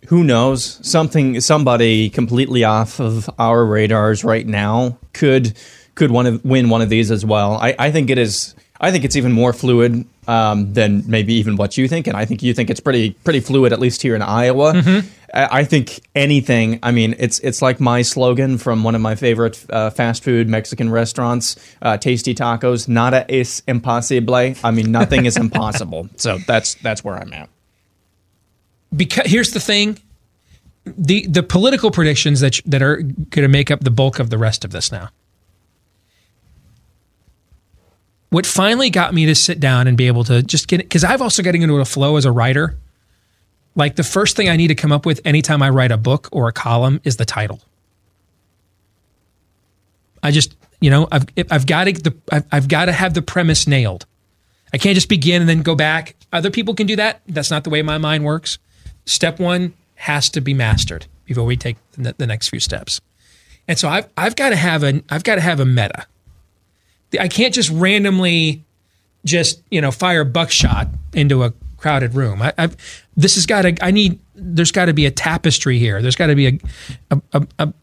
who 0.07 0.23
knows 0.23 0.79
something 0.87 1.39
somebody 1.39 2.09
completely 2.09 2.65
off 2.65 2.99
of 2.99 3.29
our 3.39 3.65
radars 3.65 4.23
right 4.25 4.45
now 4.45 4.97
could 5.13 5.57
could 5.95 6.11
one 6.11 6.25
of, 6.25 6.43
win 6.43 6.69
one 6.69 6.81
of 6.81 6.89
these 6.89 7.11
as 7.11 7.25
well. 7.25 7.53
I, 7.53 7.73
I 7.79 7.91
think 7.91 8.09
it 8.09 8.17
is. 8.17 8.53
I 8.81 8.91
think 8.91 9.05
it's 9.05 9.15
even 9.15 9.31
more 9.31 9.53
fluid 9.53 10.05
um, 10.27 10.73
than 10.73 11.09
maybe 11.09 11.33
even 11.35 11.55
what 11.55 11.77
you 11.77 11.87
think, 11.87 12.07
and 12.07 12.17
I 12.17 12.25
think 12.25 12.43
you 12.43 12.53
think 12.53 12.69
it's 12.69 12.81
pretty 12.81 13.11
pretty 13.11 13.39
fluid 13.39 13.71
at 13.71 13.79
least 13.79 14.01
here 14.01 14.15
in 14.15 14.21
Iowa. 14.21 14.73
I, 15.35 15.59
I 15.59 15.63
think 15.65 16.01
anything. 16.15 16.79
I 16.81 16.91
mean, 16.91 17.15
it's 17.19 17.39
it's 17.39 17.61
like 17.61 17.79
my 17.79 18.01
slogan 18.01 18.57
from 18.57 18.83
one 18.83 18.95
of 18.95 19.01
my 19.01 19.15
favorite 19.15 19.63
uh, 19.69 19.89
fast 19.91 20.23
food 20.23 20.47
Mexican 20.49 20.89
restaurants, 20.89 21.55
uh, 21.81 21.97
Tasty 21.97 22.33
Tacos. 22.33 22.87
Nada 22.87 23.25
es 23.29 23.61
imposible. 23.67 24.55
I 24.63 24.71
mean, 24.71 24.91
nothing 24.91 25.25
is 25.25 25.37
impossible. 25.45 26.09
So 26.15 26.37
that's 26.47 26.75
that's 26.75 27.03
where 27.03 27.15
I'm 27.15 27.33
at. 27.33 27.49
because 28.95 29.29
here's 29.29 29.51
the 29.51 29.59
thing 29.59 29.99
the 30.85 31.25
the 31.27 31.43
political 31.43 31.91
predictions 31.91 32.39
that 32.39 32.59
that 32.65 32.81
are 32.81 32.97
going 32.97 33.43
to 33.43 33.47
make 33.47 33.71
up 33.71 33.81
the 33.81 33.91
bulk 33.91 34.19
of 34.19 34.29
the 34.29 34.37
rest 34.37 34.63
of 34.63 34.71
this 34.71 34.91
now 34.91 35.09
what 38.29 38.45
finally 38.45 38.89
got 38.89 39.13
me 39.13 39.25
to 39.25 39.35
sit 39.35 39.59
down 39.59 39.87
and 39.87 39.97
be 39.97 40.07
able 40.07 40.23
to 40.23 40.43
just 40.43 40.67
get 40.67 40.79
it 40.79 40.83
because 40.83 41.03
i've 41.03 41.21
also 41.21 41.41
getting 41.43 41.61
into 41.63 41.75
a 41.79 41.85
flow 41.85 42.17
as 42.17 42.25
a 42.25 42.31
writer 42.31 42.77
like 43.75 43.95
the 43.95 44.03
first 44.03 44.35
thing 44.35 44.49
i 44.49 44.55
need 44.55 44.67
to 44.67 44.75
come 44.75 44.91
up 44.91 45.05
with 45.05 45.21
anytime 45.25 45.61
i 45.61 45.69
write 45.69 45.91
a 45.91 45.97
book 45.97 46.29
or 46.31 46.47
a 46.47 46.53
column 46.53 46.99
is 47.03 47.17
the 47.17 47.25
title 47.25 47.61
i 50.23 50.31
just 50.31 50.55
you 50.81 50.89
know 50.89 51.07
i've 51.11 51.25
i've 51.51 51.65
got 51.65 51.85
to 51.85 52.15
I've, 52.31 52.45
I've 52.51 52.67
got 52.67 52.85
to 52.85 52.91
have 52.91 53.13
the 53.13 53.21
premise 53.21 53.67
nailed 53.67 54.05
I 54.75 54.77
can't 54.77 54.95
just 54.95 55.07
begin 55.07 55.41
and 55.41 55.47
then 55.47 55.61
go 55.61 55.73
back. 55.73 56.15
Other 56.33 56.51
people 56.51 56.73
can 56.75 56.85
do 56.85 56.97
that. 56.97 57.21
That's 57.27 57.49
not 57.49 57.63
the 57.63 57.69
way 57.69 57.81
my 57.81 57.97
mind 57.97 58.25
works. 58.25 58.57
Step 59.05 59.39
one 59.39 59.73
has 59.95 60.29
to 60.31 60.41
be 60.41 60.53
mastered 60.53 61.05
before 61.23 61.45
we 61.45 61.55
take 61.55 61.77
the, 61.93 62.13
the 62.17 62.27
next 62.27 62.49
few 62.49 62.59
steps. 62.59 62.99
And 63.69 63.79
so 63.79 63.87
I've 63.87 64.09
I've 64.17 64.35
got 64.35 64.49
to 64.49 64.57
have 64.57 64.83
a 64.83 65.01
I've 65.09 65.23
got 65.23 65.35
to 65.35 65.41
have 65.41 65.61
a 65.61 65.65
meta. 65.65 66.05
I 67.17 67.29
can't 67.29 67.53
just 67.53 67.69
randomly 67.69 68.65
just 69.23 69.63
you 69.71 69.79
know 69.79 69.91
fire 69.91 70.25
buckshot 70.25 70.89
into 71.13 71.43
a 71.43 71.53
crowded 71.85 72.15
room. 72.15 72.41
I, 72.41 72.51
I've 72.57 72.75
this 73.15 73.35
has 73.35 73.45
got 73.45 73.61
to 73.61 73.75
I 73.85 73.91
need 73.91 74.17
there's 74.33 74.71
got 74.71 74.85
to 74.85 74.93
be 74.93 75.05
a 75.05 75.11
tapestry 75.11 75.77
here. 75.77 76.01
There's 76.01 76.15
got 76.15 76.27
to 76.27 76.35
be 76.35 76.47
a 76.47 76.59
a, 77.11 77.21
a 77.33 77.47
a 77.59 77.73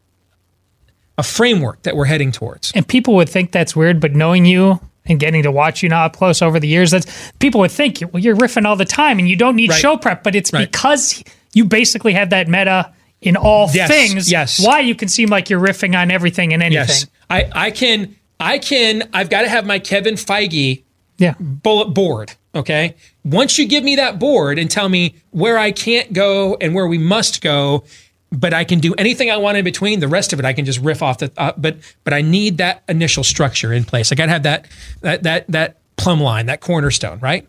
a 1.18 1.22
framework 1.22 1.82
that 1.82 1.94
we're 1.94 2.06
heading 2.06 2.32
towards. 2.32 2.72
And 2.74 2.86
people 2.88 3.14
would 3.14 3.28
think 3.28 3.52
that's 3.52 3.76
weird, 3.76 4.00
but 4.00 4.12
knowing 4.12 4.44
you 4.44 4.80
and 5.06 5.20
getting 5.20 5.44
to 5.44 5.52
watch 5.52 5.82
you 5.84 5.88
now 5.88 6.06
up 6.06 6.16
close 6.16 6.42
over 6.42 6.58
the 6.58 6.66
years, 6.66 6.90
that's 6.90 7.32
people 7.38 7.60
would 7.60 7.70
think 7.70 8.02
well, 8.12 8.20
you're 8.20 8.34
riffing 8.34 8.64
all 8.64 8.74
the 8.74 8.84
time 8.84 9.20
and 9.20 9.28
you 9.28 9.36
don't 9.36 9.54
need 9.54 9.70
Right. 9.70 9.80
show 9.80 9.96
prep, 9.96 10.24
but 10.24 10.34
it's 10.34 10.52
Right. 10.52 10.68
because 10.70 11.22
you 11.54 11.64
basically 11.64 12.12
have 12.14 12.30
that 12.30 12.48
meta 12.48 12.92
in 13.20 13.36
all 13.36 13.70
Yes, 13.72 13.88
things. 13.88 14.32
yes. 14.32 14.58
Why 14.66 14.80
you 14.80 14.96
can 14.96 15.06
seem 15.08 15.28
like 15.28 15.48
you're 15.48 15.60
riffing 15.60 15.96
on 15.96 16.10
everything 16.10 16.52
and 16.52 16.60
anything. 16.60 16.88
Yes, 16.88 17.06
I, 17.30 17.48
I 17.52 17.70
can. 17.70 18.16
I 18.40 18.58
can. 18.58 19.08
I've 19.12 19.30
got 19.30 19.42
to 19.42 19.48
have 19.48 19.64
my 19.64 19.78
Kevin 19.78 20.14
Feige 20.14 20.82
Yeah. 21.18 21.34
bullet 21.38 21.90
board. 21.94 22.32
Okay. 22.54 22.94
Once 23.24 23.58
you 23.58 23.66
give 23.66 23.82
me 23.82 23.96
that 23.96 24.18
board 24.18 24.58
and 24.58 24.70
tell 24.70 24.88
me 24.88 25.14
where 25.30 25.56
I 25.58 25.72
can't 25.72 26.12
go 26.12 26.56
and 26.60 26.74
where 26.74 26.86
we 26.86 26.98
must 26.98 27.40
go, 27.40 27.84
but 28.30 28.52
I 28.52 28.64
can 28.64 28.78
do 28.78 28.94
anything 28.94 29.30
I 29.30 29.36
want 29.36 29.56
in 29.56 29.64
between. 29.64 30.00
The 30.00 30.08
rest 30.08 30.32
of 30.32 30.38
it 30.38 30.44
I 30.44 30.52
can 30.52 30.64
just 30.64 30.80
riff 30.80 31.02
off 31.02 31.18
the. 31.18 31.32
Uh, 31.36 31.52
but 31.56 31.76
but 32.04 32.12
I 32.12 32.22
need 32.22 32.58
that 32.58 32.82
initial 32.88 33.24
structure 33.24 33.72
in 33.72 33.84
place. 33.84 34.12
I 34.12 34.14
got 34.14 34.26
to 34.26 34.32
have 34.32 34.42
that 34.42 34.66
that 35.00 35.22
that 35.22 35.46
that 35.48 35.78
plumb 35.96 36.20
line, 36.20 36.46
that 36.46 36.60
cornerstone, 36.60 37.18
right? 37.20 37.46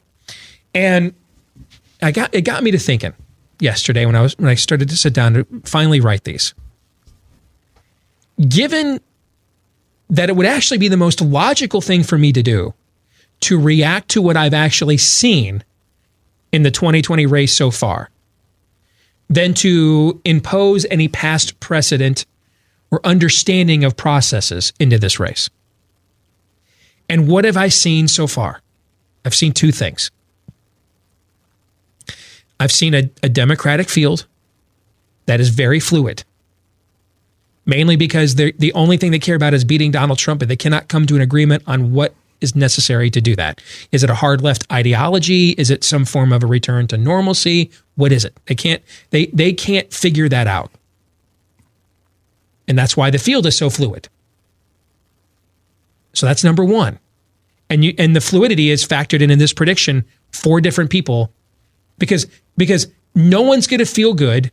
And 0.74 1.14
I 2.02 2.12
got 2.12 2.34
it 2.34 2.42
got 2.42 2.64
me 2.64 2.72
to 2.72 2.80
thinking 2.80 3.14
yesterday 3.60 4.06
when 4.06 4.16
I 4.16 4.22
was 4.22 4.38
when 4.38 4.50
I 4.50 4.56
started 4.56 4.90
to 4.90 4.98
sit 4.98 5.14
down 5.14 5.34
to 5.34 5.48
finally 5.64 6.00
write 6.00 6.24
these. 6.24 6.54
Given 8.48 9.00
that 10.10 10.30
it 10.30 10.36
would 10.36 10.46
actually 10.46 10.78
be 10.78 10.88
the 10.88 10.98
most 10.98 11.22
logical 11.22 11.82
thing 11.82 12.04
for 12.04 12.18
me 12.18 12.32
to 12.34 12.44
do 12.44 12.74
to 13.44 13.60
react 13.60 14.10
to 14.10 14.22
what 14.22 14.38
I've 14.38 14.54
actually 14.54 14.98
seen 14.98 15.64
in 16.52 16.64
the 16.64 16.72
2020 16.72 17.26
race 17.26 17.56
so 17.56 17.72
far 17.72 18.10
than 19.30 19.54
to 19.56 20.22
impose 20.26 20.86
any 20.92 21.08
past 21.08 21.60
precedent 21.60 22.26
or 22.92 23.00
understanding 23.04 23.84
of 23.84 23.98
processes 23.98 24.72
into 24.80 25.00
this 25.00 25.20
race. 25.20 25.50
And 27.10 27.28
what 27.28 27.46
have 27.46 27.58
I 27.58 27.68
seen 27.68 28.08
so 28.08 28.28
far? 28.28 28.62
I've 29.26 29.36
seen 29.36 29.52
two 29.52 29.72
things. 29.72 30.12
I've 32.60 32.72
seen 32.72 32.94
a, 32.94 33.10
a 33.22 33.30
Democratic 33.30 33.90
field 33.90 34.26
that 35.26 35.40
is 35.40 35.50
very 35.50 35.80
fluid, 35.80 36.24
mainly 37.66 37.96
because 37.96 38.36
the 38.36 38.72
only 38.74 38.98
thing 38.98 39.12
they 39.12 39.20
care 39.20 39.36
about 39.36 39.54
is 39.54 39.66
beating 39.66 39.92
Donald 39.92 40.20
Trump, 40.20 40.42
and 40.42 40.52
they 40.52 40.56
cannot 40.56 40.88
come 40.88 41.06
to 41.08 41.16
an 41.16 41.22
agreement 41.22 41.64
on 41.66 41.94
what 41.94 42.14
is 42.44 42.56
necessary 42.56 43.10
to 43.10 43.22
do 43.22 43.36
that. 43.36 43.62
Is 43.92 44.04
it 44.04 44.10
a 44.10 44.16
hard 44.16 44.42
left 44.42 44.72
ideology? 44.72 45.52
Is 45.52 45.72
it 45.72 45.84
some 45.84 46.06
form 46.06 46.34
of 46.34 46.44
a 46.44 46.48
return 46.48 46.88
to 46.88 46.98
normalcy? 46.98 47.72
What 47.96 48.12
is 48.12 48.26
it? 48.26 48.38
They 48.46 48.56
can't 48.56 48.84
they 49.10 49.28
they 49.28 49.54
can't 49.54 49.92
figure 49.92 50.30
that 50.30 50.48
out. 50.48 50.72
And 52.68 52.78
that's 52.78 52.96
why 52.96 53.10
the 53.10 53.18
field 53.18 53.46
is 53.46 53.58
so 53.58 53.70
fluid. 53.70 54.10
So 56.14 56.26
that's 56.26 56.44
number 56.44 56.64
1. 56.64 57.00
And 57.70 57.84
you 57.84 57.96
and 57.98 58.16
the 58.16 58.22
fluidity 58.22 58.70
is 58.70 58.86
factored 58.86 59.22
in 59.22 59.32
in 59.32 59.40
this 59.40 59.54
prediction 59.54 60.06
for 60.32 60.62
different 60.62 60.90
people 60.90 61.32
because 61.98 62.28
because 62.58 62.88
no 63.16 63.42
one's 63.42 63.68
going 63.68 63.80
to 63.80 63.86
feel 63.86 64.14
good 64.14 64.52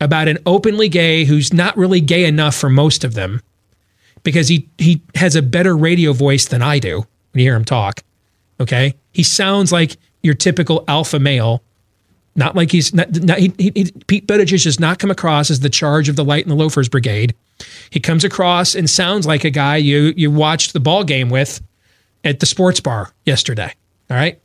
about 0.00 0.28
an 0.28 0.38
openly 0.46 0.88
gay 0.88 1.24
who's 1.24 1.52
not 1.52 1.76
really 1.76 2.00
gay 2.00 2.24
enough 2.24 2.54
for 2.54 2.68
most 2.68 3.04
of 3.04 3.14
them 3.14 3.42
because 4.22 4.48
he 4.48 4.68
he 4.78 5.02
has 5.14 5.34
a 5.36 5.42
better 5.42 5.76
radio 5.76 6.12
voice 6.12 6.46
than 6.46 6.62
I 6.62 6.78
do 6.78 7.06
when 7.32 7.40
you 7.40 7.46
hear 7.46 7.56
him 7.56 7.64
talk. 7.64 8.02
Okay, 8.60 8.94
he 9.12 9.22
sounds 9.22 9.72
like 9.72 9.96
your 10.22 10.34
typical 10.34 10.84
alpha 10.88 11.18
male. 11.18 11.62
Not 12.34 12.54
like 12.54 12.70
he's 12.70 12.94
not. 12.94 13.10
not 13.22 13.38
he, 13.38 13.52
he, 13.58 13.92
Pete 14.06 14.26
Buttigieg 14.26 14.62
does 14.62 14.78
not 14.78 14.98
come 14.98 15.10
across 15.10 15.50
as 15.50 15.60
the 15.60 15.70
charge 15.70 16.08
of 16.08 16.16
the 16.16 16.24
light 16.24 16.44
and 16.44 16.50
the 16.50 16.56
loafers 16.56 16.88
brigade. 16.88 17.34
He 17.90 18.00
comes 18.00 18.24
across 18.24 18.74
and 18.74 18.88
sounds 18.88 19.26
like 19.26 19.44
a 19.44 19.50
guy 19.50 19.76
you 19.76 20.12
you 20.16 20.30
watched 20.30 20.72
the 20.72 20.80
ball 20.80 21.04
game 21.04 21.30
with 21.30 21.60
at 22.24 22.40
the 22.40 22.46
sports 22.46 22.80
bar 22.80 23.12
yesterday. 23.24 23.72
All 24.10 24.16
right, 24.16 24.40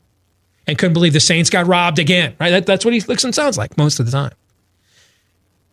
and 0.68 0.78
couldn't 0.78 0.94
believe 0.94 1.14
the 1.14 1.20
Saints 1.20 1.50
got 1.50 1.68
robbed 1.68 2.00
again. 2.00 2.36
Right, 2.40 2.50
that, 2.52 2.66
that's 2.66 2.84
what 2.84 2.94
he 2.94 3.02
looks 3.02 3.24
and 3.24 3.34
sounds 3.34 3.58
like 3.58 3.78
most 3.78 4.00
of 4.00 4.06
the 4.06 4.12
time. 4.12 4.32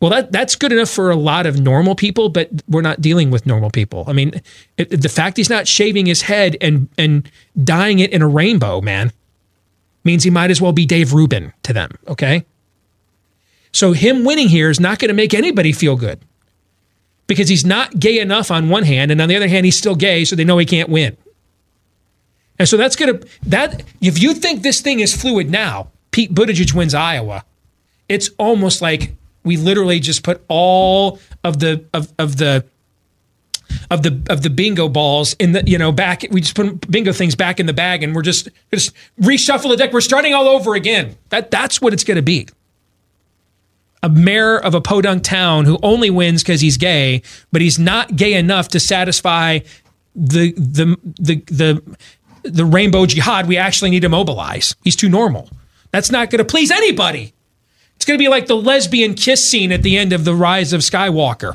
Well, 0.00 0.10
that 0.10 0.32
that's 0.32 0.56
good 0.56 0.72
enough 0.72 0.88
for 0.88 1.10
a 1.10 1.16
lot 1.16 1.44
of 1.46 1.60
normal 1.60 1.94
people, 1.94 2.30
but 2.30 2.50
we're 2.66 2.80
not 2.80 3.02
dealing 3.02 3.30
with 3.30 3.44
normal 3.44 3.70
people. 3.70 4.04
I 4.06 4.14
mean, 4.14 4.40
it, 4.78 5.02
the 5.02 5.10
fact 5.10 5.36
he's 5.36 5.50
not 5.50 5.68
shaving 5.68 6.06
his 6.06 6.22
head 6.22 6.56
and 6.62 6.88
and 6.96 7.30
dyeing 7.62 7.98
it 7.98 8.10
in 8.10 8.22
a 8.22 8.28
rainbow, 8.28 8.80
man, 8.80 9.12
means 10.02 10.24
he 10.24 10.30
might 10.30 10.50
as 10.50 10.60
well 10.60 10.72
be 10.72 10.86
Dave 10.86 11.12
Rubin 11.12 11.52
to 11.64 11.74
them. 11.74 11.90
Okay, 12.08 12.46
so 13.72 13.92
him 13.92 14.24
winning 14.24 14.48
here 14.48 14.70
is 14.70 14.80
not 14.80 14.98
going 14.98 15.10
to 15.10 15.14
make 15.14 15.34
anybody 15.34 15.70
feel 15.70 15.96
good 15.96 16.18
because 17.26 17.50
he's 17.50 17.66
not 17.66 18.00
gay 18.00 18.18
enough 18.18 18.50
on 18.50 18.70
one 18.70 18.84
hand, 18.84 19.10
and 19.10 19.20
on 19.20 19.28
the 19.28 19.36
other 19.36 19.48
hand, 19.48 19.66
he's 19.66 19.76
still 19.76 19.94
gay, 19.94 20.24
so 20.24 20.34
they 20.34 20.44
know 20.44 20.56
he 20.56 20.66
can't 20.66 20.88
win. 20.88 21.14
And 22.58 22.66
so 22.66 22.78
that's 22.78 22.96
going 22.96 23.20
to 23.20 23.28
that 23.42 23.82
if 24.00 24.22
you 24.22 24.32
think 24.32 24.62
this 24.62 24.80
thing 24.80 25.00
is 25.00 25.14
fluid 25.14 25.50
now, 25.50 25.90
Pete 26.10 26.34
Buttigieg 26.34 26.74
wins 26.74 26.94
Iowa. 26.94 27.44
It's 28.08 28.30
almost 28.38 28.82
like 28.82 29.14
we 29.44 29.56
literally 29.56 30.00
just 30.00 30.22
put 30.22 30.44
all 30.48 31.18
of 31.44 31.58
the 31.60 31.84
of, 31.92 32.12
of 32.18 32.36
the 32.36 32.64
of 33.90 34.02
the 34.02 34.20
of 34.28 34.42
the 34.42 34.50
bingo 34.50 34.88
balls 34.88 35.34
in 35.34 35.52
the 35.52 35.62
you 35.66 35.78
know 35.78 35.92
back 35.92 36.24
we 36.30 36.40
just 36.40 36.54
put 36.54 36.90
bingo 36.90 37.12
things 37.12 37.34
back 37.34 37.60
in 37.60 37.66
the 37.66 37.72
bag 37.72 38.02
and 38.02 38.14
we're 38.14 38.22
just 38.22 38.48
just 38.72 38.92
reshuffle 39.20 39.70
the 39.70 39.76
deck. 39.76 39.92
We're 39.92 40.00
starting 40.00 40.34
all 40.34 40.48
over 40.48 40.74
again. 40.74 41.16
That 41.28 41.50
that's 41.50 41.80
what 41.80 41.92
it's 41.92 42.04
going 42.04 42.16
to 42.16 42.22
be. 42.22 42.48
A 44.02 44.08
mayor 44.08 44.58
of 44.58 44.74
a 44.74 44.80
podunk 44.80 45.22
town 45.24 45.66
who 45.66 45.78
only 45.82 46.08
wins 46.10 46.42
because 46.42 46.60
he's 46.60 46.76
gay 46.76 47.22
but 47.52 47.60
he's 47.60 47.78
not 47.78 48.16
gay 48.16 48.34
enough 48.34 48.68
to 48.68 48.80
satisfy 48.80 49.60
the 50.14 50.52
the 50.52 50.96
the 51.04 51.36
the 51.46 51.96
the 52.42 52.64
rainbow 52.64 53.04
jihad 53.06 53.46
we 53.46 53.56
actually 53.56 53.90
need 53.90 54.00
to 54.00 54.08
mobilize. 54.08 54.74
He's 54.82 54.96
too 54.96 55.08
normal. 55.08 55.48
That's 55.90 56.10
not 56.10 56.30
going 56.30 56.38
to 56.38 56.44
please 56.44 56.70
anybody 56.70 57.34
it's 58.00 58.06
going 58.06 58.16
to 58.16 58.24
be 58.24 58.30
like 58.30 58.46
the 58.46 58.56
lesbian 58.56 59.12
kiss 59.12 59.46
scene 59.46 59.70
at 59.70 59.82
the 59.82 59.98
end 59.98 60.14
of 60.14 60.24
The 60.24 60.34
Rise 60.34 60.72
of 60.72 60.80
Skywalker. 60.80 61.54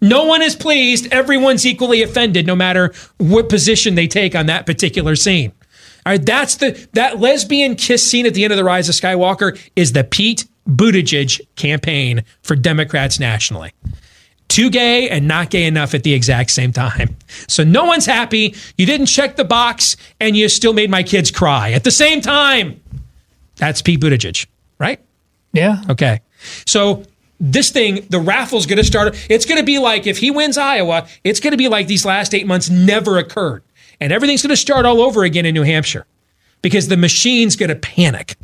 No 0.00 0.22
one 0.24 0.40
is 0.40 0.54
pleased. 0.54 1.12
Everyone's 1.12 1.66
equally 1.66 2.00
offended, 2.00 2.46
no 2.46 2.54
matter 2.54 2.94
what 3.18 3.48
position 3.48 3.96
they 3.96 4.06
take 4.06 4.36
on 4.36 4.46
that 4.46 4.66
particular 4.66 5.16
scene. 5.16 5.50
All 6.06 6.12
right, 6.12 6.24
that's 6.24 6.54
the 6.54 6.88
that 6.92 7.18
lesbian 7.18 7.74
kiss 7.74 8.08
scene 8.08 8.24
at 8.24 8.34
the 8.34 8.44
end 8.44 8.52
of 8.52 8.56
The 8.56 8.62
Rise 8.62 8.88
of 8.88 8.94
Skywalker 8.94 9.60
is 9.74 9.92
the 9.92 10.04
Pete 10.04 10.46
Buttigieg 10.68 11.40
campaign 11.56 12.22
for 12.44 12.54
Democrats 12.54 13.18
nationally. 13.18 13.72
Too 14.46 14.70
gay 14.70 15.10
and 15.10 15.26
not 15.26 15.50
gay 15.50 15.64
enough 15.66 15.92
at 15.92 16.04
the 16.04 16.14
exact 16.14 16.52
same 16.52 16.72
time. 16.72 17.16
So 17.48 17.64
no 17.64 17.84
one's 17.84 18.06
happy. 18.06 18.54
You 18.78 18.86
didn't 18.86 19.06
check 19.06 19.34
the 19.34 19.44
box 19.44 19.96
and 20.20 20.36
you 20.36 20.48
still 20.48 20.72
made 20.72 20.88
my 20.88 21.02
kids 21.02 21.32
cry 21.32 21.72
at 21.72 21.82
the 21.82 21.90
same 21.90 22.20
time. 22.20 22.80
That's 23.56 23.82
Pete 23.82 23.98
Buttigieg, 23.98 24.46
right? 24.78 25.00
Yeah. 25.52 25.82
Okay. 25.88 26.20
So 26.66 27.04
this 27.40 27.70
thing, 27.70 28.06
the 28.10 28.20
raffle's 28.20 28.66
going 28.66 28.78
to 28.78 28.84
start. 28.84 29.16
It's 29.30 29.46
going 29.46 29.58
to 29.58 29.64
be 29.64 29.78
like 29.78 30.06
if 30.06 30.18
he 30.18 30.30
wins 30.30 30.58
Iowa, 30.58 31.08
it's 31.24 31.40
going 31.40 31.52
to 31.52 31.56
be 31.56 31.68
like 31.68 31.86
these 31.86 32.04
last 32.04 32.34
eight 32.34 32.46
months 32.46 32.68
never 32.70 33.18
occurred. 33.18 33.62
And 34.00 34.12
everything's 34.12 34.42
going 34.42 34.50
to 34.50 34.56
start 34.56 34.86
all 34.86 35.00
over 35.00 35.24
again 35.24 35.46
in 35.46 35.54
New 35.54 35.62
Hampshire 35.62 36.06
because 36.62 36.88
the 36.88 36.96
machine's 36.96 37.56
going 37.56 37.68
to 37.68 37.76
panic. 37.76 38.36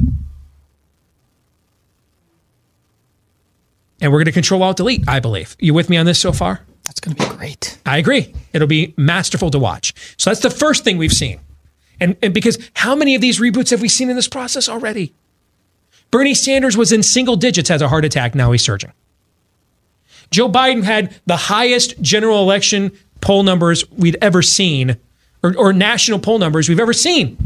And 4.00 4.12
we're 4.12 4.18
going 4.18 4.26
to 4.26 4.32
control 4.32 4.62
alt 4.62 4.76
delete, 4.76 5.08
I 5.08 5.20
believe. 5.20 5.56
You 5.58 5.72
with 5.72 5.88
me 5.88 5.96
on 5.96 6.04
this 6.04 6.18
so 6.18 6.32
far? 6.32 6.60
That's 6.84 7.00
going 7.00 7.16
to 7.16 7.28
be 7.28 7.36
great. 7.36 7.78
I 7.86 7.98
agree. 7.98 8.34
It'll 8.52 8.68
be 8.68 8.94
masterful 8.96 9.50
to 9.50 9.58
watch. 9.58 9.94
So 10.18 10.30
that's 10.30 10.40
the 10.40 10.50
first 10.50 10.84
thing 10.84 10.98
we've 10.98 11.12
seen. 11.12 11.40
And, 11.98 12.16
and 12.22 12.34
because 12.34 12.58
how 12.74 12.94
many 12.94 13.14
of 13.14 13.22
these 13.22 13.40
reboots 13.40 13.70
have 13.70 13.80
we 13.80 13.88
seen 13.88 14.10
in 14.10 14.16
this 14.16 14.28
process 14.28 14.68
already? 14.68 15.14
Bernie 16.16 16.32
Sanders 16.32 16.78
was 16.78 16.92
in 16.92 17.02
single 17.02 17.36
digits, 17.36 17.68
has 17.68 17.82
a 17.82 17.88
heart 17.88 18.06
attack. 18.06 18.34
Now 18.34 18.50
he's 18.50 18.62
surging. 18.62 18.90
Joe 20.30 20.48
Biden 20.50 20.82
had 20.82 21.14
the 21.26 21.36
highest 21.36 22.00
general 22.00 22.40
election 22.40 22.90
poll 23.20 23.42
numbers 23.42 23.84
we'd 23.90 24.16
ever 24.22 24.40
seen, 24.40 24.96
or, 25.42 25.54
or 25.58 25.74
national 25.74 26.18
poll 26.18 26.38
numbers 26.38 26.70
we've 26.70 26.80
ever 26.80 26.94
seen 26.94 27.36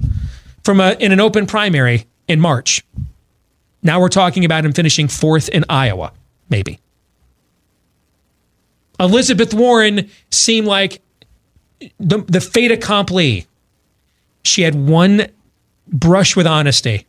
from 0.63 0.79
a, 0.79 0.93
in 1.01 1.11
an 1.11 1.19
open 1.19 1.47
primary 1.47 2.07
in 2.29 2.39
March. 2.39 2.85
Now 3.83 4.01
we're 4.01 4.09
talking 4.09 4.45
about 4.45 4.65
him 4.65 4.73
finishing 4.73 5.09
fourth 5.09 5.49
in 5.49 5.65
Iowa, 5.69 6.13
maybe. 6.49 6.79
Elizabeth 9.01 9.53
Warren 9.53 10.09
seemed 10.31 10.69
like 10.69 11.03
the, 11.99 12.19
the 12.19 12.41
fait 12.41 12.71
accompli. 12.71 13.49
She 14.45 14.63
had 14.63 14.77
one 14.77 15.27
brush 15.89 16.37
with 16.37 16.47
honesty 16.47 17.09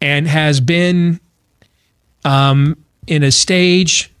and 0.00 0.26
has 0.28 0.60
been 0.60 1.20
um, 2.24 2.76
in 3.06 3.22
a 3.22 3.32
stage 3.32 4.12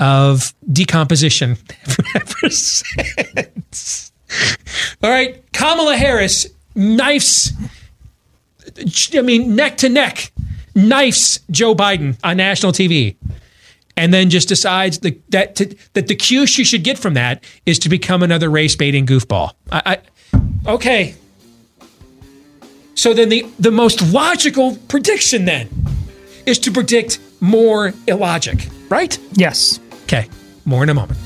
of 0.00 0.54
decomposition 0.70 1.56
ever 2.14 2.50
since. 2.50 4.12
All 5.02 5.10
right, 5.10 5.42
Kamala 5.52 5.96
Harris 5.96 6.46
knifes, 6.74 7.52
I 9.14 9.22
mean, 9.22 9.56
neck 9.56 9.78
to 9.78 9.88
neck, 9.88 10.32
knifes 10.74 11.40
Joe 11.50 11.74
Biden 11.74 12.18
on 12.22 12.36
national 12.36 12.72
TV. 12.72 13.16
And 13.98 14.12
then 14.12 14.28
just 14.28 14.48
decides 14.48 14.98
the, 14.98 15.18
that 15.30 15.56
to, 15.56 15.74
that 15.94 16.06
the 16.06 16.14
cue 16.14 16.46
she 16.46 16.64
should 16.64 16.84
get 16.84 16.98
from 16.98 17.14
that 17.14 17.42
is 17.64 17.78
to 17.78 17.88
become 17.88 18.22
another 18.22 18.50
race 18.50 18.76
baiting 18.76 19.06
goofball. 19.06 19.52
I, 19.72 19.98
I 20.34 20.70
okay, 20.70 21.14
so 22.96 23.14
then 23.14 23.28
the, 23.28 23.46
the 23.60 23.70
most 23.70 24.02
logical 24.12 24.76
prediction 24.88 25.44
then 25.44 25.68
is 26.46 26.58
to 26.60 26.72
predict 26.72 27.20
more 27.40 27.92
illogic, 28.08 28.68
right? 28.88 29.16
Yes. 29.32 29.78
Okay, 30.04 30.28
more 30.64 30.82
in 30.82 30.88
a 30.88 30.94
moment. 30.94 31.18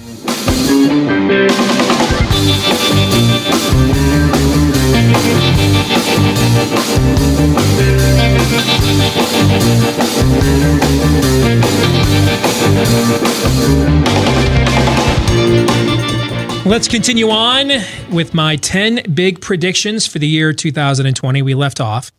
Let's 16.67 16.89
continue 16.89 17.31
on 17.31 17.71
with 18.13 18.35
my 18.35 18.57
10 18.57 19.15
big 19.15 19.41
predictions 19.41 20.07
for 20.07 20.19
the 20.19 20.27
year 20.27 20.53
2020. 20.53 21.41
We 21.41 21.55
left 21.55 21.81
off 21.81 22.13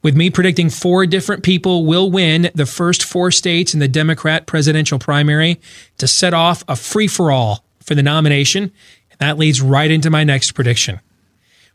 with 0.00 0.16
me 0.16 0.30
predicting 0.30 0.70
four 0.70 1.06
different 1.06 1.42
people 1.42 1.84
will 1.84 2.08
win 2.08 2.50
the 2.54 2.66
first 2.66 3.02
four 3.02 3.32
states 3.32 3.74
in 3.74 3.80
the 3.80 3.88
Democrat 3.88 4.46
presidential 4.46 5.00
primary 5.00 5.60
to 5.98 6.06
set 6.06 6.32
off 6.32 6.62
a 6.68 6.76
free 6.76 7.08
for 7.08 7.32
all 7.32 7.64
for 7.80 7.96
the 7.96 8.02
nomination. 8.02 8.70
And 9.10 9.18
that 9.18 9.38
leads 9.38 9.60
right 9.60 9.90
into 9.90 10.08
my 10.08 10.22
next 10.22 10.52
prediction. 10.52 11.00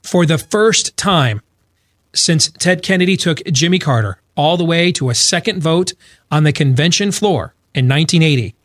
For 0.01 0.25
the 0.25 0.37
first 0.37 0.95
time 0.95 1.41
since 2.13 2.49
Ted 2.49 2.81
Kennedy 2.81 3.17
took 3.17 3.43
Jimmy 3.47 3.77
Carter 3.77 4.21
all 4.37 4.55
the 4.55 4.63
way 4.63 4.93
to 4.93 5.09
a 5.09 5.15
second 5.15 5.61
vote 5.61 5.91
on 6.31 6.45
the 6.45 6.53
convention 6.53 7.11
floor 7.11 7.53
in 7.73 7.89
1980, 7.89 8.55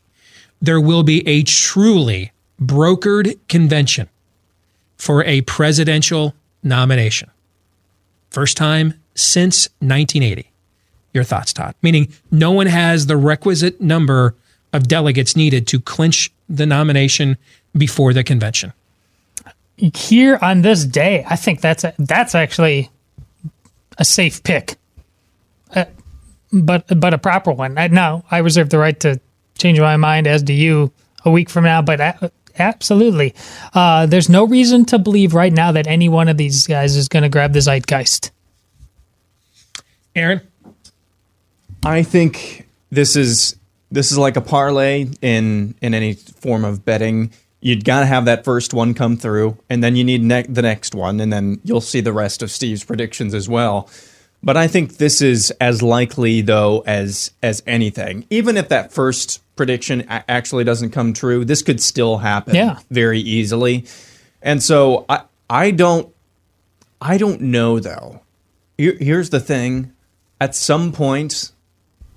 there 0.63 0.81
will 0.81 1.03
be 1.03 1.27
a 1.27 1.43
truly 1.43 2.31
brokered 2.63 3.39
convention 3.49 4.09
for 4.97 5.25
a 5.25 5.41
presidential 5.43 6.35
nomination. 6.63 7.31
First 8.31 8.57
time 8.57 8.95
since 9.15 9.69
1980. 9.81 10.51
Your 11.13 11.25
thoughts, 11.25 11.53
Todd? 11.53 11.75
Meaning 11.83 12.13
no 12.31 12.53
one 12.53 12.67
has 12.67 13.07
the 13.07 13.17
requisite 13.17 13.81
number 13.81 14.35
of 14.73 14.87
delegates 14.87 15.35
needed 15.35 15.67
to 15.69 15.81
clinch 15.81 16.31
the 16.49 16.67
nomination 16.67 17.37
before 17.77 18.13
the 18.13 18.23
convention. 18.23 18.73
Here 19.77 20.39
on 20.43 20.63
this 20.63 20.85
day, 20.85 21.25
I 21.29 21.37
think 21.37 21.61
that's 21.61 21.85
a, 21.85 21.95
that's 21.99 22.35
actually 22.35 22.91
a 23.99 24.05
safe 24.05 24.43
pick, 24.43 24.77
uh, 25.75 25.87
but 26.53 26.85
but 27.01 27.15
a 27.15 27.19
proper 27.19 27.51
one. 27.53 27.79
I, 27.79 27.89
no, 27.89 28.25
I 28.31 28.39
reserve 28.39 28.69
the 28.71 28.79
right 28.79 28.99
to 29.01 29.19
change 29.59 29.81
my 29.81 29.97
mind, 29.97 30.27
as 30.27 30.43
do 30.43 30.53
you, 30.53 30.93
a 31.25 31.31
week 31.31 31.49
from 31.49 31.65
now. 31.65 31.81
But 31.81 32.01
a- 32.01 32.33
absolutely, 32.61 33.35
uh, 33.75 34.07
there's 34.07 34.29
no 34.29 34.47
reason 34.47 34.85
to 34.87 34.99
believe 34.99 35.35
right 35.35 35.53
now 35.53 35.73
that 35.73 35.87
any 35.87 36.09
one 36.09 36.29
of 36.29 36.37
these 36.37 36.67
guys 36.67 36.97
is 36.97 37.09
going 37.09 37.23
to 37.23 37.29
grab 37.29 37.53
the 37.53 37.61
zeitgeist. 37.61 38.31
Aaron, 40.15 40.41
I 41.85 42.03
think 42.03 42.69
this 42.91 43.17
is 43.17 43.57
this 43.91 44.13
is 44.13 44.19
like 44.19 44.37
a 44.37 44.41
parlay 44.41 45.09
in 45.23 45.75
in 45.81 45.95
any 45.95 46.15
form 46.15 46.65
of 46.65 46.85
betting. 46.85 47.33
You'd 47.61 47.85
got 47.85 48.01
to 48.01 48.07
have 48.07 48.25
that 48.25 48.45
first 48.45 48.73
one 48.73 48.95
come 48.95 49.17
through, 49.17 49.59
and 49.69 49.85
then 49.85 49.95
you 49.95 50.03
need 50.03 50.23
ne- 50.23 50.47
the 50.49 50.63
next 50.63 50.95
one, 50.95 51.21
and 51.21 51.33
then 51.33 51.61
you'll 51.63 51.83
see 51.83 52.01
the 52.01 52.13
rest 52.13 52.43
of 52.43 52.51
Steve's 52.51 52.85
predictions 52.85 53.35
as 53.35 53.49
well. 53.49 53.89
But 54.43 54.57
I 54.57 54.69
think 54.69 54.97
this 54.97 55.21
is 55.21 55.51
as 55.61 55.83
likely 55.83 56.41
though 56.41 56.83
as 56.87 57.31
as 57.43 57.63
anything. 57.67 58.25
Even 58.31 58.57
if 58.57 58.69
that 58.71 58.93
first 58.93 59.41
prediction 59.57 60.01
a- 60.09 60.25
actually 60.31 60.65
doesn't 60.65 60.91
come 60.91 61.13
true, 61.13 61.45
this 61.45 61.61
could 61.63 61.81
still 61.81 62.19
happen 62.19 62.55
Yeah. 62.55 62.79
very 62.91 63.21
easily. 63.21 63.85
And 64.41 64.63
so 64.63 65.05
I 65.09 65.23
I 65.51 65.71
don't 65.73 66.09
I 67.03 67.19
don't 67.19 67.41
know 67.43 67.79
though. 67.81 68.21
Here's 68.79 69.29
the 69.29 69.41
thing: 69.41 69.93
at 70.41 70.55
some 70.55 70.91
point, 70.93 71.53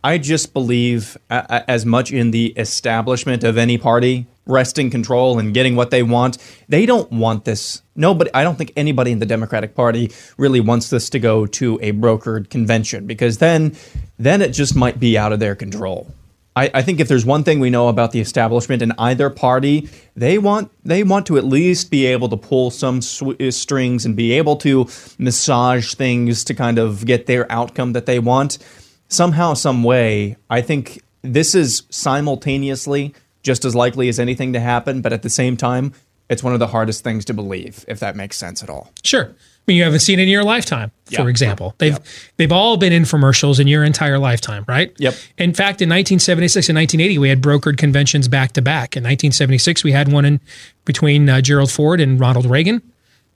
I 0.02 0.18
just 0.18 0.54
believe 0.54 1.18
as 1.30 1.86
much 1.86 2.12
in 2.12 2.32
the 2.32 2.48
establishment 2.56 3.44
of 3.44 3.58
any 3.58 3.78
party 3.78 4.28
wresting 4.46 4.90
control 4.90 5.40
and 5.40 5.54
getting 5.54 5.76
what 5.76 5.92
they 5.92 6.04
want. 6.04 6.38
They 6.68 6.86
don't 6.86 7.12
want 7.12 7.46
this. 7.46 7.82
Nobody. 7.96 8.30
I 8.34 8.44
don't 8.44 8.58
think 8.58 8.74
anybody 8.76 9.12
in 9.12 9.20
the 9.20 9.26
Democratic 9.26 9.76
Party 9.76 10.12
really 10.38 10.60
wants 10.60 10.90
this 10.90 11.10
to 11.12 11.20
go 11.20 11.46
to 11.46 11.80
a 11.82 11.92
brokered 11.94 12.50
convention 12.50 13.08
because 13.08 13.38
then, 13.38 13.76
then 14.18 14.42
it 14.42 14.50
just 14.50 14.76
might 14.76 15.00
be 15.00 15.18
out 15.18 15.34
of 15.34 15.40
their 15.40 15.56
control. 15.56 16.14
I, 16.56 16.70
I 16.74 16.82
think 16.84 17.00
if 17.00 17.08
there's 17.08 17.26
one 17.26 17.44
thing 17.44 17.60
we 17.60 17.70
know 17.70 17.88
about 17.88 18.12
the 18.12 18.20
establishment 18.20 18.82
in 18.82 18.94
either 18.98 19.30
party, 19.30 19.90
they 20.16 20.38
want 20.38 20.72
they 20.84 21.04
want 21.04 21.26
to 21.28 21.38
at 21.38 21.46
least 21.46 21.90
be 21.90 22.06
able 22.06 22.30
to 22.30 22.38
pull 22.38 22.70
some 22.70 23.02
sw- 23.02 23.40
uh, 23.40 23.50
strings 23.50 24.06
and 24.06 24.16
be 24.16 24.34
able 24.34 24.58
to 24.58 24.88
massage 25.18 25.96
things 25.96 26.44
to 26.44 26.54
kind 26.54 26.78
of 26.78 27.06
get 27.06 27.26
their 27.26 27.52
outcome 27.52 27.94
that 27.94 28.06
they 28.06 28.20
want. 28.20 28.60
Somehow, 29.08 29.54
some 29.54 29.84
way, 29.84 30.38
I 30.50 30.62
think 30.62 31.02
this 31.24 31.56
is 31.56 31.84
simultaneously 31.90 33.14
just 33.44 33.66
as 33.66 33.76
likely 33.76 34.10
as 34.10 34.20
anything 34.20 34.54
to 34.54 34.60
happen, 34.60 35.02
but 35.02 35.14
at 35.14 35.22
the 35.22 35.30
same 35.30 35.56
time, 35.58 35.94
it's 36.30 36.42
one 36.42 36.54
of 36.54 36.60
the 36.60 36.68
hardest 36.68 37.04
things 37.04 37.26
to 37.26 37.34
believe, 37.34 37.84
if 37.88 38.00
that 38.00 38.16
makes 38.16 38.38
sense 38.38 38.64
at 38.64 38.70
all. 38.70 38.92
Sure. 39.04 39.26
I 39.26 39.36
mean, 39.68 39.78
you 39.78 39.84
haven't 39.84 40.00
seen 40.00 40.20
it 40.20 40.24
in 40.24 40.30
your 40.30 40.44
lifetime, 40.44 40.92
for 41.06 41.14
Yeah. 41.24 41.28
example. 41.28 41.76
They've 41.78 41.98
they've 42.38 42.52
all 42.52 42.76
been 42.76 42.92
infomercials 42.92 43.60
in 43.60 43.68
your 43.68 43.84
entire 43.84 44.20
lifetime, 44.20 44.66
right? 44.68 44.92
Yep. 44.98 45.14
In 45.38 45.54
fact, 45.54 45.82
in 45.82 45.88
1976 45.90 46.68
and 46.70 46.76
1980, 46.76 47.18
we 47.18 47.30
had 47.30 47.42
brokered 47.42 47.78
conventions 47.78 48.28
back 48.28 48.54
to 48.54 48.62
back. 48.62 48.98
In 48.98 49.04
1976, 49.04 49.84
we 49.84 49.92
had 49.94 50.12
one 50.12 50.26
in 50.26 50.40
between 50.86 51.30
uh, 51.30 51.40
Gerald 51.42 51.72
Ford 51.72 52.02
and 52.02 52.20
Ronald 52.20 52.46
Reagan. 52.46 52.82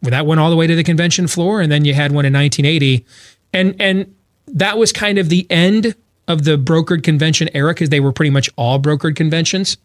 Well, 0.02 0.12
that 0.12 0.26
went 0.26 0.40
all 0.42 0.50
the 0.50 0.56
way 0.58 0.68
to 0.68 0.76
the 0.76 0.84
convention 0.84 1.28
floor, 1.28 1.62
and 1.62 1.72
then 1.72 1.86
you 1.86 1.94
had 1.94 2.12
one 2.12 2.26
in 2.26 2.34
1980, 2.34 3.06
and 3.54 3.76
and 3.80 4.14
that 4.48 4.78
was 4.78 4.92
kind 4.92 5.18
of 5.18 5.30
the 5.30 5.48
end 5.50 5.96
of 6.28 6.44
the 6.44 6.58
brokered 6.58 7.04
convention 7.04 7.50
era 7.54 7.74
because 7.74 7.90
they 7.90 8.00
were 8.02 8.12
pretty 8.12 8.30
much 8.32 8.50
all 8.58 8.80
brokered 8.82 9.16
conventions 9.16 9.78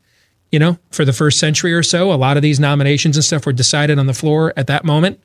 you 0.52 0.58
know, 0.58 0.78
for 0.90 1.04
the 1.04 1.12
first 1.12 1.38
century 1.38 1.72
or 1.72 1.82
so. 1.82 2.12
A 2.12 2.14
lot 2.14 2.36
of 2.36 2.42
these 2.42 2.60
nominations 2.60 3.16
and 3.16 3.24
stuff 3.24 3.46
were 3.46 3.54
decided 3.54 3.98
on 3.98 4.06
the 4.06 4.14
floor 4.14 4.52
at 4.56 4.66
that 4.68 4.84
moment. 4.84 5.18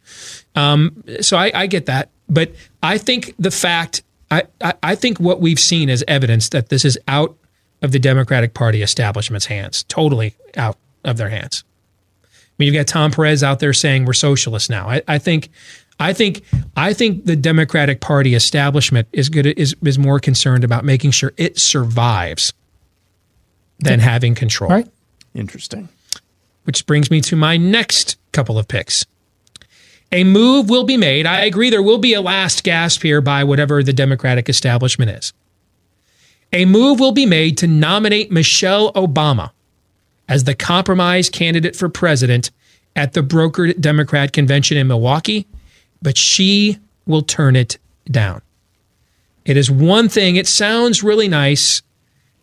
Um, 0.56 1.04
so 1.22 1.38
I, 1.38 1.52
I 1.54 1.68
get 1.68 1.86
that. 1.86 2.10
But 2.30 2.54
I 2.82 2.98
think 2.98 3.36
the 3.38 3.52
fact, 3.52 4.04
I, 4.32 4.44
I, 4.62 4.74
I 4.82 4.96
think 4.96 5.20
what 5.20 5.42
we've 5.42 5.60
seen 5.60 5.90
is 5.90 6.04
evidence 6.08 6.50
that 6.50 6.70
this 6.70 6.86
is 6.86 6.98
out 7.08 7.38
of 7.82 7.92
the 7.92 8.00
Democratic 8.00 8.54
Party 8.54 8.82
establishment's 8.82 9.46
hands, 9.46 9.84
totally 9.84 10.36
out 10.56 10.78
of 11.04 11.18
their 11.18 11.30
hands. 11.30 11.64
I 12.24 12.28
mean, 12.58 12.74
you've 12.74 12.80
got 12.80 12.88
Tom 12.88 13.12
Perez 13.12 13.44
out 13.44 13.60
there 13.60 13.74
saying 13.74 14.06
we're 14.06 14.14
socialists 14.14 14.70
now. 14.70 14.90
I, 14.90 15.04
I 15.08 15.20
think, 15.20 15.50
I 16.00 16.14
think, 16.14 16.42
I 16.76 16.94
think 16.94 17.26
the 17.26 17.36
Democratic 17.36 18.00
Party 18.00 18.34
establishment 18.34 19.08
is 19.12 19.30
good 19.30 19.46
is 19.46 19.76
is 19.84 20.00
more 20.00 20.20
concerned 20.20 20.64
about 20.64 20.86
making 20.86 21.12
sure 21.12 21.34
it 21.38 21.60
survives 21.60 22.54
than 23.80 24.00
having 24.00 24.34
control. 24.34 24.72
Right. 24.72 24.88
Interesting. 25.38 25.88
Which 26.64 26.86
brings 26.86 27.12
me 27.12 27.22
to 27.22 27.36
my 27.36 27.58
next 27.58 28.18
couple 28.32 28.58
of 28.58 28.68
picks. 28.68 29.06
A 30.12 30.24
move 30.24 30.70
will 30.70 30.84
be 30.84 30.98
made. 30.98 31.26
I 31.26 31.42
agree 31.42 31.70
there 31.70 31.84
will 31.84 31.98
be 32.00 32.14
a 32.14 32.22
last 32.22 32.64
gasp 32.64 33.04
here 33.04 33.22
by 33.22 33.44
whatever 33.44 33.84
the 33.84 33.94
Democratic 33.94 34.50
establishment 34.50 35.12
is. 35.12 35.34
A 36.54 36.66
move 36.66 37.00
will 37.00 37.12
be 37.12 37.26
made 37.26 37.58
to 37.60 37.68
nominate 37.68 38.32
Michelle 38.32 38.92
Obama 38.94 39.52
as 40.28 40.46
the 40.46 40.56
compromise 40.56 41.30
candidate 41.30 41.76
for 41.76 41.88
president 41.88 42.52
at 42.96 43.14
the 43.14 43.22
brokered 43.22 43.80
Democrat 43.80 44.34
convention 44.34 44.78
in 44.78 44.88
Milwaukee, 44.88 45.46
but 46.02 46.18
she 46.18 46.80
will 47.06 47.22
turn 47.22 47.56
it 47.56 47.78
down. 48.10 48.42
It 49.46 49.56
is 49.56 49.70
one 49.70 50.10
thing, 50.10 50.36
it 50.36 50.48
sounds 50.48 51.04
really 51.04 51.28
nice 51.28 51.82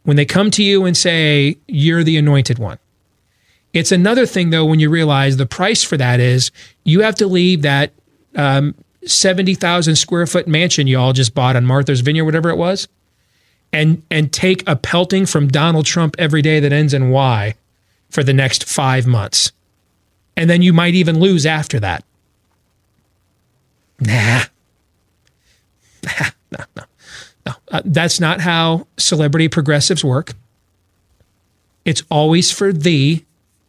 when 0.05 0.17
they 0.17 0.25
come 0.25 0.51
to 0.53 0.63
you 0.63 0.85
and 0.85 0.97
say, 0.97 1.57
You're 1.67 2.05
the 2.05 2.17
anointed 2.17 2.59
one. 2.59 2.79
It's 3.75 3.91
another 3.93 4.25
thing, 4.25 4.51
though, 4.51 4.65
when 4.65 4.79
you 4.79 4.89
realize 4.89 5.37
the 5.37 5.47
price 5.47 5.83
for 5.83 5.97
that 5.97 6.21
is 6.21 6.53
you 6.85 7.01
have 7.01 7.17
to 7.17 7.27
leave 7.27 7.63
that 7.63 7.93
um, 8.37 8.75
70,000 9.05 9.97
square 9.97 10.27
foot 10.27 10.47
mansion 10.47 10.87
you 10.87 10.99
all 10.99 11.13
just 11.13 11.35
bought 11.35 11.57
on 11.57 11.67
Martha's 11.67 12.01
Vineyard, 12.01 12.25
whatever 12.25 12.51
it 12.51 12.57
was, 12.57 12.87
and, 13.73 14.03
and 14.13 14.33
take 14.33 14.67
a 14.69 14.77
pelting 14.77 15.27
from 15.27 15.49
Donald 15.49 15.87
Trump 15.87 16.15
every 16.19 16.41
day 16.41 16.61
that 16.61 16.73
ends 16.73 16.95
in 16.95 17.11
Y 17.11 17.57
for 18.09 18.23
the 18.23 18.33
next 18.33 18.65
five 18.65 19.09
months. 19.09 19.51
And 20.37 20.49
then 20.49 20.63
you 20.63 20.73
might 20.73 20.95
even 20.95 21.19
lose 21.19 21.45
after 21.45 21.81
that. 21.81 22.05
Nah. 23.99 24.43
no, 26.53 26.65
no, 26.77 26.85
no. 27.47 27.53
Uh, 27.73 27.83
that's 27.85 28.21
not 28.21 28.41
how 28.41 28.87
celebrity 28.97 29.49
progressives 29.49 30.05
work. 30.05 30.33
It's 31.85 32.03
always 32.09 32.51
for 32.51 32.73
thee, 32.73 33.25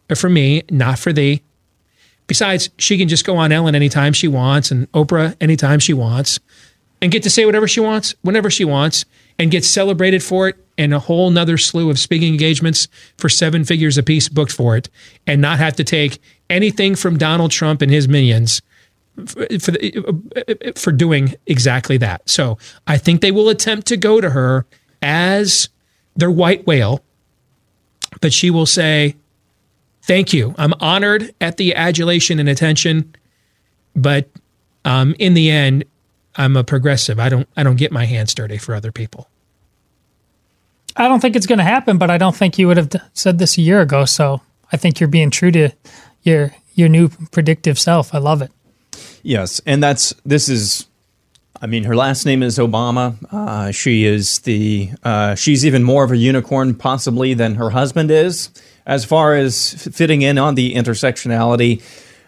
or 0.09 0.15
for 0.15 0.29
me, 0.29 0.63
not 0.69 0.99
for 0.99 1.13
thee. 1.13 1.41
Besides, 2.27 2.69
she 2.77 2.97
can 2.97 3.07
just 3.07 3.25
go 3.25 3.37
on 3.37 3.51
Ellen 3.51 3.75
anytime 3.75 4.13
she 4.13 4.27
wants 4.27 4.71
and 4.71 4.91
Oprah 4.93 5.35
anytime 5.39 5.79
she 5.79 5.93
wants 5.93 6.39
and 7.01 7.11
get 7.11 7.23
to 7.23 7.29
say 7.29 7.45
whatever 7.45 7.67
she 7.67 7.79
wants, 7.79 8.15
whenever 8.21 8.49
she 8.49 8.65
wants, 8.65 9.05
and 9.37 9.51
get 9.51 9.63
celebrated 9.65 10.23
for 10.23 10.47
it 10.47 10.55
and 10.77 10.93
a 10.93 10.99
whole 10.99 11.29
nother 11.29 11.57
slew 11.57 11.89
of 11.89 11.99
speaking 11.99 12.33
engagements 12.33 12.87
for 13.17 13.29
seven 13.29 13.63
figures 13.63 13.97
apiece 13.97 14.29
booked 14.29 14.51
for 14.51 14.75
it 14.75 14.89
and 15.27 15.41
not 15.41 15.59
have 15.59 15.75
to 15.75 15.83
take 15.83 16.19
anything 16.49 16.95
from 16.95 17.17
Donald 17.17 17.51
Trump 17.51 17.81
and 17.81 17.91
his 17.91 18.07
minions 18.07 18.61
for, 19.25 19.45
for, 19.59 19.73
for 20.75 20.91
doing 20.91 21.35
exactly 21.45 21.97
that. 21.97 22.27
So 22.29 22.57
I 22.87 22.97
think 22.97 23.21
they 23.21 23.31
will 23.31 23.49
attempt 23.49 23.87
to 23.87 23.97
go 23.97 24.19
to 24.19 24.31
her 24.31 24.65
as 25.01 25.69
their 26.15 26.31
white 26.31 26.65
whale, 26.65 27.03
but 28.21 28.33
she 28.33 28.49
will 28.49 28.65
say, 28.65 29.15
Thank 30.05 30.33
you. 30.33 30.53
I'm 30.59 30.73
honored 30.79 31.33
at 31.41 31.57
the 31.57 31.73
adulation 31.73 32.39
and 32.39 32.47
attention, 32.47 33.15
but 33.95 34.29
um, 34.85 35.15
in 35.17 35.33
the 35.33 35.49
end, 35.49 35.83
I'm 36.35 36.55
a 36.55 36.63
progressive. 36.63 37.19
I 37.19 37.27
don't 37.27 37.47
I 37.57 37.63
don't 37.63 37.75
get 37.75 37.91
my 37.91 38.05
hands 38.05 38.35
dirty 38.35 38.59
for 38.59 38.75
other 38.75 38.91
people. 38.91 39.27
I 40.95 41.07
don't 41.07 41.21
think 41.21 41.35
it's 41.35 41.47
going 41.47 41.57
to 41.57 41.65
happen, 41.65 41.97
but 41.97 42.11
I 42.11 42.19
don't 42.19 42.35
think 42.35 42.59
you 42.59 42.67
would 42.67 42.77
have 42.77 42.91
said 43.13 43.39
this 43.39 43.57
a 43.57 43.61
year 43.61 43.81
ago. 43.81 44.05
So 44.05 44.41
I 44.71 44.77
think 44.77 44.99
you're 44.99 45.09
being 45.09 45.31
true 45.31 45.51
to 45.51 45.71
your 46.21 46.53
your 46.75 46.87
new 46.87 47.09
predictive 47.31 47.79
self. 47.79 48.13
I 48.13 48.19
love 48.19 48.43
it. 48.43 48.51
Yes, 49.23 49.59
and 49.65 49.81
that's 49.81 50.13
this 50.23 50.49
is. 50.49 50.85
I 51.61 51.67
mean, 51.67 51.85
her 51.85 51.95
last 51.95 52.27
name 52.27 52.43
is 52.43 52.59
Obama. 52.59 53.15
Uh, 53.33 53.71
she 53.71 54.05
is 54.05 54.39
the. 54.39 54.91
Uh, 55.03 55.33
she's 55.33 55.65
even 55.65 55.83
more 55.83 56.03
of 56.03 56.11
a 56.11 56.17
unicorn, 56.17 56.75
possibly, 56.75 57.33
than 57.33 57.55
her 57.55 57.71
husband 57.71 58.11
is, 58.11 58.49
as 58.85 59.05
far 59.05 59.35
as 59.35 59.73
fitting 59.93 60.21
in 60.21 60.37
on 60.37 60.55
the 60.55 60.73
intersectionality. 60.73 61.81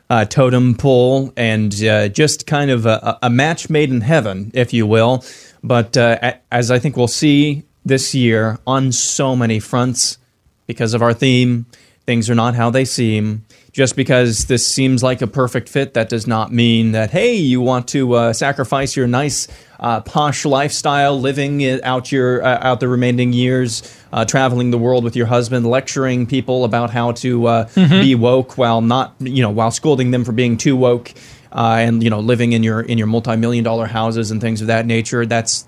uh, 0.09 0.23
totem 0.25 0.73
pole 0.73 1.33
and 1.35 1.83
uh, 1.83 2.07
just 2.07 2.47
kind 2.47 2.71
of 2.71 2.85
a, 2.85 3.19
a, 3.21 3.29
match 3.29 3.69
made 3.69 3.89
in 3.89 3.99
heaven, 3.99 4.51
if 4.53 4.71
you 4.71 4.87
will. 4.87 5.21
But 5.61 5.97
uh, 5.97 6.35
as 6.49 6.71
I 6.71 6.79
think 6.79 6.95
we'll 6.95 7.09
see 7.09 7.63
this 7.85 8.15
year 8.15 8.57
on 8.65 8.93
so 8.93 9.35
many 9.35 9.59
fronts, 9.59 10.17
because 10.65 10.93
of 10.93 11.01
our 11.01 11.13
theme, 11.13 11.65
things 12.05 12.29
are 12.29 12.35
not 12.35 12.55
how 12.55 12.69
they 12.69 12.85
seem. 12.85 13.45
Just 13.77 13.95
because 13.95 14.45
this 14.45 14.65
seems 14.65 15.03
like 15.03 15.21
a 15.21 15.27
perfect 15.27 15.69
fit, 15.69 15.93
that 15.93 16.09
does 16.09 16.25
not 16.25 16.51
mean 16.51 16.93
that, 16.93 17.11
hey, 17.11 17.35
you 17.35 17.61
want 17.61 17.87
to 17.89 18.13
uh, 18.13 18.33
sacrifice 18.33 18.95
your 18.95 19.05
nice, 19.05 19.47
uh, 19.79 20.01
posh 20.01 20.45
lifestyle, 20.45 21.21
living 21.21 21.63
out 21.83 22.11
your 22.11 22.43
uh, 22.43 22.57
out 22.59 22.79
the 22.79 22.87
remaining 22.87 23.33
years, 23.33 23.95
uh, 24.11 24.25
traveling 24.25 24.71
the 24.71 24.79
world 24.79 25.03
with 25.03 25.15
your 25.15 25.27
husband, 25.27 25.67
lecturing 25.67 26.25
people 26.25 26.65
about 26.65 26.89
how 26.89 27.11
to 27.11 27.45
uh, 27.45 27.65
mm-hmm. 27.65 28.01
be 28.01 28.15
woke 28.15 28.57
while 28.57 28.81
not, 28.81 29.13
you 29.19 29.43
know, 29.43 29.51
while 29.51 29.69
scolding 29.69 30.09
them 30.09 30.25
for 30.25 30.31
being 30.31 30.57
too 30.57 30.75
woke, 30.75 31.13
uh, 31.51 31.75
and 31.77 32.01
you 32.01 32.09
know, 32.09 32.19
living 32.19 32.53
in 32.53 32.63
your 32.63 32.81
in 32.81 32.97
your 32.97 33.05
multi-million 33.05 33.63
dollar 33.63 33.85
houses 33.85 34.31
and 34.31 34.41
things 34.41 34.59
of 34.59 34.65
that 34.65 34.87
nature. 34.87 35.23
That's 35.23 35.67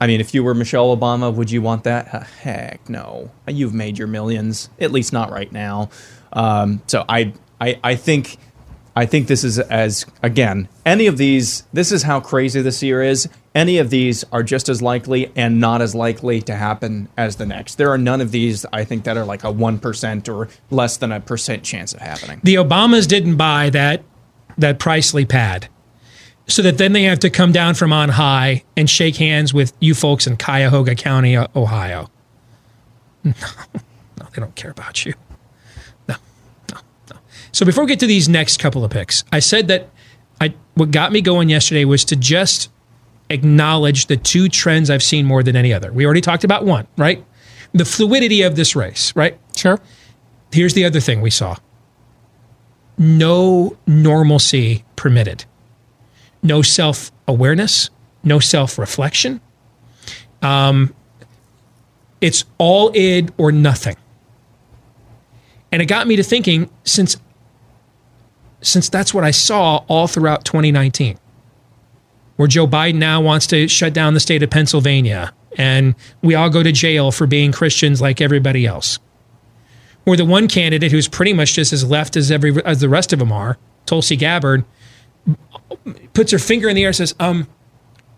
I 0.00 0.08
mean, 0.08 0.20
if 0.20 0.34
you 0.34 0.42
were 0.42 0.54
Michelle 0.54 0.96
Obama, 0.96 1.32
would 1.32 1.52
you 1.52 1.62
want 1.62 1.84
that? 1.84 2.08
Heck 2.42 2.88
no. 2.88 3.30
You've 3.46 3.74
made 3.74 3.96
your 3.96 4.08
millions, 4.08 4.70
at 4.80 4.90
least 4.90 5.12
not 5.12 5.30
right 5.30 5.52
now. 5.52 5.90
Um, 6.32 6.82
so 6.86 7.04
I, 7.08 7.32
I, 7.60 7.78
I 7.82 7.94
think, 7.94 8.36
I 8.94 9.06
think 9.06 9.26
this 9.26 9.44
is 9.44 9.58
as 9.58 10.06
again, 10.22 10.68
any 10.84 11.06
of 11.06 11.16
these. 11.16 11.64
This 11.72 11.92
is 11.92 12.02
how 12.02 12.20
crazy 12.20 12.60
this 12.60 12.82
year 12.82 13.02
is. 13.02 13.28
Any 13.54 13.78
of 13.78 13.90
these 13.90 14.24
are 14.32 14.42
just 14.42 14.68
as 14.68 14.80
likely 14.80 15.30
and 15.36 15.60
not 15.60 15.82
as 15.82 15.94
likely 15.94 16.40
to 16.42 16.54
happen 16.54 17.08
as 17.16 17.36
the 17.36 17.46
next. 17.46 17.76
There 17.76 17.90
are 17.90 17.98
none 17.98 18.20
of 18.20 18.32
these 18.32 18.64
I 18.72 18.84
think 18.84 19.04
that 19.04 19.16
are 19.16 19.24
like 19.24 19.44
a 19.44 19.50
one 19.50 19.78
percent 19.78 20.28
or 20.28 20.48
less 20.70 20.96
than 20.96 21.12
a 21.12 21.20
percent 21.20 21.62
chance 21.62 21.92
of 21.92 22.00
happening. 22.00 22.40
The 22.42 22.56
Obamas 22.56 23.06
didn't 23.06 23.36
buy 23.36 23.70
that 23.70 24.02
that 24.58 24.78
Presley 24.78 25.24
pad 25.24 25.68
so 26.46 26.62
that 26.62 26.78
then 26.78 26.92
they 26.92 27.04
have 27.04 27.20
to 27.20 27.30
come 27.30 27.52
down 27.52 27.74
from 27.74 27.92
on 27.92 28.10
high 28.10 28.64
and 28.76 28.88
shake 28.88 29.16
hands 29.16 29.54
with 29.54 29.72
you 29.80 29.94
folks 29.94 30.26
in 30.26 30.36
Cuyahoga 30.36 30.94
County, 30.94 31.36
Ohio. 31.36 32.10
No, 33.24 33.32
no, 33.74 34.26
they 34.34 34.40
don't 34.40 34.54
care 34.54 34.70
about 34.70 35.06
you. 35.06 35.14
So 37.52 37.66
before 37.66 37.84
we 37.84 37.88
get 37.88 38.00
to 38.00 38.06
these 38.06 38.28
next 38.28 38.58
couple 38.58 38.84
of 38.84 38.90
picks, 38.90 39.24
I 39.30 39.38
said 39.40 39.68
that 39.68 39.90
I 40.40 40.54
what 40.74 40.90
got 40.90 41.12
me 41.12 41.20
going 41.20 41.48
yesterday 41.48 41.84
was 41.84 42.04
to 42.06 42.16
just 42.16 42.70
acknowledge 43.30 44.06
the 44.06 44.16
two 44.16 44.48
trends 44.48 44.90
I've 44.90 45.02
seen 45.02 45.26
more 45.26 45.42
than 45.42 45.56
any 45.56 45.72
other. 45.72 45.92
We 45.92 46.04
already 46.04 46.20
talked 46.20 46.44
about 46.44 46.64
one, 46.64 46.86
right? 46.96 47.24
The 47.72 47.84
fluidity 47.84 48.42
of 48.42 48.56
this 48.56 48.74
race, 48.74 49.14
right? 49.14 49.38
Sure. 49.56 49.80
Here's 50.50 50.74
the 50.74 50.84
other 50.84 51.00
thing 51.00 51.20
we 51.20 51.30
saw. 51.30 51.56
No 52.98 53.76
normalcy 53.86 54.84
permitted 54.96 55.44
no 56.42 56.62
self 56.62 57.12
awareness, 57.28 57.90
no 58.24 58.38
self 58.38 58.78
reflection. 58.78 59.40
Um, 60.42 60.94
it's 62.20 62.44
all 62.58 62.90
id 62.94 63.32
or 63.38 63.52
nothing. 63.52 63.96
And 65.70 65.80
it 65.80 65.86
got 65.86 66.06
me 66.06 66.16
to 66.16 66.22
thinking 66.22 66.68
since 66.84 67.16
since 68.62 68.88
that's 68.88 69.12
what 69.12 69.24
I 69.24 69.30
saw 69.30 69.84
all 69.88 70.06
throughout 70.06 70.44
2019, 70.44 71.18
where 72.36 72.48
Joe 72.48 72.66
Biden 72.66 72.96
now 72.96 73.20
wants 73.20 73.46
to 73.48 73.68
shut 73.68 73.92
down 73.92 74.14
the 74.14 74.20
state 74.20 74.42
of 74.42 74.50
Pennsylvania 74.50 75.32
and 75.58 75.94
we 76.22 76.34
all 76.34 76.50
go 76.50 76.62
to 76.62 76.72
jail 76.72 77.12
for 77.12 77.26
being 77.26 77.52
Christians 77.52 78.00
like 78.00 78.20
everybody 78.20 78.66
else. 78.66 78.98
Or 80.06 80.16
the 80.16 80.24
one 80.24 80.48
candidate 80.48 80.90
who's 80.90 81.08
pretty 81.08 81.32
much 81.32 81.54
just 81.54 81.72
as 81.72 81.84
left 81.84 82.16
as 82.16 82.30
every 82.30 82.62
as 82.64 82.80
the 82.80 82.88
rest 82.88 83.12
of 83.12 83.18
them 83.18 83.30
are, 83.30 83.58
Tulsi 83.86 84.16
Gabbard, 84.16 84.64
puts 86.12 86.32
her 86.32 86.38
finger 86.38 86.68
in 86.68 86.74
the 86.74 86.82
air 86.82 86.88
and 86.88 86.96
says, 86.96 87.14
um, 87.20 87.46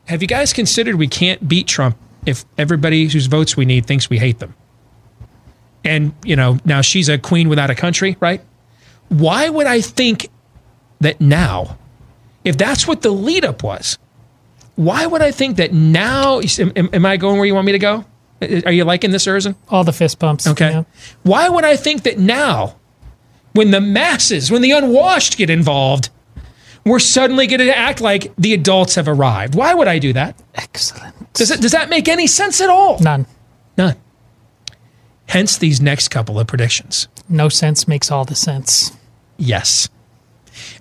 have 0.06 0.22
you 0.22 0.28
guys 0.28 0.52
considered 0.52 0.96
we 0.96 1.08
can't 1.08 1.46
beat 1.46 1.66
Trump 1.66 1.98
if 2.24 2.44
everybody 2.56 3.08
whose 3.08 3.26
votes 3.26 3.56
we 3.56 3.64
need 3.64 3.86
thinks 3.86 4.08
we 4.08 4.18
hate 4.18 4.38
them? 4.38 4.54
And, 5.84 6.14
you 6.24 6.36
know, 6.36 6.58
now 6.64 6.80
she's 6.80 7.10
a 7.10 7.18
queen 7.18 7.50
without 7.50 7.68
a 7.68 7.74
country, 7.74 8.16
right? 8.18 8.40
Why 9.08 9.50
would 9.50 9.66
I 9.66 9.82
think 9.82 10.28
that 11.00 11.20
now, 11.20 11.78
if 12.44 12.56
that's 12.56 12.86
what 12.86 13.02
the 13.02 13.10
lead 13.10 13.44
up 13.44 13.62
was, 13.62 13.98
why 14.76 15.06
would 15.06 15.22
I 15.22 15.30
think 15.30 15.56
that 15.56 15.72
now? 15.72 16.40
Am, 16.58 16.72
am, 16.92 17.06
I 17.06 17.16
going 17.16 17.36
where 17.36 17.46
you 17.46 17.54
want 17.54 17.66
me 17.66 17.72
to 17.72 17.78
go? 17.78 18.04
Uh, 18.42 18.62
are 18.66 18.72
you 18.72 18.84
liking 18.84 19.10
this, 19.12 19.26
Aaron? 19.26 19.54
All 19.68 19.84
the 19.84 19.92
fist 19.92 20.18
bumps. 20.18 20.46
Okay. 20.46 20.70
Yeah. 20.70 20.84
Why 21.22 21.48
would 21.48 21.64
I 21.64 21.76
think 21.76 22.02
that 22.02 22.18
now, 22.18 22.76
when 23.52 23.70
the 23.70 23.80
masses, 23.80 24.50
when 24.50 24.62
the 24.62 24.72
unwashed 24.72 25.36
get 25.36 25.50
involved, 25.50 26.10
we're 26.84 26.98
suddenly 26.98 27.46
going 27.46 27.60
to 27.60 27.76
act 27.76 28.00
like 28.00 28.34
the 28.36 28.52
adults 28.52 28.96
have 28.96 29.08
arrived. 29.08 29.54
Why 29.54 29.74
would 29.74 29.88
I 29.88 29.98
do 29.98 30.12
that? 30.12 30.36
Excellent. 30.54 31.32
Does, 31.32 31.50
it, 31.50 31.60
does 31.60 31.72
that 31.72 31.88
make 31.88 32.08
any 32.08 32.26
sense 32.26 32.60
at 32.60 32.68
all? 32.68 32.98
None. 32.98 33.26
None. 33.78 33.96
Hence 35.28 35.56
these 35.56 35.80
next 35.80 36.08
couple 36.08 36.38
of 36.38 36.46
predictions. 36.46 37.08
No 37.28 37.48
sense 37.48 37.88
makes 37.88 38.10
all 38.10 38.24
the 38.24 38.34
sense. 38.34 38.92
Yes. 39.38 39.88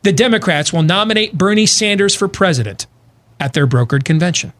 The 0.03 0.13
Democrats 0.13 0.71
will 0.71 0.83
nominate 0.83 1.37
Bernie 1.37 1.65
Sanders 1.65 2.15
for 2.15 2.27
president 2.27 2.87
at 3.39 3.53
their 3.53 3.67
brokered 3.67 4.03
convention. 4.03 4.53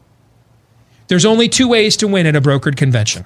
There's 1.08 1.26
only 1.26 1.50
two 1.50 1.68
ways 1.68 1.98
to 1.98 2.08
win 2.08 2.26
at 2.26 2.36
a 2.36 2.42
brokered 2.42 2.78
convention. 2.78 3.26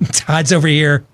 Todd's 0.12 0.52
over 0.52 0.66
here 0.66 1.06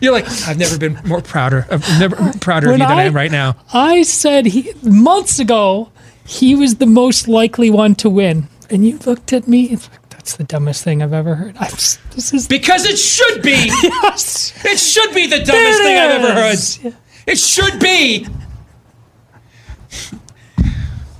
you're 0.00 0.12
like, 0.12 0.26
I've 0.46 0.58
never 0.58 0.78
been 0.78 0.98
more 1.04 1.22
prouder. 1.22 1.66
I've 1.70 1.88
never 1.98 2.16
prouder 2.40 2.70
of 2.70 2.78
you 2.78 2.86
than 2.86 2.98
I, 2.98 3.02
I 3.02 3.04
am 3.04 3.14
right 3.14 3.30
now. 3.30 3.56
I 3.72 4.02
said 4.02 4.46
he 4.46 4.72
months 4.82 5.38
ago 5.38 5.90
he 6.26 6.54
was 6.54 6.76
the 6.76 6.86
most 6.86 7.28
likely 7.28 7.70
one 7.70 7.94
to 7.96 8.10
win, 8.10 8.48
and 8.70 8.86
you 8.86 8.98
looked 8.98 9.32
at 9.32 9.48
me. 9.48 9.76
Like, 9.76 10.03
That's 10.24 10.36
the 10.36 10.44
dumbest 10.44 10.82
thing 10.82 11.02
I've 11.02 11.12
ever 11.12 11.34
heard. 11.34 11.54
I'm, 11.58 11.70
this 11.70 12.32
is 12.32 12.48
because 12.48 12.86
it 12.86 12.96
should 12.96 13.42
be. 13.42 13.50
yes, 13.82 14.54
it 14.64 14.78
should 14.78 15.14
be 15.14 15.26
the 15.26 15.36
dumbest 15.36 15.82
thing 15.82 15.98
I've 15.98 16.24
ever 16.24 16.32
heard. 16.32 16.96
It 17.26 17.38
should 17.38 17.78
be. 17.78 18.26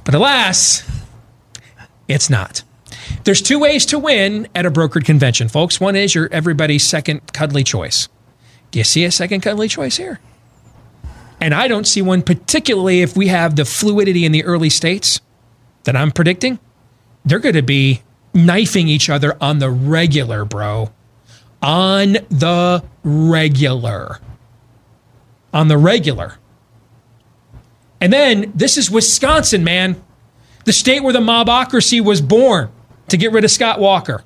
But 0.05 0.15
alas, 0.15 0.91
it's 2.09 2.31
not. 2.31 2.63
There's 3.25 3.43
two 3.43 3.59
ways 3.59 3.85
to 3.87 3.99
win 3.99 4.49
at 4.55 4.65
a 4.65 4.71
brokered 4.71 5.05
convention, 5.05 5.51
folks. 5.51 5.79
One 5.79 5.97
is 5.97 6.15
you're 6.15 6.33
everybody's 6.33 6.83
second 6.83 7.31
cuddly 7.35 7.63
choice. 7.63 8.09
Do 8.71 8.79
you 8.79 8.85
see 8.85 9.05
a 9.05 9.11
second 9.11 9.43
cuddly 9.43 9.69
choice 9.69 9.99
here? 9.99 10.19
And 11.43 11.53
I 11.53 11.69
don't 11.69 11.87
see 11.87 12.01
one, 12.01 12.23
particularly 12.23 13.03
if 13.03 13.19
we 13.19 13.27
have 13.27 13.57
the 13.57 13.67
fluidity 13.67 14.25
in 14.25 14.33
the 14.33 14.45
early 14.45 14.71
states 14.71 15.21
that 15.83 15.95
I'm 15.95 16.11
predicting. 16.11 16.59
They're 17.27 17.39
going 17.39 17.55
to 17.55 17.63
be 17.63 18.03
knifing 18.35 18.89
each 18.89 19.09
other 19.09 19.37
on 19.41 19.61
the 19.61 19.71
regular, 19.71 20.45
bro. 20.45 20.93
On 21.63 22.13
the 22.29 22.85
regular. 23.03 24.19
On 25.53 25.69
the 25.69 25.79
regular. 25.79 26.35
And 28.01 28.13
then 28.13 28.53
this 28.55 28.77
is 28.77 28.91
Wisconsin, 28.91 29.65
man. 29.65 30.03
The 30.65 30.73
state 30.73 31.03
where 31.03 31.13
the 31.13 31.21
mobocracy 31.21 32.01
was 32.03 32.21
born 32.21 32.71
to 33.09 33.17
get 33.17 33.33
rid 33.33 33.45
of 33.45 33.51
Scott 33.51 33.79
Walker. 33.79 34.25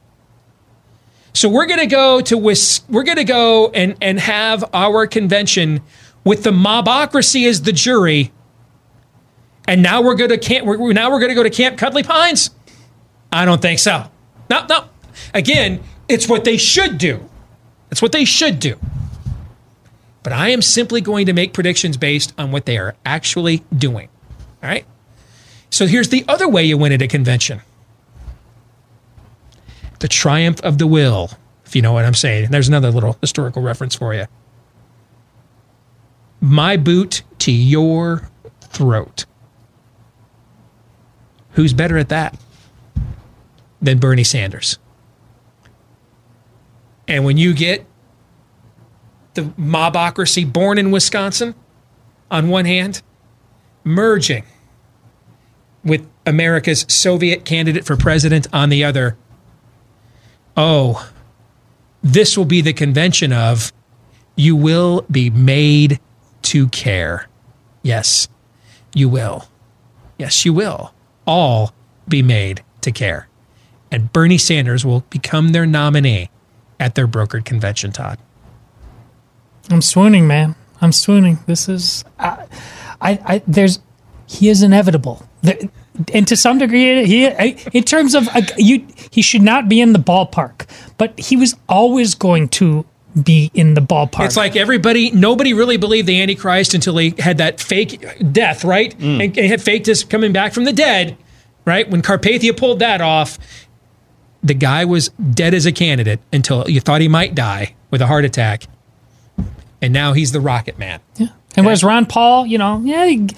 So 1.32 1.48
we're 1.48 1.66
going 1.66 1.80
to 1.80 1.86
go 1.86 2.20
to 2.22 2.36
Wis- 2.36 2.80
we're 2.88 3.04
going 3.04 3.18
to 3.18 3.24
go 3.24 3.70
and 3.70 3.96
and 4.00 4.18
have 4.18 4.64
our 4.72 5.06
convention 5.06 5.82
with 6.24 6.42
the 6.42 6.50
mobocracy 6.50 7.46
as 7.46 7.62
the 7.62 7.72
jury. 7.72 8.32
And 9.68 9.82
now 9.82 10.00
we're 10.00 10.14
going 10.14 10.30
to 10.30 10.38
camp. 10.38 10.66
We're, 10.66 10.92
now 10.92 11.10
we're 11.10 11.20
going 11.20 11.28
to 11.28 11.34
go 11.34 11.42
to 11.42 11.50
Camp 11.50 11.76
Cuddly 11.76 12.02
Pines. 12.02 12.50
I 13.32 13.44
don't 13.44 13.60
think 13.60 13.78
so. 13.78 14.04
No, 14.50 14.66
no. 14.66 14.84
Again, 15.34 15.82
it's 16.08 16.28
what 16.28 16.44
they 16.44 16.56
should 16.56 16.98
do. 16.98 17.28
It's 17.90 18.02
what 18.02 18.12
they 18.12 18.24
should 18.24 18.58
do. 18.58 18.78
But 20.22 20.32
I 20.32 20.48
am 20.50 20.62
simply 20.62 21.00
going 21.00 21.26
to 21.26 21.32
make 21.32 21.52
predictions 21.52 21.96
based 21.96 22.34
on 22.38 22.50
what 22.50 22.66
they 22.66 22.78
are 22.78 22.96
actually 23.04 23.64
doing. 23.76 24.08
All 24.62 24.68
right. 24.68 24.84
So 25.70 25.86
here's 25.86 26.08
the 26.08 26.24
other 26.28 26.48
way 26.48 26.64
you 26.64 26.76
win 26.76 26.92
at 26.92 27.02
a 27.02 27.08
convention. 27.08 27.60
The 30.00 30.08
Triumph 30.08 30.60
of 30.60 30.78
the 30.78 30.86
Will, 30.86 31.30
if 31.66 31.76
you 31.76 31.82
know 31.82 31.92
what 31.92 32.04
I'm 32.04 32.14
saying. 32.14 32.50
There's 32.50 32.68
another 32.68 32.90
little 32.90 33.16
historical 33.20 33.62
reference 33.62 33.94
for 33.94 34.14
you. 34.14 34.26
My 36.40 36.76
boot 36.76 37.22
to 37.40 37.52
your 37.52 38.28
throat. 38.60 39.24
Who's 41.52 41.72
better 41.72 41.98
at 41.98 42.08
that 42.10 42.38
than 43.80 43.98
Bernie 43.98 44.24
Sanders? 44.24 44.78
And 47.06 47.24
when 47.24 47.36
you 47.36 47.54
get 47.54 47.86
the 49.34 49.42
mobocracy 49.42 50.50
born 50.50 50.78
in 50.78 50.90
Wisconsin 50.90 51.54
on 52.30 52.48
one 52.48 52.64
hand, 52.64 53.02
merging 53.84 54.44
with 55.84 56.06
America's 56.26 56.84
Soviet 56.88 57.44
candidate 57.44 57.86
for 57.86 57.96
president 57.96 58.46
on 58.52 58.68
the 58.68 58.84
other, 58.84 59.16
oh, 60.56 61.10
this 62.02 62.36
will 62.36 62.44
be 62.44 62.60
the 62.60 62.72
convention 62.72 63.32
of 63.32 63.72
You 64.36 64.54
will 64.54 65.06
be 65.10 65.30
made 65.30 66.00
to 66.42 66.68
care. 66.68 67.28
Yes, 67.82 68.28
you 68.94 69.08
will. 69.08 69.48
Yes, 70.18 70.44
you 70.44 70.52
will. 70.52 70.92
All 71.26 71.72
be 72.06 72.22
made 72.22 72.62
to 72.82 72.92
care. 72.92 73.27
And 73.90 74.12
Bernie 74.12 74.38
Sanders 74.38 74.84
will 74.84 75.00
become 75.10 75.52
their 75.52 75.66
nominee 75.66 76.30
at 76.78 76.94
their 76.94 77.08
brokered 77.08 77.44
convention, 77.44 77.92
Todd. 77.92 78.18
I'm 79.70 79.82
swooning, 79.82 80.26
man. 80.26 80.54
I'm 80.80 80.92
swooning. 80.92 81.38
This 81.46 81.68
is, 81.68 82.04
I, 82.18 82.46
I, 83.00 83.10
I 83.24 83.42
there's, 83.46 83.80
he 84.26 84.48
is 84.48 84.62
inevitable. 84.62 85.26
The, 85.42 85.68
and 86.14 86.28
to 86.28 86.36
some 86.36 86.58
degree, 86.58 87.04
he, 87.06 87.26
in 87.26 87.82
terms 87.84 88.14
of 88.14 88.28
uh, 88.28 88.42
you, 88.56 88.86
he 89.10 89.20
should 89.22 89.42
not 89.42 89.68
be 89.68 89.80
in 89.80 89.92
the 89.92 89.98
ballpark, 89.98 90.68
but 90.96 91.18
he 91.18 91.36
was 91.36 91.56
always 91.68 92.14
going 92.14 92.48
to 92.50 92.86
be 93.20 93.50
in 93.54 93.74
the 93.74 93.80
ballpark. 93.80 94.26
It's 94.26 94.36
like 94.36 94.54
everybody, 94.54 95.10
nobody 95.10 95.54
really 95.54 95.76
believed 95.76 96.06
the 96.06 96.22
Antichrist 96.22 96.74
until 96.74 96.96
he 96.98 97.14
had 97.18 97.38
that 97.38 97.60
fake 97.60 98.32
death, 98.32 98.64
right? 98.64 98.96
Mm. 98.98 99.24
And, 99.24 99.38
and 99.38 99.46
had 99.46 99.60
faked 99.60 99.86
his 99.86 100.04
coming 100.04 100.32
back 100.32 100.52
from 100.52 100.64
the 100.64 100.72
dead, 100.72 101.16
right? 101.64 101.88
When 101.90 102.00
Carpathia 102.00 102.56
pulled 102.56 102.78
that 102.78 103.00
off, 103.00 103.38
the 104.48 104.54
guy 104.54 104.84
was 104.84 105.08
dead 105.10 105.54
as 105.54 105.66
a 105.66 105.72
candidate 105.72 106.20
until 106.32 106.68
you 106.68 106.80
thought 106.80 107.00
he 107.00 107.08
might 107.08 107.34
die 107.34 107.74
with 107.90 108.00
a 108.00 108.06
heart 108.06 108.24
attack. 108.24 108.64
And 109.80 109.92
now 109.92 110.12
he's 110.12 110.32
the 110.32 110.40
rocket 110.40 110.78
man. 110.78 111.00
Yeah. 111.16 111.28
And 111.56 111.64
whereas 111.64 111.84
Ron 111.84 112.06
Paul, 112.06 112.46
you 112.46 112.58
know, 112.58 112.82
yeah, 112.84 113.06
he, 113.06 113.28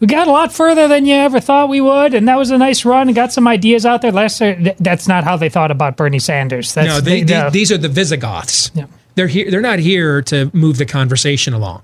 we 0.00 0.06
got 0.06 0.28
a 0.28 0.30
lot 0.30 0.52
further 0.52 0.88
than 0.88 1.06
you 1.06 1.14
ever 1.14 1.40
thought 1.40 1.68
we 1.68 1.80
would, 1.80 2.14
and 2.14 2.26
that 2.28 2.36
was 2.36 2.50
a 2.50 2.58
nice 2.58 2.84
run 2.84 3.08
and 3.08 3.14
got 3.14 3.32
some 3.32 3.46
ideas 3.46 3.86
out 3.86 4.02
there. 4.02 4.12
Last 4.12 4.40
uh, 4.40 4.56
year, 4.56 4.74
that's 4.78 5.06
not 5.08 5.24
how 5.24 5.36
they 5.36 5.48
thought 5.48 5.70
about 5.70 5.96
Bernie 5.96 6.18
Sanders. 6.18 6.74
That's, 6.74 6.88
no, 6.88 7.00
they, 7.00 7.20
they, 7.20 7.24
they, 7.24 7.34
uh, 7.34 7.50
these 7.50 7.70
are 7.70 7.78
the 7.78 7.88
Visigoths. 7.88 8.70
Yeah. 8.74 8.86
They're 9.14 9.28
here. 9.28 9.50
They're 9.50 9.60
not 9.60 9.78
here 9.78 10.22
to 10.22 10.50
move 10.52 10.78
the 10.78 10.86
conversation 10.86 11.54
along. 11.54 11.82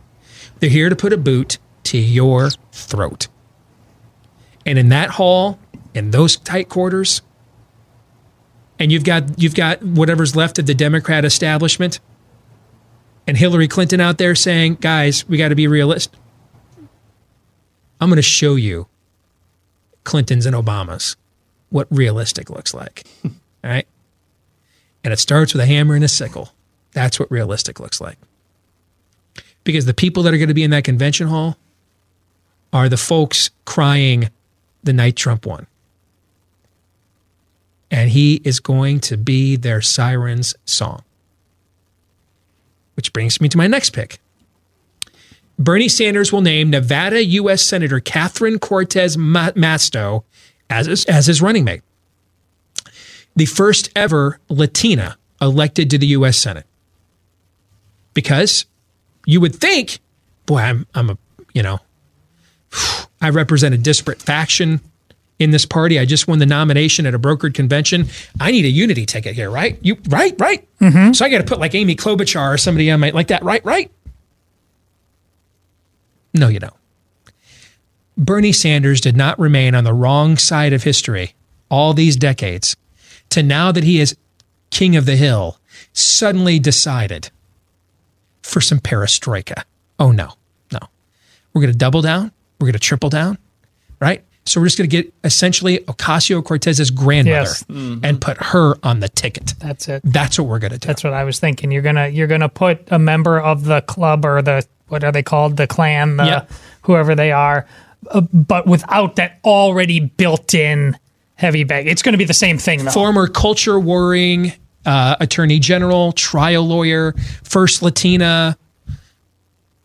They're 0.58 0.70
here 0.70 0.88
to 0.88 0.96
put 0.96 1.12
a 1.12 1.16
boot 1.16 1.58
to 1.84 1.98
your 1.98 2.50
throat. 2.72 3.28
And 4.66 4.78
in 4.78 4.88
that 4.90 5.10
hall, 5.10 5.58
in 5.94 6.10
those 6.10 6.36
tight 6.36 6.68
quarters, 6.68 7.22
and 8.80 8.90
you've 8.90 9.04
got 9.04 9.40
you've 9.40 9.54
got 9.54 9.82
whatever's 9.82 10.34
left 10.34 10.58
of 10.58 10.66
the 10.66 10.74
Democrat 10.74 11.24
establishment, 11.24 12.00
and 13.26 13.36
Hillary 13.36 13.68
Clinton 13.68 14.00
out 14.00 14.18
there 14.18 14.34
saying, 14.34 14.78
"Guys, 14.80 15.28
we 15.28 15.36
got 15.36 15.50
to 15.50 15.54
be 15.54 15.68
realistic." 15.68 16.18
I'm 18.00 18.08
going 18.08 18.16
to 18.16 18.22
show 18.22 18.54
you 18.54 18.88
Clintons 20.04 20.46
and 20.46 20.56
Obamas 20.56 21.16
what 21.68 21.86
realistic 21.90 22.48
looks 22.48 22.72
like. 22.72 23.04
All 23.24 23.30
right, 23.62 23.86
and 25.04 25.12
it 25.12 25.18
starts 25.18 25.52
with 25.52 25.60
a 25.60 25.66
hammer 25.66 25.94
and 25.94 26.02
a 26.02 26.08
sickle. 26.08 26.48
That's 26.92 27.20
what 27.20 27.30
realistic 27.30 27.78
looks 27.78 28.00
like. 28.00 28.16
Because 29.62 29.84
the 29.84 29.94
people 29.94 30.22
that 30.22 30.32
are 30.32 30.38
going 30.38 30.48
to 30.48 30.54
be 30.54 30.64
in 30.64 30.70
that 30.70 30.84
convention 30.84 31.28
hall 31.28 31.58
are 32.72 32.88
the 32.88 32.96
folks 32.96 33.50
crying 33.66 34.30
the 34.82 34.94
night 34.94 35.14
Trump 35.14 35.44
won 35.44 35.66
and 37.90 38.10
he 38.10 38.40
is 38.44 38.60
going 38.60 39.00
to 39.00 39.16
be 39.16 39.56
their 39.56 39.80
siren's 39.80 40.54
song. 40.64 41.02
Which 42.94 43.12
brings 43.12 43.40
me 43.40 43.48
to 43.48 43.58
my 43.58 43.66
next 43.66 43.90
pick. 43.90 44.20
Bernie 45.58 45.88
Sanders 45.88 46.32
will 46.32 46.40
name 46.40 46.70
Nevada 46.70 47.22
U.S. 47.22 47.62
Senator 47.62 48.00
Catherine 48.00 48.58
Cortez 48.58 49.16
Masto 49.16 50.24
as 50.70 50.86
his, 50.86 51.04
as 51.04 51.26
his 51.26 51.42
running 51.42 51.64
mate. 51.64 51.82
The 53.36 53.46
first 53.46 53.90
ever 53.94 54.38
Latina 54.48 55.18
elected 55.40 55.90
to 55.90 55.98
the 55.98 56.08
U.S. 56.08 56.38
Senate. 56.38 56.66
Because 58.14 58.66
you 59.26 59.40
would 59.40 59.54
think, 59.54 59.98
boy, 60.46 60.58
I'm, 60.58 60.86
I'm 60.94 61.10
a, 61.10 61.18
you 61.52 61.62
know, 61.62 61.80
I 63.20 63.30
represent 63.30 63.74
a 63.74 63.78
disparate 63.78 64.20
faction 64.20 64.80
in 65.40 65.50
this 65.50 65.66
party. 65.66 65.98
I 65.98 66.04
just 66.04 66.28
won 66.28 66.38
the 66.38 66.46
nomination 66.46 67.06
at 67.06 67.14
a 67.14 67.18
brokered 67.18 67.54
convention. 67.54 68.06
I 68.38 68.52
need 68.52 68.64
a 68.66 68.70
unity 68.70 69.06
ticket 69.06 69.34
here, 69.34 69.50
right? 69.50 69.76
You 69.82 69.96
right, 70.08 70.34
right. 70.38 70.68
Mm-hmm. 70.78 71.14
So 71.14 71.24
I 71.24 71.30
got 71.30 71.38
to 71.38 71.44
put 71.44 71.58
like 71.58 71.74
Amy 71.74 71.96
Klobuchar 71.96 72.54
or 72.54 72.58
somebody 72.58 72.90
on 72.90 73.00
my 73.00 73.10
like 73.10 73.28
that, 73.28 73.42
right, 73.42 73.64
right. 73.64 73.90
No, 76.32 76.46
you 76.46 76.60
don't. 76.60 76.74
Bernie 78.16 78.52
Sanders 78.52 79.00
did 79.00 79.16
not 79.16 79.38
remain 79.38 79.74
on 79.74 79.82
the 79.82 79.94
wrong 79.94 80.36
side 80.36 80.72
of 80.72 80.84
history 80.84 81.34
all 81.70 81.94
these 81.94 82.16
decades 82.16 82.76
to 83.30 83.42
now 83.42 83.72
that 83.72 83.84
he 83.84 83.98
is 83.98 84.16
king 84.70 84.94
of 84.94 85.06
the 85.06 85.16
hill, 85.16 85.58
suddenly 85.92 86.58
decided 86.58 87.30
for 88.42 88.60
some 88.60 88.78
perestroika. 88.78 89.64
Oh, 89.98 90.10
no, 90.10 90.34
no. 90.72 90.78
We're 91.52 91.62
going 91.62 91.72
to 91.72 91.78
double 91.78 92.02
down. 92.02 92.32
We're 92.58 92.66
going 92.66 92.74
to 92.74 92.78
triple 92.78 93.08
down, 93.08 93.38
right? 94.00 94.22
So 94.50 94.60
we're 94.60 94.66
just 94.66 94.78
going 94.78 94.90
to 94.90 95.02
get 95.02 95.14
essentially 95.22 95.78
Ocasio 95.78 96.42
Cortez's 96.42 96.90
grandmother 96.90 97.42
yes. 97.42 97.62
mm-hmm. 97.64 98.04
and 98.04 98.20
put 98.20 98.36
her 98.38 98.74
on 98.82 98.98
the 98.98 99.08
ticket. 99.08 99.54
That's 99.60 99.86
it. 99.86 100.02
That's 100.04 100.40
what 100.40 100.48
we're 100.48 100.58
going 100.58 100.72
to 100.72 100.78
do. 100.78 100.88
That's 100.88 101.04
what 101.04 101.12
I 101.12 101.22
was 101.22 101.38
thinking. 101.38 101.70
You're 101.70 101.82
gonna 101.82 102.08
you're 102.08 102.26
gonna 102.26 102.48
put 102.48 102.90
a 102.90 102.98
member 102.98 103.40
of 103.40 103.64
the 103.64 103.80
club 103.82 104.24
or 104.24 104.42
the 104.42 104.66
what 104.88 105.04
are 105.04 105.12
they 105.12 105.22
called 105.22 105.56
the 105.56 105.68
clan 105.68 106.16
the 106.16 106.24
yep. 106.24 106.50
whoever 106.82 107.14
they 107.14 107.30
are, 107.30 107.64
uh, 108.10 108.22
but 108.22 108.66
without 108.66 109.14
that 109.16 109.38
already 109.44 110.00
built 110.00 110.52
in 110.52 110.98
heavy 111.36 111.62
bag. 111.62 111.86
It's 111.86 112.02
going 112.02 112.14
to 112.14 112.18
be 112.18 112.24
the 112.24 112.34
same 112.34 112.58
thing 112.58 112.84
though. 112.84 112.90
Former 112.90 113.28
culture 113.28 113.78
warring 113.78 114.52
uh, 114.84 115.14
attorney 115.20 115.60
general, 115.60 116.10
trial 116.10 116.66
lawyer, 116.66 117.12
first 117.44 117.82
Latina. 117.82 118.58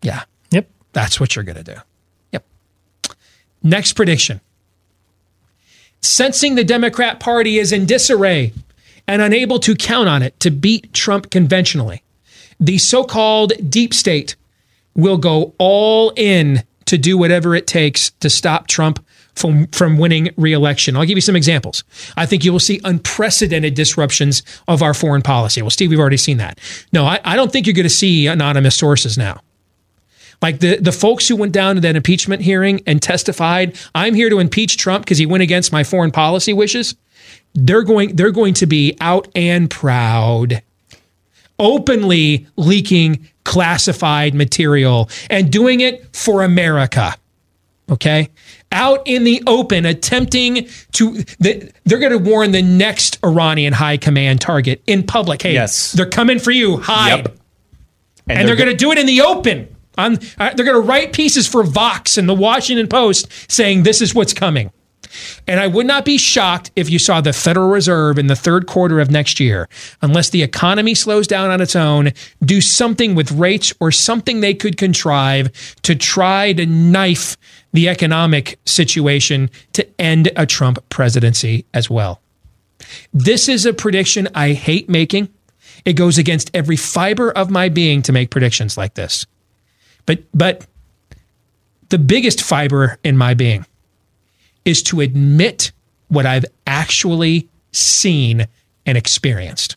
Yeah. 0.01 0.23
Yep. 0.49 0.67
That's 0.93 1.19
what 1.19 1.35
you're 1.35 1.45
going 1.45 1.63
to 1.63 1.63
do. 1.63 1.75
Yep. 2.31 2.45
Next 3.61 3.93
prediction 3.93 4.41
sensing 6.05 6.55
the 6.55 6.63
Democrat 6.63 7.19
Party 7.19 7.57
is 7.57 7.71
in 7.71 7.85
disarray 7.85 8.53
and 9.07 9.21
unable 9.21 9.59
to 9.59 9.75
count 9.75 10.09
on 10.09 10.21
it 10.21 10.39
to 10.39 10.51
beat 10.51 10.93
Trump 10.93 11.29
conventionally. 11.29 12.03
The 12.59 12.77
so 12.77 13.03
called 13.03 13.53
deep 13.69 13.93
state 13.93 14.35
will 14.95 15.17
go 15.17 15.53
all 15.57 16.13
in 16.15 16.63
to 16.85 16.97
do 16.97 17.17
whatever 17.17 17.55
it 17.55 17.67
takes 17.67 18.11
to 18.11 18.29
stop 18.29 18.67
Trump 18.67 19.03
from, 19.35 19.67
from 19.67 19.97
winning 19.97 20.29
reelection. 20.37 20.95
I'll 20.95 21.05
give 21.05 21.17
you 21.17 21.21
some 21.21 21.35
examples. 21.35 21.83
I 22.15 22.25
think 22.25 22.45
you 22.45 22.51
will 22.51 22.59
see 22.59 22.79
unprecedented 22.83 23.73
disruptions 23.73 24.43
of 24.67 24.81
our 24.81 24.93
foreign 24.93 25.21
policy. 25.21 25.61
Well, 25.61 25.71
Steve, 25.71 25.89
we've 25.89 25.99
already 25.99 26.17
seen 26.17 26.37
that. 26.37 26.59
No, 26.93 27.05
I, 27.05 27.19
I 27.25 27.35
don't 27.35 27.51
think 27.51 27.67
you're 27.67 27.73
going 27.73 27.83
to 27.83 27.89
see 27.89 28.27
anonymous 28.27 28.75
sources 28.75 29.17
now. 29.17 29.41
Like 30.41 30.59
the, 30.59 30.77
the 30.77 30.91
folks 30.91 31.27
who 31.27 31.35
went 31.35 31.53
down 31.53 31.75
to 31.75 31.81
that 31.81 31.95
impeachment 31.95 32.41
hearing 32.41 32.81
and 32.85 33.01
testified, 33.01 33.77
I'm 33.93 34.13
here 34.13 34.29
to 34.29 34.39
impeach 34.39 34.77
Trump 34.77 35.05
because 35.05 35.17
he 35.17 35.25
went 35.25 35.43
against 35.43 35.71
my 35.71 35.83
foreign 35.83 36.11
policy 36.11 36.53
wishes. 36.53 36.95
They're 37.53 37.83
going, 37.83 38.15
they're 38.15 38.31
going 38.31 38.53
to 38.55 38.65
be 38.65 38.97
out 38.99 39.27
and 39.35 39.69
proud, 39.69 40.61
openly 41.57 42.47
leaking 42.57 43.27
classified 43.43 44.33
material 44.33 45.09
and 45.29 45.51
doing 45.51 45.79
it 45.79 46.15
for 46.15 46.43
America. 46.43 47.15
Okay. 47.89 48.29
Out 48.71 49.03
in 49.05 49.23
the 49.23 49.43
open, 49.45 49.85
attempting 49.85 50.67
to, 50.93 51.23
they're 51.39 51.99
going 51.99 52.11
to 52.11 52.17
warn 52.17 52.51
the 52.51 52.61
next 52.61 53.19
Iranian 53.23 53.73
high 53.73 53.97
command 53.97 54.41
target 54.41 54.81
in 54.87 55.03
public. 55.03 55.43
Hey, 55.43 55.53
yes. 55.53 55.91
they're 55.91 56.09
coming 56.09 56.39
for 56.39 56.51
you. 56.51 56.77
Hide. 56.77 57.17
Yep. 57.17 57.27
And, 57.27 57.37
and 58.27 58.37
they're, 58.39 58.55
they're 58.55 58.65
going 58.65 58.75
to 58.75 58.75
do 58.75 58.91
it 58.91 58.97
in 58.97 59.05
the 59.05 59.21
open. 59.21 59.74
On, 59.97 60.17
uh, 60.37 60.53
they're 60.53 60.65
going 60.65 60.81
to 60.81 60.87
write 60.87 61.13
pieces 61.13 61.47
for 61.47 61.63
Vox 61.63 62.17
and 62.17 62.27
the 62.27 62.35
Washington 62.35 62.87
Post 62.87 63.27
saying 63.51 63.83
this 63.83 64.01
is 64.01 64.13
what's 64.13 64.33
coming. 64.33 64.71
And 65.47 65.59
I 65.59 65.67
would 65.67 65.85
not 65.85 66.05
be 66.05 66.17
shocked 66.17 66.71
if 66.75 66.89
you 66.89 66.99
saw 66.99 67.21
the 67.21 67.33
Federal 67.33 67.69
Reserve 67.69 68.17
in 68.17 68.27
the 68.27 68.35
third 68.35 68.67
quarter 68.67 68.99
of 68.99 69.11
next 69.11 69.39
year, 69.39 69.69
unless 70.01 70.29
the 70.29 70.43
economy 70.43 70.95
slows 70.95 71.27
down 71.27 71.49
on 71.49 71.61
its 71.61 71.75
own, 71.75 72.11
do 72.43 72.61
something 72.61 73.15
with 73.15 73.31
rates 73.31 73.73
or 73.79 73.91
something 73.91 74.41
they 74.41 74.53
could 74.53 74.77
contrive 74.77 75.51
to 75.83 75.95
try 75.95 76.53
to 76.53 76.65
knife 76.65 77.37
the 77.73 77.89
economic 77.89 78.59
situation 78.65 79.49
to 79.73 79.87
end 79.99 80.31
a 80.35 80.45
Trump 80.45 80.79
presidency 80.89 81.65
as 81.73 81.89
well. 81.89 82.21
This 83.13 83.49
is 83.49 83.65
a 83.65 83.73
prediction 83.73 84.27
I 84.35 84.53
hate 84.53 84.89
making. 84.89 85.29
It 85.83 85.93
goes 85.93 86.17
against 86.17 86.51
every 86.53 86.77
fiber 86.77 87.31
of 87.31 87.49
my 87.49 87.69
being 87.69 88.01
to 88.03 88.11
make 88.11 88.31
predictions 88.31 88.77
like 88.77 88.95
this. 88.95 89.25
But 90.05 90.23
but 90.33 90.65
the 91.89 91.97
biggest 91.97 92.41
fiber 92.41 92.97
in 93.03 93.17
my 93.17 93.33
being 93.33 93.65
is 94.63 94.81
to 94.83 95.01
admit 95.01 95.71
what 96.07 96.25
I've 96.25 96.45
actually 96.65 97.49
seen 97.71 98.47
and 98.85 98.97
experienced. 98.97 99.75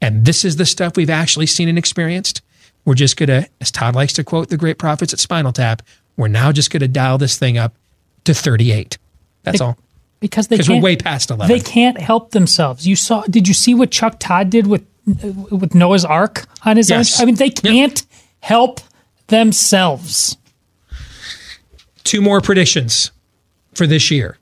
And 0.00 0.24
this 0.24 0.44
is 0.44 0.56
the 0.56 0.66
stuff 0.66 0.96
we've 0.96 1.10
actually 1.10 1.46
seen 1.46 1.68
and 1.68 1.76
experienced. 1.78 2.42
We're 2.84 2.94
just 2.94 3.16
going 3.16 3.28
to, 3.28 3.48
as 3.60 3.70
Todd 3.70 3.94
likes 3.94 4.12
to 4.14 4.24
quote 4.24 4.48
the 4.48 4.56
great 4.56 4.78
prophets 4.78 5.12
at 5.12 5.18
Spinal 5.18 5.52
Tap, 5.52 5.82
we're 6.16 6.28
now 6.28 6.52
just 6.52 6.70
going 6.70 6.80
to 6.80 6.88
dial 6.88 7.18
this 7.18 7.36
thing 7.36 7.58
up 7.58 7.74
to 8.24 8.32
38. 8.32 8.98
That's 9.42 9.60
all. 9.60 9.76
Because 10.20 10.48
they 10.48 10.58
we're 10.68 10.80
way 10.80 10.96
past 10.96 11.30
11. 11.30 11.54
They 11.54 11.62
can't 11.62 11.98
help 12.00 12.30
themselves. 12.30 12.86
You 12.86 12.96
saw, 12.96 13.22
did 13.22 13.46
you 13.46 13.54
see 13.54 13.74
what 13.74 13.90
Chuck 13.90 14.16
Todd 14.18 14.50
did 14.50 14.66
with 14.66 14.84
with 15.50 15.74
Noah's 15.74 16.04
Ark 16.04 16.44
on 16.64 16.76
his 16.76 16.90
Yes. 16.90 17.18
own. 17.18 17.22
I 17.22 17.26
mean, 17.26 17.34
they 17.36 17.48
can't 17.50 18.04
help 18.40 18.80
themselves. 19.28 20.36
Two 22.04 22.20
more 22.20 22.40
predictions 22.40 23.12
for 23.74 23.86
this 23.86 24.10
year. 24.10 24.38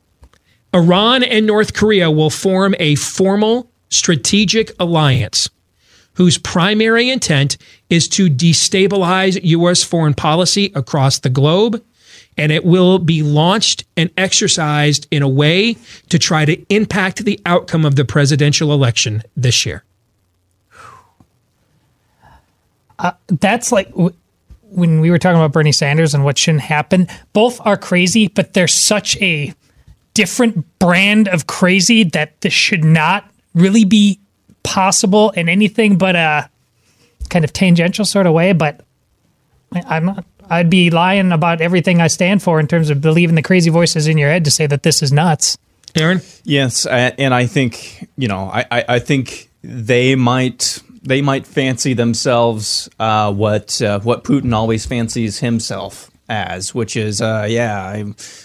Iran 0.74 1.22
and 1.22 1.46
North 1.46 1.74
Korea 1.74 2.10
will 2.10 2.30
form 2.30 2.74
a 2.78 2.94
formal 2.96 3.70
strategic 3.88 4.72
alliance 4.80 5.48
whose 6.14 6.38
primary 6.38 7.10
intent 7.10 7.56
is 7.90 8.08
to 8.08 8.28
destabilize 8.28 9.38
U.S. 9.42 9.82
foreign 9.82 10.14
policy 10.14 10.72
across 10.74 11.18
the 11.18 11.30
globe. 11.30 11.82
And 12.38 12.52
it 12.52 12.64
will 12.64 12.98
be 12.98 13.22
launched 13.22 13.84
and 13.96 14.10
exercised 14.16 15.06
in 15.10 15.22
a 15.22 15.28
way 15.28 15.76
to 16.10 16.18
try 16.18 16.44
to 16.44 16.74
impact 16.74 17.24
the 17.24 17.40
outcome 17.46 17.84
of 17.84 17.96
the 17.96 18.04
presidential 18.04 18.72
election 18.72 19.22
this 19.36 19.64
year. 19.64 19.84
Uh, 22.98 23.12
that's 23.26 23.72
like 23.72 23.90
when 24.70 25.00
we 25.00 25.10
were 25.10 25.18
talking 25.18 25.36
about 25.38 25.52
Bernie 25.52 25.72
Sanders 25.72 26.14
and 26.14 26.24
what 26.24 26.36
shouldn't 26.38 26.62
happen. 26.64 27.08
Both 27.32 27.60
are 27.64 27.76
crazy, 27.76 28.28
but 28.28 28.52
they're 28.54 28.68
such 28.68 29.16
a 29.22 29.54
different 30.14 30.64
brand 30.78 31.28
of 31.28 31.46
crazy 31.46 32.02
that 32.04 32.40
this 32.40 32.52
should 32.52 32.84
not 32.84 33.28
really 33.54 33.84
be 33.84 34.18
possible 34.62 35.30
in 35.30 35.48
anything 35.48 35.96
but 35.98 36.16
a 36.16 36.48
kind 37.28 37.44
of 37.44 37.52
tangential 37.52 38.04
sort 38.04 38.26
of 38.26 38.32
way. 38.32 38.52
But 38.52 38.80
I- 39.72 39.96
I'm 39.96 40.06
not. 40.06 40.24
I'd 40.48 40.70
be 40.70 40.90
lying 40.90 41.32
about 41.32 41.60
everything 41.60 42.00
I 42.00 42.06
stand 42.06 42.40
for 42.42 42.60
in 42.60 42.68
terms 42.68 42.88
of 42.88 43.00
believing 43.00 43.34
the 43.34 43.42
crazy 43.42 43.68
voices 43.68 44.06
in 44.06 44.16
your 44.16 44.30
head 44.30 44.44
to 44.44 44.50
say 44.50 44.66
that 44.68 44.84
this 44.84 45.02
is 45.02 45.10
nuts. 45.12 45.58
Aaron? 45.96 46.20
Yes, 46.44 46.86
and 46.86 47.34
I 47.34 47.46
think 47.46 48.08
you 48.16 48.28
know, 48.28 48.50
I, 48.52 48.64
I, 48.70 48.84
I 48.88 48.98
think 49.00 49.50
they 49.62 50.14
might 50.14 50.80
they 51.06 51.22
might 51.22 51.46
fancy 51.46 51.94
themselves 51.94 52.88
uh, 52.98 53.32
what 53.32 53.80
uh, 53.80 54.00
what 54.00 54.24
Putin 54.24 54.52
always 54.52 54.84
fancies 54.84 55.38
himself 55.38 56.10
as, 56.28 56.74
which 56.74 56.96
is 56.96 57.22
uh, 57.22 57.46
yeah, 57.48 58.04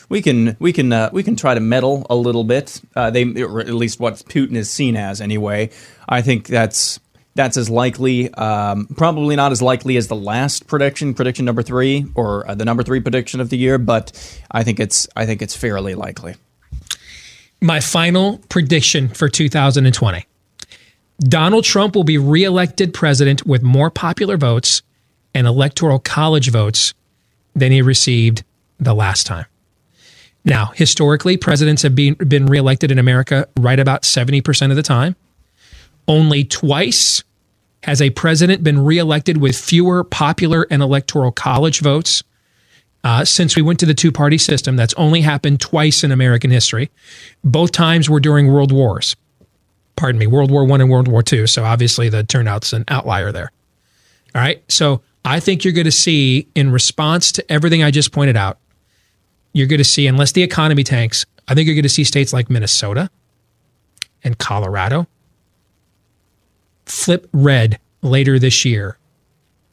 we 0.09 0.21
can 0.21 0.55
we 0.59 0.71
can 0.71 0.93
uh, 0.93 1.09
we 1.11 1.23
can 1.23 1.35
try 1.35 1.53
to 1.53 1.59
meddle 1.59 2.05
a 2.09 2.15
little 2.15 2.43
bit. 2.43 2.79
Uh, 2.95 3.09
they 3.09 3.25
or 3.41 3.59
at 3.59 3.73
least 3.73 3.99
what 3.99 4.15
Putin 4.15 4.55
is 4.55 4.69
seen 4.69 4.95
as 4.95 5.21
anyway. 5.21 5.69
I 6.07 6.21
think 6.21 6.47
that's 6.47 6.99
that's 7.33 7.57
as 7.57 7.69
likely, 7.69 8.31
um, 8.33 8.87
probably 8.97 9.35
not 9.35 9.53
as 9.53 9.61
likely 9.61 9.95
as 9.95 10.09
the 10.09 10.15
last 10.15 10.67
prediction, 10.67 11.13
prediction 11.13 11.45
number 11.45 11.63
three, 11.63 12.05
or 12.13 12.49
uh, 12.49 12.55
the 12.55 12.65
number 12.65 12.83
three 12.83 12.99
prediction 12.99 13.39
of 13.39 13.49
the 13.49 13.57
year, 13.57 13.77
but 13.77 14.11
I 14.51 14.63
think 14.63 14.79
it's 14.79 15.07
I 15.15 15.25
think 15.25 15.41
it's 15.41 15.55
fairly 15.55 15.95
likely. 15.95 16.35
my 17.61 17.79
final 17.79 18.39
prediction 18.49 19.07
for 19.07 19.29
2020 19.29 20.25
Donald 21.21 21.63
Trump 21.63 21.95
will 21.95 22.03
be 22.03 22.17
reelected 22.17 22.93
president 22.93 23.45
with 23.45 23.61
more 23.61 23.91
popular 23.91 24.37
votes 24.37 24.81
and 25.35 25.45
electoral 25.45 25.99
college 25.99 26.49
votes 26.49 26.93
than 27.55 27.71
he 27.71 27.81
received 27.81 28.43
the 28.79 28.95
last 28.95 29.27
time. 29.27 29.45
Now, 30.43 30.71
historically, 30.73 31.37
presidents 31.37 31.83
have 31.83 31.93
been, 31.93 32.15
been 32.15 32.47
reelected 32.47 32.91
in 32.91 32.97
America 32.97 33.47
right 33.59 33.79
about 33.79 34.01
70% 34.01 34.71
of 34.71 34.75
the 34.75 34.81
time. 34.81 35.15
Only 36.07 36.43
twice 36.43 37.23
has 37.83 38.01
a 38.01 38.09
president 38.09 38.63
been 38.63 38.83
reelected 38.83 39.37
with 39.37 39.55
fewer 39.55 40.03
popular 40.03 40.65
and 40.71 40.81
electoral 40.81 41.31
college 41.31 41.81
votes 41.81 42.23
uh, 43.03 43.25
since 43.25 43.55
we 43.55 43.61
went 43.61 43.79
to 43.79 43.85
the 43.85 43.93
two 43.93 44.11
party 44.11 44.39
system. 44.39 44.75
That's 44.75 44.93
only 44.95 45.21
happened 45.21 45.61
twice 45.61 46.03
in 46.03 46.11
American 46.11 46.49
history. 46.49 46.89
Both 47.43 47.71
times 47.71 48.09
were 48.09 48.19
during 48.19 48.51
world 48.51 48.71
wars. 48.71 49.15
Pardon 50.01 50.17
me, 50.17 50.25
World 50.25 50.49
War 50.49 50.65
One 50.65 50.81
and 50.81 50.89
World 50.89 51.07
War 51.07 51.21
Two. 51.21 51.45
So 51.45 51.63
obviously 51.63 52.09
the 52.09 52.23
turnout's 52.23 52.73
an 52.73 52.85
outlier 52.87 53.31
there. 53.31 53.51
All 54.33 54.41
right. 54.41 54.63
So 54.67 55.03
I 55.23 55.39
think 55.39 55.63
you're 55.63 55.75
going 55.75 55.85
to 55.85 55.91
see, 55.91 56.47
in 56.55 56.71
response 56.71 57.31
to 57.33 57.51
everything 57.51 57.83
I 57.83 57.91
just 57.91 58.11
pointed 58.11 58.35
out, 58.35 58.57
you're 59.53 59.67
going 59.67 59.77
to 59.77 59.83
see, 59.83 60.07
unless 60.07 60.31
the 60.31 60.41
economy 60.41 60.83
tanks, 60.83 61.23
I 61.47 61.53
think 61.53 61.67
you're 61.67 61.75
going 61.75 61.83
to 61.83 61.89
see 61.89 62.03
states 62.03 62.33
like 62.33 62.49
Minnesota 62.49 63.11
and 64.23 64.39
Colorado 64.39 65.05
flip 66.87 67.29
red 67.31 67.77
later 68.01 68.39
this 68.39 68.65
year 68.65 68.97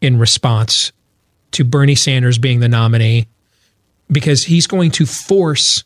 in 0.03 0.19
response 0.19 0.93
to 1.53 1.65
Bernie 1.65 1.95
Sanders 1.95 2.37
being 2.37 2.61
the 2.61 2.69
nominee 2.69 3.29
because 4.13 4.45
he's 4.45 4.67
going 4.67 4.91
to 4.91 5.07
force 5.07 5.85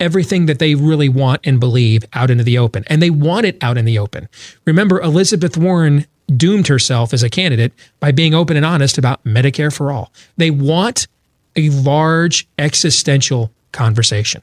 everything 0.00 0.46
that 0.46 0.58
they 0.58 0.74
really 0.74 1.08
want 1.08 1.40
and 1.44 1.58
believe 1.58 2.04
out 2.12 2.30
into 2.30 2.44
the 2.44 2.58
open. 2.58 2.84
And 2.86 3.02
they 3.02 3.10
want 3.10 3.46
it 3.46 3.56
out 3.62 3.78
in 3.78 3.84
the 3.84 3.98
open. 3.98 4.28
Remember, 4.64 5.00
Elizabeth 5.00 5.56
Warren 5.56 6.06
doomed 6.34 6.66
herself 6.66 7.14
as 7.14 7.22
a 7.22 7.30
candidate 7.30 7.72
by 8.00 8.12
being 8.12 8.34
open 8.34 8.56
and 8.56 8.66
honest 8.66 8.98
about 8.98 9.22
Medicare 9.24 9.74
for 9.74 9.92
all. 9.92 10.12
They 10.36 10.50
want 10.50 11.06
a 11.54 11.70
large 11.70 12.46
existential 12.58 13.50
conversation. 13.72 14.42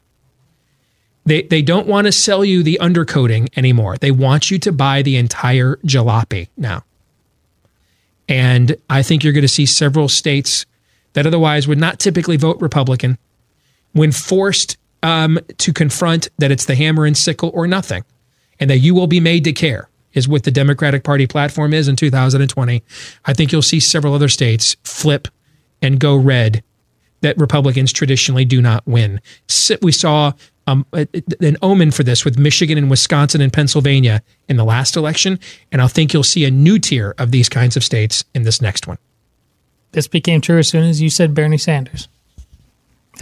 They, 1.26 1.42
they 1.42 1.62
don't 1.62 1.86
want 1.86 2.06
to 2.06 2.12
sell 2.12 2.44
you 2.44 2.62
the 2.62 2.78
undercoating 2.82 3.48
anymore. 3.56 3.96
They 3.96 4.10
want 4.10 4.50
you 4.50 4.58
to 4.60 4.72
buy 4.72 5.02
the 5.02 5.16
entire 5.16 5.76
jalopy 5.76 6.48
now. 6.56 6.84
And 8.28 8.76
I 8.90 9.02
think 9.02 9.22
you're 9.22 9.32
going 9.32 9.42
to 9.42 9.48
see 9.48 9.66
several 9.66 10.08
states 10.08 10.66
that 11.12 11.26
otherwise 11.26 11.68
would 11.68 11.78
not 11.78 11.98
typically 11.98 12.36
vote 12.36 12.60
Republican 12.60 13.18
when 13.92 14.12
forced 14.12 14.76
um, 15.04 15.38
to 15.58 15.72
confront 15.72 16.30
that 16.38 16.50
it's 16.50 16.64
the 16.64 16.74
hammer 16.74 17.04
and 17.04 17.16
sickle 17.16 17.50
or 17.54 17.68
nothing, 17.68 18.04
and 18.58 18.70
that 18.70 18.78
you 18.78 18.94
will 18.94 19.06
be 19.06 19.20
made 19.20 19.44
to 19.44 19.52
care, 19.52 19.88
is 20.14 20.26
what 20.26 20.44
the 20.44 20.50
Democratic 20.50 21.04
Party 21.04 21.26
platform 21.26 21.74
is 21.74 21.86
in 21.86 21.94
2020. 21.94 22.82
I 23.26 23.32
think 23.34 23.52
you'll 23.52 23.62
see 23.62 23.78
several 23.78 24.14
other 24.14 24.28
states 24.28 24.76
flip 24.82 25.28
and 25.82 26.00
go 26.00 26.16
red 26.16 26.64
that 27.20 27.38
Republicans 27.38 27.92
traditionally 27.92 28.44
do 28.44 28.60
not 28.60 28.86
win. 28.86 29.20
We 29.82 29.92
saw 29.92 30.32
um, 30.66 30.86
an 30.92 31.56
omen 31.60 31.90
for 31.90 32.02
this 32.02 32.24
with 32.24 32.38
Michigan 32.38 32.78
and 32.78 32.88
Wisconsin 32.88 33.42
and 33.42 33.52
Pennsylvania 33.52 34.22
in 34.48 34.56
the 34.56 34.64
last 34.64 34.96
election, 34.96 35.38
and 35.70 35.82
I 35.82 35.86
think 35.86 36.14
you'll 36.14 36.22
see 36.22 36.46
a 36.46 36.50
new 36.50 36.78
tier 36.78 37.14
of 37.18 37.30
these 37.30 37.50
kinds 37.50 37.76
of 37.76 37.84
states 37.84 38.24
in 38.34 38.44
this 38.44 38.62
next 38.62 38.86
one. 38.86 38.98
This 39.92 40.08
became 40.08 40.40
true 40.40 40.58
as 40.58 40.68
soon 40.68 40.84
as 40.84 41.02
you 41.02 41.10
said 41.10 41.34
Bernie 41.34 41.58
Sanders. 41.58 42.08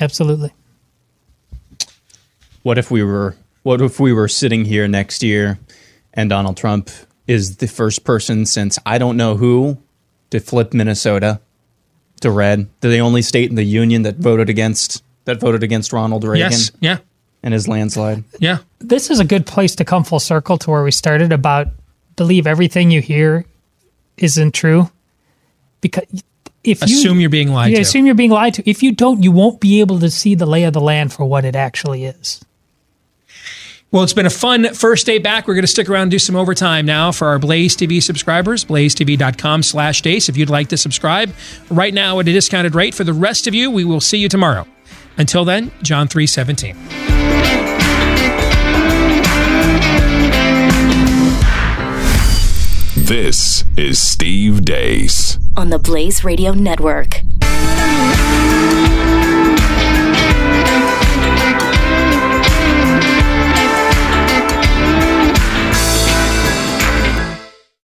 Absolutely. 0.00 0.52
What 2.62 2.78
if 2.78 2.90
we 2.90 3.02
were 3.02 3.36
what 3.62 3.80
if 3.80 4.00
we 4.00 4.12
were 4.12 4.28
sitting 4.28 4.64
here 4.64 4.88
next 4.88 5.22
year 5.22 5.58
and 6.14 6.28
Donald 6.30 6.56
Trump 6.56 6.90
is 7.26 7.56
the 7.58 7.68
first 7.68 8.04
person 8.04 8.44
since 8.46 8.78
I 8.84 8.98
don't 8.98 9.16
know 9.16 9.36
who 9.36 9.78
to 10.30 10.40
flip 10.40 10.72
Minnesota 10.74 11.40
to 12.20 12.30
red? 12.30 12.68
They're 12.80 12.90
the 12.90 13.00
only 13.00 13.22
state 13.22 13.50
in 13.50 13.56
the 13.56 13.64
union 13.64 14.02
that 14.02 14.16
voted 14.16 14.48
against 14.48 15.02
that 15.24 15.38
voted 15.40 15.62
against 15.62 15.92
Ronald 15.92 16.24
Reagan 16.24 16.50
Yes, 16.50 16.70
yeah, 16.80 16.98
and 17.42 17.54
his 17.54 17.68
landslide. 17.68 18.24
yeah. 18.40 18.58
This 18.80 19.10
is 19.10 19.20
a 19.20 19.24
good 19.24 19.46
place 19.46 19.76
to 19.76 19.84
come 19.84 20.02
full 20.04 20.18
circle 20.20 20.58
to 20.58 20.70
where 20.70 20.82
we 20.82 20.90
started 20.90 21.32
about 21.32 21.68
believe 22.16 22.46
everything 22.46 22.90
you 22.90 23.00
hear 23.00 23.44
isn't 24.16 24.52
true. 24.52 24.90
Because 25.80 26.04
if 26.64 26.80
you 26.80 26.96
Assume 26.96 27.18
you're 27.20 27.30
being 27.30 27.52
lied 27.52 27.70
you 27.70 27.76
to. 27.76 27.82
assume 27.82 28.06
you're 28.06 28.14
being 28.14 28.30
lied 28.30 28.54
to. 28.54 28.68
If 28.70 28.82
you 28.82 28.92
don't, 28.92 29.22
you 29.22 29.32
won't 29.32 29.60
be 29.60 29.80
able 29.80 29.98
to 30.00 30.10
see 30.10 30.34
the 30.36 30.46
lay 30.46 30.62
of 30.64 30.72
the 30.72 30.80
land 30.80 31.12
for 31.12 31.24
what 31.24 31.44
it 31.44 31.56
actually 31.56 32.04
is. 32.04 32.44
Well, 33.92 34.02
it's 34.02 34.14
been 34.14 34.24
a 34.24 34.30
fun 34.30 34.72
first 34.72 35.04
day 35.04 35.18
back. 35.18 35.46
We're 35.46 35.52
going 35.52 35.64
to 35.64 35.68
stick 35.68 35.90
around 35.90 36.02
and 36.02 36.10
do 36.10 36.18
some 36.18 36.34
overtime 36.34 36.86
now 36.86 37.12
for 37.12 37.28
our 37.28 37.38
Blaze 37.38 37.76
TV 37.76 38.02
subscribers, 38.02 38.64
blazetv.com 38.64 39.62
slash 39.62 40.00
deace. 40.00 40.30
If 40.30 40.36
you'd 40.38 40.48
like 40.48 40.68
to 40.68 40.78
subscribe 40.78 41.30
right 41.70 41.92
now 41.92 42.18
at 42.18 42.26
a 42.26 42.32
discounted 42.32 42.74
rate. 42.74 42.94
For 42.94 43.04
the 43.04 43.12
rest 43.12 43.46
of 43.46 43.54
you, 43.54 43.70
we 43.70 43.84
will 43.84 44.00
see 44.00 44.16
you 44.16 44.30
tomorrow. 44.30 44.66
Until 45.18 45.44
then, 45.44 45.70
John 45.82 46.08
317. 46.08 46.74
This 52.96 53.64
is 53.76 54.00
Steve 54.00 54.64
Deace. 54.64 55.38
on 55.54 55.68
the 55.68 55.78
Blaze 55.78 56.24
Radio 56.24 56.52
Network. 56.52 57.20